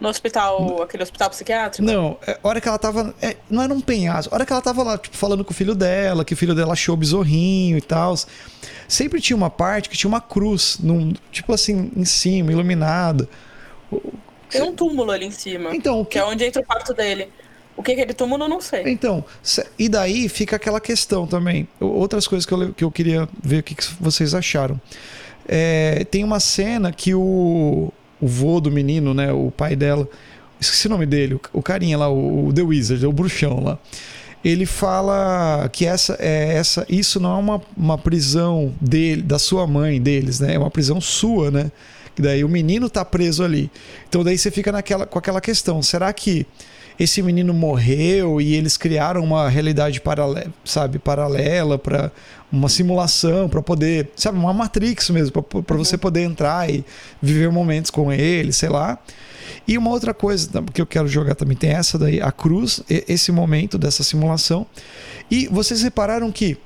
No 0.00 0.08
hospital, 0.08 0.82
aquele 0.82 1.04
hospital 1.04 1.30
psiquiátrico? 1.30 1.86
Não, 1.86 2.18
é, 2.26 2.36
a 2.42 2.48
hora 2.48 2.60
que 2.60 2.66
ela 2.66 2.76
tava. 2.76 3.14
É, 3.22 3.36
não 3.48 3.62
era 3.62 3.72
um 3.72 3.80
penhasco. 3.80 4.34
A 4.34 4.36
hora 4.36 4.44
que 4.44 4.52
ela 4.52 4.60
tava 4.60 4.82
lá, 4.82 4.98
tipo, 4.98 5.16
falando 5.16 5.44
com 5.44 5.52
o 5.52 5.54
filho 5.54 5.76
dela, 5.76 6.24
que 6.24 6.34
o 6.34 6.36
filho 6.36 6.56
dela 6.56 6.72
achou 6.72 6.94
o 6.94 6.96
besorrinho 6.96 7.78
e 7.78 7.80
tal. 7.80 8.16
Sempre 8.88 9.20
tinha 9.20 9.36
uma 9.36 9.48
parte 9.48 9.88
que 9.88 9.96
tinha 9.96 10.08
uma 10.08 10.20
cruz, 10.20 10.76
num, 10.82 11.14
tipo 11.30 11.52
assim, 11.52 11.92
em 11.96 12.04
cima, 12.04 12.50
iluminada. 12.50 13.28
Tem 14.50 14.60
um 14.60 14.74
túmulo 14.74 15.12
ali 15.12 15.26
em 15.26 15.30
cima. 15.30 15.74
Então, 15.74 16.04
que... 16.04 16.10
que 16.10 16.18
é 16.18 16.24
onde 16.24 16.44
entra 16.44 16.60
o 16.60 16.66
quarto 16.66 16.92
dele. 16.92 17.30
O 17.76 17.82
que 17.82 17.92
é 17.92 17.94
aquele 17.94 18.12
túmulo, 18.12 18.44
eu 18.44 18.48
não 18.48 18.60
sei. 18.60 18.84
Então, 18.86 19.24
e 19.78 19.88
daí 19.88 20.28
fica 20.28 20.56
aquela 20.56 20.80
questão 20.80 21.26
também. 21.26 21.66
Outras 21.80 22.28
coisas 22.28 22.44
que 22.44 22.52
eu, 22.52 22.72
que 22.74 22.84
eu 22.84 22.90
queria 22.90 23.28
ver 23.42 23.60
o 23.60 23.62
que, 23.62 23.74
que 23.74 23.84
vocês 24.00 24.34
acharam. 24.34 24.80
É, 25.48 26.04
tem 26.10 26.22
uma 26.22 26.38
cena 26.38 26.92
que 26.92 27.14
o, 27.14 27.92
o 28.20 28.26
vô 28.26 28.60
do 28.60 28.70
menino, 28.70 29.12
né, 29.14 29.32
o 29.32 29.50
pai 29.50 29.74
dela, 29.74 30.08
esqueci 30.60 30.86
o 30.86 30.90
nome 30.90 31.06
dele, 31.06 31.40
o 31.52 31.62
carinha 31.62 31.98
lá, 31.98 32.08
o 32.08 32.52
The 32.54 32.62
Wizard, 32.62 33.04
o 33.06 33.12
bruxão 33.12 33.62
lá. 33.62 33.78
Ele 34.44 34.66
fala 34.66 35.68
que 35.72 35.86
essa 35.86 36.16
é 36.18 36.54
essa, 36.54 36.84
isso 36.88 37.20
não 37.20 37.36
é 37.36 37.38
uma, 37.38 37.62
uma 37.76 37.98
prisão 37.98 38.74
dele, 38.80 39.22
da 39.22 39.38
sua 39.38 39.66
mãe, 39.66 40.00
deles, 40.00 40.40
né? 40.40 40.54
É 40.54 40.58
uma 40.58 40.70
prisão 40.70 41.00
sua, 41.00 41.50
né? 41.50 41.70
Que 42.14 42.20
daí 42.20 42.42
o 42.42 42.48
menino 42.48 42.90
tá 42.90 43.04
preso 43.04 43.44
ali. 43.44 43.70
Então 44.08 44.24
daí 44.24 44.36
você 44.36 44.50
fica 44.50 44.72
naquela 44.72 45.06
com 45.06 45.18
aquela 45.18 45.40
questão, 45.40 45.80
será 45.80 46.12
que 46.12 46.44
esse 46.98 47.22
menino 47.22 47.52
morreu 47.52 48.40
e 48.40 48.54
eles 48.54 48.76
criaram 48.76 49.22
uma 49.22 49.48
realidade 49.48 50.00
paralela, 50.00 50.52
sabe, 50.64 50.98
paralela 50.98 51.78
para 51.78 52.12
uma 52.50 52.68
simulação 52.68 53.48
para 53.48 53.62
poder, 53.62 54.10
sabe, 54.14 54.38
uma 54.38 54.52
Matrix 54.52 55.10
mesmo, 55.10 55.42
para 55.42 55.76
você 55.76 55.96
poder 55.96 56.22
entrar 56.22 56.68
e 56.68 56.84
viver 57.20 57.50
momentos 57.50 57.90
com 57.90 58.12
ele, 58.12 58.52
sei 58.52 58.68
lá. 58.68 58.98
E 59.66 59.78
uma 59.78 59.90
outra 59.90 60.12
coisa 60.12 60.50
que 60.72 60.80
eu 60.80 60.86
quero 60.86 61.06
jogar 61.08 61.34
também 61.34 61.56
tem 61.56 61.70
essa 61.70 61.98
daí, 61.98 62.20
a 62.20 62.32
cruz, 62.32 62.82
esse 62.88 63.30
momento 63.30 63.78
dessa 63.78 64.02
simulação. 64.02 64.66
E 65.30 65.46
vocês 65.48 65.82
repararam 65.82 66.30
que 66.30 66.58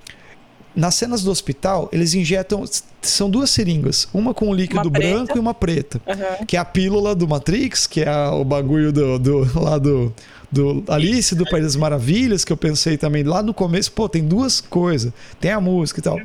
nas 0.76 0.94
cenas 0.94 1.22
do 1.22 1.30
hospital, 1.30 1.88
eles 1.90 2.14
injetam. 2.14 2.62
São 3.00 3.30
duas 3.30 3.50
seringas, 3.50 4.08
uma 4.12 4.34
com 4.34 4.50
um 4.50 4.54
líquido 4.54 4.90
branco 4.90 5.36
e 5.36 5.40
uma 5.40 5.54
preta. 5.54 6.00
Uhum. 6.06 6.44
Que 6.44 6.56
é 6.56 6.60
a 6.60 6.64
pílula 6.64 7.14
do 7.14 7.26
Matrix, 7.26 7.86
que 7.86 8.02
é 8.02 8.28
o 8.28 8.44
bagulho 8.44 8.92
do, 8.92 9.18
do 9.18 9.60
lá 9.60 9.78
do, 9.78 10.12
do 10.50 10.84
Alice 10.88 11.34
do 11.34 11.44
País 11.44 11.64
das 11.64 11.76
Maravilhas, 11.76 12.44
que 12.44 12.52
eu 12.52 12.56
pensei 12.56 12.96
também 12.96 13.22
lá 13.22 13.42
no 13.42 13.54
começo, 13.54 13.90
pô, 13.92 14.08
tem 14.08 14.24
duas 14.24 14.60
coisas, 14.60 15.12
tem 15.40 15.50
a 15.50 15.60
música 15.60 16.00
e 16.00 16.02
tal. 16.02 16.20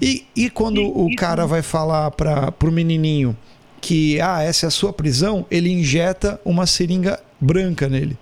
E, 0.00 0.24
e 0.34 0.48
quando 0.48 0.82
o 0.82 1.14
cara 1.16 1.46
vai 1.46 1.62
falar 1.62 2.10
para 2.12 2.50
pro 2.52 2.72
menininho 2.72 3.36
que 3.80 4.20
ah, 4.20 4.40
essa 4.42 4.66
é 4.66 4.68
a 4.68 4.70
sua 4.70 4.92
prisão, 4.92 5.44
ele 5.50 5.68
injeta 5.68 6.40
uma 6.44 6.66
seringa 6.66 7.18
branca 7.40 7.88
nele. 7.88 8.16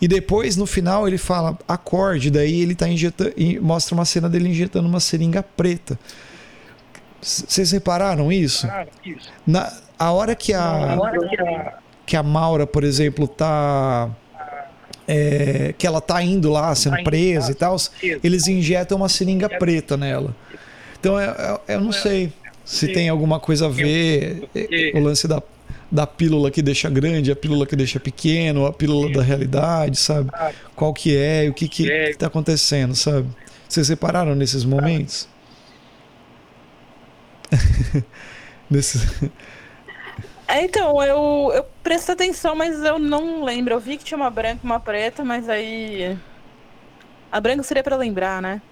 E 0.00 0.06
depois, 0.06 0.56
no 0.56 0.66
final, 0.66 1.08
ele 1.08 1.18
fala 1.18 1.58
acorde, 1.66 2.30
daí 2.30 2.60
ele 2.60 2.74
tá 2.74 2.88
injetando, 2.88 3.32
mostra 3.60 3.94
uma 3.94 4.04
cena 4.04 4.28
dele 4.28 4.48
injetando 4.48 4.88
uma 4.88 5.00
seringa 5.00 5.42
preta. 5.42 5.98
Vocês 7.20 7.72
repararam 7.72 8.30
isso? 8.30 8.68
Na, 9.44 9.72
a 9.98 10.12
hora 10.12 10.36
que 10.36 10.54
a, 10.54 10.96
que 12.06 12.16
a 12.16 12.22
Maura, 12.22 12.64
por 12.64 12.84
exemplo, 12.84 13.26
tá 13.26 14.08
é, 15.08 15.74
que 15.76 15.86
ela 15.86 16.00
tá 16.00 16.22
indo 16.22 16.50
lá 16.50 16.72
sendo 16.74 16.98
tá 16.98 17.02
presa 17.02 17.50
e 17.50 17.54
tal, 17.54 17.76
eles 18.22 18.46
injetam 18.46 18.98
uma 18.98 19.08
seringa 19.08 19.48
preta 19.48 19.96
nela. 19.96 20.36
Então 21.00 21.18
é, 21.18 21.58
é, 21.66 21.74
eu 21.74 21.80
não 21.80 21.92
sei 21.92 22.32
se 22.64 22.88
tem 22.92 23.08
alguma 23.08 23.40
coisa 23.40 23.66
a 23.66 23.68
ver 23.68 24.48
o 24.94 25.00
lance 25.00 25.26
da, 25.26 25.42
da 25.90 26.06
pílula 26.06 26.50
que 26.50 26.60
deixa 26.60 26.90
grande, 26.90 27.32
a 27.32 27.36
pílula 27.36 27.66
que 27.66 27.74
deixa 27.74 27.98
pequeno, 27.98 28.66
a 28.66 28.72
pílula 28.72 29.10
da 29.10 29.22
realidade, 29.22 29.98
sabe? 29.98 30.30
Qual 30.76 30.92
que 30.92 31.16
é, 31.16 31.48
o 31.48 31.54
que 31.54 31.68
que, 31.68 31.84
que 31.84 32.16
tá 32.18 32.26
acontecendo, 32.26 32.94
sabe? 32.94 33.28
Vocês 33.68 33.88
repararam 33.88 34.34
nesses 34.34 34.64
momentos? 34.64 35.28
nesses 38.68 39.06
é, 40.48 40.64
então, 40.64 41.02
eu, 41.02 41.52
eu 41.54 41.66
presto 41.82 42.10
atenção, 42.10 42.54
mas 42.56 42.82
eu 42.82 42.98
não 42.98 43.44
lembro. 43.44 43.74
Eu 43.74 43.78
vi 43.78 43.98
que 43.98 44.04
tinha 44.04 44.16
uma 44.16 44.30
branca 44.30 44.60
e 44.64 44.66
uma 44.66 44.80
preta, 44.80 45.22
mas 45.22 45.46
aí. 45.46 46.16
A 47.30 47.38
branca 47.38 47.62
seria 47.62 47.82
para 47.82 47.96
lembrar, 47.96 48.40
né? 48.40 48.62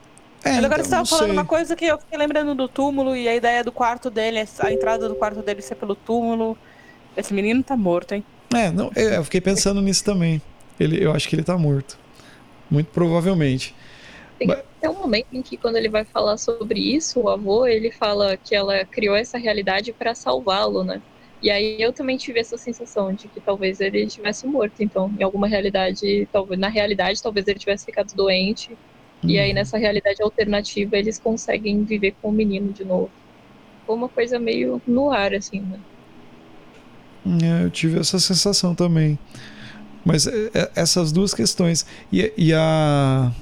É, 0.42 0.52
mas 0.54 0.64
agora 0.64 0.80
então, 0.80 0.84
você 0.84 0.84
estava 0.84 1.06
falando 1.06 1.26
sei. 1.26 1.32
uma 1.32 1.44
coisa 1.44 1.76
que 1.76 1.84
eu 1.84 1.98
fiquei 1.98 2.16
lembrando 2.16 2.54
do 2.54 2.66
túmulo 2.66 3.14
e 3.14 3.28
a 3.28 3.34
ideia 3.34 3.62
do 3.62 3.70
quarto 3.70 4.08
dele, 4.08 4.42
a 4.58 4.72
entrada 4.72 5.06
do 5.06 5.14
quarto 5.16 5.42
dele 5.42 5.60
ser 5.60 5.74
pelo 5.74 5.94
túmulo. 5.94 6.56
Esse 7.16 7.32
menino 7.32 7.62
tá 7.62 7.76
morto, 7.76 8.12
hein? 8.12 8.24
É, 8.54 8.70
não, 8.70 8.90
eu 8.94 9.24
fiquei 9.24 9.40
pensando 9.40 9.80
nisso 9.80 10.04
também. 10.04 10.40
Ele, 10.78 11.02
eu 11.02 11.12
acho 11.12 11.28
que 11.28 11.34
ele 11.34 11.42
tá 11.42 11.56
morto. 11.56 11.98
Muito 12.70 12.88
provavelmente. 12.88 13.74
Tem 14.38 14.50
até 14.50 14.90
um 14.90 14.94
momento 14.94 15.28
em 15.32 15.40
que, 15.40 15.56
quando 15.56 15.76
ele 15.76 15.88
vai 15.88 16.04
falar 16.04 16.36
sobre 16.36 16.78
isso, 16.78 17.20
o 17.20 17.28
avô, 17.28 17.66
ele 17.66 17.90
fala 17.90 18.36
que 18.36 18.54
ela 18.54 18.84
criou 18.84 19.16
essa 19.16 19.38
realidade 19.38 19.92
para 19.92 20.14
salvá-lo, 20.14 20.84
né? 20.84 21.00
E 21.42 21.50
aí 21.50 21.80
eu 21.80 21.92
também 21.92 22.16
tive 22.16 22.40
essa 22.40 22.56
sensação 22.56 23.12
de 23.12 23.28
que 23.28 23.40
talvez 23.40 23.80
ele 23.80 24.02
estivesse 24.02 24.46
morto, 24.46 24.82
então, 24.82 25.12
em 25.18 25.22
alguma 25.22 25.46
realidade, 25.46 26.28
talvez 26.32 26.58
na 26.58 26.68
realidade, 26.68 27.22
talvez 27.22 27.46
ele 27.46 27.58
tivesse 27.58 27.84
ficado 27.84 28.14
doente. 28.14 28.70
Uhum. 29.22 29.30
E 29.30 29.38
aí 29.38 29.52
nessa 29.52 29.78
realidade 29.78 30.22
alternativa 30.22 30.96
eles 30.96 31.18
conseguem 31.18 31.84
viver 31.84 32.14
com 32.20 32.28
o 32.28 32.32
menino 32.32 32.72
de 32.72 32.84
novo. 32.84 33.10
Foi 33.86 33.94
uma 33.94 34.08
coisa 34.08 34.38
meio 34.38 34.80
no 34.86 35.10
ar, 35.10 35.34
assim, 35.34 35.60
né? 35.60 35.78
É, 37.42 37.64
eu 37.64 37.70
tive 37.70 37.98
essa 37.98 38.18
sensação 38.18 38.74
também. 38.74 39.18
Mas 40.04 40.26
é, 40.26 40.50
é, 40.54 40.70
essas 40.76 41.10
duas 41.10 41.34
questões. 41.34 41.84
E, 42.12 42.32
e, 42.36 42.54
a. 42.54 43.32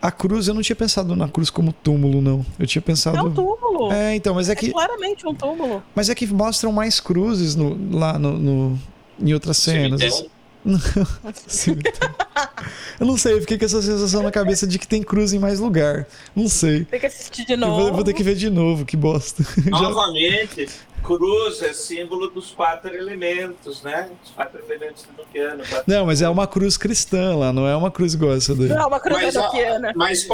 A 0.00 0.12
cruz, 0.12 0.46
eu 0.46 0.54
não 0.54 0.62
tinha 0.62 0.76
pensado 0.76 1.16
na 1.16 1.28
cruz 1.28 1.50
como 1.50 1.72
túmulo, 1.72 2.22
não. 2.22 2.46
Eu 2.56 2.68
tinha 2.68 2.80
pensado. 2.80 3.16
É 3.16 3.22
um 3.22 3.32
túmulo. 3.32 3.92
É, 3.92 4.14
então, 4.14 4.34
mas 4.34 4.48
é, 4.48 4.52
é 4.52 4.54
que. 4.54 4.70
claramente 4.70 5.26
um 5.26 5.34
túmulo. 5.34 5.82
Mas 5.94 6.08
é 6.08 6.14
que 6.14 6.26
mostram 6.28 6.70
mais 6.70 7.00
cruzes 7.00 7.56
no, 7.56 7.96
lá 7.96 8.16
no, 8.16 8.38
no 8.38 8.78
em 9.20 9.34
outras 9.34 9.56
cenas. 9.56 10.00
Cemitério. 10.00 10.37
eu 13.00 13.06
não 13.06 13.16
sei, 13.16 13.32
eu 13.32 13.40
fiquei 13.40 13.58
com 13.58 13.64
essa 13.64 13.80
sensação 13.80 14.22
na 14.22 14.30
cabeça 14.30 14.66
de 14.66 14.78
que 14.78 14.86
tem 14.86 15.02
cruz 15.02 15.32
em 15.32 15.38
mais 15.38 15.60
lugar. 15.60 16.06
Não 16.36 16.46
sei. 16.46 16.84
Tem 16.84 17.00
que 17.00 17.06
assistir 17.06 17.46
de 17.46 17.56
novo. 17.56 17.80
Vou, 17.80 17.94
vou, 17.94 18.04
ter 18.04 18.12
que 18.12 18.22
ver 18.22 18.34
de 18.34 18.50
novo, 18.50 18.84
que 18.84 18.96
bosta. 18.96 19.42
Novamente, 19.64 20.68
cruz 21.02 21.62
é 21.62 21.72
símbolo 21.72 22.28
dos 22.28 22.50
quatro 22.50 22.94
elementos, 22.94 23.82
né? 23.82 24.10
Os 24.22 24.30
quatro 24.30 24.62
elementos 24.62 25.04
do 25.04 25.16
Nokiana. 25.16 25.64
Não, 25.86 26.04
mas 26.04 26.20
é 26.20 26.28
uma 26.28 26.46
cruz 26.46 26.76
cristã 26.76 27.34
lá, 27.34 27.52
não 27.52 27.66
é 27.66 27.74
uma 27.74 27.90
cruz 27.90 28.12
igual 28.12 28.34
essa 28.34 28.54
daí. 28.54 28.68
Não, 28.68 28.82
é 28.82 28.86
uma 28.86 29.00
cruz 29.00 29.34
Nokiana. 29.34 29.92
Mas 29.96 30.28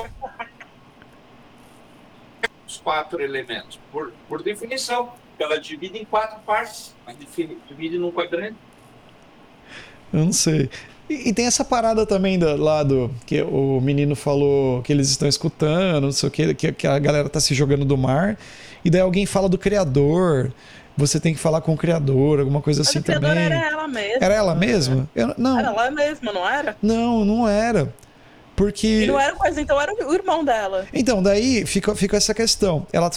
os 2.67 2.77
quatro 2.79 3.23
elementos, 3.23 3.79
por, 3.93 4.13
por 4.29 4.43
definição, 4.43 5.13
ela 5.39 5.61
divide 5.61 5.99
em 5.99 6.05
quatro 6.05 6.41
partes, 6.41 6.93
mas 7.07 7.17
divide 7.69 7.99
num 7.99 8.11
quadrante. 8.11 8.57
Eu 10.15 10.25
não 10.25 10.33
sei. 10.33 10.71
E, 11.11 11.29
e, 11.29 11.33
tem 11.35 11.47
essa 11.47 11.65
parada 11.65 12.07
também 12.07 12.39
do 12.39 12.57
lado 12.57 13.11
que 13.27 13.43
o 13.43 13.81
menino 13.81 14.15
falou 14.15 14.81
que 14.83 14.93
eles 14.93 15.11
estão 15.11 15.29
escutando, 15.29 16.05
não 16.05 16.13
sei 16.13 16.29
o 16.29 16.33
que, 16.33 16.55
que, 16.55 16.73
que 16.73 16.87
a 16.87 16.99
galera 16.99 17.29
tá 17.29 17.41
se 17.41 17.53
jogando 17.53 17.85
do 17.85 17.99
mar. 17.99 18.39
E 18.85 18.89
daí 18.89 19.01
alguém 19.01 19.27
fala 19.27 19.49
do 19.49 19.59
criador. 19.59 20.53
Você 20.97 21.19
tem 21.19 21.35
que 21.35 21.41
falar 21.41 21.61
com 21.61 21.75
o 21.75 21.77
criador, 21.77 22.39
alguma 22.39 22.63
coisa 22.63 22.81
Mas 22.81 22.89
assim 22.89 23.03
também. 23.03 23.31
Era 23.31 23.67
ela 23.67 23.89
mesma. 23.89 24.19
Era 24.25 24.35
ela 24.35 24.55
mesma? 24.55 25.09
Eu, 25.15 25.35
não. 25.37 25.59
Era 25.59 25.69
ela 25.69 25.91
mesma, 25.91 26.33
não 26.33 26.49
era? 26.49 26.77
Não, 26.81 27.25
não 27.25 27.49
era. 27.49 27.93
Porque. 28.55 29.03
E 29.03 29.07
não 29.09 29.19
era 29.19 29.35
coisa, 29.35 29.61
então 29.61 29.81
era 29.81 29.93
o 29.93 30.15
irmão 30.15 30.45
dela. 30.45 30.87
Então, 30.93 31.21
daí 31.21 31.67
fica, 31.67 31.95
fica 31.97 32.17
essa 32.17 32.33
questão. 32.33 32.87
Ela 32.93 33.11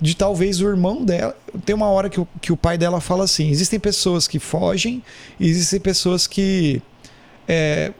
de 0.00 0.14
talvez 0.14 0.60
o 0.60 0.68
irmão 0.68 1.04
dela. 1.04 1.36
Tem 1.64 1.74
uma 1.74 1.88
hora 1.88 2.08
que 2.08 2.20
o, 2.20 2.28
que 2.40 2.52
o 2.52 2.56
pai 2.56 2.78
dela 2.78 3.00
fala 3.00 3.24
assim: 3.24 3.50
existem 3.50 3.78
pessoas 3.78 4.28
que 4.28 4.38
fogem, 4.38 5.02
existem 5.40 5.80
pessoas 5.80 6.26
que. 6.26 6.80
É, 7.46 7.92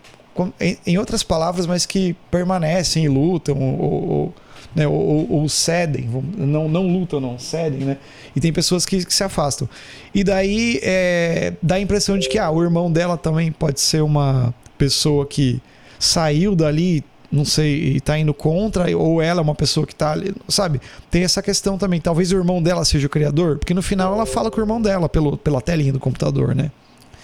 em, 0.61 0.79
em, 0.87 0.99
outras 0.99 1.23
palavras, 1.23 1.67
mas 1.67 1.85
que 1.85 2.15
permanecem 2.31 3.05
e 3.05 3.09
lutam, 3.09 3.59
ou, 3.59 4.09
ou, 4.09 4.35
né, 4.75 4.87
ou, 4.87 5.29
ou 5.29 5.49
cedem, 5.49 6.09
não, 6.37 6.69
não 6.69 6.87
lutam, 6.87 7.21
não, 7.21 7.39
cedem, 7.39 7.81
né? 7.81 7.97
E 8.37 8.41
tem 8.41 8.53
pessoas 8.53 8.87
que, 8.87 9.05
que 9.05 9.13
se 9.13 9.25
afastam. 9.25 9.69
E 10.15 10.23
daí 10.23 10.79
é, 10.83 11.55
dá 11.61 11.75
a 11.75 11.81
impressão 11.81 12.17
de 12.17 12.29
que 12.29 12.39
ah, 12.39 12.51
o 12.51 12.63
irmão 12.63 12.93
dela 12.93 13.17
também 13.17 13.51
pode 13.51 13.81
ser 13.81 14.03
uma 14.03 14.55
pessoa 14.77 15.27
que 15.27 15.61
saiu 15.99 16.55
dali 16.55 17.03
não 17.31 17.45
sei, 17.45 17.97
e 17.97 18.01
tá 18.01 18.19
indo 18.19 18.33
contra, 18.33 18.97
ou 18.97 19.21
ela 19.21 19.41
é 19.41 19.43
uma 19.43 19.55
pessoa 19.55 19.87
que 19.87 19.95
tá 19.95 20.13
ali, 20.13 20.35
sabe? 20.49 20.81
Tem 21.11 21.25
essa 21.25 21.43
questão 21.43 21.77
também. 21.77 22.01
Talvez 22.01 22.33
o 22.33 22.37
irmão 22.37 22.63
dela 22.63 22.85
seja 22.85 23.07
o 23.07 23.11
criador, 23.11 23.59
porque 23.59 23.75
no 23.75 23.83
final 23.83 24.15
ela 24.15 24.25
fala 24.25 24.51
com 24.51 24.59
o 24.59 24.63
irmão 24.63 24.81
dela 24.81 25.09
pelo, 25.09 25.37
pela 25.37 25.61
telinha 25.61 25.93
do 25.93 26.01
computador, 26.01 26.55
né? 26.55 26.71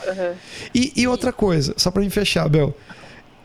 Uhum. 0.07 0.35
E, 0.75 0.93
e 0.95 1.09
outra 1.09 1.33
coisa, 1.33 1.75
só 1.77 1.91
pra 1.91 2.03
me 2.03 2.11
fechar, 2.11 2.49
Bel. 2.49 2.75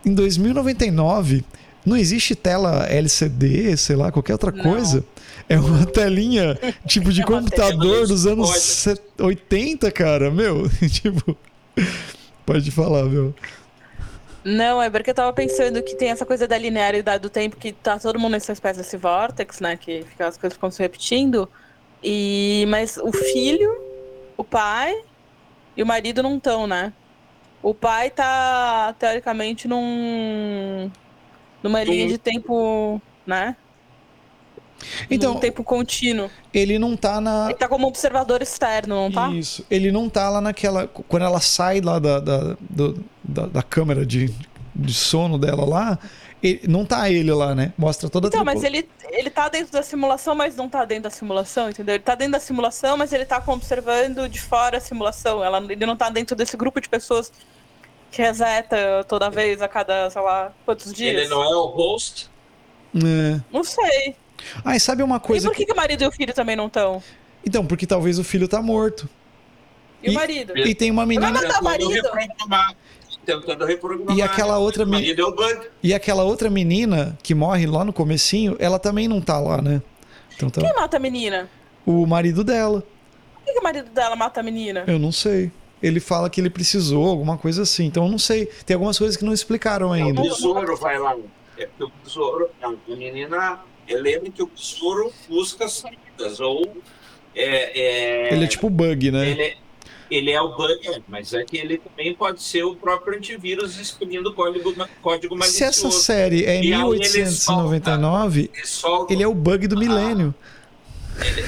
Em 0.05 0.13
2099, 0.13 1.43
não 1.85 1.95
existe 1.95 2.35
tela 2.35 2.85
LCD, 2.87 3.75
sei 3.77 3.95
lá, 3.95 4.11
qualquer 4.11 4.33
outra 4.33 4.51
não. 4.51 4.63
coisa. 4.63 5.03
É 5.47 5.59
uma 5.59 5.85
telinha 5.85 6.57
tipo 6.85 7.11
de 7.11 7.21
é 7.21 7.25
computador 7.25 8.05
dos 8.05 8.27
anos 8.27 8.85
80, 9.19 9.91
cara. 9.91 10.29
Meu, 10.29 10.69
tipo. 10.91 11.35
Pode 12.45 12.69
falar, 12.69 13.05
meu. 13.05 13.33
Não, 14.43 14.81
é 14.81 14.89
porque 14.89 15.09
eu 15.09 15.15
tava 15.15 15.33
pensando 15.33 15.83
que 15.83 15.95
tem 15.95 16.09
essa 16.09 16.25
coisa 16.25 16.47
da 16.47 16.57
linearidade 16.57 17.21
do 17.21 17.29
tempo, 17.29 17.57
que 17.57 17.73
tá 17.73 17.99
todo 17.99 18.17
mundo 18.17 18.31
nessa 18.31 18.53
espécie 18.53 18.79
desse 18.79 18.95
vórtex, 18.95 19.59
né? 19.59 19.75
Que 19.75 20.03
fica, 20.03 20.27
as 20.27 20.37
coisas 20.37 20.55
ficam 20.55 20.71
se 20.71 20.81
repetindo. 20.81 21.49
E, 22.01 22.65
mas 22.69 22.97
o 22.97 23.11
filho, 23.11 23.69
o 24.37 24.43
pai 24.43 25.03
e 25.75 25.83
o 25.83 25.85
marido 25.85 26.23
não 26.23 26.37
estão, 26.37 26.65
né? 26.65 26.93
O 27.61 27.73
pai 27.73 28.09
tá, 28.09 28.95
teoricamente, 28.97 29.67
num. 29.67 30.89
numa 31.61 31.83
linha 31.83 32.07
de 32.07 32.17
tempo, 32.17 33.01
né? 33.25 33.57
Então, 35.09 35.35
um 35.35 35.39
tempo 35.39 35.63
contínuo. 35.63 36.29
Ele 36.53 36.79
não 36.79 36.95
tá 36.95 37.19
na. 37.19 37.45
Ele 37.45 37.55
tá 37.55 37.67
como 37.67 37.87
observador 37.87 38.41
externo, 38.41 38.95
não 38.95 39.11
tá? 39.11 39.29
Isso. 39.29 39.65
Ele 39.69 39.91
não 39.91 40.09
tá 40.09 40.29
lá 40.29 40.41
naquela. 40.41 40.87
Quando 40.87 41.23
ela 41.23 41.39
sai 41.39 41.81
lá 41.81 41.99
da, 41.99 42.19
da, 42.19 42.57
do, 42.59 43.03
da, 43.23 43.45
da, 43.47 43.63
câmera 43.63 44.05
de, 44.05 44.33
de 44.75 44.93
sono 44.93 45.37
dela 45.37 45.65
lá, 45.65 45.99
ele, 46.41 46.61
não 46.67 46.85
tá 46.85 47.09
ele 47.09 47.31
lá, 47.31 47.53
né? 47.53 47.73
Mostra 47.77 48.09
toda 48.09 48.27
então, 48.27 48.39
a 48.39 48.43
Então, 48.43 48.53
mas 48.53 48.63
ele, 48.63 48.89
ele 49.11 49.29
tá 49.29 49.49
dentro 49.49 49.71
da 49.71 49.83
simulação, 49.83 50.33
mas 50.35 50.55
não 50.55 50.69
tá 50.69 50.85
dentro 50.85 51.03
da 51.03 51.09
simulação, 51.09 51.69
entendeu? 51.69 51.95
Ele 51.95 52.03
tá 52.03 52.15
dentro 52.15 52.33
da 52.33 52.39
simulação, 52.39 52.97
mas 52.97 53.11
ele 53.13 53.25
tá 53.25 53.43
observando 53.45 54.27
de 54.27 54.39
fora 54.39 54.77
a 54.77 54.81
simulação. 54.81 55.43
Ela, 55.43 55.59
ele 55.69 55.85
não 55.85 55.95
tá 55.95 56.09
dentro 56.09 56.35
desse 56.35 56.55
grupo 56.55 56.79
de 56.79 56.89
pessoas 56.89 57.31
que 58.11 58.21
reseta 58.21 59.05
toda 59.07 59.29
vez, 59.29 59.61
a 59.61 59.67
cada, 59.67 60.09
sei 60.09 60.21
lá, 60.21 60.51
quantos 60.65 60.93
dias. 60.93 61.15
Ele 61.15 61.27
não 61.27 61.43
é 61.43 61.55
o 61.55 61.65
host? 61.67 62.29
É. 62.95 63.39
Não 63.51 63.63
sei. 63.63 64.15
Ah, 64.63 64.75
e 64.75 64.79
sabe 64.79 65.03
uma 65.03 65.19
coisa. 65.19 65.47
E 65.47 65.49
por 65.49 65.55
que, 65.55 65.65
que... 65.65 65.71
o 65.71 65.75
marido 65.75 66.03
e 66.03 66.07
o 66.07 66.11
filho 66.11 66.33
também 66.33 66.55
não 66.55 66.67
estão? 66.67 67.01
Então, 67.45 67.65
porque 67.65 67.85
talvez 67.85 68.19
o 68.19 68.23
filho 68.23 68.47
tá 68.47 68.61
morto. 68.61 69.09
E, 70.03 70.07
e 70.07 70.11
o 70.11 70.13
marido? 70.13 70.57
E 70.57 70.75
tem 70.75 70.91
uma 70.91 71.05
menina. 71.05 71.31
Vai 71.31 71.43
matar 71.43 71.61
o 71.61 71.63
marido. 71.63 72.09
Tentando 73.25 73.65
reprogramar. 73.65 74.17
E 74.17 74.21
aquela 74.21 74.57
outra 74.57 74.85
menina. 74.85 75.21
E 75.83 75.93
aquela 75.93 76.23
outra 76.23 76.49
menina 76.49 77.17
que 77.21 77.35
morre 77.35 77.65
lá 77.67 77.83
no 77.83 77.93
comecinho, 77.93 78.55
ela 78.59 78.79
também 78.79 79.07
não 79.07 79.21
tá 79.21 79.39
lá, 79.39 79.61
né? 79.61 79.81
Então, 80.35 80.49
tá... 80.49 80.61
Quem 80.61 80.73
mata 80.73 80.97
a 80.97 80.99
menina? 80.99 81.49
O 81.85 82.05
marido 82.05 82.43
dela. 82.43 82.83
Por 83.35 83.45
que, 83.45 83.53
que 83.53 83.59
o 83.59 83.63
marido 83.63 83.89
dela 83.91 84.15
mata 84.15 84.39
a 84.39 84.43
menina? 84.43 84.83
Eu 84.87 84.97
não 84.97 85.11
sei 85.11 85.51
ele 85.81 85.99
fala 85.99 86.29
que 86.29 86.39
ele 86.39 86.49
precisou, 86.49 87.07
alguma 87.07 87.37
coisa 87.37 87.63
assim. 87.63 87.85
Então 87.85 88.05
eu 88.05 88.11
não 88.11 88.19
sei. 88.19 88.45
Tem 88.65 88.73
algumas 88.73 88.97
coisas 88.97 89.17
que 89.17 89.25
não 89.25 89.33
explicaram 89.33 89.91
ainda. 89.91 90.19
O 90.19 90.23
besouro 90.23 90.75
vai 90.77 90.99
lá. 90.99 91.15
É 91.57 91.65
porque 91.65 91.83
o 91.83 91.91
besouro, 92.03 92.49
a 92.61 92.73
menina 92.87 93.59
lembre 93.95 94.31
que 94.31 94.43
o 94.43 94.47
besouro 94.47 95.11
busca 95.27 95.67
saídas, 95.67 96.39
ou. 96.39 96.77
É, 97.35 97.79
é, 97.79 98.33
ele 98.33 98.45
é 98.45 98.47
tipo 98.47 98.69
bug, 98.69 99.11
né? 99.11 99.29
Ele 99.29 99.41
é, 99.41 99.57
ele 100.09 100.31
é 100.31 100.41
o 100.41 100.55
bug, 100.55 100.87
é, 100.87 101.01
mas 101.07 101.33
é 101.33 101.43
que 101.43 101.57
ele 101.57 101.77
também 101.77 102.13
pode 102.13 102.41
ser 102.41 102.63
o 102.63 102.75
próprio 102.75 103.17
antivírus 103.17 103.79
escolhendo 103.79 104.33
código, 104.33 104.73
código 105.01 105.35
malicioso. 105.35 105.73
Se 105.73 105.85
essa 105.87 105.91
série 105.91 106.45
é 106.45 106.55
em 106.55 106.69
1899, 106.69 108.39
ele, 108.39 108.47
solta, 108.47 108.57
ele, 108.57 108.67
solta, 108.67 109.13
ele, 109.13 109.23
é 109.23 109.27
o 109.27 109.33
bug 109.33 109.67
do 109.67 109.75
ah, 109.75 109.79
milênio. 109.79 110.33
Ele, 111.21 111.43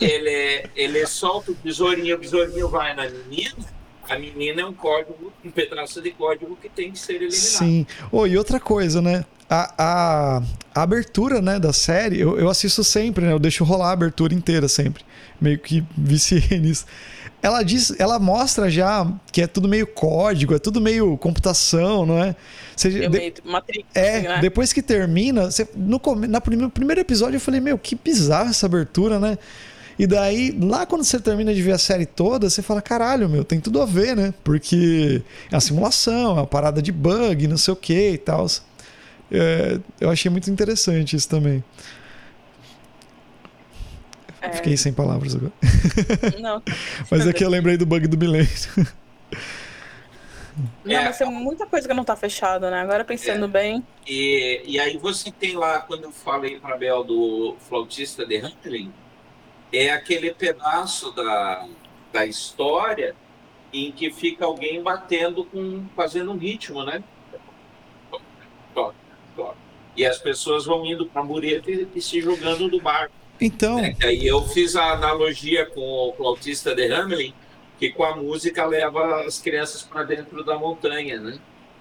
ele, 0.12 0.70
ele 0.76 1.06
solta 1.06 1.52
o 1.52 1.54
besourinho, 1.54 2.16
o 2.16 2.18
besourinho 2.18 2.68
vai 2.68 2.94
na 2.94 3.08
menina, 3.08 3.56
a 4.08 4.18
menina 4.18 4.62
é 4.62 4.66
um 4.66 4.74
código, 4.74 5.32
um 5.44 5.50
pedaço 5.50 6.02
de 6.02 6.10
código 6.10 6.56
que 6.60 6.68
tem 6.68 6.90
que 6.92 6.98
ser 6.98 7.14
eliminado. 7.14 7.38
Sim. 7.38 7.86
Oh, 8.10 8.26
e 8.26 8.36
outra 8.36 8.60
coisa, 8.60 9.00
né? 9.00 9.24
A, 9.50 9.74
a, 9.76 10.42
a, 10.72 10.82
abertura 10.82 11.42
né, 11.42 11.58
da 11.58 11.72
série, 11.72 12.20
eu, 12.20 12.38
eu 12.38 12.48
assisto 12.48 12.84
sempre, 12.84 13.26
né? 13.26 13.32
Eu 13.32 13.38
deixo 13.40 13.64
rolar 13.64 13.88
a 13.88 13.92
abertura 13.92 14.32
inteira 14.32 14.68
sempre. 14.68 15.04
Meio 15.40 15.58
que 15.58 15.82
viciei 15.98 16.46
nisso. 16.60 16.86
Ela 17.42 17.62
diz, 17.64 17.92
ela 17.98 18.18
mostra 18.18 18.70
já 18.70 19.10
que 19.32 19.42
é 19.42 19.46
tudo 19.46 19.66
meio 19.66 19.86
código, 19.86 20.54
é 20.54 20.58
tudo 20.58 20.80
meio 20.80 21.16
computação, 21.16 22.06
não 22.06 22.22
é? 22.22 22.36
De, 22.76 23.34
Matrix, 23.44 23.84
é, 23.94 24.18
assim, 24.18 24.28
né? 24.28 24.38
depois 24.40 24.72
que 24.72 24.82
termina, 24.82 25.50
você, 25.50 25.66
no, 25.74 26.00
na, 26.28 26.40
no 26.56 26.70
primeiro 26.70 27.00
episódio 27.00 27.36
eu 27.36 27.40
falei, 27.40 27.60
meu, 27.60 27.76
que 27.76 27.96
bizarro 27.96 28.50
essa 28.50 28.66
abertura, 28.66 29.18
né? 29.18 29.36
E 29.98 30.06
daí, 30.06 30.56
lá 30.58 30.86
quando 30.86 31.04
você 31.04 31.18
termina 31.18 31.52
de 31.52 31.60
ver 31.60 31.72
a 31.72 31.78
série 31.78 32.06
toda, 32.06 32.48
você 32.48 32.62
fala, 32.62 32.80
caralho, 32.80 33.28
meu, 33.28 33.44
tem 33.44 33.60
tudo 33.60 33.82
a 33.82 33.84
ver, 33.84 34.16
né? 34.16 34.32
Porque 34.44 35.22
é 35.50 35.56
a 35.56 35.60
simulação, 35.60 36.30
é 36.30 36.40
uma 36.40 36.46
parada 36.46 36.80
de 36.80 36.92
bug, 36.92 37.46
não 37.46 37.58
sei 37.58 37.74
o 37.74 37.76
que 37.76 38.12
e 38.12 38.18
tal. 38.18 38.46
É, 39.30 39.78
eu 40.00 40.10
achei 40.10 40.30
muito 40.30 40.50
interessante 40.50 41.16
isso 41.16 41.28
também. 41.28 41.62
É. 44.40 44.52
Fiquei 44.52 44.76
sem 44.76 44.92
palavras 44.92 45.34
agora. 45.34 45.52
Não, 46.40 46.62
Mas 47.10 47.26
aqui 47.26 47.44
eu 47.44 47.50
lembrei 47.50 47.76
do 47.76 47.84
bug 47.86 48.06
do 48.08 48.16
milênio. 48.16 48.48
não, 50.84 50.94
É. 50.96 51.04
mas 51.04 51.18
tem 51.18 51.30
muita 51.30 51.66
coisa 51.66 51.86
que 51.86 51.94
não 51.94 52.04
tá 52.04 52.16
fechada, 52.16 52.70
né? 52.70 52.80
Agora 52.80 53.04
pensando 53.04 53.46
bem. 53.48 53.84
E, 54.06 54.62
e 54.66 54.80
aí 54.80 54.96
você 54.98 55.30
tem 55.30 55.56
lá, 55.56 55.80
quando 55.80 56.04
eu 56.04 56.12
falei 56.12 56.58
para 56.58 56.76
Bel 56.76 57.04
do 57.04 57.56
flautista 57.60 58.26
de 58.26 58.36
Hamelin, 58.38 58.92
é 59.72 59.90
aquele 59.90 60.32
pedaço 60.34 61.12
da, 61.12 61.68
da 62.12 62.26
história 62.26 63.14
em 63.72 63.92
que 63.92 64.10
fica 64.10 64.44
alguém 64.46 64.82
batendo 64.82 65.44
com, 65.44 65.84
fazendo 65.94 66.32
um 66.32 66.36
ritmo, 66.38 66.82
né? 66.84 67.04
E 69.96 70.06
as 70.06 70.18
pessoas 70.18 70.64
vão 70.64 70.84
indo 70.86 71.06
para 71.06 71.22
a 71.22 71.24
mureta 71.24 71.70
e, 71.70 71.86
e 71.94 72.00
se 72.00 72.20
jogando 72.20 72.68
do 72.68 72.80
barco. 72.80 73.12
Então, 73.40 73.80
né? 73.80 73.96
Aí 74.02 74.26
eu 74.26 74.42
fiz 74.48 74.76
a 74.76 74.92
analogia 74.92 75.66
com 75.66 75.80
o 75.80 76.14
flautista 76.16 76.74
de 76.74 76.92
Hamelin, 76.92 77.32
que 77.78 77.90
com 77.90 78.04
a 78.04 78.14
música 78.16 78.64
leva 78.66 79.24
as 79.26 79.38
crianças 79.38 79.82
para 79.82 80.02
dentro 80.04 80.44
da 80.44 80.58
montanha, 80.58 81.18
né? 81.20 81.38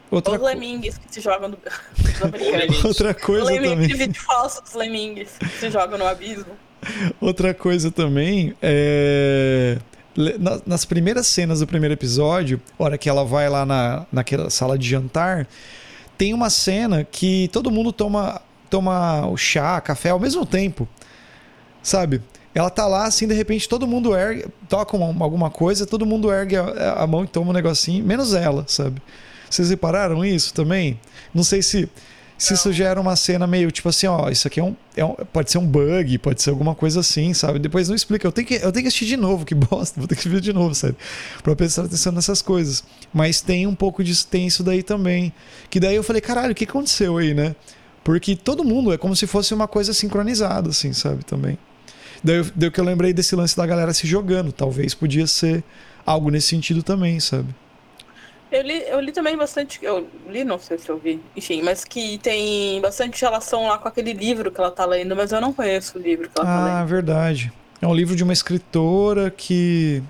outra, 0.09 0.35
Os 0.35 0.41
lemingues 0.41 0.97
que 0.97 1.13
se 1.13 1.21
jogam 1.21 1.49
no. 1.49 1.57
Os 2.15 2.21
americanos. 2.21 2.83
outra 2.85 3.11
O 3.11 3.15
coisa 3.15 3.45
lemming, 3.45 3.69
também. 3.69 3.85
aquele 3.85 3.97
vídeo 4.07 4.21
falso 4.21 4.61
dos 4.63 4.73
lemingues 4.73 5.37
que 5.37 5.47
se 5.47 5.69
jogam 5.69 5.97
no 5.97 6.05
abismo. 6.07 6.57
Outra 7.19 7.53
coisa 7.53 7.91
também 7.91 8.55
é. 8.61 9.77
Nas 10.65 10.83
primeiras 10.85 11.27
cenas 11.27 11.59
do 11.59 11.67
primeiro 11.67 11.93
episódio, 11.93 12.59
hora 12.77 12.97
que 12.97 13.07
ela 13.07 13.23
vai 13.23 13.47
lá 13.47 13.65
na, 13.65 14.05
naquela 14.11 14.49
sala 14.49 14.77
de 14.77 14.89
jantar, 14.89 15.47
tem 16.19 16.33
uma 16.33 16.49
cena 16.49 17.05
que 17.05 17.49
todo 17.53 17.71
mundo 17.71 17.93
toma, 17.93 18.41
toma 18.69 19.25
o 19.27 19.37
chá, 19.37 19.79
café 19.79 20.09
ao 20.09 20.19
mesmo 20.19 20.45
tempo. 20.45 20.85
Sabe? 21.81 22.21
Ela 22.53 22.69
tá 22.69 22.85
lá, 22.87 23.05
assim, 23.05 23.25
de 23.25 23.33
repente 23.33 23.69
todo 23.69 23.87
mundo 23.87 24.13
ergue, 24.13 24.45
toca 24.67 24.97
uma- 24.97 25.23
alguma 25.23 25.49
coisa, 25.49 25.85
todo 25.85 26.05
mundo 26.05 26.29
ergue 26.29 26.57
a, 26.57 27.03
a 27.03 27.07
mão 27.07 27.23
e 27.23 27.27
toma 27.27 27.51
um 27.51 27.53
negocinho, 27.53 28.03
menos 28.03 28.33
ela, 28.33 28.65
sabe? 28.67 29.01
Vocês 29.49 29.69
repararam 29.69 30.25
isso 30.25 30.53
também? 30.53 30.99
Não 31.33 31.41
sei 31.43 31.61
se, 31.61 31.89
se 32.39 32.53
isso 32.55 32.71
já 32.73 32.87
era 32.87 32.99
uma 32.99 33.15
cena 33.15 33.45
meio 33.45 33.69
tipo 33.71 33.89
assim, 33.89 34.07
ó, 34.07 34.29
isso 34.29 34.47
aqui 34.47 34.59
é 34.59 34.63
um, 34.63 34.75
é 34.95 35.05
um- 35.05 35.13
Pode 35.31 35.51
ser 35.51 35.57
um 35.59 35.67
bug, 35.67 36.17
pode 36.19 36.41
ser 36.41 36.49
alguma 36.49 36.73
coisa 36.73 37.01
assim, 37.01 37.33
sabe? 37.33 37.59
Depois 37.59 37.87
não 37.89 37.95
explica. 37.95 38.25
Eu 38.25 38.31
tenho 38.31 38.47
que, 38.47 38.53
eu 38.55 38.71
tenho 38.71 38.83
que 38.83 38.87
assistir 38.87 39.05
de 39.05 39.17
novo, 39.17 39.45
que 39.45 39.53
bosta, 39.55 39.99
vou 39.99 40.07
ter 40.07 40.15
que 40.15 40.27
ver 40.27 40.39
de 40.41 40.51
novo, 40.53 40.73
sério. 40.73 40.95
Pra 41.43 41.55
prestar 41.55 41.83
atenção 41.83 42.11
nessas 42.13 42.41
coisas. 42.41 42.83
Mas 43.13 43.41
tem 43.41 43.67
um 43.67 43.75
pouco 43.75 44.03
disso, 44.03 44.25
tem 44.25 44.47
isso 44.47 44.63
daí 44.63 44.81
também. 44.81 45.31
Que 45.69 45.79
daí 45.79 45.95
eu 45.95 46.03
falei, 46.03 46.21
caralho, 46.21 46.53
o 46.53 46.55
que 46.55 46.63
aconteceu 46.63 47.17
aí, 47.17 47.33
né? 47.33 47.55
Porque 48.03 48.35
todo 48.35 48.63
mundo 48.63 48.91
é 48.93 48.97
como 48.97 49.15
se 49.15 49.27
fosse 49.27 49.53
uma 49.53 49.67
coisa 49.67 49.93
sincronizada, 49.93 50.69
assim, 50.69 50.93
sabe? 50.93 51.23
Também. 51.25 51.57
Daí, 52.23 52.43
daí 52.55 52.71
que 52.71 52.79
eu 52.79 52.85
lembrei 52.85 53.13
desse 53.13 53.35
lance 53.35 53.55
da 53.55 53.65
galera 53.65 53.93
se 53.93 54.07
jogando. 54.07 54.51
Talvez 54.51 54.93
podia 54.93 55.27
ser 55.27 55.63
algo 56.05 56.29
nesse 56.31 56.47
sentido 56.47 56.81
também, 56.81 57.19
sabe? 57.19 57.53
Eu 58.51 58.61
li, 58.63 58.83
eu 58.87 58.99
li 58.99 59.11
também 59.11 59.37
bastante. 59.37 59.79
Eu 59.83 60.07
li, 60.27 60.43
não 60.43 60.57
sei 60.57 60.77
se 60.79 60.89
eu 60.89 60.97
vi, 60.97 61.21
enfim, 61.35 61.61
mas 61.61 61.83
que 61.85 62.17
tem 62.17 62.81
bastante 62.81 63.21
relação 63.21 63.67
lá 63.67 63.77
com 63.77 63.87
aquele 63.87 64.11
livro 64.13 64.51
que 64.51 64.59
ela 64.59 64.71
tá 64.71 64.85
lendo, 64.85 65.15
mas 65.15 65.31
eu 65.31 65.39
não 65.39 65.53
conheço 65.53 65.97
o 65.97 66.01
livro 66.01 66.27
que 66.29 66.39
ela 66.39 66.47
tá 66.47 66.57
Ah, 66.57 66.79
lendo. 66.79 66.87
verdade. 66.87 67.51
É 67.81 67.87
um 67.87 67.93
livro 67.93 68.15
de 68.15 68.23
uma 68.23 68.33
escritora 68.33 69.29
que. 69.29 70.01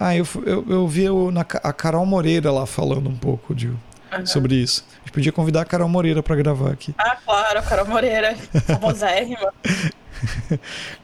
Ah, 0.00 0.16
eu, 0.16 0.26
eu, 0.46 0.64
eu 0.68 0.88
vi 0.88 1.08
na, 1.32 1.42
a 1.62 1.72
Carol 1.72 2.06
Moreira 2.06 2.50
lá 2.50 2.64
falando 2.64 3.08
um 3.10 3.16
pouco 3.16 3.54
de, 3.54 3.70
Aham. 4.12 4.24
sobre 4.24 4.54
isso. 4.54 4.84
A 4.96 5.00
gente 5.00 5.12
podia 5.12 5.32
convidar 5.32 5.60
a 5.60 5.64
Carol 5.64 5.88
Moreira 5.88 6.22
pra 6.22 6.34
gravar 6.36 6.70
aqui. 6.72 6.94
Ah, 6.98 7.16
claro, 7.24 7.58
a 7.58 7.62
Carol 7.62 7.86
Moreira, 7.86 8.34
famosérrima, 8.66 9.52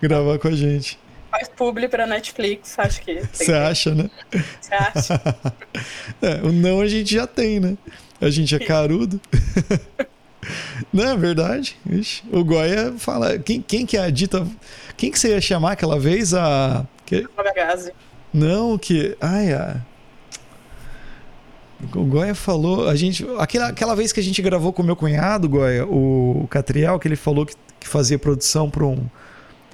Gravar 0.01 0.39
com 0.39 0.49
a 0.49 0.53
gente. 0.53 0.99
Faz 1.35 1.49
publi 1.49 1.89
pra 1.89 2.07
Netflix, 2.07 2.79
acho 2.79 3.03
que. 3.03 3.21
Você 3.33 3.53
acha, 3.53 3.95
né? 3.95 4.09
Você 4.61 4.75
acha? 4.75 5.21
É, 6.23 6.37
o 6.43 6.53
não 6.53 6.81
a 6.81 6.87
gente 6.87 7.13
já 7.13 7.27
tem, 7.27 7.61
né? 7.61 7.77
A 8.21 8.31
gente 8.31 8.55
é 8.55 8.59
carudo. 8.59 9.21
Não 10.93 11.05
é 11.05 11.17
verdade? 11.17 11.77
Ixi, 11.91 12.23
o 12.31 12.45
Goya 12.45 12.95
fala. 12.99 13.39
Quem, 13.39 13.63
quem 13.63 13.87
que 13.87 13.97
é 13.97 14.01
a 14.01 14.11
dita. 14.11 14.47
Quem 14.97 15.11
que 15.11 15.19
você 15.19 15.31
ia 15.31 15.41
chamar 15.41 15.73
aquela 15.73 15.99
vez? 15.99 16.35
A. 16.35 16.87
que-. 17.07 17.27
Não, 18.33 18.77
que. 18.77 19.17
Ai, 19.21 19.53
a. 19.55 19.81
O 21.95 22.05
Goya 22.05 22.35
falou. 22.35 22.89
A 22.89 22.95
gente. 22.95 23.27
Aquela, 23.39 23.69
aquela 23.69 23.97
vez 23.97 24.13
que 24.13 24.21
a 24.21 24.23
gente 24.23 24.41
gravou 24.43 24.73
com 24.73 24.83
o 24.83 24.87
meu 24.87 24.97
cunhado, 24.97 25.49
Goya, 25.49 25.87
o 25.87 26.47
Catriel, 26.51 26.99
que 26.99 27.09
ele 27.09 27.17
falou 27.17 27.47
que, 27.47 27.55
que 27.81 27.89
fazia 27.89 28.19
produção 28.19 28.71
para 28.71 28.85
um. 28.85 29.07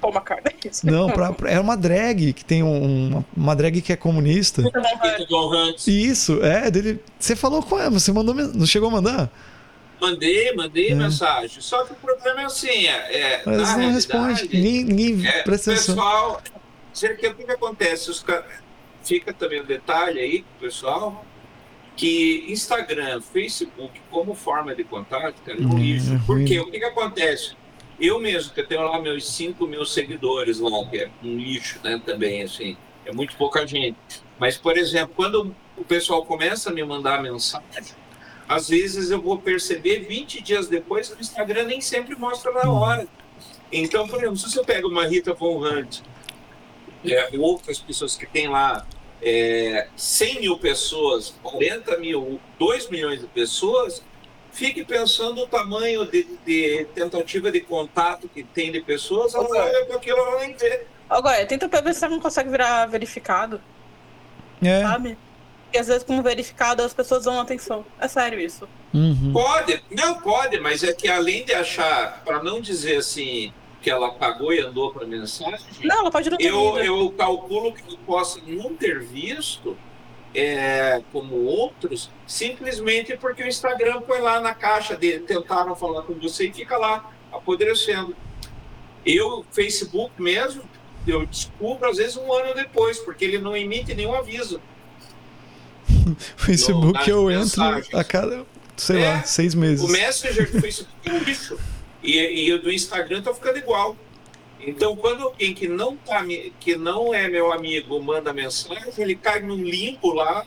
Paul 0.01 0.13
McCartney. 0.13 0.71
Não, 0.83 1.09
pra, 1.11 1.31
pra- 1.31 1.51
era 1.51 1.61
uma 1.61 1.77
drag, 1.77 2.33
que 2.33 2.43
tem 2.43 2.63
um, 2.63 3.07
uma, 3.09 3.25
uma 3.37 3.55
drag 3.55 3.81
que 3.81 3.93
é 3.93 3.95
comunista. 3.95 4.61
Isso, 5.87 6.43
é, 6.43 6.69
dele. 6.71 6.99
Você 7.19 7.35
falou 7.35 7.61
com 7.63 7.77
ela, 7.77 7.91
você 7.91 8.11
mandou. 8.11 8.33
Não 8.35 8.65
chegou 8.65 8.89
a 8.89 8.91
mandar? 8.91 9.29
Mandei, 10.01 10.53
mandei 10.55 10.89
É. 10.91 10.95
mensagem. 10.95 11.61
Só 11.61 11.83
que 11.85 11.93
o 11.93 11.95
problema 11.95 12.41
é 12.41 12.45
assim, 12.45 12.87
é, 12.87 13.17
é, 13.17 13.41
Mas 13.45 13.57
na 13.57 13.77
não 13.77 13.91
responde. 13.91 14.49
Ninguém, 14.51 14.83
ninguém 14.83 15.27
é, 15.27 15.43
presta 15.43 15.71
atenção. 15.71 15.95
pessoal, 15.95 16.41
o 16.41 17.17
que 17.17 17.43
que 17.45 17.51
acontece? 17.51 18.09
Os 18.09 18.23
ca- 18.23 18.43
fica 19.03 19.31
também 19.31 19.61
um 19.61 19.65
detalhe 19.65 20.19
aí, 20.19 20.45
pessoal, 20.59 21.23
que 21.95 22.45
Instagram, 22.49 23.21
Facebook, 23.21 24.01
como 24.09 24.33
forma 24.33 24.73
de 24.73 24.83
contato, 24.83 25.35
cara, 25.45 25.59
é 25.61 25.65
um 25.65 25.77
lixo. 25.77 26.13
é 26.15 26.17
Por 26.25 26.37
ruim. 26.37 26.45
quê? 26.45 26.59
O 26.59 26.71
que, 26.71 26.79
que 26.79 26.85
acontece? 26.85 27.51
Eu 28.01 28.19
mesmo, 28.19 28.51
que 28.51 28.63
tenho 28.63 28.81
lá 28.81 28.99
meus 28.99 29.29
5 29.31 29.67
mil 29.67 29.85
seguidores 29.85 30.59
lá, 30.59 30.71
que 30.89 30.97
é 30.97 31.11
um 31.23 31.37
lixo, 31.37 31.79
né, 31.83 32.01
também, 32.03 32.41
assim, 32.41 32.75
é 33.05 33.13
muito 33.13 33.35
pouca 33.37 33.65
gente. 33.67 33.95
Mas, 34.39 34.57
por 34.57 34.75
exemplo, 34.75 35.13
quando 35.15 35.55
o 35.77 35.83
pessoal 35.83 36.25
começa 36.25 36.71
a 36.71 36.73
me 36.73 36.83
mandar 36.83 37.21
mensagem, 37.21 37.95
às 38.49 38.69
vezes 38.69 39.11
eu 39.11 39.21
vou 39.21 39.37
perceber 39.37 39.99
20 39.99 40.41
dias 40.41 40.67
depois 40.67 41.09
que 41.09 41.19
o 41.19 41.21
Instagram 41.21 41.65
nem 41.65 41.79
sempre 41.79 42.15
mostra 42.15 42.51
na 42.51 42.71
hora. 42.71 43.07
Então, 43.71 44.07
por 44.07 44.17
exemplo, 44.17 44.37
se 44.37 44.49
você 44.49 44.63
pega 44.63 44.87
uma 44.87 45.05
Rita 45.05 45.35
Von 45.35 45.63
Hunt, 45.63 45.99
é, 47.05 47.29
outras 47.37 47.77
pessoas 47.77 48.15
que 48.15 48.25
tem 48.25 48.47
lá 48.47 48.85
é, 49.21 49.87
100 49.95 50.41
mil 50.41 50.57
pessoas, 50.57 51.35
40 51.43 51.97
mil, 51.97 52.41
2 52.57 52.89
milhões 52.89 53.21
de 53.21 53.27
pessoas, 53.27 54.03
fique 54.51 54.83
pensando 54.85 55.41
o 55.41 55.47
tamanho 55.47 56.05
de, 56.05 56.23
de 56.45 56.85
tentativa 56.93 57.51
de 57.51 57.61
contato 57.61 58.27
que 58.29 58.43
tem 58.43 58.71
de 58.71 58.81
pessoas, 58.81 59.33
ela 59.33 59.45
Ok. 59.45 59.59
olha 59.59 59.85
para 59.85 59.95
aquilo 59.95 60.17
ela 60.17 60.39
nem 60.39 60.55
vê. 60.55 60.85
Agora, 61.09 61.45
tenta 61.45 61.67
pra 61.67 61.81
ver 61.81 61.93
se 61.93 61.99
você 62.01 62.07
não 62.07 62.19
consegue 62.19 62.49
virar 62.49 62.85
verificado, 62.85 63.61
É. 64.63 64.81
sabe? 64.81 65.17
Porque 65.65 65.77
às 65.77 65.87
vezes, 65.87 66.03
como 66.03 66.21
verificado, 66.21 66.83
as 66.83 66.93
pessoas 66.93 67.23
dão 67.23 67.39
atenção. 67.39 67.85
É 67.99 68.07
sério 68.07 68.39
isso. 68.39 68.67
Uhum. 68.93 69.31
Pode, 69.31 69.81
não 69.89 70.15
pode, 70.19 70.59
mas 70.59 70.83
é 70.83 70.91
que 70.93 71.07
além 71.07 71.45
de 71.45 71.53
achar, 71.53 72.21
para 72.25 72.43
não 72.43 72.59
dizer 72.59 72.97
assim, 72.97 73.53
que 73.81 73.89
ela 73.89 74.11
pagou 74.11 74.53
e 74.53 74.59
andou 74.59 74.91
para 74.93 75.07
mensagem, 75.07 75.59
Não, 75.83 75.99
ela 76.01 76.11
pode 76.11 76.29
não 76.29 76.37
ter 76.37 76.47
eu, 76.47 76.77
eu 76.77 77.09
calculo 77.11 77.73
que 77.73 77.81
eu 77.93 77.97
possa 78.05 78.39
não 78.45 78.75
ter 78.75 78.99
visto, 79.01 79.77
é, 80.33 81.01
como 81.11 81.35
outros, 81.35 82.09
simplesmente 82.25 83.17
porque 83.17 83.43
o 83.43 83.47
Instagram 83.47 84.01
foi 84.01 84.21
lá 84.21 84.39
na 84.39 84.53
caixa 84.53 84.95
dele, 84.95 85.19
tentaram 85.19 85.75
falar 85.75 86.03
com 86.03 86.13
você 86.13 86.47
e 86.47 86.53
fica 86.53 86.77
lá, 86.77 87.11
apodrecendo. 87.31 88.15
Eu, 89.05 89.45
Facebook 89.51 90.11
mesmo, 90.21 90.63
eu 91.07 91.25
descubro 91.25 91.89
às 91.89 91.97
vezes 91.97 92.15
um 92.17 92.31
ano 92.31 92.53
depois, 92.53 92.99
porque 92.99 93.25
ele 93.25 93.39
não 93.39 93.55
emite 93.55 93.93
nenhum 93.93 94.13
aviso. 94.13 94.61
Facebook 96.37 97.09
eu 97.09 97.29
entro 97.29 97.61
a 97.93 98.03
cada, 98.03 98.45
sei 98.77 99.01
É, 99.01 99.13
lá, 99.13 99.23
seis 99.23 99.55
meses. 99.55 99.83
O 99.83 99.91
Messenger 99.91 100.51
do 100.51 100.61
Facebook 100.61 100.91
é 101.05 101.11
um 101.11 101.17
lixo. 101.19 101.59
E, 102.03 102.47
e 102.47 102.53
o 102.53 102.61
do 102.61 102.71
Instagram 102.71 103.21
tá 103.21 103.33
ficando 103.33 103.57
igual. 103.57 103.95
Então, 104.65 104.95
quando 104.95 105.23
alguém 105.23 105.53
que 105.53 105.67
não, 105.67 105.95
tá, 105.97 106.23
que 106.59 106.75
não 106.75 107.13
é 107.13 107.27
meu 107.27 107.51
amigo 107.51 108.01
manda 108.01 108.31
mensagem, 108.33 108.91
ele 108.97 109.15
cai 109.15 109.41
num 109.41 109.63
limbo 109.63 110.13
lá, 110.13 110.45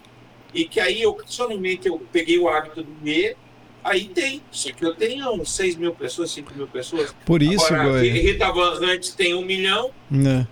e 0.53 0.65
que 0.65 0.79
aí, 0.81 1.05
ocasionalmente, 1.05 1.89
eu 1.89 2.01
peguei 2.13 2.39
o 2.39 2.49
hábito 2.49 2.85
de 2.85 2.91
ver, 3.03 3.37
aí 3.83 4.05
tem. 4.05 4.41
Só 4.53 4.71
que 4.73 4.85
eu 4.85 4.95
tenho 4.95 5.29
uns 5.33 5.51
6 5.53 5.77
mil 5.77 5.93
pessoas, 5.93 6.31
5 6.31 6.53
mil 6.55 6.69
pessoas. 6.69 7.15
Por 7.27 7.43
isso, 7.43 7.67
Agora, 7.75 7.89
Goya. 7.99 8.13
Rita 8.13 8.53
Van 8.53 8.79
Hunt 8.81 9.09
tem 9.17 9.35
um 9.35 9.43
milhão. 9.45 9.91
né? 10.11 10.47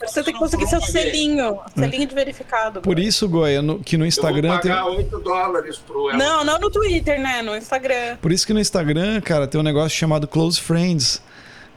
Você 0.00 0.22
tem 0.24 0.32
que 0.34 0.38
conseguir 0.40 0.66
seu 0.66 0.80
selinho. 0.80 1.58
Selinho 1.76 2.06
de 2.06 2.14
verificado. 2.14 2.80
Por 2.80 2.98
isso, 2.98 3.28
Goya, 3.28 3.62
no- 3.62 3.78
que 3.78 3.96
no 3.96 4.04
Instagram 4.04 4.48
eu 4.48 4.52
vou 4.54 4.60
tem. 4.60 4.70
pagar 4.72 4.86
8 4.86 5.18
dólares 5.20 5.76
pro 5.78 6.10
ela. 6.10 6.18
Não, 6.18 6.44
não 6.44 6.58
no 6.58 6.70
Twitter, 6.70 7.20
né? 7.20 7.40
No 7.42 7.56
Instagram. 7.56 8.16
Por 8.20 8.32
isso 8.32 8.46
que 8.46 8.52
no 8.52 8.58
Instagram, 8.60 9.20
cara, 9.20 9.46
tem 9.46 9.60
um 9.60 9.64
negócio 9.64 9.96
chamado 9.96 10.26
Close 10.26 10.60
Friends, 10.60 11.22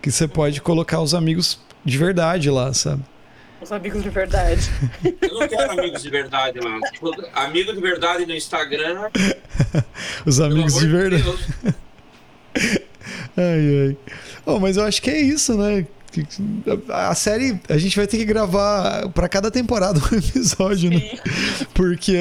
que 0.05 0.11
você 0.11 0.27
pode 0.27 0.61
colocar 0.61 1.01
os 1.01 1.15
amigos 1.15 1.59
de 1.83 1.97
verdade 1.97 2.47
lá, 2.47 2.71
sabe? 2.75 3.01
Os 3.59 3.71
amigos 3.71 4.03
de 4.03 4.09
verdade. 4.11 4.69
Eu 5.19 5.39
não 5.39 5.47
quero 5.47 5.71
amigos 5.71 6.03
de 6.03 6.09
verdade 6.11 6.59
lá. 6.59 6.79
Tipo, 6.91 7.11
Amigo 7.33 7.73
de 7.73 7.81
verdade 7.81 8.23
no 8.27 8.35
Instagram, 8.35 9.09
Os 10.23 10.39
amigos 10.39 10.75
de 10.75 10.81
de 10.81 10.87
verdade. 10.87 11.23
Deus. 11.23 11.47
Ai, 13.35 13.87
ai. 13.89 13.97
Oh, 14.45 14.59
mas 14.59 14.77
eu 14.77 14.83
acho 14.85 15.01
que 15.01 15.09
é 15.09 15.19
isso, 15.19 15.57
né? 15.57 15.85
A 16.89 17.15
série, 17.15 17.59
a 17.69 17.77
gente 17.77 17.95
vai 17.95 18.07
ter 18.07 18.17
que 18.17 18.25
gravar 18.25 19.09
para 19.09 19.27
cada 19.27 19.49
temporada 19.49 19.99
um 19.99 20.15
episódio, 20.17 20.89
né? 20.89 21.19
Porque 21.73 22.17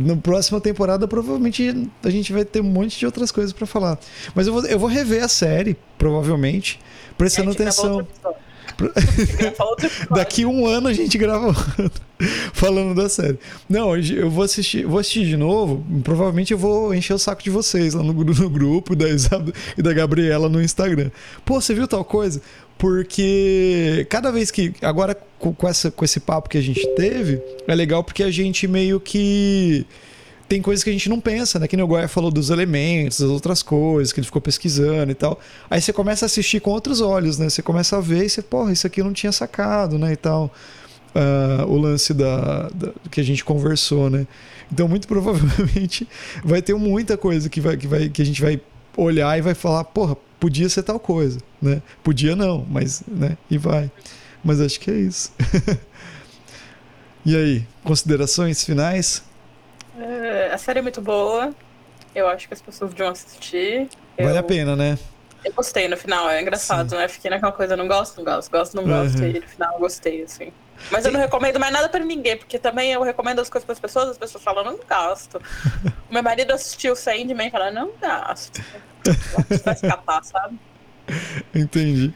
na 0.00 0.16
próxima 0.16 0.60
temporada 0.60 1.06
provavelmente 1.06 1.88
a 2.02 2.10
gente 2.10 2.32
vai 2.32 2.44
ter 2.44 2.60
um 2.60 2.64
monte 2.64 2.98
de 2.98 3.06
outras 3.06 3.30
coisas 3.30 3.52
para 3.52 3.66
falar. 3.66 3.98
Mas 4.34 4.46
eu 4.46 4.52
vou, 4.52 4.66
eu 4.66 4.78
vou 4.78 4.88
rever 4.88 5.22
a 5.22 5.28
série, 5.28 5.76
provavelmente, 5.98 6.80
prestando 7.16 7.50
atenção. 7.50 8.06
Daqui 10.10 10.44
um 10.44 10.66
ano 10.66 10.88
a 10.88 10.92
gente 10.92 11.16
grava 11.18 11.54
falando 12.52 12.94
da 12.94 13.08
série. 13.08 13.38
Não, 13.68 13.88
hoje 13.88 14.16
eu 14.16 14.30
vou 14.30 14.44
assistir, 14.44 14.86
vou 14.86 14.98
assistir 14.98 15.26
de 15.26 15.36
novo. 15.36 15.84
Provavelmente 16.02 16.52
eu 16.52 16.58
vou 16.58 16.94
encher 16.94 17.14
o 17.14 17.18
saco 17.18 17.42
de 17.42 17.50
vocês 17.50 17.94
lá 17.94 18.02
no, 18.02 18.12
no 18.12 18.50
grupo 18.50 18.94
da 18.94 19.08
Isab 19.08 19.52
e 19.76 19.82
da 19.82 19.92
Gabriela 19.92 20.48
no 20.48 20.62
Instagram. 20.62 21.10
Pô, 21.44 21.60
você 21.60 21.74
viu 21.74 21.86
tal 21.86 22.04
coisa? 22.04 22.40
Porque 22.82 24.04
cada 24.10 24.32
vez 24.32 24.50
que. 24.50 24.74
Agora, 24.82 25.16
com, 25.38 25.54
essa, 25.68 25.88
com 25.88 26.04
esse 26.04 26.18
papo 26.18 26.48
que 26.48 26.58
a 26.58 26.60
gente 26.60 26.84
teve, 26.96 27.40
é 27.68 27.76
legal 27.76 28.02
porque 28.02 28.24
a 28.24 28.30
gente 28.32 28.66
meio 28.66 28.98
que. 28.98 29.86
Tem 30.48 30.60
coisas 30.60 30.82
que 30.82 30.90
a 30.90 30.92
gente 30.92 31.08
não 31.08 31.20
pensa, 31.20 31.60
né? 31.60 31.68
Que 31.68 31.80
o 31.80 31.86
Goya 31.86 32.08
falou 32.08 32.28
dos 32.28 32.50
elementos, 32.50 33.20
das 33.20 33.30
outras 33.30 33.62
coisas 33.62 34.12
que 34.12 34.18
ele 34.18 34.26
ficou 34.26 34.42
pesquisando 34.42 35.12
e 35.12 35.14
tal. 35.14 35.38
Aí 35.70 35.80
você 35.80 35.92
começa 35.92 36.24
a 36.24 36.26
assistir 36.26 36.58
com 36.60 36.72
outros 36.72 37.00
olhos, 37.00 37.38
né? 37.38 37.48
Você 37.48 37.62
começa 37.62 37.98
a 37.98 38.00
ver 38.00 38.24
e 38.24 38.28
você, 38.28 38.42
porra, 38.42 38.72
isso 38.72 38.84
aqui 38.84 39.00
eu 39.00 39.04
não 39.04 39.12
tinha 39.12 39.30
sacado, 39.30 39.96
né? 39.96 40.14
E 40.14 40.16
tal. 40.16 40.52
Ah, 41.14 41.64
o 41.68 41.76
lance 41.76 42.12
da, 42.12 42.68
da- 42.70 42.92
que 43.12 43.20
a 43.20 43.24
gente 43.24 43.44
conversou, 43.44 44.10
né? 44.10 44.26
Então, 44.72 44.88
muito 44.88 45.06
provavelmente 45.08 46.08
vai 46.44 46.60
ter 46.60 46.74
muita 46.74 47.16
coisa 47.16 47.48
que, 47.48 47.60
vai, 47.60 47.76
que, 47.76 47.86
vai, 47.86 48.08
que 48.08 48.20
a 48.20 48.26
gente 48.26 48.42
vai 48.42 48.60
olhar 48.96 49.38
e 49.38 49.40
vai 49.40 49.54
falar, 49.54 49.84
porra, 49.84 50.16
podia 50.42 50.68
ser 50.68 50.82
tal 50.82 50.98
coisa, 50.98 51.38
né? 51.60 51.80
Podia 52.02 52.34
não, 52.34 52.66
mas, 52.68 53.04
né? 53.06 53.38
E 53.48 53.56
vai. 53.56 53.88
Mas 54.42 54.60
acho 54.60 54.80
que 54.80 54.90
é 54.90 54.94
isso. 54.94 55.32
e 57.24 57.36
aí, 57.36 57.64
considerações 57.84 58.64
finais? 58.64 59.22
É, 59.96 60.50
a 60.52 60.58
série 60.58 60.80
é 60.80 60.82
muito 60.82 61.00
boa. 61.00 61.54
Eu 62.12 62.26
acho 62.26 62.48
que 62.48 62.54
as 62.54 62.60
pessoas 62.60 62.90
deviam 62.90 63.10
assistir. 63.10 63.88
Vale 64.18 64.34
eu, 64.34 64.40
a 64.40 64.42
pena, 64.42 64.74
né? 64.74 64.98
Eu 65.44 65.52
gostei 65.52 65.86
no 65.86 65.96
final, 65.96 66.28
é 66.28 66.42
engraçado, 66.42 66.96
né? 66.96 67.06
Fiquei 67.06 67.30
naquela 67.30 67.52
coisa, 67.52 67.76
não 67.76 67.86
gosto, 67.86 68.16
não 68.16 68.24
gosto, 68.24 68.50
gosto, 68.50 68.74
não 68.74 68.84
gosto. 68.84 69.20
Uhum. 69.20 69.28
E 69.28 69.38
no 69.38 69.46
final 69.46 69.74
eu 69.74 69.78
gostei, 69.78 70.24
assim. 70.24 70.52
Mas 70.90 71.04
eu 71.04 71.12
não 71.12 71.20
recomendo 71.20 71.58
mais 71.58 71.72
nada 71.72 71.88
pra 71.88 72.00
ninguém, 72.00 72.36
porque 72.36 72.58
também 72.58 72.92
eu 72.92 73.02
recomendo 73.02 73.40
as 73.40 73.48
coisas 73.48 73.64
pras 73.64 73.80
pessoas, 73.80 74.10
as 74.10 74.18
pessoas 74.18 74.42
falam, 74.44 74.64
não 74.64 74.78
gasto. 74.88 75.40
Meu 76.10 76.22
marido 76.22 76.52
assistiu 76.52 76.94
Sandman 76.94 77.48
e 77.48 77.50
fala, 77.50 77.70
não 77.70 77.90
gasto. 78.00 78.60
Vai 79.64 79.74
escapar, 79.74 80.22
sabe? 80.24 80.58
Entendi. 81.54 82.12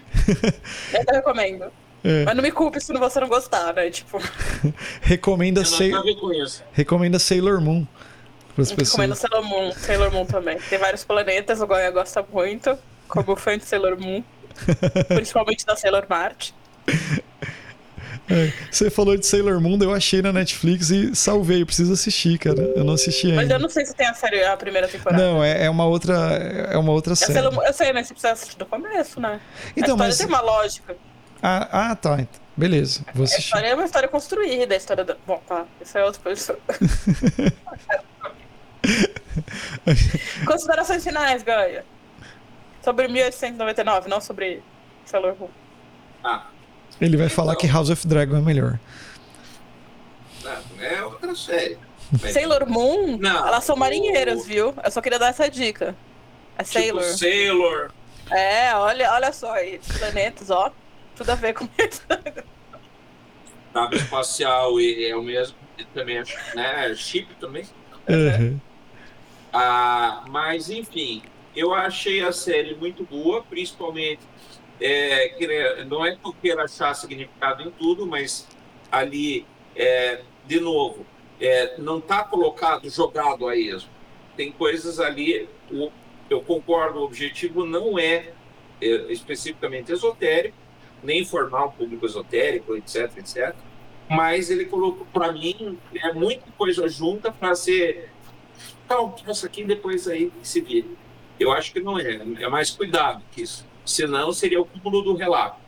Eu 0.92 1.14
recomendo. 1.14 1.64
É. 2.04 2.24
Mas 2.24 2.36
não 2.36 2.42
me 2.42 2.52
culpe 2.52 2.80
se 2.80 2.92
você 2.92 3.18
não 3.20 3.28
gostar, 3.28 3.72
né? 3.74 3.90
Tipo, 3.90 4.18
Recomenda, 5.00 5.60
Eu 5.60 5.64
não 5.64 5.70
Sai- 5.70 5.86
tenho 5.88 5.98
a 5.98 6.02
ver 6.02 6.14
com 6.16 6.32
isso. 6.32 6.62
recomenda 6.72 7.18
Sailor 7.18 7.60
Moon 7.60 7.84
para 8.54 8.62
as 8.62 8.70
eu 8.70 8.76
recomendo 8.76 9.10
pessoas. 9.14 9.18
Sailor 9.18 9.42
Moon, 9.44 9.72
Sailor 9.72 10.12
Moon 10.12 10.26
também. 10.26 10.58
Tem 10.70 10.78
vários 10.78 11.02
planetas, 11.04 11.60
o 11.60 11.66
Goya 11.66 11.90
gosta 11.90 12.24
muito, 12.32 12.78
como 13.08 13.34
fã 13.34 13.58
de 13.58 13.64
Sailor 13.64 13.98
Moon. 13.98 14.22
Principalmente 15.08 15.66
da 15.66 15.74
Sailor 15.76 16.06
Mart. 16.08 16.50
É, 18.28 18.52
Você 18.70 18.90
falou 18.90 19.16
de 19.16 19.24
Sailor 19.26 19.60
Moon, 19.60 19.78
eu 19.80 19.92
achei 19.94 20.20
na 20.20 20.32
Netflix 20.32 20.90
e 20.90 21.14
salvei. 21.14 21.62
Eu 21.62 21.66
preciso 21.66 21.92
assistir, 21.92 22.38
cara. 22.38 22.60
Eu 22.74 22.82
não 22.84 22.94
assisti 22.94 23.26
ainda. 23.28 23.42
Mas 23.42 23.50
eu 23.50 23.58
não 23.58 23.68
sei 23.68 23.86
se 23.86 23.94
tem 23.94 24.06
a 24.06 24.14
série, 24.14 24.42
a 24.44 24.56
primeira 24.56 24.88
temporada. 24.88 25.22
Não, 25.22 25.42
é, 25.44 25.66
é 25.66 25.70
uma 25.70 25.86
outra, 25.86 26.14
é 26.14 26.76
uma 26.76 26.92
outra 26.92 27.12
É 27.12 27.16
série. 27.16 27.34
Sailor 27.34 27.64
eu 27.64 27.72
sei, 27.72 27.92
mas 27.92 28.06
você 28.08 28.14
precisa 28.14 28.32
assistir 28.32 28.56
do 28.58 28.66
começo, 28.66 29.20
né? 29.20 29.40
Então, 29.76 29.94
a 29.94 29.96
história 30.08 30.08
mas 30.08 30.18
tem 30.18 30.26
uma 30.26 30.40
lógica. 30.40 30.96
ah, 31.42 31.90
ah, 31.90 31.96
tá. 31.96 32.26
Beleza, 32.56 33.02
vou 33.14 33.22
A 33.22 33.24
assistir. 33.24 33.42
história 33.44 33.66
é 33.68 33.74
uma 33.74 33.84
história 33.84 34.08
construída, 34.08 34.74
a 34.74 34.78
história 34.78 35.04
da. 35.04 35.16
Bom, 35.26 35.40
tá. 35.46 35.64
Isso 35.80 35.96
é 35.98 36.04
outra 36.04 36.20
coisa. 36.22 36.58
Considerações 40.46 41.04
finais, 41.04 41.42
Gaia. 41.42 41.84
Sobre 42.82 43.08
1899, 43.08 44.08
não 44.08 44.20
sobre 44.20 44.62
Sailor 45.04 45.36
Moon. 45.38 45.48
Ah, 46.24 46.46
Ele 47.00 47.16
vai 47.16 47.28
falar 47.28 47.56
que 47.56 47.66
House 47.66 47.90
of 47.90 48.06
Dragon 48.06 48.36
é 48.36 48.40
melhor. 48.40 48.78
não, 50.42 50.84
é 50.84 51.04
outra 51.04 51.34
série. 51.34 51.78
Mas, 52.22 52.32
Sailor 52.32 52.68
Moon, 52.68 53.16
Não. 53.18 53.46
elas 53.46 53.64
são 53.64 53.76
marinheiras, 53.76 54.46
viu? 54.46 54.74
Eu 54.82 54.90
só 54.90 55.00
queria 55.00 55.18
dar 55.18 55.28
essa 55.28 55.48
dica. 55.50 55.94
É 56.56 56.62
tipo, 56.62 56.72
Sailor. 56.78 57.02
Sailor. 57.02 57.90
É, 58.30 58.74
olha, 58.74 59.12
olha 59.12 59.32
só 59.32 59.52
aí, 59.52 59.80
planetas, 59.98 60.50
ó. 60.50 60.72
Tudo 61.16 61.30
a 61.30 61.34
ver 61.34 61.54
com 61.54 61.68
isso. 61.78 62.02
Nave 63.74 63.96
espacial 63.96 64.80
e 64.80 65.04
é 65.06 65.14
o 65.16 65.22
mesmo. 65.22 65.56
E 65.78 65.84
também, 65.84 66.22
né? 66.54 66.94
Chip 66.94 67.28
também. 67.38 67.64
Uhum. 68.08 68.58
Ah, 69.52 70.24
mas, 70.28 70.70
enfim, 70.70 71.22
eu 71.54 71.74
achei 71.74 72.22
a 72.24 72.32
série 72.32 72.74
muito 72.74 73.04
boa, 73.04 73.42
principalmente. 73.42 74.20
É, 74.80 75.28
que 75.30 75.84
não 75.84 76.04
é 76.04 76.16
que 76.16 76.26
eu 76.26 76.32
queira 76.34 76.64
achar 76.64 76.94
significado 76.94 77.62
em 77.62 77.70
tudo, 77.70 78.06
mas 78.06 78.46
ali, 78.90 79.46
é, 79.74 80.20
de 80.46 80.60
novo, 80.60 81.04
é, 81.40 81.74
não 81.78 81.98
está 81.98 82.24
colocado, 82.24 82.88
jogado 82.90 83.48
a 83.48 83.56
esmo. 83.56 83.90
Tem 84.36 84.52
coisas 84.52 85.00
ali, 85.00 85.48
o- 85.70 85.90
eu 86.28 86.40
concordo, 86.42 86.98
o 87.00 87.04
objetivo 87.04 87.64
não 87.64 87.98
é, 87.98 88.32
é, 88.80 88.86
especificamente 89.12 89.92
esotérico, 89.92 90.56
nem 91.02 91.24
formar 91.24 91.66
um 91.66 91.70
público 91.70 92.04
esotérico, 92.06 92.76
etc, 92.76 93.16
etc. 93.18 93.54
Mas 94.08 94.50
ele 94.50 94.66
colocou, 94.66 95.06
para 95.12 95.32
mim, 95.32 95.78
é 95.94 96.12
muita 96.12 96.50
coisa 96.52 96.88
junta 96.88 97.30
para 97.32 97.54
ser 97.54 98.10
tal, 98.86 99.16
isso 99.26 99.44
aqui 99.46 99.64
depois 99.64 100.06
aí 100.06 100.32
se 100.42 100.60
vira. 100.60 100.86
Eu 101.38 101.52
acho 101.52 101.72
que 101.72 101.80
não 101.80 101.98
é, 101.98 102.14
é 102.40 102.48
mais 102.48 102.70
cuidado 102.70 103.22
que 103.32 103.42
isso. 103.42 103.66
Senão 103.86 104.32
seria 104.32 104.60
o 104.60 104.66
cúmulo 104.66 105.00
do 105.00 105.14
relato, 105.14 105.60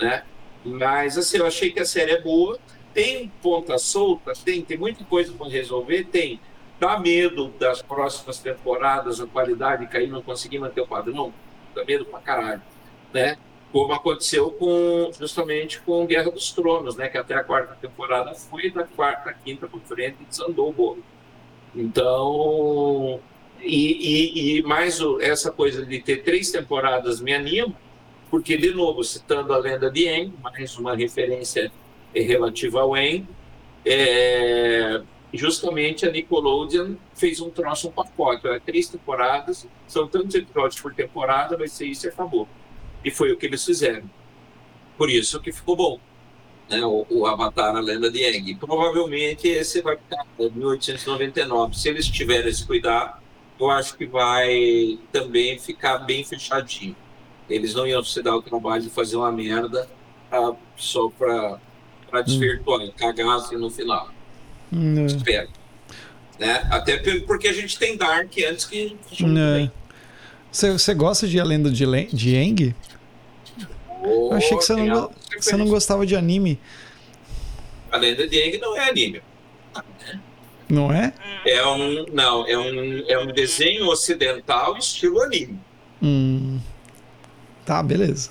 né? 0.00 0.24
Mas 0.64 1.18
assim, 1.18 1.36
eu 1.36 1.46
achei 1.46 1.70
que 1.70 1.78
a 1.78 1.84
série 1.84 2.12
é 2.12 2.20
boa, 2.20 2.58
tem 2.94 3.30
pontas 3.42 3.82
soltas, 3.82 4.42
tem, 4.42 4.62
tem 4.62 4.78
muita 4.78 5.04
coisa 5.04 5.32
para 5.32 5.48
resolver, 5.48 6.04
tem. 6.04 6.40
Dá 6.80 6.98
medo 6.98 7.48
das 7.58 7.82
próximas 7.82 8.38
temporadas, 8.38 9.20
a 9.20 9.26
qualidade 9.26 9.86
cair, 9.86 10.08
não 10.08 10.22
conseguir 10.22 10.58
manter 10.58 10.80
o 10.80 10.86
padrão, 10.86 11.32
dá 11.74 11.84
medo 11.84 12.06
pra 12.06 12.18
caralho, 12.18 12.62
né? 13.12 13.36
Como 13.70 13.92
aconteceu 13.92 14.50
com 14.52 15.10
justamente 15.18 15.80
com 15.82 16.06
Guerra 16.06 16.30
dos 16.30 16.52
Tronos, 16.52 16.96
né? 16.96 17.08
Que 17.08 17.18
até 17.18 17.34
a 17.34 17.44
quarta 17.44 17.74
temporada 17.74 18.32
foi, 18.34 18.70
da 18.70 18.84
quarta, 18.84 19.34
quinta 19.44 19.66
por 19.66 19.80
frente 19.80 20.24
desandou 20.24 20.70
o 20.70 20.72
bolo. 20.72 21.04
Então, 21.74 23.20
e, 23.64 24.56
e, 24.56 24.58
e 24.58 24.62
mais 24.62 25.00
o- 25.00 25.20
essa 25.20 25.50
coisa 25.50 25.84
de 25.84 26.00
ter 26.00 26.22
três 26.22 26.50
temporadas 26.50 27.20
me 27.20 27.32
anima, 27.34 27.74
porque, 28.30 28.56
de 28.56 28.72
novo, 28.72 29.04
citando 29.04 29.52
a 29.52 29.58
lenda 29.58 29.90
de 29.90 30.08
Aang, 30.08 30.32
mais 30.42 30.76
uma 30.78 30.94
referência 30.96 31.72
relativa 32.14 32.80
ao 32.80 32.94
Aang, 32.94 33.26
é, 33.84 35.02
justamente 35.32 36.06
a 36.06 36.10
Nickelodeon 36.10 36.96
fez 37.14 37.40
um 37.40 37.50
troço, 37.50 37.88
um 37.88 37.92
pacote. 37.92 38.42
Três 38.64 38.88
temporadas, 38.88 39.66
são 39.86 40.06
tantos 40.08 40.34
episódios 40.34 40.80
por 40.80 40.94
temporada, 40.94 41.56
vai 41.56 41.68
ser 41.68 41.86
isso 41.86 42.06
e 42.06 42.08
acabou. 42.08 42.48
E 43.04 43.10
foi 43.10 43.32
o 43.32 43.36
que 43.36 43.46
eles 43.46 43.64
fizeram. 43.64 44.04
Por 44.96 45.10
isso 45.10 45.40
que 45.40 45.52
ficou 45.52 45.76
bom 45.76 46.00
né, 46.68 46.84
o, 46.84 47.06
o 47.10 47.26
Avatar, 47.26 47.76
a 47.76 47.80
lenda 47.80 48.10
de 48.10 48.24
Aang. 48.24 48.54
Provavelmente 48.56 49.46
esse 49.48 49.82
vai 49.82 49.96
ficar 49.96 50.24
em 50.38 50.50
1899. 50.50 51.76
Se 51.76 51.88
eles 51.88 52.06
tiverem 52.08 52.48
esse 52.48 52.66
cuidado, 52.66 53.20
eu 53.58 53.70
acho 53.70 53.96
que 53.96 54.06
vai 54.06 54.98
também 55.12 55.58
ficar 55.58 55.98
bem 55.98 56.24
fechadinho. 56.24 56.96
Eles 57.48 57.74
não 57.74 57.86
iam 57.86 58.02
se 58.02 58.22
dar 58.22 58.34
o 58.36 58.42
trabalho 58.42 58.82
de 58.82 58.90
fazer 58.90 59.16
uma 59.16 59.30
merda 59.30 59.88
ah, 60.32 60.52
só 60.76 61.08
para 61.10 61.58
desvirtuar, 62.22 62.88
cagar 62.96 63.36
assim 63.36 63.56
no 63.56 63.70
final. 63.70 64.08
Hum, 64.72 65.04
Espero. 65.06 65.48
Né? 66.38 66.66
Até 66.70 66.96
porque 67.26 67.46
a 67.48 67.52
gente 67.52 67.78
tem 67.78 67.96
Dark 67.96 68.32
antes 68.50 68.64
que 68.64 68.96
funcione 69.08 69.38
é. 69.40 69.70
Você, 70.50 70.72
você 70.72 70.94
gosta 70.94 71.28
de 71.28 71.38
A 71.38 71.44
Lenda 71.44 71.70
de, 71.70 71.84
Len- 71.84 72.08
de 72.12 72.36
Aang? 72.36 72.74
Eu 74.02 74.32
achei 74.32 74.56
que 74.56 74.64
você 74.64 74.74
não, 74.74 75.10
você 75.38 75.56
não 75.56 75.66
gostava 75.68 76.04
de 76.06 76.14
anime, 76.16 76.58
A 77.90 77.96
lenda 77.96 78.26
de 78.28 78.42
Aang 78.42 78.58
não 78.58 78.76
é 78.76 78.88
anime. 78.88 79.22
não 79.74 79.82
é? 80.92 81.12
É 81.46 81.66
um, 81.66 82.06
não, 82.12 82.46
é 82.48 82.58
um, 82.58 83.04
é 83.08 83.18
um 83.18 83.26
desenho 83.26 83.86
ocidental 83.88 84.76
estilo 84.78 85.20
anime. 85.22 85.58
Hum. 86.02 86.58
Tá, 87.64 87.82
beleza. 87.82 88.30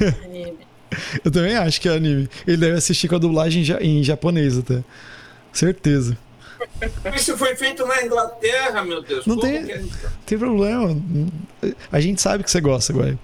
Eu 1.24 1.30
também 1.30 1.54
acho 1.56 1.80
que 1.80 1.88
é 1.88 1.92
anime. 1.92 2.28
Ele 2.46 2.56
deve 2.56 2.76
assistir 2.76 3.08
com 3.08 3.16
a 3.16 3.18
dublagem 3.18 3.62
em 3.62 3.64
ja- 3.64 3.80
em 3.82 4.02
japonês 4.02 4.56
até. 4.58 4.82
Certeza. 5.52 6.16
Isso 7.14 7.36
foi 7.36 7.54
feito 7.56 7.84
na 7.86 8.02
Inglaterra, 8.02 8.82
meu 8.84 9.02
Deus. 9.02 9.26
Não 9.26 9.38
tem- 9.38 9.56
é? 9.70 9.78
Não 9.78 9.88
tem 10.24 10.38
problema. 10.38 10.96
A 11.92 12.00
gente 12.00 12.20
sabe 12.22 12.44
que 12.44 12.50
você 12.50 12.60
gosta, 12.60 12.92
Guai. 12.92 13.18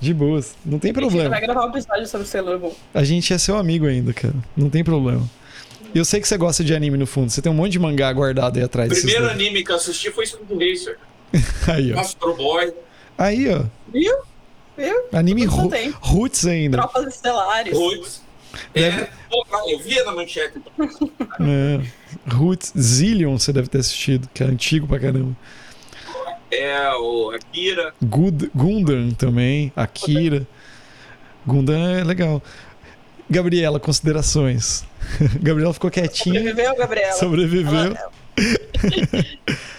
De 0.00 0.12
boas. 0.12 0.54
Não 0.64 0.78
tem 0.78 0.90
A 0.90 0.94
gente 0.94 1.02
problema. 1.02 1.30
vai 1.30 1.40
gravar 1.40 1.66
um 1.66 1.70
episódio 1.70 2.06
sobre 2.06 2.26
Sailor 2.26 2.60
Moon. 2.60 2.72
A 2.92 3.02
gente 3.02 3.32
é 3.32 3.38
seu 3.38 3.56
amigo 3.56 3.86
ainda, 3.86 4.12
cara. 4.12 4.34
Não 4.56 4.68
tem 4.68 4.84
problema. 4.84 5.28
Eu 5.98 6.04
sei 6.04 6.20
que 6.20 6.28
você 6.28 6.36
gosta 6.36 6.62
de 6.62 6.74
anime 6.74 6.96
no 6.98 7.06
fundo. 7.06 7.30
Você 7.30 7.40
tem 7.40 7.50
um 7.50 7.54
monte 7.54 7.72
de 7.72 7.78
mangá 7.78 8.12
guardado 8.12 8.56
aí 8.58 8.62
atrás. 8.64 8.90
O 8.92 8.94
primeiro 8.94 9.28
anime 9.28 9.64
que 9.64 9.70
eu 9.72 9.76
assisti 9.76 10.10
foi 10.10 10.26
Speed 10.26 10.50
Racer. 10.50 10.98
Aí, 11.68 11.92
ó. 11.92 11.98
Astro 12.00 12.34
Boy. 12.36 12.72
Aí, 13.18 13.48
ó. 13.52 13.64
Viu? 13.92 14.14
Viu? 14.76 15.04
Anime 15.12 15.44
ru- 15.44 15.70
roots 16.00 16.46
ainda. 16.46 16.78
Tropas 16.78 17.14
Estelares. 17.14 17.76
Roots. 17.76 18.22
Deve- 18.72 19.02
É, 19.02 19.10
pô, 19.28 19.44
eu 19.68 19.78
via 19.80 20.04
na 20.04 20.12
manchete. 20.12 20.60
É. 21.40 21.80
Roots 22.32 22.72
Zillion 22.78 23.38
você 23.38 23.52
deve 23.52 23.68
ter 23.68 23.78
assistido, 23.78 24.28
que 24.32 24.42
é 24.42 24.46
antigo 24.46 24.86
pra 24.86 24.98
caramba. 25.00 25.34
É, 26.50 26.90
o 26.94 27.30
Akira. 27.30 27.92
Good, 28.02 28.50
Gundam 28.54 29.10
também, 29.12 29.72
Akira. 29.74 30.46
Gundam 31.46 31.74
é 31.76 32.04
legal. 32.04 32.42
Gabriela, 33.28 33.80
considerações. 33.80 34.84
Gabriela 35.42 35.74
ficou 35.74 35.90
quietinha, 35.90 36.40
Sobreviveu, 36.40 36.76
Gabriela? 36.76 37.12
sobreviveu. 37.12 37.96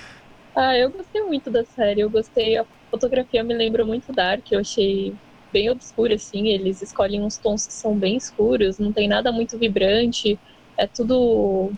Ah, 0.59 0.75
eu 0.75 0.89
gostei 0.89 1.21
muito 1.21 1.51
da 1.51 1.63
série. 1.63 2.01
Eu 2.01 2.09
gostei. 2.09 2.57
A 2.57 2.65
fotografia 2.89 3.43
me 3.43 3.53
lembra 3.53 3.85
muito 3.85 4.11
Dark. 4.11 4.51
Eu 4.51 4.59
achei 4.59 5.13
bem 5.53 5.69
obscura, 5.69 6.15
assim. 6.15 6.47
Eles 6.47 6.81
escolhem 6.81 7.21
uns 7.21 7.37
tons 7.37 7.67
que 7.67 7.73
são 7.73 7.95
bem 7.95 8.17
escuros. 8.17 8.79
Não 8.79 8.91
tem 8.91 9.07
nada 9.07 9.31
muito 9.31 9.55
vibrante. 9.55 10.39
É 10.75 10.87
tudo 10.87 11.71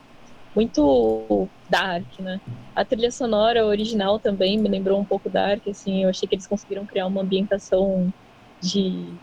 muito 0.56 1.50
dark, 1.70 2.08
né? 2.20 2.40
A 2.74 2.86
trilha 2.86 3.12
sonora 3.12 3.66
original 3.66 4.18
também 4.18 4.58
me 4.58 4.70
lembrou 4.70 4.98
um 4.98 5.06
pouco 5.06 5.30
dark, 5.30 5.68
assim. 5.68 6.04
Eu 6.04 6.10
achei 6.10 6.26
que 6.26 6.36
eles 6.36 6.48
conseguiram 6.48 6.86
criar 6.86 7.06
uma 7.08 7.22
ambientação 7.22 8.14
de 8.62 9.14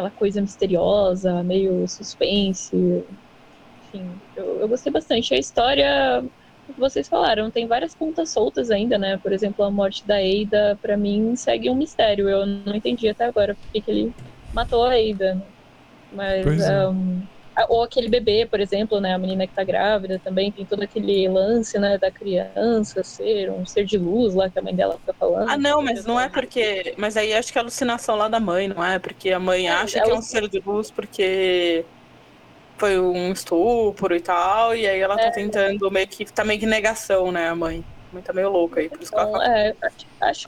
aquela 0.00 0.10
coisa 0.10 0.40
misteriosa, 0.40 1.42
meio 1.44 1.86
suspense. 1.86 2.74
Enfim, 3.94 4.10
eu, 4.34 4.60
eu 4.60 4.68
gostei 4.68 4.90
bastante. 4.90 5.34
A 5.34 5.38
história 5.38 6.24
o 6.68 6.72
que 6.72 6.80
vocês 6.80 7.08
falaram, 7.08 7.50
tem 7.50 7.66
várias 7.66 7.94
pontas 7.94 8.30
soltas 8.30 8.70
ainda, 8.70 8.96
né? 8.96 9.18
Por 9.18 9.32
exemplo, 9.32 9.64
a 9.64 9.70
morte 9.70 10.06
da 10.06 10.22
Eida, 10.22 10.78
pra 10.80 10.96
mim, 10.96 11.34
segue 11.34 11.68
um 11.68 11.74
mistério. 11.74 12.28
Eu 12.28 12.46
não 12.46 12.74
entendi 12.74 13.08
até 13.08 13.24
agora 13.24 13.54
por 13.54 13.72
que 13.72 13.82
ele 13.90 14.12
matou 14.52 14.84
a 14.84 14.96
Eida. 14.96 15.42
Mas. 16.12 16.44
Pois 16.44 16.62
é. 16.62 16.88
um, 16.88 17.20
ou 17.68 17.82
aquele 17.82 18.08
bebê, 18.08 18.46
por 18.46 18.60
exemplo, 18.60 19.00
né? 19.00 19.14
A 19.14 19.18
menina 19.18 19.46
que 19.46 19.54
tá 19.54 19.64
grávida 19.64 20.20
também, 20.22 20.50
tem 20.52 20.64
todo 20.64 20.82
aquele 20.82 21.28
lance, 21.28 21.78
né? 21.78 21.98
Da 21.98 22.10
criança 22.10 23.02
ser 23.02 23.50
um 23.50 23.64
ser 23.66 23.84
de 23.84 23.98
luz 23.98 24.34
lá 24.34 24.48
que 24.48 24.58
a 24.58 24.62
mãe 24.62 24.74
dela 24.74 24.96
fica 24.98 25.14
falando. 25.14 25.48
Ah, 25.50 25.56
não, 25.56 25.82
mas 25.82 26.04
não 26.04 26.18
é 26.20 26.28
porque. 26.28 26.94
Mas 26.96 27.16
aí 27.16 27.32
acho 27.34 27.52
que 27.52 27.58
é 27.58 27.60
alucinação 27.60 28.16
lá 28.16 28.28
da 28.28 28.40
mãe, 28.40 28.68
não 28.68 28.84
é? 28.84 28.98
Porque 28.98 29.30
a 29.32 29.38
mãe 29.40 29.68
É, 29.68 29.72
acha 29.72 30.02
que 30.02 30.10
é 30.10 30.14
um 30.14 30.22
ser 30.22 30.48
de 30.48 30.60
luz 30.64 30.90
porque 30.90 31.84
foi 32.78 32.98
um 32.98 33.30
estupro 33.32 34.16
e 34.16 34.20
tal, 34.20 34.74
e 34.74 34.86
aí 34.86 35.00
ela 35.00 35.16
tá 35.16 35.24
É. 35.24 35.30
tentando 35.30 35.90
meio 35.90 36.08
que. 36.08 36.24
Tá 36.24 36.44
meio 36.44 36.58
que 36.58 36.66
negação, 36.66 37.30
né, 37.30 37.48
a 37.48 37.54
mãe. 37.54 37.84
A 38.10 38.14
mãe 38.14 38.22
tá 38.22 38.32
meio 38.32 38.48
louca 38.50 38.80
aí, 38.80 38.88
por 38.88 39.00
isso 39.02 39.12
que 39.12 39.18
ela 39.18 39.28
Então, 39.28 39.42
é, 39.42 39.74
acho, 40.22 40.46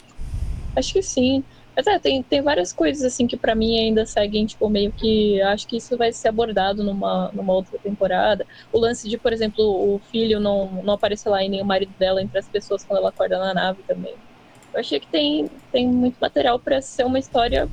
acho 0.77 0.93
que 0.95 1.03
sim. 1.03 1.45
Mas 1.77 1.87
é, 1.87 1.99
tem, 1.99 2.23
tem 2.23 2.43
várias 2.43 2.73
coisas 2.73 3.03
assim 3.03 3.27
que 3.27 3.37
pra 3.37 3.55
mim 3.55 3.79
ainda 3.79 4.05
seguem, 4.05 4.45
tipo, 4.47 4.69
meio 4.69 4.93
que 4.93 5.41
acho 5.43 5.67
que 5.67 5.77
isso 5.79 5.97
vai 5.97 6.13
ser 6.13 6.29
abordado 6.29 6.85
numa, 6.85 7.31
numa 7.33 7.55
outra 7.55 7.79
temporada. 7.79 8.47
O 8.71 8.79
lance 8.79 9.09
de, 9.09 9.19
por 9.19 9.33
exemplo, 9.33 9.63
o 9.65 9.99
filho 10.01 10.39
não, 10.39 10.83
não 10.83 10.95
aparecer 10.95 11.31
lá 11.31 11.43
e 11.43 11.49
nem 11.49 11.63
o 11.63 11.67
marido 11.67 11.95
dela 11.97 12.23
entre 12.23 12.39
as 12.39 12.49
pessoas 12.49 12.85
quando 12.85 12.99
ela 12.99 13.09
acorda 13.11 13.39
na 13.39 13.55
nave 13.55 13.83
também. 13.85 14.21
Eu 14.73 14.81
achei 14.81 15.01
que 15.01 15.09
tem, 15.09 15.49
tem 15.71 15.89
muito 15.89 16.19
material 16.21 16.59
pra 16.61 16.81
ser 16.83 17.05
uma 17.05 17.19
história 17.19 17.71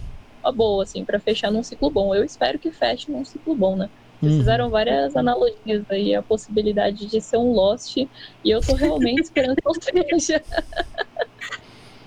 boa, 0.55 0.83
assim, 0.83 1.03
pra 1.05 1.19
fechar 1.19 1.51
num 1.51 1.63
ciclo 1.63 1.91
bom. 1.91 2.13
Eu 2.15 2.23
espero 2.23 2.57
que 2.59 2.71
feche 2.71 3.11
num 3.11 3.23
ciclo 3.25 3.55
bom, 3.55 3.75
né? 3.77 3.89
Vocês 4.21 4.33
Uhum. 4.33 4.39
fizeram 4.39 4.69
várias 4.69 5.15
analogias 5.15 5.85
aí, 5.89 6.13
a 6.13 6.21
possibilidade 6.21 7.07
de 7.07 7.21
ser 7.21 7.37
um 7.37 7.51
Lost, 7.53 7.95
e 7.97 8.09
eu 8.43 8.61
tô 8.61 8.75
realmente 8.75 9.21
esperando 9.23 9.55
que 9.55 9.63
não 9.65 9.73
seja. 10.19 10.43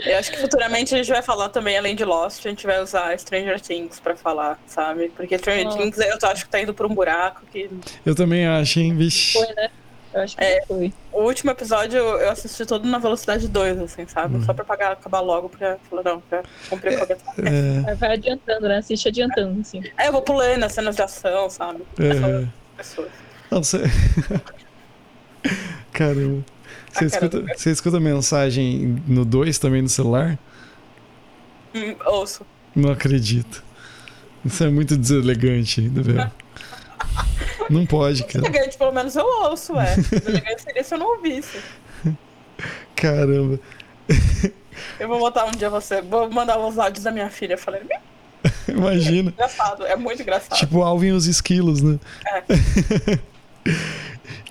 Eu 0.04 0.18
acho 0.18 0.30
que 0.32 0.38
futuramente 0.38 0.94
a 0.94 0.98
gente 0.98 1.10
vai 1.10 1.22
falar 1.22 1.48
também, 1.48 1.76
além 1.78 1.94
de 1.94 2.04
Lost, 2.04 2.44
a 2.44 2.48
gente 2.48 2.66
vai 2.66 2.80
usar 2.82 3.16
Stranger 3.18 3.60
Things 3.60 4.00
pra 4.00 4.16
falar, 4.16 4.58
sabe? 4.66 5.10
Porque 5.16 5.38
Stranger 5.38 5.64
Nossa. 5.64 5.78
Things 5.78 5.98
eu 5.98 6.28
acho 6.28 6.44
que 6.44 6.50
tá 6.50 6.60
indo 6.60 6.74
por 6.74 6.86
um 6.86 6.94
buraco 6.94 7.42
que. 7.52 7.70
Eu 8.04 8.14
também 8.14 8.46
acho, 8.46 8.80
hein, 8.80 8.96
vixe. 8.96 9.32
Foi, 9.38 9.54
né? 9.54 9.70
Eu 10.14 10.20
acho 10.20 10.36
que 10.36 10.44
É. 10.44 10.62
foi. 10.66 10.92
O 11.10 11.22
último 11.22 11.50
episódio 11.52 11.98
eu 11.98 12.30
assisti 12.30 12.66
todo 12.66 12.86
na 12.86 12.98
velocidade 12.98 13.48
2, 13.48 13.78
assim, 13.78 14.06
sabe? 14.06 14.36
Uhum. 14.36 14.44
Só 14.44 14.52
pra 14.52 14.64
pagar, 14.64 14.92
acabar 14.92 15.20
logo, 15.20 15.48
pra 15.48 15.78
falar, 15.88 16.02
não, 16.02 16.22
já 16.30 16.42
comprei 16.68 16.96
qualquer 16.96 17.16
É, 17.86 17.94
Vai 17.94 18.12
adiantando, 18.12 18.68
né? 18.68 18.78
Assiste 18.78 19.08
adiantando, 19.08 19.60
assim. 19.60 19.82
Aí 19.96 20.06
eu 20.08 20.12
vou 20.12 20.20
pulando 20.22 20.64
as 20.64 20.72
cenas 20.72 20.96
de 20.96 21.02
ação, 21.02 21.48
sabe? 21.48 21.82
é. 21.98 22.46
Pessoas. 22.76 23.08
Não, 23.50 23.62
você... 23.62 23.78
Caramba. 25.92 26.44
Você 26.92 27.06
escuta, 27.06 27.42
você 27.56 27.70
escuta 27.70 27.98
mensagem 28.00 29.02
no 29.06 29.24
2 29.24 29.58
também 29.58 29.82
no 29.82 29.88
celular? 29.88 30.38
Hum, 31.74 31.94
ouço. 32.06 32.44
Não 32.76 32.90
acredito. 32.92 33.64
Isso 34.44 34.62
é 34.64 34.68
muito 34.68 34.96
deselegante 34.96 35.80
ainda, 35.80 36.02
velho. 36.02 36.30
Não 37.70 37.86
pode, 37.86 38.24
cara. 38.24 38.46
Elegante, 38.46 38.76
pelo 38.76 38.92
menos 38.92 39.14
eu 39.16 39.24
ouço, 39.24 39.78
é. 39.78 39.94
Elegante 40.26 40.62
seria 40.62 40.82
se 40.84 40.94
eu 40.94 40.98
não 40.98 41.16
ouvisse. 41.16 41.58
Caramba. 42.94 43.58
Eu 44.98 45.08
vou 45.08 45.18
botar 45.18 45.46
um 45.46 45.52
dia 45.52 45.70
você. 45.70 46.02
Vou 46.02 46.28
mandar 46.30 46.58
os 46.58 46.78
áudios 46.78 47.04
da 47.04 47.10
minha 47.10 47.30
filha 47.30 47.56
falando. 47.56 47.86
"Hum, 48.68 48.72
Imagina. 48.76 49.30
Engraçado, 49.30 49.86
é 49.86 49.96
muito 49.96 50.20
engraçado. 50.22 50.58
Tipo 50.58 50.82
Alvin 50.82 51.08
e 51.08 51.12
os 51.12 51.26
esquilos, 51.26 51.80
né? 51.82 51.98
É. 52.26 52.44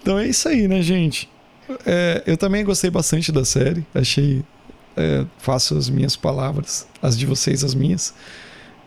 então 0.02 0.18
é 0.18 0.28
isso 0.28 0.48
aí, 0.48 0.68
né, 0.68 0.82
gente? 0.82 1.30
É, 1.86 2.24
eu 2.26 2.38
também 2.38 2.64
gostei 2.64 2.90
bastante 2.90 3.32
da 3.32 3.44
série. 3.46 3.86
Achei. 3.94 4.44
é, 4.98 5.26
faço 5.40 5.78
as 5.78 5.90
minhas 5.90 6.16
palavras, 6.16 6.86
as 7.02 7.18
de 7.18 7.26
vocês, 7.26 7.64
as 7.64 7.74
minhas. 7.74 8.14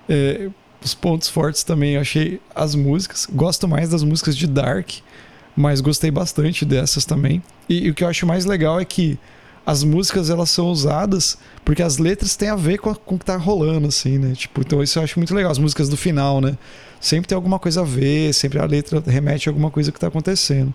É, 0.08 0.48
os 0.84 0.94
pontos 0.94 1.28
fortes 1.28 1.62
também, 1.64 1.94
eu 1.94 2.00
achei 2.00 2.40
as 2.54 2.74
músicas. 2.74 3.26
Gosto 3.32 3.66
mais 3.66 3.88
das 3.88 4.02
músicas 4.02 4.36
de 4.36 4.46
Dark, 4.46 4.90
mas 5.56 5.80
gostei 5.80 6.10
bastante 6.10 6.64
dessas 6.64 7.04
também. 7.06 7.42
E, 7.68 7.86
e 7.86 7.90
o 7.90 7.94
que 7.94 8.04
eu 8.04 8.08
acho 8.08 8.26
mais 8.26 8.44
legal 8.44 8.78
é 8.78 8.84
que 8.84 9.18
as 9.64 9.82
músicas 9.82 10.28
elas 10.28 10.50
são 10.50 10.66
usadas 10.66 11.38
porque 11.64 11.82
as 11.82 11.96
letras 11.96 12.36
têm 12.36 12.50
a 12.50 12.56
ver 12.56 12.76
com, 12.76 12.90
a- 12.90 12.94
com 12.94 13.14
o 13.14 13.18
que 13.18 13.24
tá 13.24 13.36
rolando, 13.38 13.88
assim, 13.88 14.18
né? 14.18 14.34
Tipo, 14.34 14.60
então 14.60 14.82
isso 14.82 14.98
eu 14.98 15.02
acho 15.02 15.18
muito 15.18 15.34
legal. 15.34 15.50
As 15.50 15.56
músicas 15.58 15.88
do 15.88 15.96
final, 15.96 16.38
né? 16.42 16.58
Sempre 17.00 17.28
tem 17.28 17.36
alguma 17.36 17.58
coisa 17.58 17.80
a 17.80 17.84
ver, 17.84 18.34
sempre 18.34 18.58
a 18.58 18.66
letra 18.66 19.02
remete 19.06 19.48
a 19.48 19.52
alguma 19.52 19.70
coisa 19.70 19.90
que 19.90 19.98
tá 19.98 20.08
acontecendo. 20.08 20.72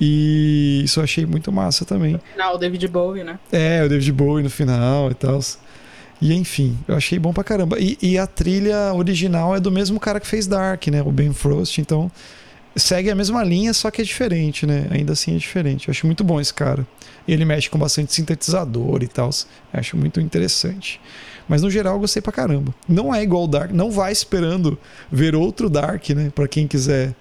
E 0.00 0.82
isso 0.84 1.00
eu 1.00 1.04
achei 1.04 1.26
muito 1.26 1.50
massa 1.50 1.84
também. 1.84 2.20
Não, 2.36 2.54
o 2.54 2.58
David 2.58 2.86
Bowie, 2.88 3.24
né? 3.24 3.38
É, 3.50 3.82
o 3.84 3.88
David 3.88 4.12
Bowie 4.12 4.44
no 4.44 4.50
final 4.50 5.10
e 5.10 5.14
tal. 5.14 5.40
E 6.20 6.34
enfim, 6.34 6.76
eu 6.86 6.96
achei 6.96 7.18
bom 7.18 7.32
pra 7.32 7.44
caramba. 7.44 7.78
E, 7.78 7.96
e 8.00 8.18
a 8.18 8.26
trilha 8.26 8.92
original 8.94 9.56
é 9.56 9.60
do 9.60 9.70
mesmo 9.70 9.98
cara 10.00 10.20
que 10.20 10.26
fez 10.26 10.46
Dark, 10.46 10.86
né? 10.88 11.02
O 11.02 11.10
Ben 11.10 11.32
Frost, 11.32 11.78
então 11.78 12.10
segue 12.76 13.10
a 13.10 13.14
mesma 13.14 13.42
linha, 13.42 13.74
só 13.74 13.90
que 13.90 14.00
é 14.00 14.04
diferente, 14.04 14.66
né? 14.66 14.86
Ainda 14.90 15.12
assim 15.12 15.34
é 15.34 15.38
diferente. 15.38 15.88
Eu 15.88 15.92
acho 15.92 16.06
muito 16.06 16.22
bom 16.22 16.40
esse 16.40 16.54
cara. 16.54 16.86
Ele 17.26 17.44
mexe 17.44 17.68
com 17.68 17.78
bastante 17.78 18.14
sintetizador 18.14 19.02
e 19.02 19.08
tal. 19.08 19.30
Acho 19.72 19.96
muito 19.96 20.20
interessante. 20.20 21.00
Mas 21.48 21.62
no 21.62 21.70
geral 21.70 21.94
eu 21.94 22.00
gostei 22.00 22.22
pra 22.22 22.32
caramba. 22.32 22.74
Não 22.88 23.14
é 23.14 23.22
igual 23.22 23.44
o 23.44 23.48
Dark, 23.48 23.72
não 23.72 23.90
vai 23.90 24.12
esperando 24.12 24.78
ver 25.10 25.34
outro 25.34 25.68
Dark, 25.70 26.10
né? 26.10 26.30
Pra 26.34 26.46
quem 26.46 26.66
quiser 26.66 27.14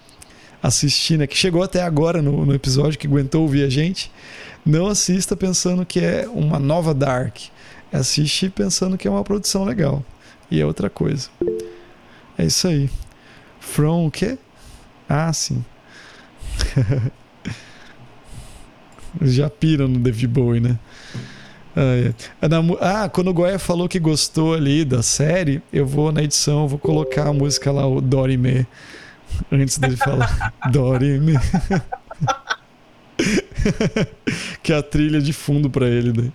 assistir, 0.62 1.18
né? 1.18 1.28
Que 1.28 1.38
chegou 1.38 1.64
até 1.64 1.82
agora 1.84 2.22
no, 2.22 2.46
no 2.46 2.54
episódio, 2.54 2.98
que 3.00 3.08
aguentou 3.08 3.42
ouvir 3.44 3.64
a 3.64 3.70
gente. 3.70 4.12
Não 4.66 4.88
assista 4.88 5.36
pensando 5.36 5.86
que 5.86 6.00
é 6.00 6.28
uma 6.28 6.60
nova 6.60 6.94
Dark. 6.94 7.38
Assiste 7.92 8.50
pensando 8.50 8.98
que 8.98 9.08
é 9.08 9.12
uma 9.12 9.24
produção 9.24 9.64
legal. 9.64 10.04
E 10.52 10.60
é 10.60 10.66
outra 10.66 10.90
coisa. 10.90 11.30
É 12.38 12.46
isso 12.46 12.68
aí. 12.68 12.90
From 13.60 14.08
o 14.08 14.12
quê? 14.12 14.38
Ah, 15.08 15.32
sim. 15.32 15.64
Já 19.22 19.50
piram 19.50 19.88
no 19.88 20.00
David 20.00 20.28
Bowie, 20.28 20.60
né? 20.60 20.78
Ah, 22.82 23.08
quando 23.08 23.30
o 23.30 23.34
Goya 23.34 23.60
falou 23.60 23.88
que 23.88 24.00
gostou 24.00 24.56
ali 24.56 24.84
da 24.84 25.04
série, 25.04 25.62
eu 25.72 25.86
vou 25.86 26.12
na 26.12 26.24
edição, 26.24 26.68
vou 26.68 26.80
colocar 26.80 27.28
a 27.28 27.34
música 27.34 27.72
lá, 27.72 27.86
o 27.86 28.02
Dorime. 28.02 28.66
Antes 29.52 29.78
dele 29.78 29.96
falar 29.98 30.54
Dorime. 30.72 31.34
que 34.64 34.74
é 34.74 34.78
a 34.78 34.84
trilha 34.84 35.22
de 35.22 35.34
fundo 35.34 35.70
pra 35.70 35.88
ele, 35.88 36.14
né? 36.14 36.32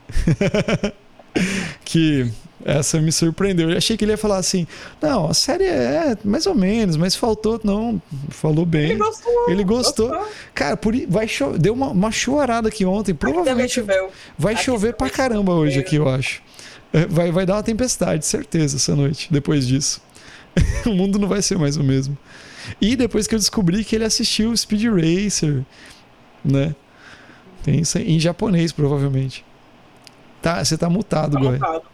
que 1.85 2.31
essa 2.65 3.01
me 3.01 3.11
surpreendeu. 3.11 3.71
Eu 3.71 3.77
achei 3.77 3.97
que 3.97 4.05
ele 4.05 4.13
ia 4.13 4.19
falar 4.19 4.37
assim: 4.39 4.67
não, 5.01 5.29
a 5.29 5.35
série 5.35 5.65
é 5.65 6.17
mais 6.25 6.47
ou 6.47 6.55
menos, 6.55 6.97
mas 6.97 7.15
faltou. 7.17 7.61
Não, 7.65 8.01
falou 8.29 8.65
bem. 8.67 8.91
Ele 8.91 8.99
gostou. 8.99 9.51
Ele 9.51 9.65
gostou. 9.65 10.27
Cara, 10.55 10.77
por, 10.77 10.95
vai 11.09 11.27
cho- 11.29 11.57
deu 11.59 11.73
uma, 11.75 11.89
uma 11.89 12.11
chorada 12.13 12.69
aqui 12.69 12.85
ontem. 12.85 13.15
Provavelmente 13.15 13.75
chover. 13.75 14.09
vai 14.39 14.55
Aqui 14.55 14.65
chover 14.65 14.95
pra 14.95 15.09
caramba 15.11 15.53
hoje 15.55 15.79
aqui, 15.79 15.97
eu 15.97 16.09
acho. 16.09 16.43
É, 16.93 17.07
vai, 17.07 17.33
vai 17.33 17.47
dar 17.47 17.55
uma 17.55 17.63
tempestade, 17.63 18.27
certeza, 18.27 18.77
essa 18.77 18.95
noite, 18.95 19.29
depois 19.33 19.67
disso. 19.67 20.03
o 20.85 20.91
mundo 20.91 21.19
não 21.19 21.27
vai 21.27 21.41
ser 21.41 21.57
mais 21.59 21.79
o 21.79 21.83
mesmo. 21.83 22.17
E 22.81 22.97
depois 22.97 23.27
que 23.27 23.35
eu 23.35 23.39
descobri 23.39 23.85
que 23.85 23.97
ele 23.97 24.05
assistiu 24.05 24.57
Speed 24.57 24.85
Racer, 24.85 25.65
né? 26.45 26.75
Tem 27.63 27.81
isso 27.81 27.99
em 27.99 28.19
japonês, 28.19 28.73
provavelmente. 28.73 29.45
Tá, 30.41 30.65
você 30.65 30.77
tá 30.77 30.91
mutado, 30.91 31.35
tá 31.35 31.41
Goi. 31.41 31.53
Mutado. 31.53 31.85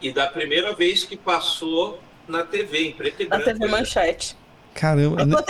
E 0.00 0.12
da 0.12 0.28
primeira 0.28 0.72
vez 0.74 1.02
que 1.02 1.16
passou 1.16 2.00
na 2.28 2.44
TV, 2.44 2.86
em 2.86 2.92
preto 2.92 3.22
e 3.22 3.26
branco. 3.26 3.46
Na 3.46 3.52
TV 3.52 3.66
Manchete. 3.66 4.36
Caramba. 4.78 5.26
Não, 5.26 5.44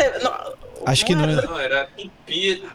acho 0.87 1.05
que 1.05 1.15
não, 1.15 1.25
era, 1.25 1.43
não 1.43 1.61
era. 1.61 1.89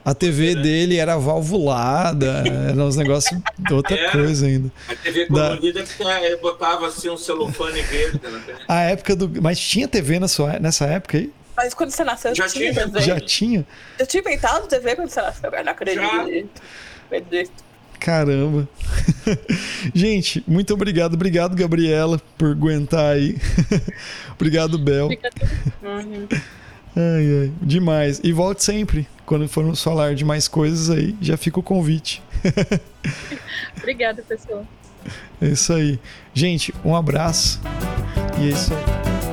A 0.05 0.13
TV 0.13 0.53
né? 0.53 0.61
dele 0.61 0.97
era 0.97 1.17
valvulada, 1.17 2.43
era 2.45 2.83
uns 2.83 2.95
negócios 2.95 3.41
de 3.57 3.73
outra 3.73 3.97
era. 3.97 4.11
coisa 4.11 4.45
ainda. 4.45 4.71
A 4.87 4.95
TV 4.95 5.25
colorida 5.25 5.83
da... 5.83 6.37
botava 6.39 6.87
assim 6.87 7.09
um 7.09 7.17
celofane 7.17 7.81
verde 7.81 8.19
na 8.23 8.39
TV. 8.39 8.55
A 8.67 8.81
época 8.81 9.15
do. 9.15 9.41
Mas 9.41 9.59
tinha 9.59 9.87
TV 9.87 10.19
na 10.19 10.27
sua... 10.27 10.59
nessa 10.59 10.85
época 10.85 11.17
aí? 11.17 11.33
Mas 11.57 11.73
quando 11.73 11.89
você 11.89 12.03
nasceu, 12.03 12.35
já 12.35 12.47
tinha. 12.47 12.71
TV. 12.71 13.01
Já 13.01 13.19
tinha? 13.19 13.65
Eu 13.97 14.05
tinha 14.05 14.21
inventado 14.21 14.67
TV 14.67 14.95
quando 14.95 15.09
você 15.09 15.21
nasceu, 15.21 15.49
eu 15.51 15.63
não 15.63 15.71
acredito. 15.71 16.03
Já. 16.03 17.43
Caramba. 18.03 18.67
Gente, 19.95 20.43
muito 20.45 20.73
obrigado. 20.73 21.13
Obrigado, 21.13 21.55
Gabriela, 21.55 22.21
por 22.37 22.51
aguentar 22.51 23.13
aí. 23.13 23.37
obrigado, 24.35 24.77
Bel. 24.77 25.07
Ai, 25.81 26.35
ai, 26.95 27.51
demais. 27.61 28.19
E 28.21 28.33
volte 28.33 28.61
sempre. 28.61 29.07
Quando 29.25 29.47
formos 29.47 29.81
falar 29.81 30.15
de 30.15 30.25
mais 30.25 30.49
coisas 30.49 30.89
aí, 30.89 31.15
já 31.21 31.37
fica 31.37 31.61
o 31.61 31.63
convite. 31.63 32.21
Obrigada, 33.77 34.21
pessoal. 34.21 34.67
É 35.41 35.47
isso 35.47 35.71
aí. 35.71 35.97
Gente, 36.33 36.73
um 36.83 36.93
abraço. 36.93 37.61
E 38.37 38.49
é 38.49 38.51
isso 38.51 38.73
aí. 38.73 39.32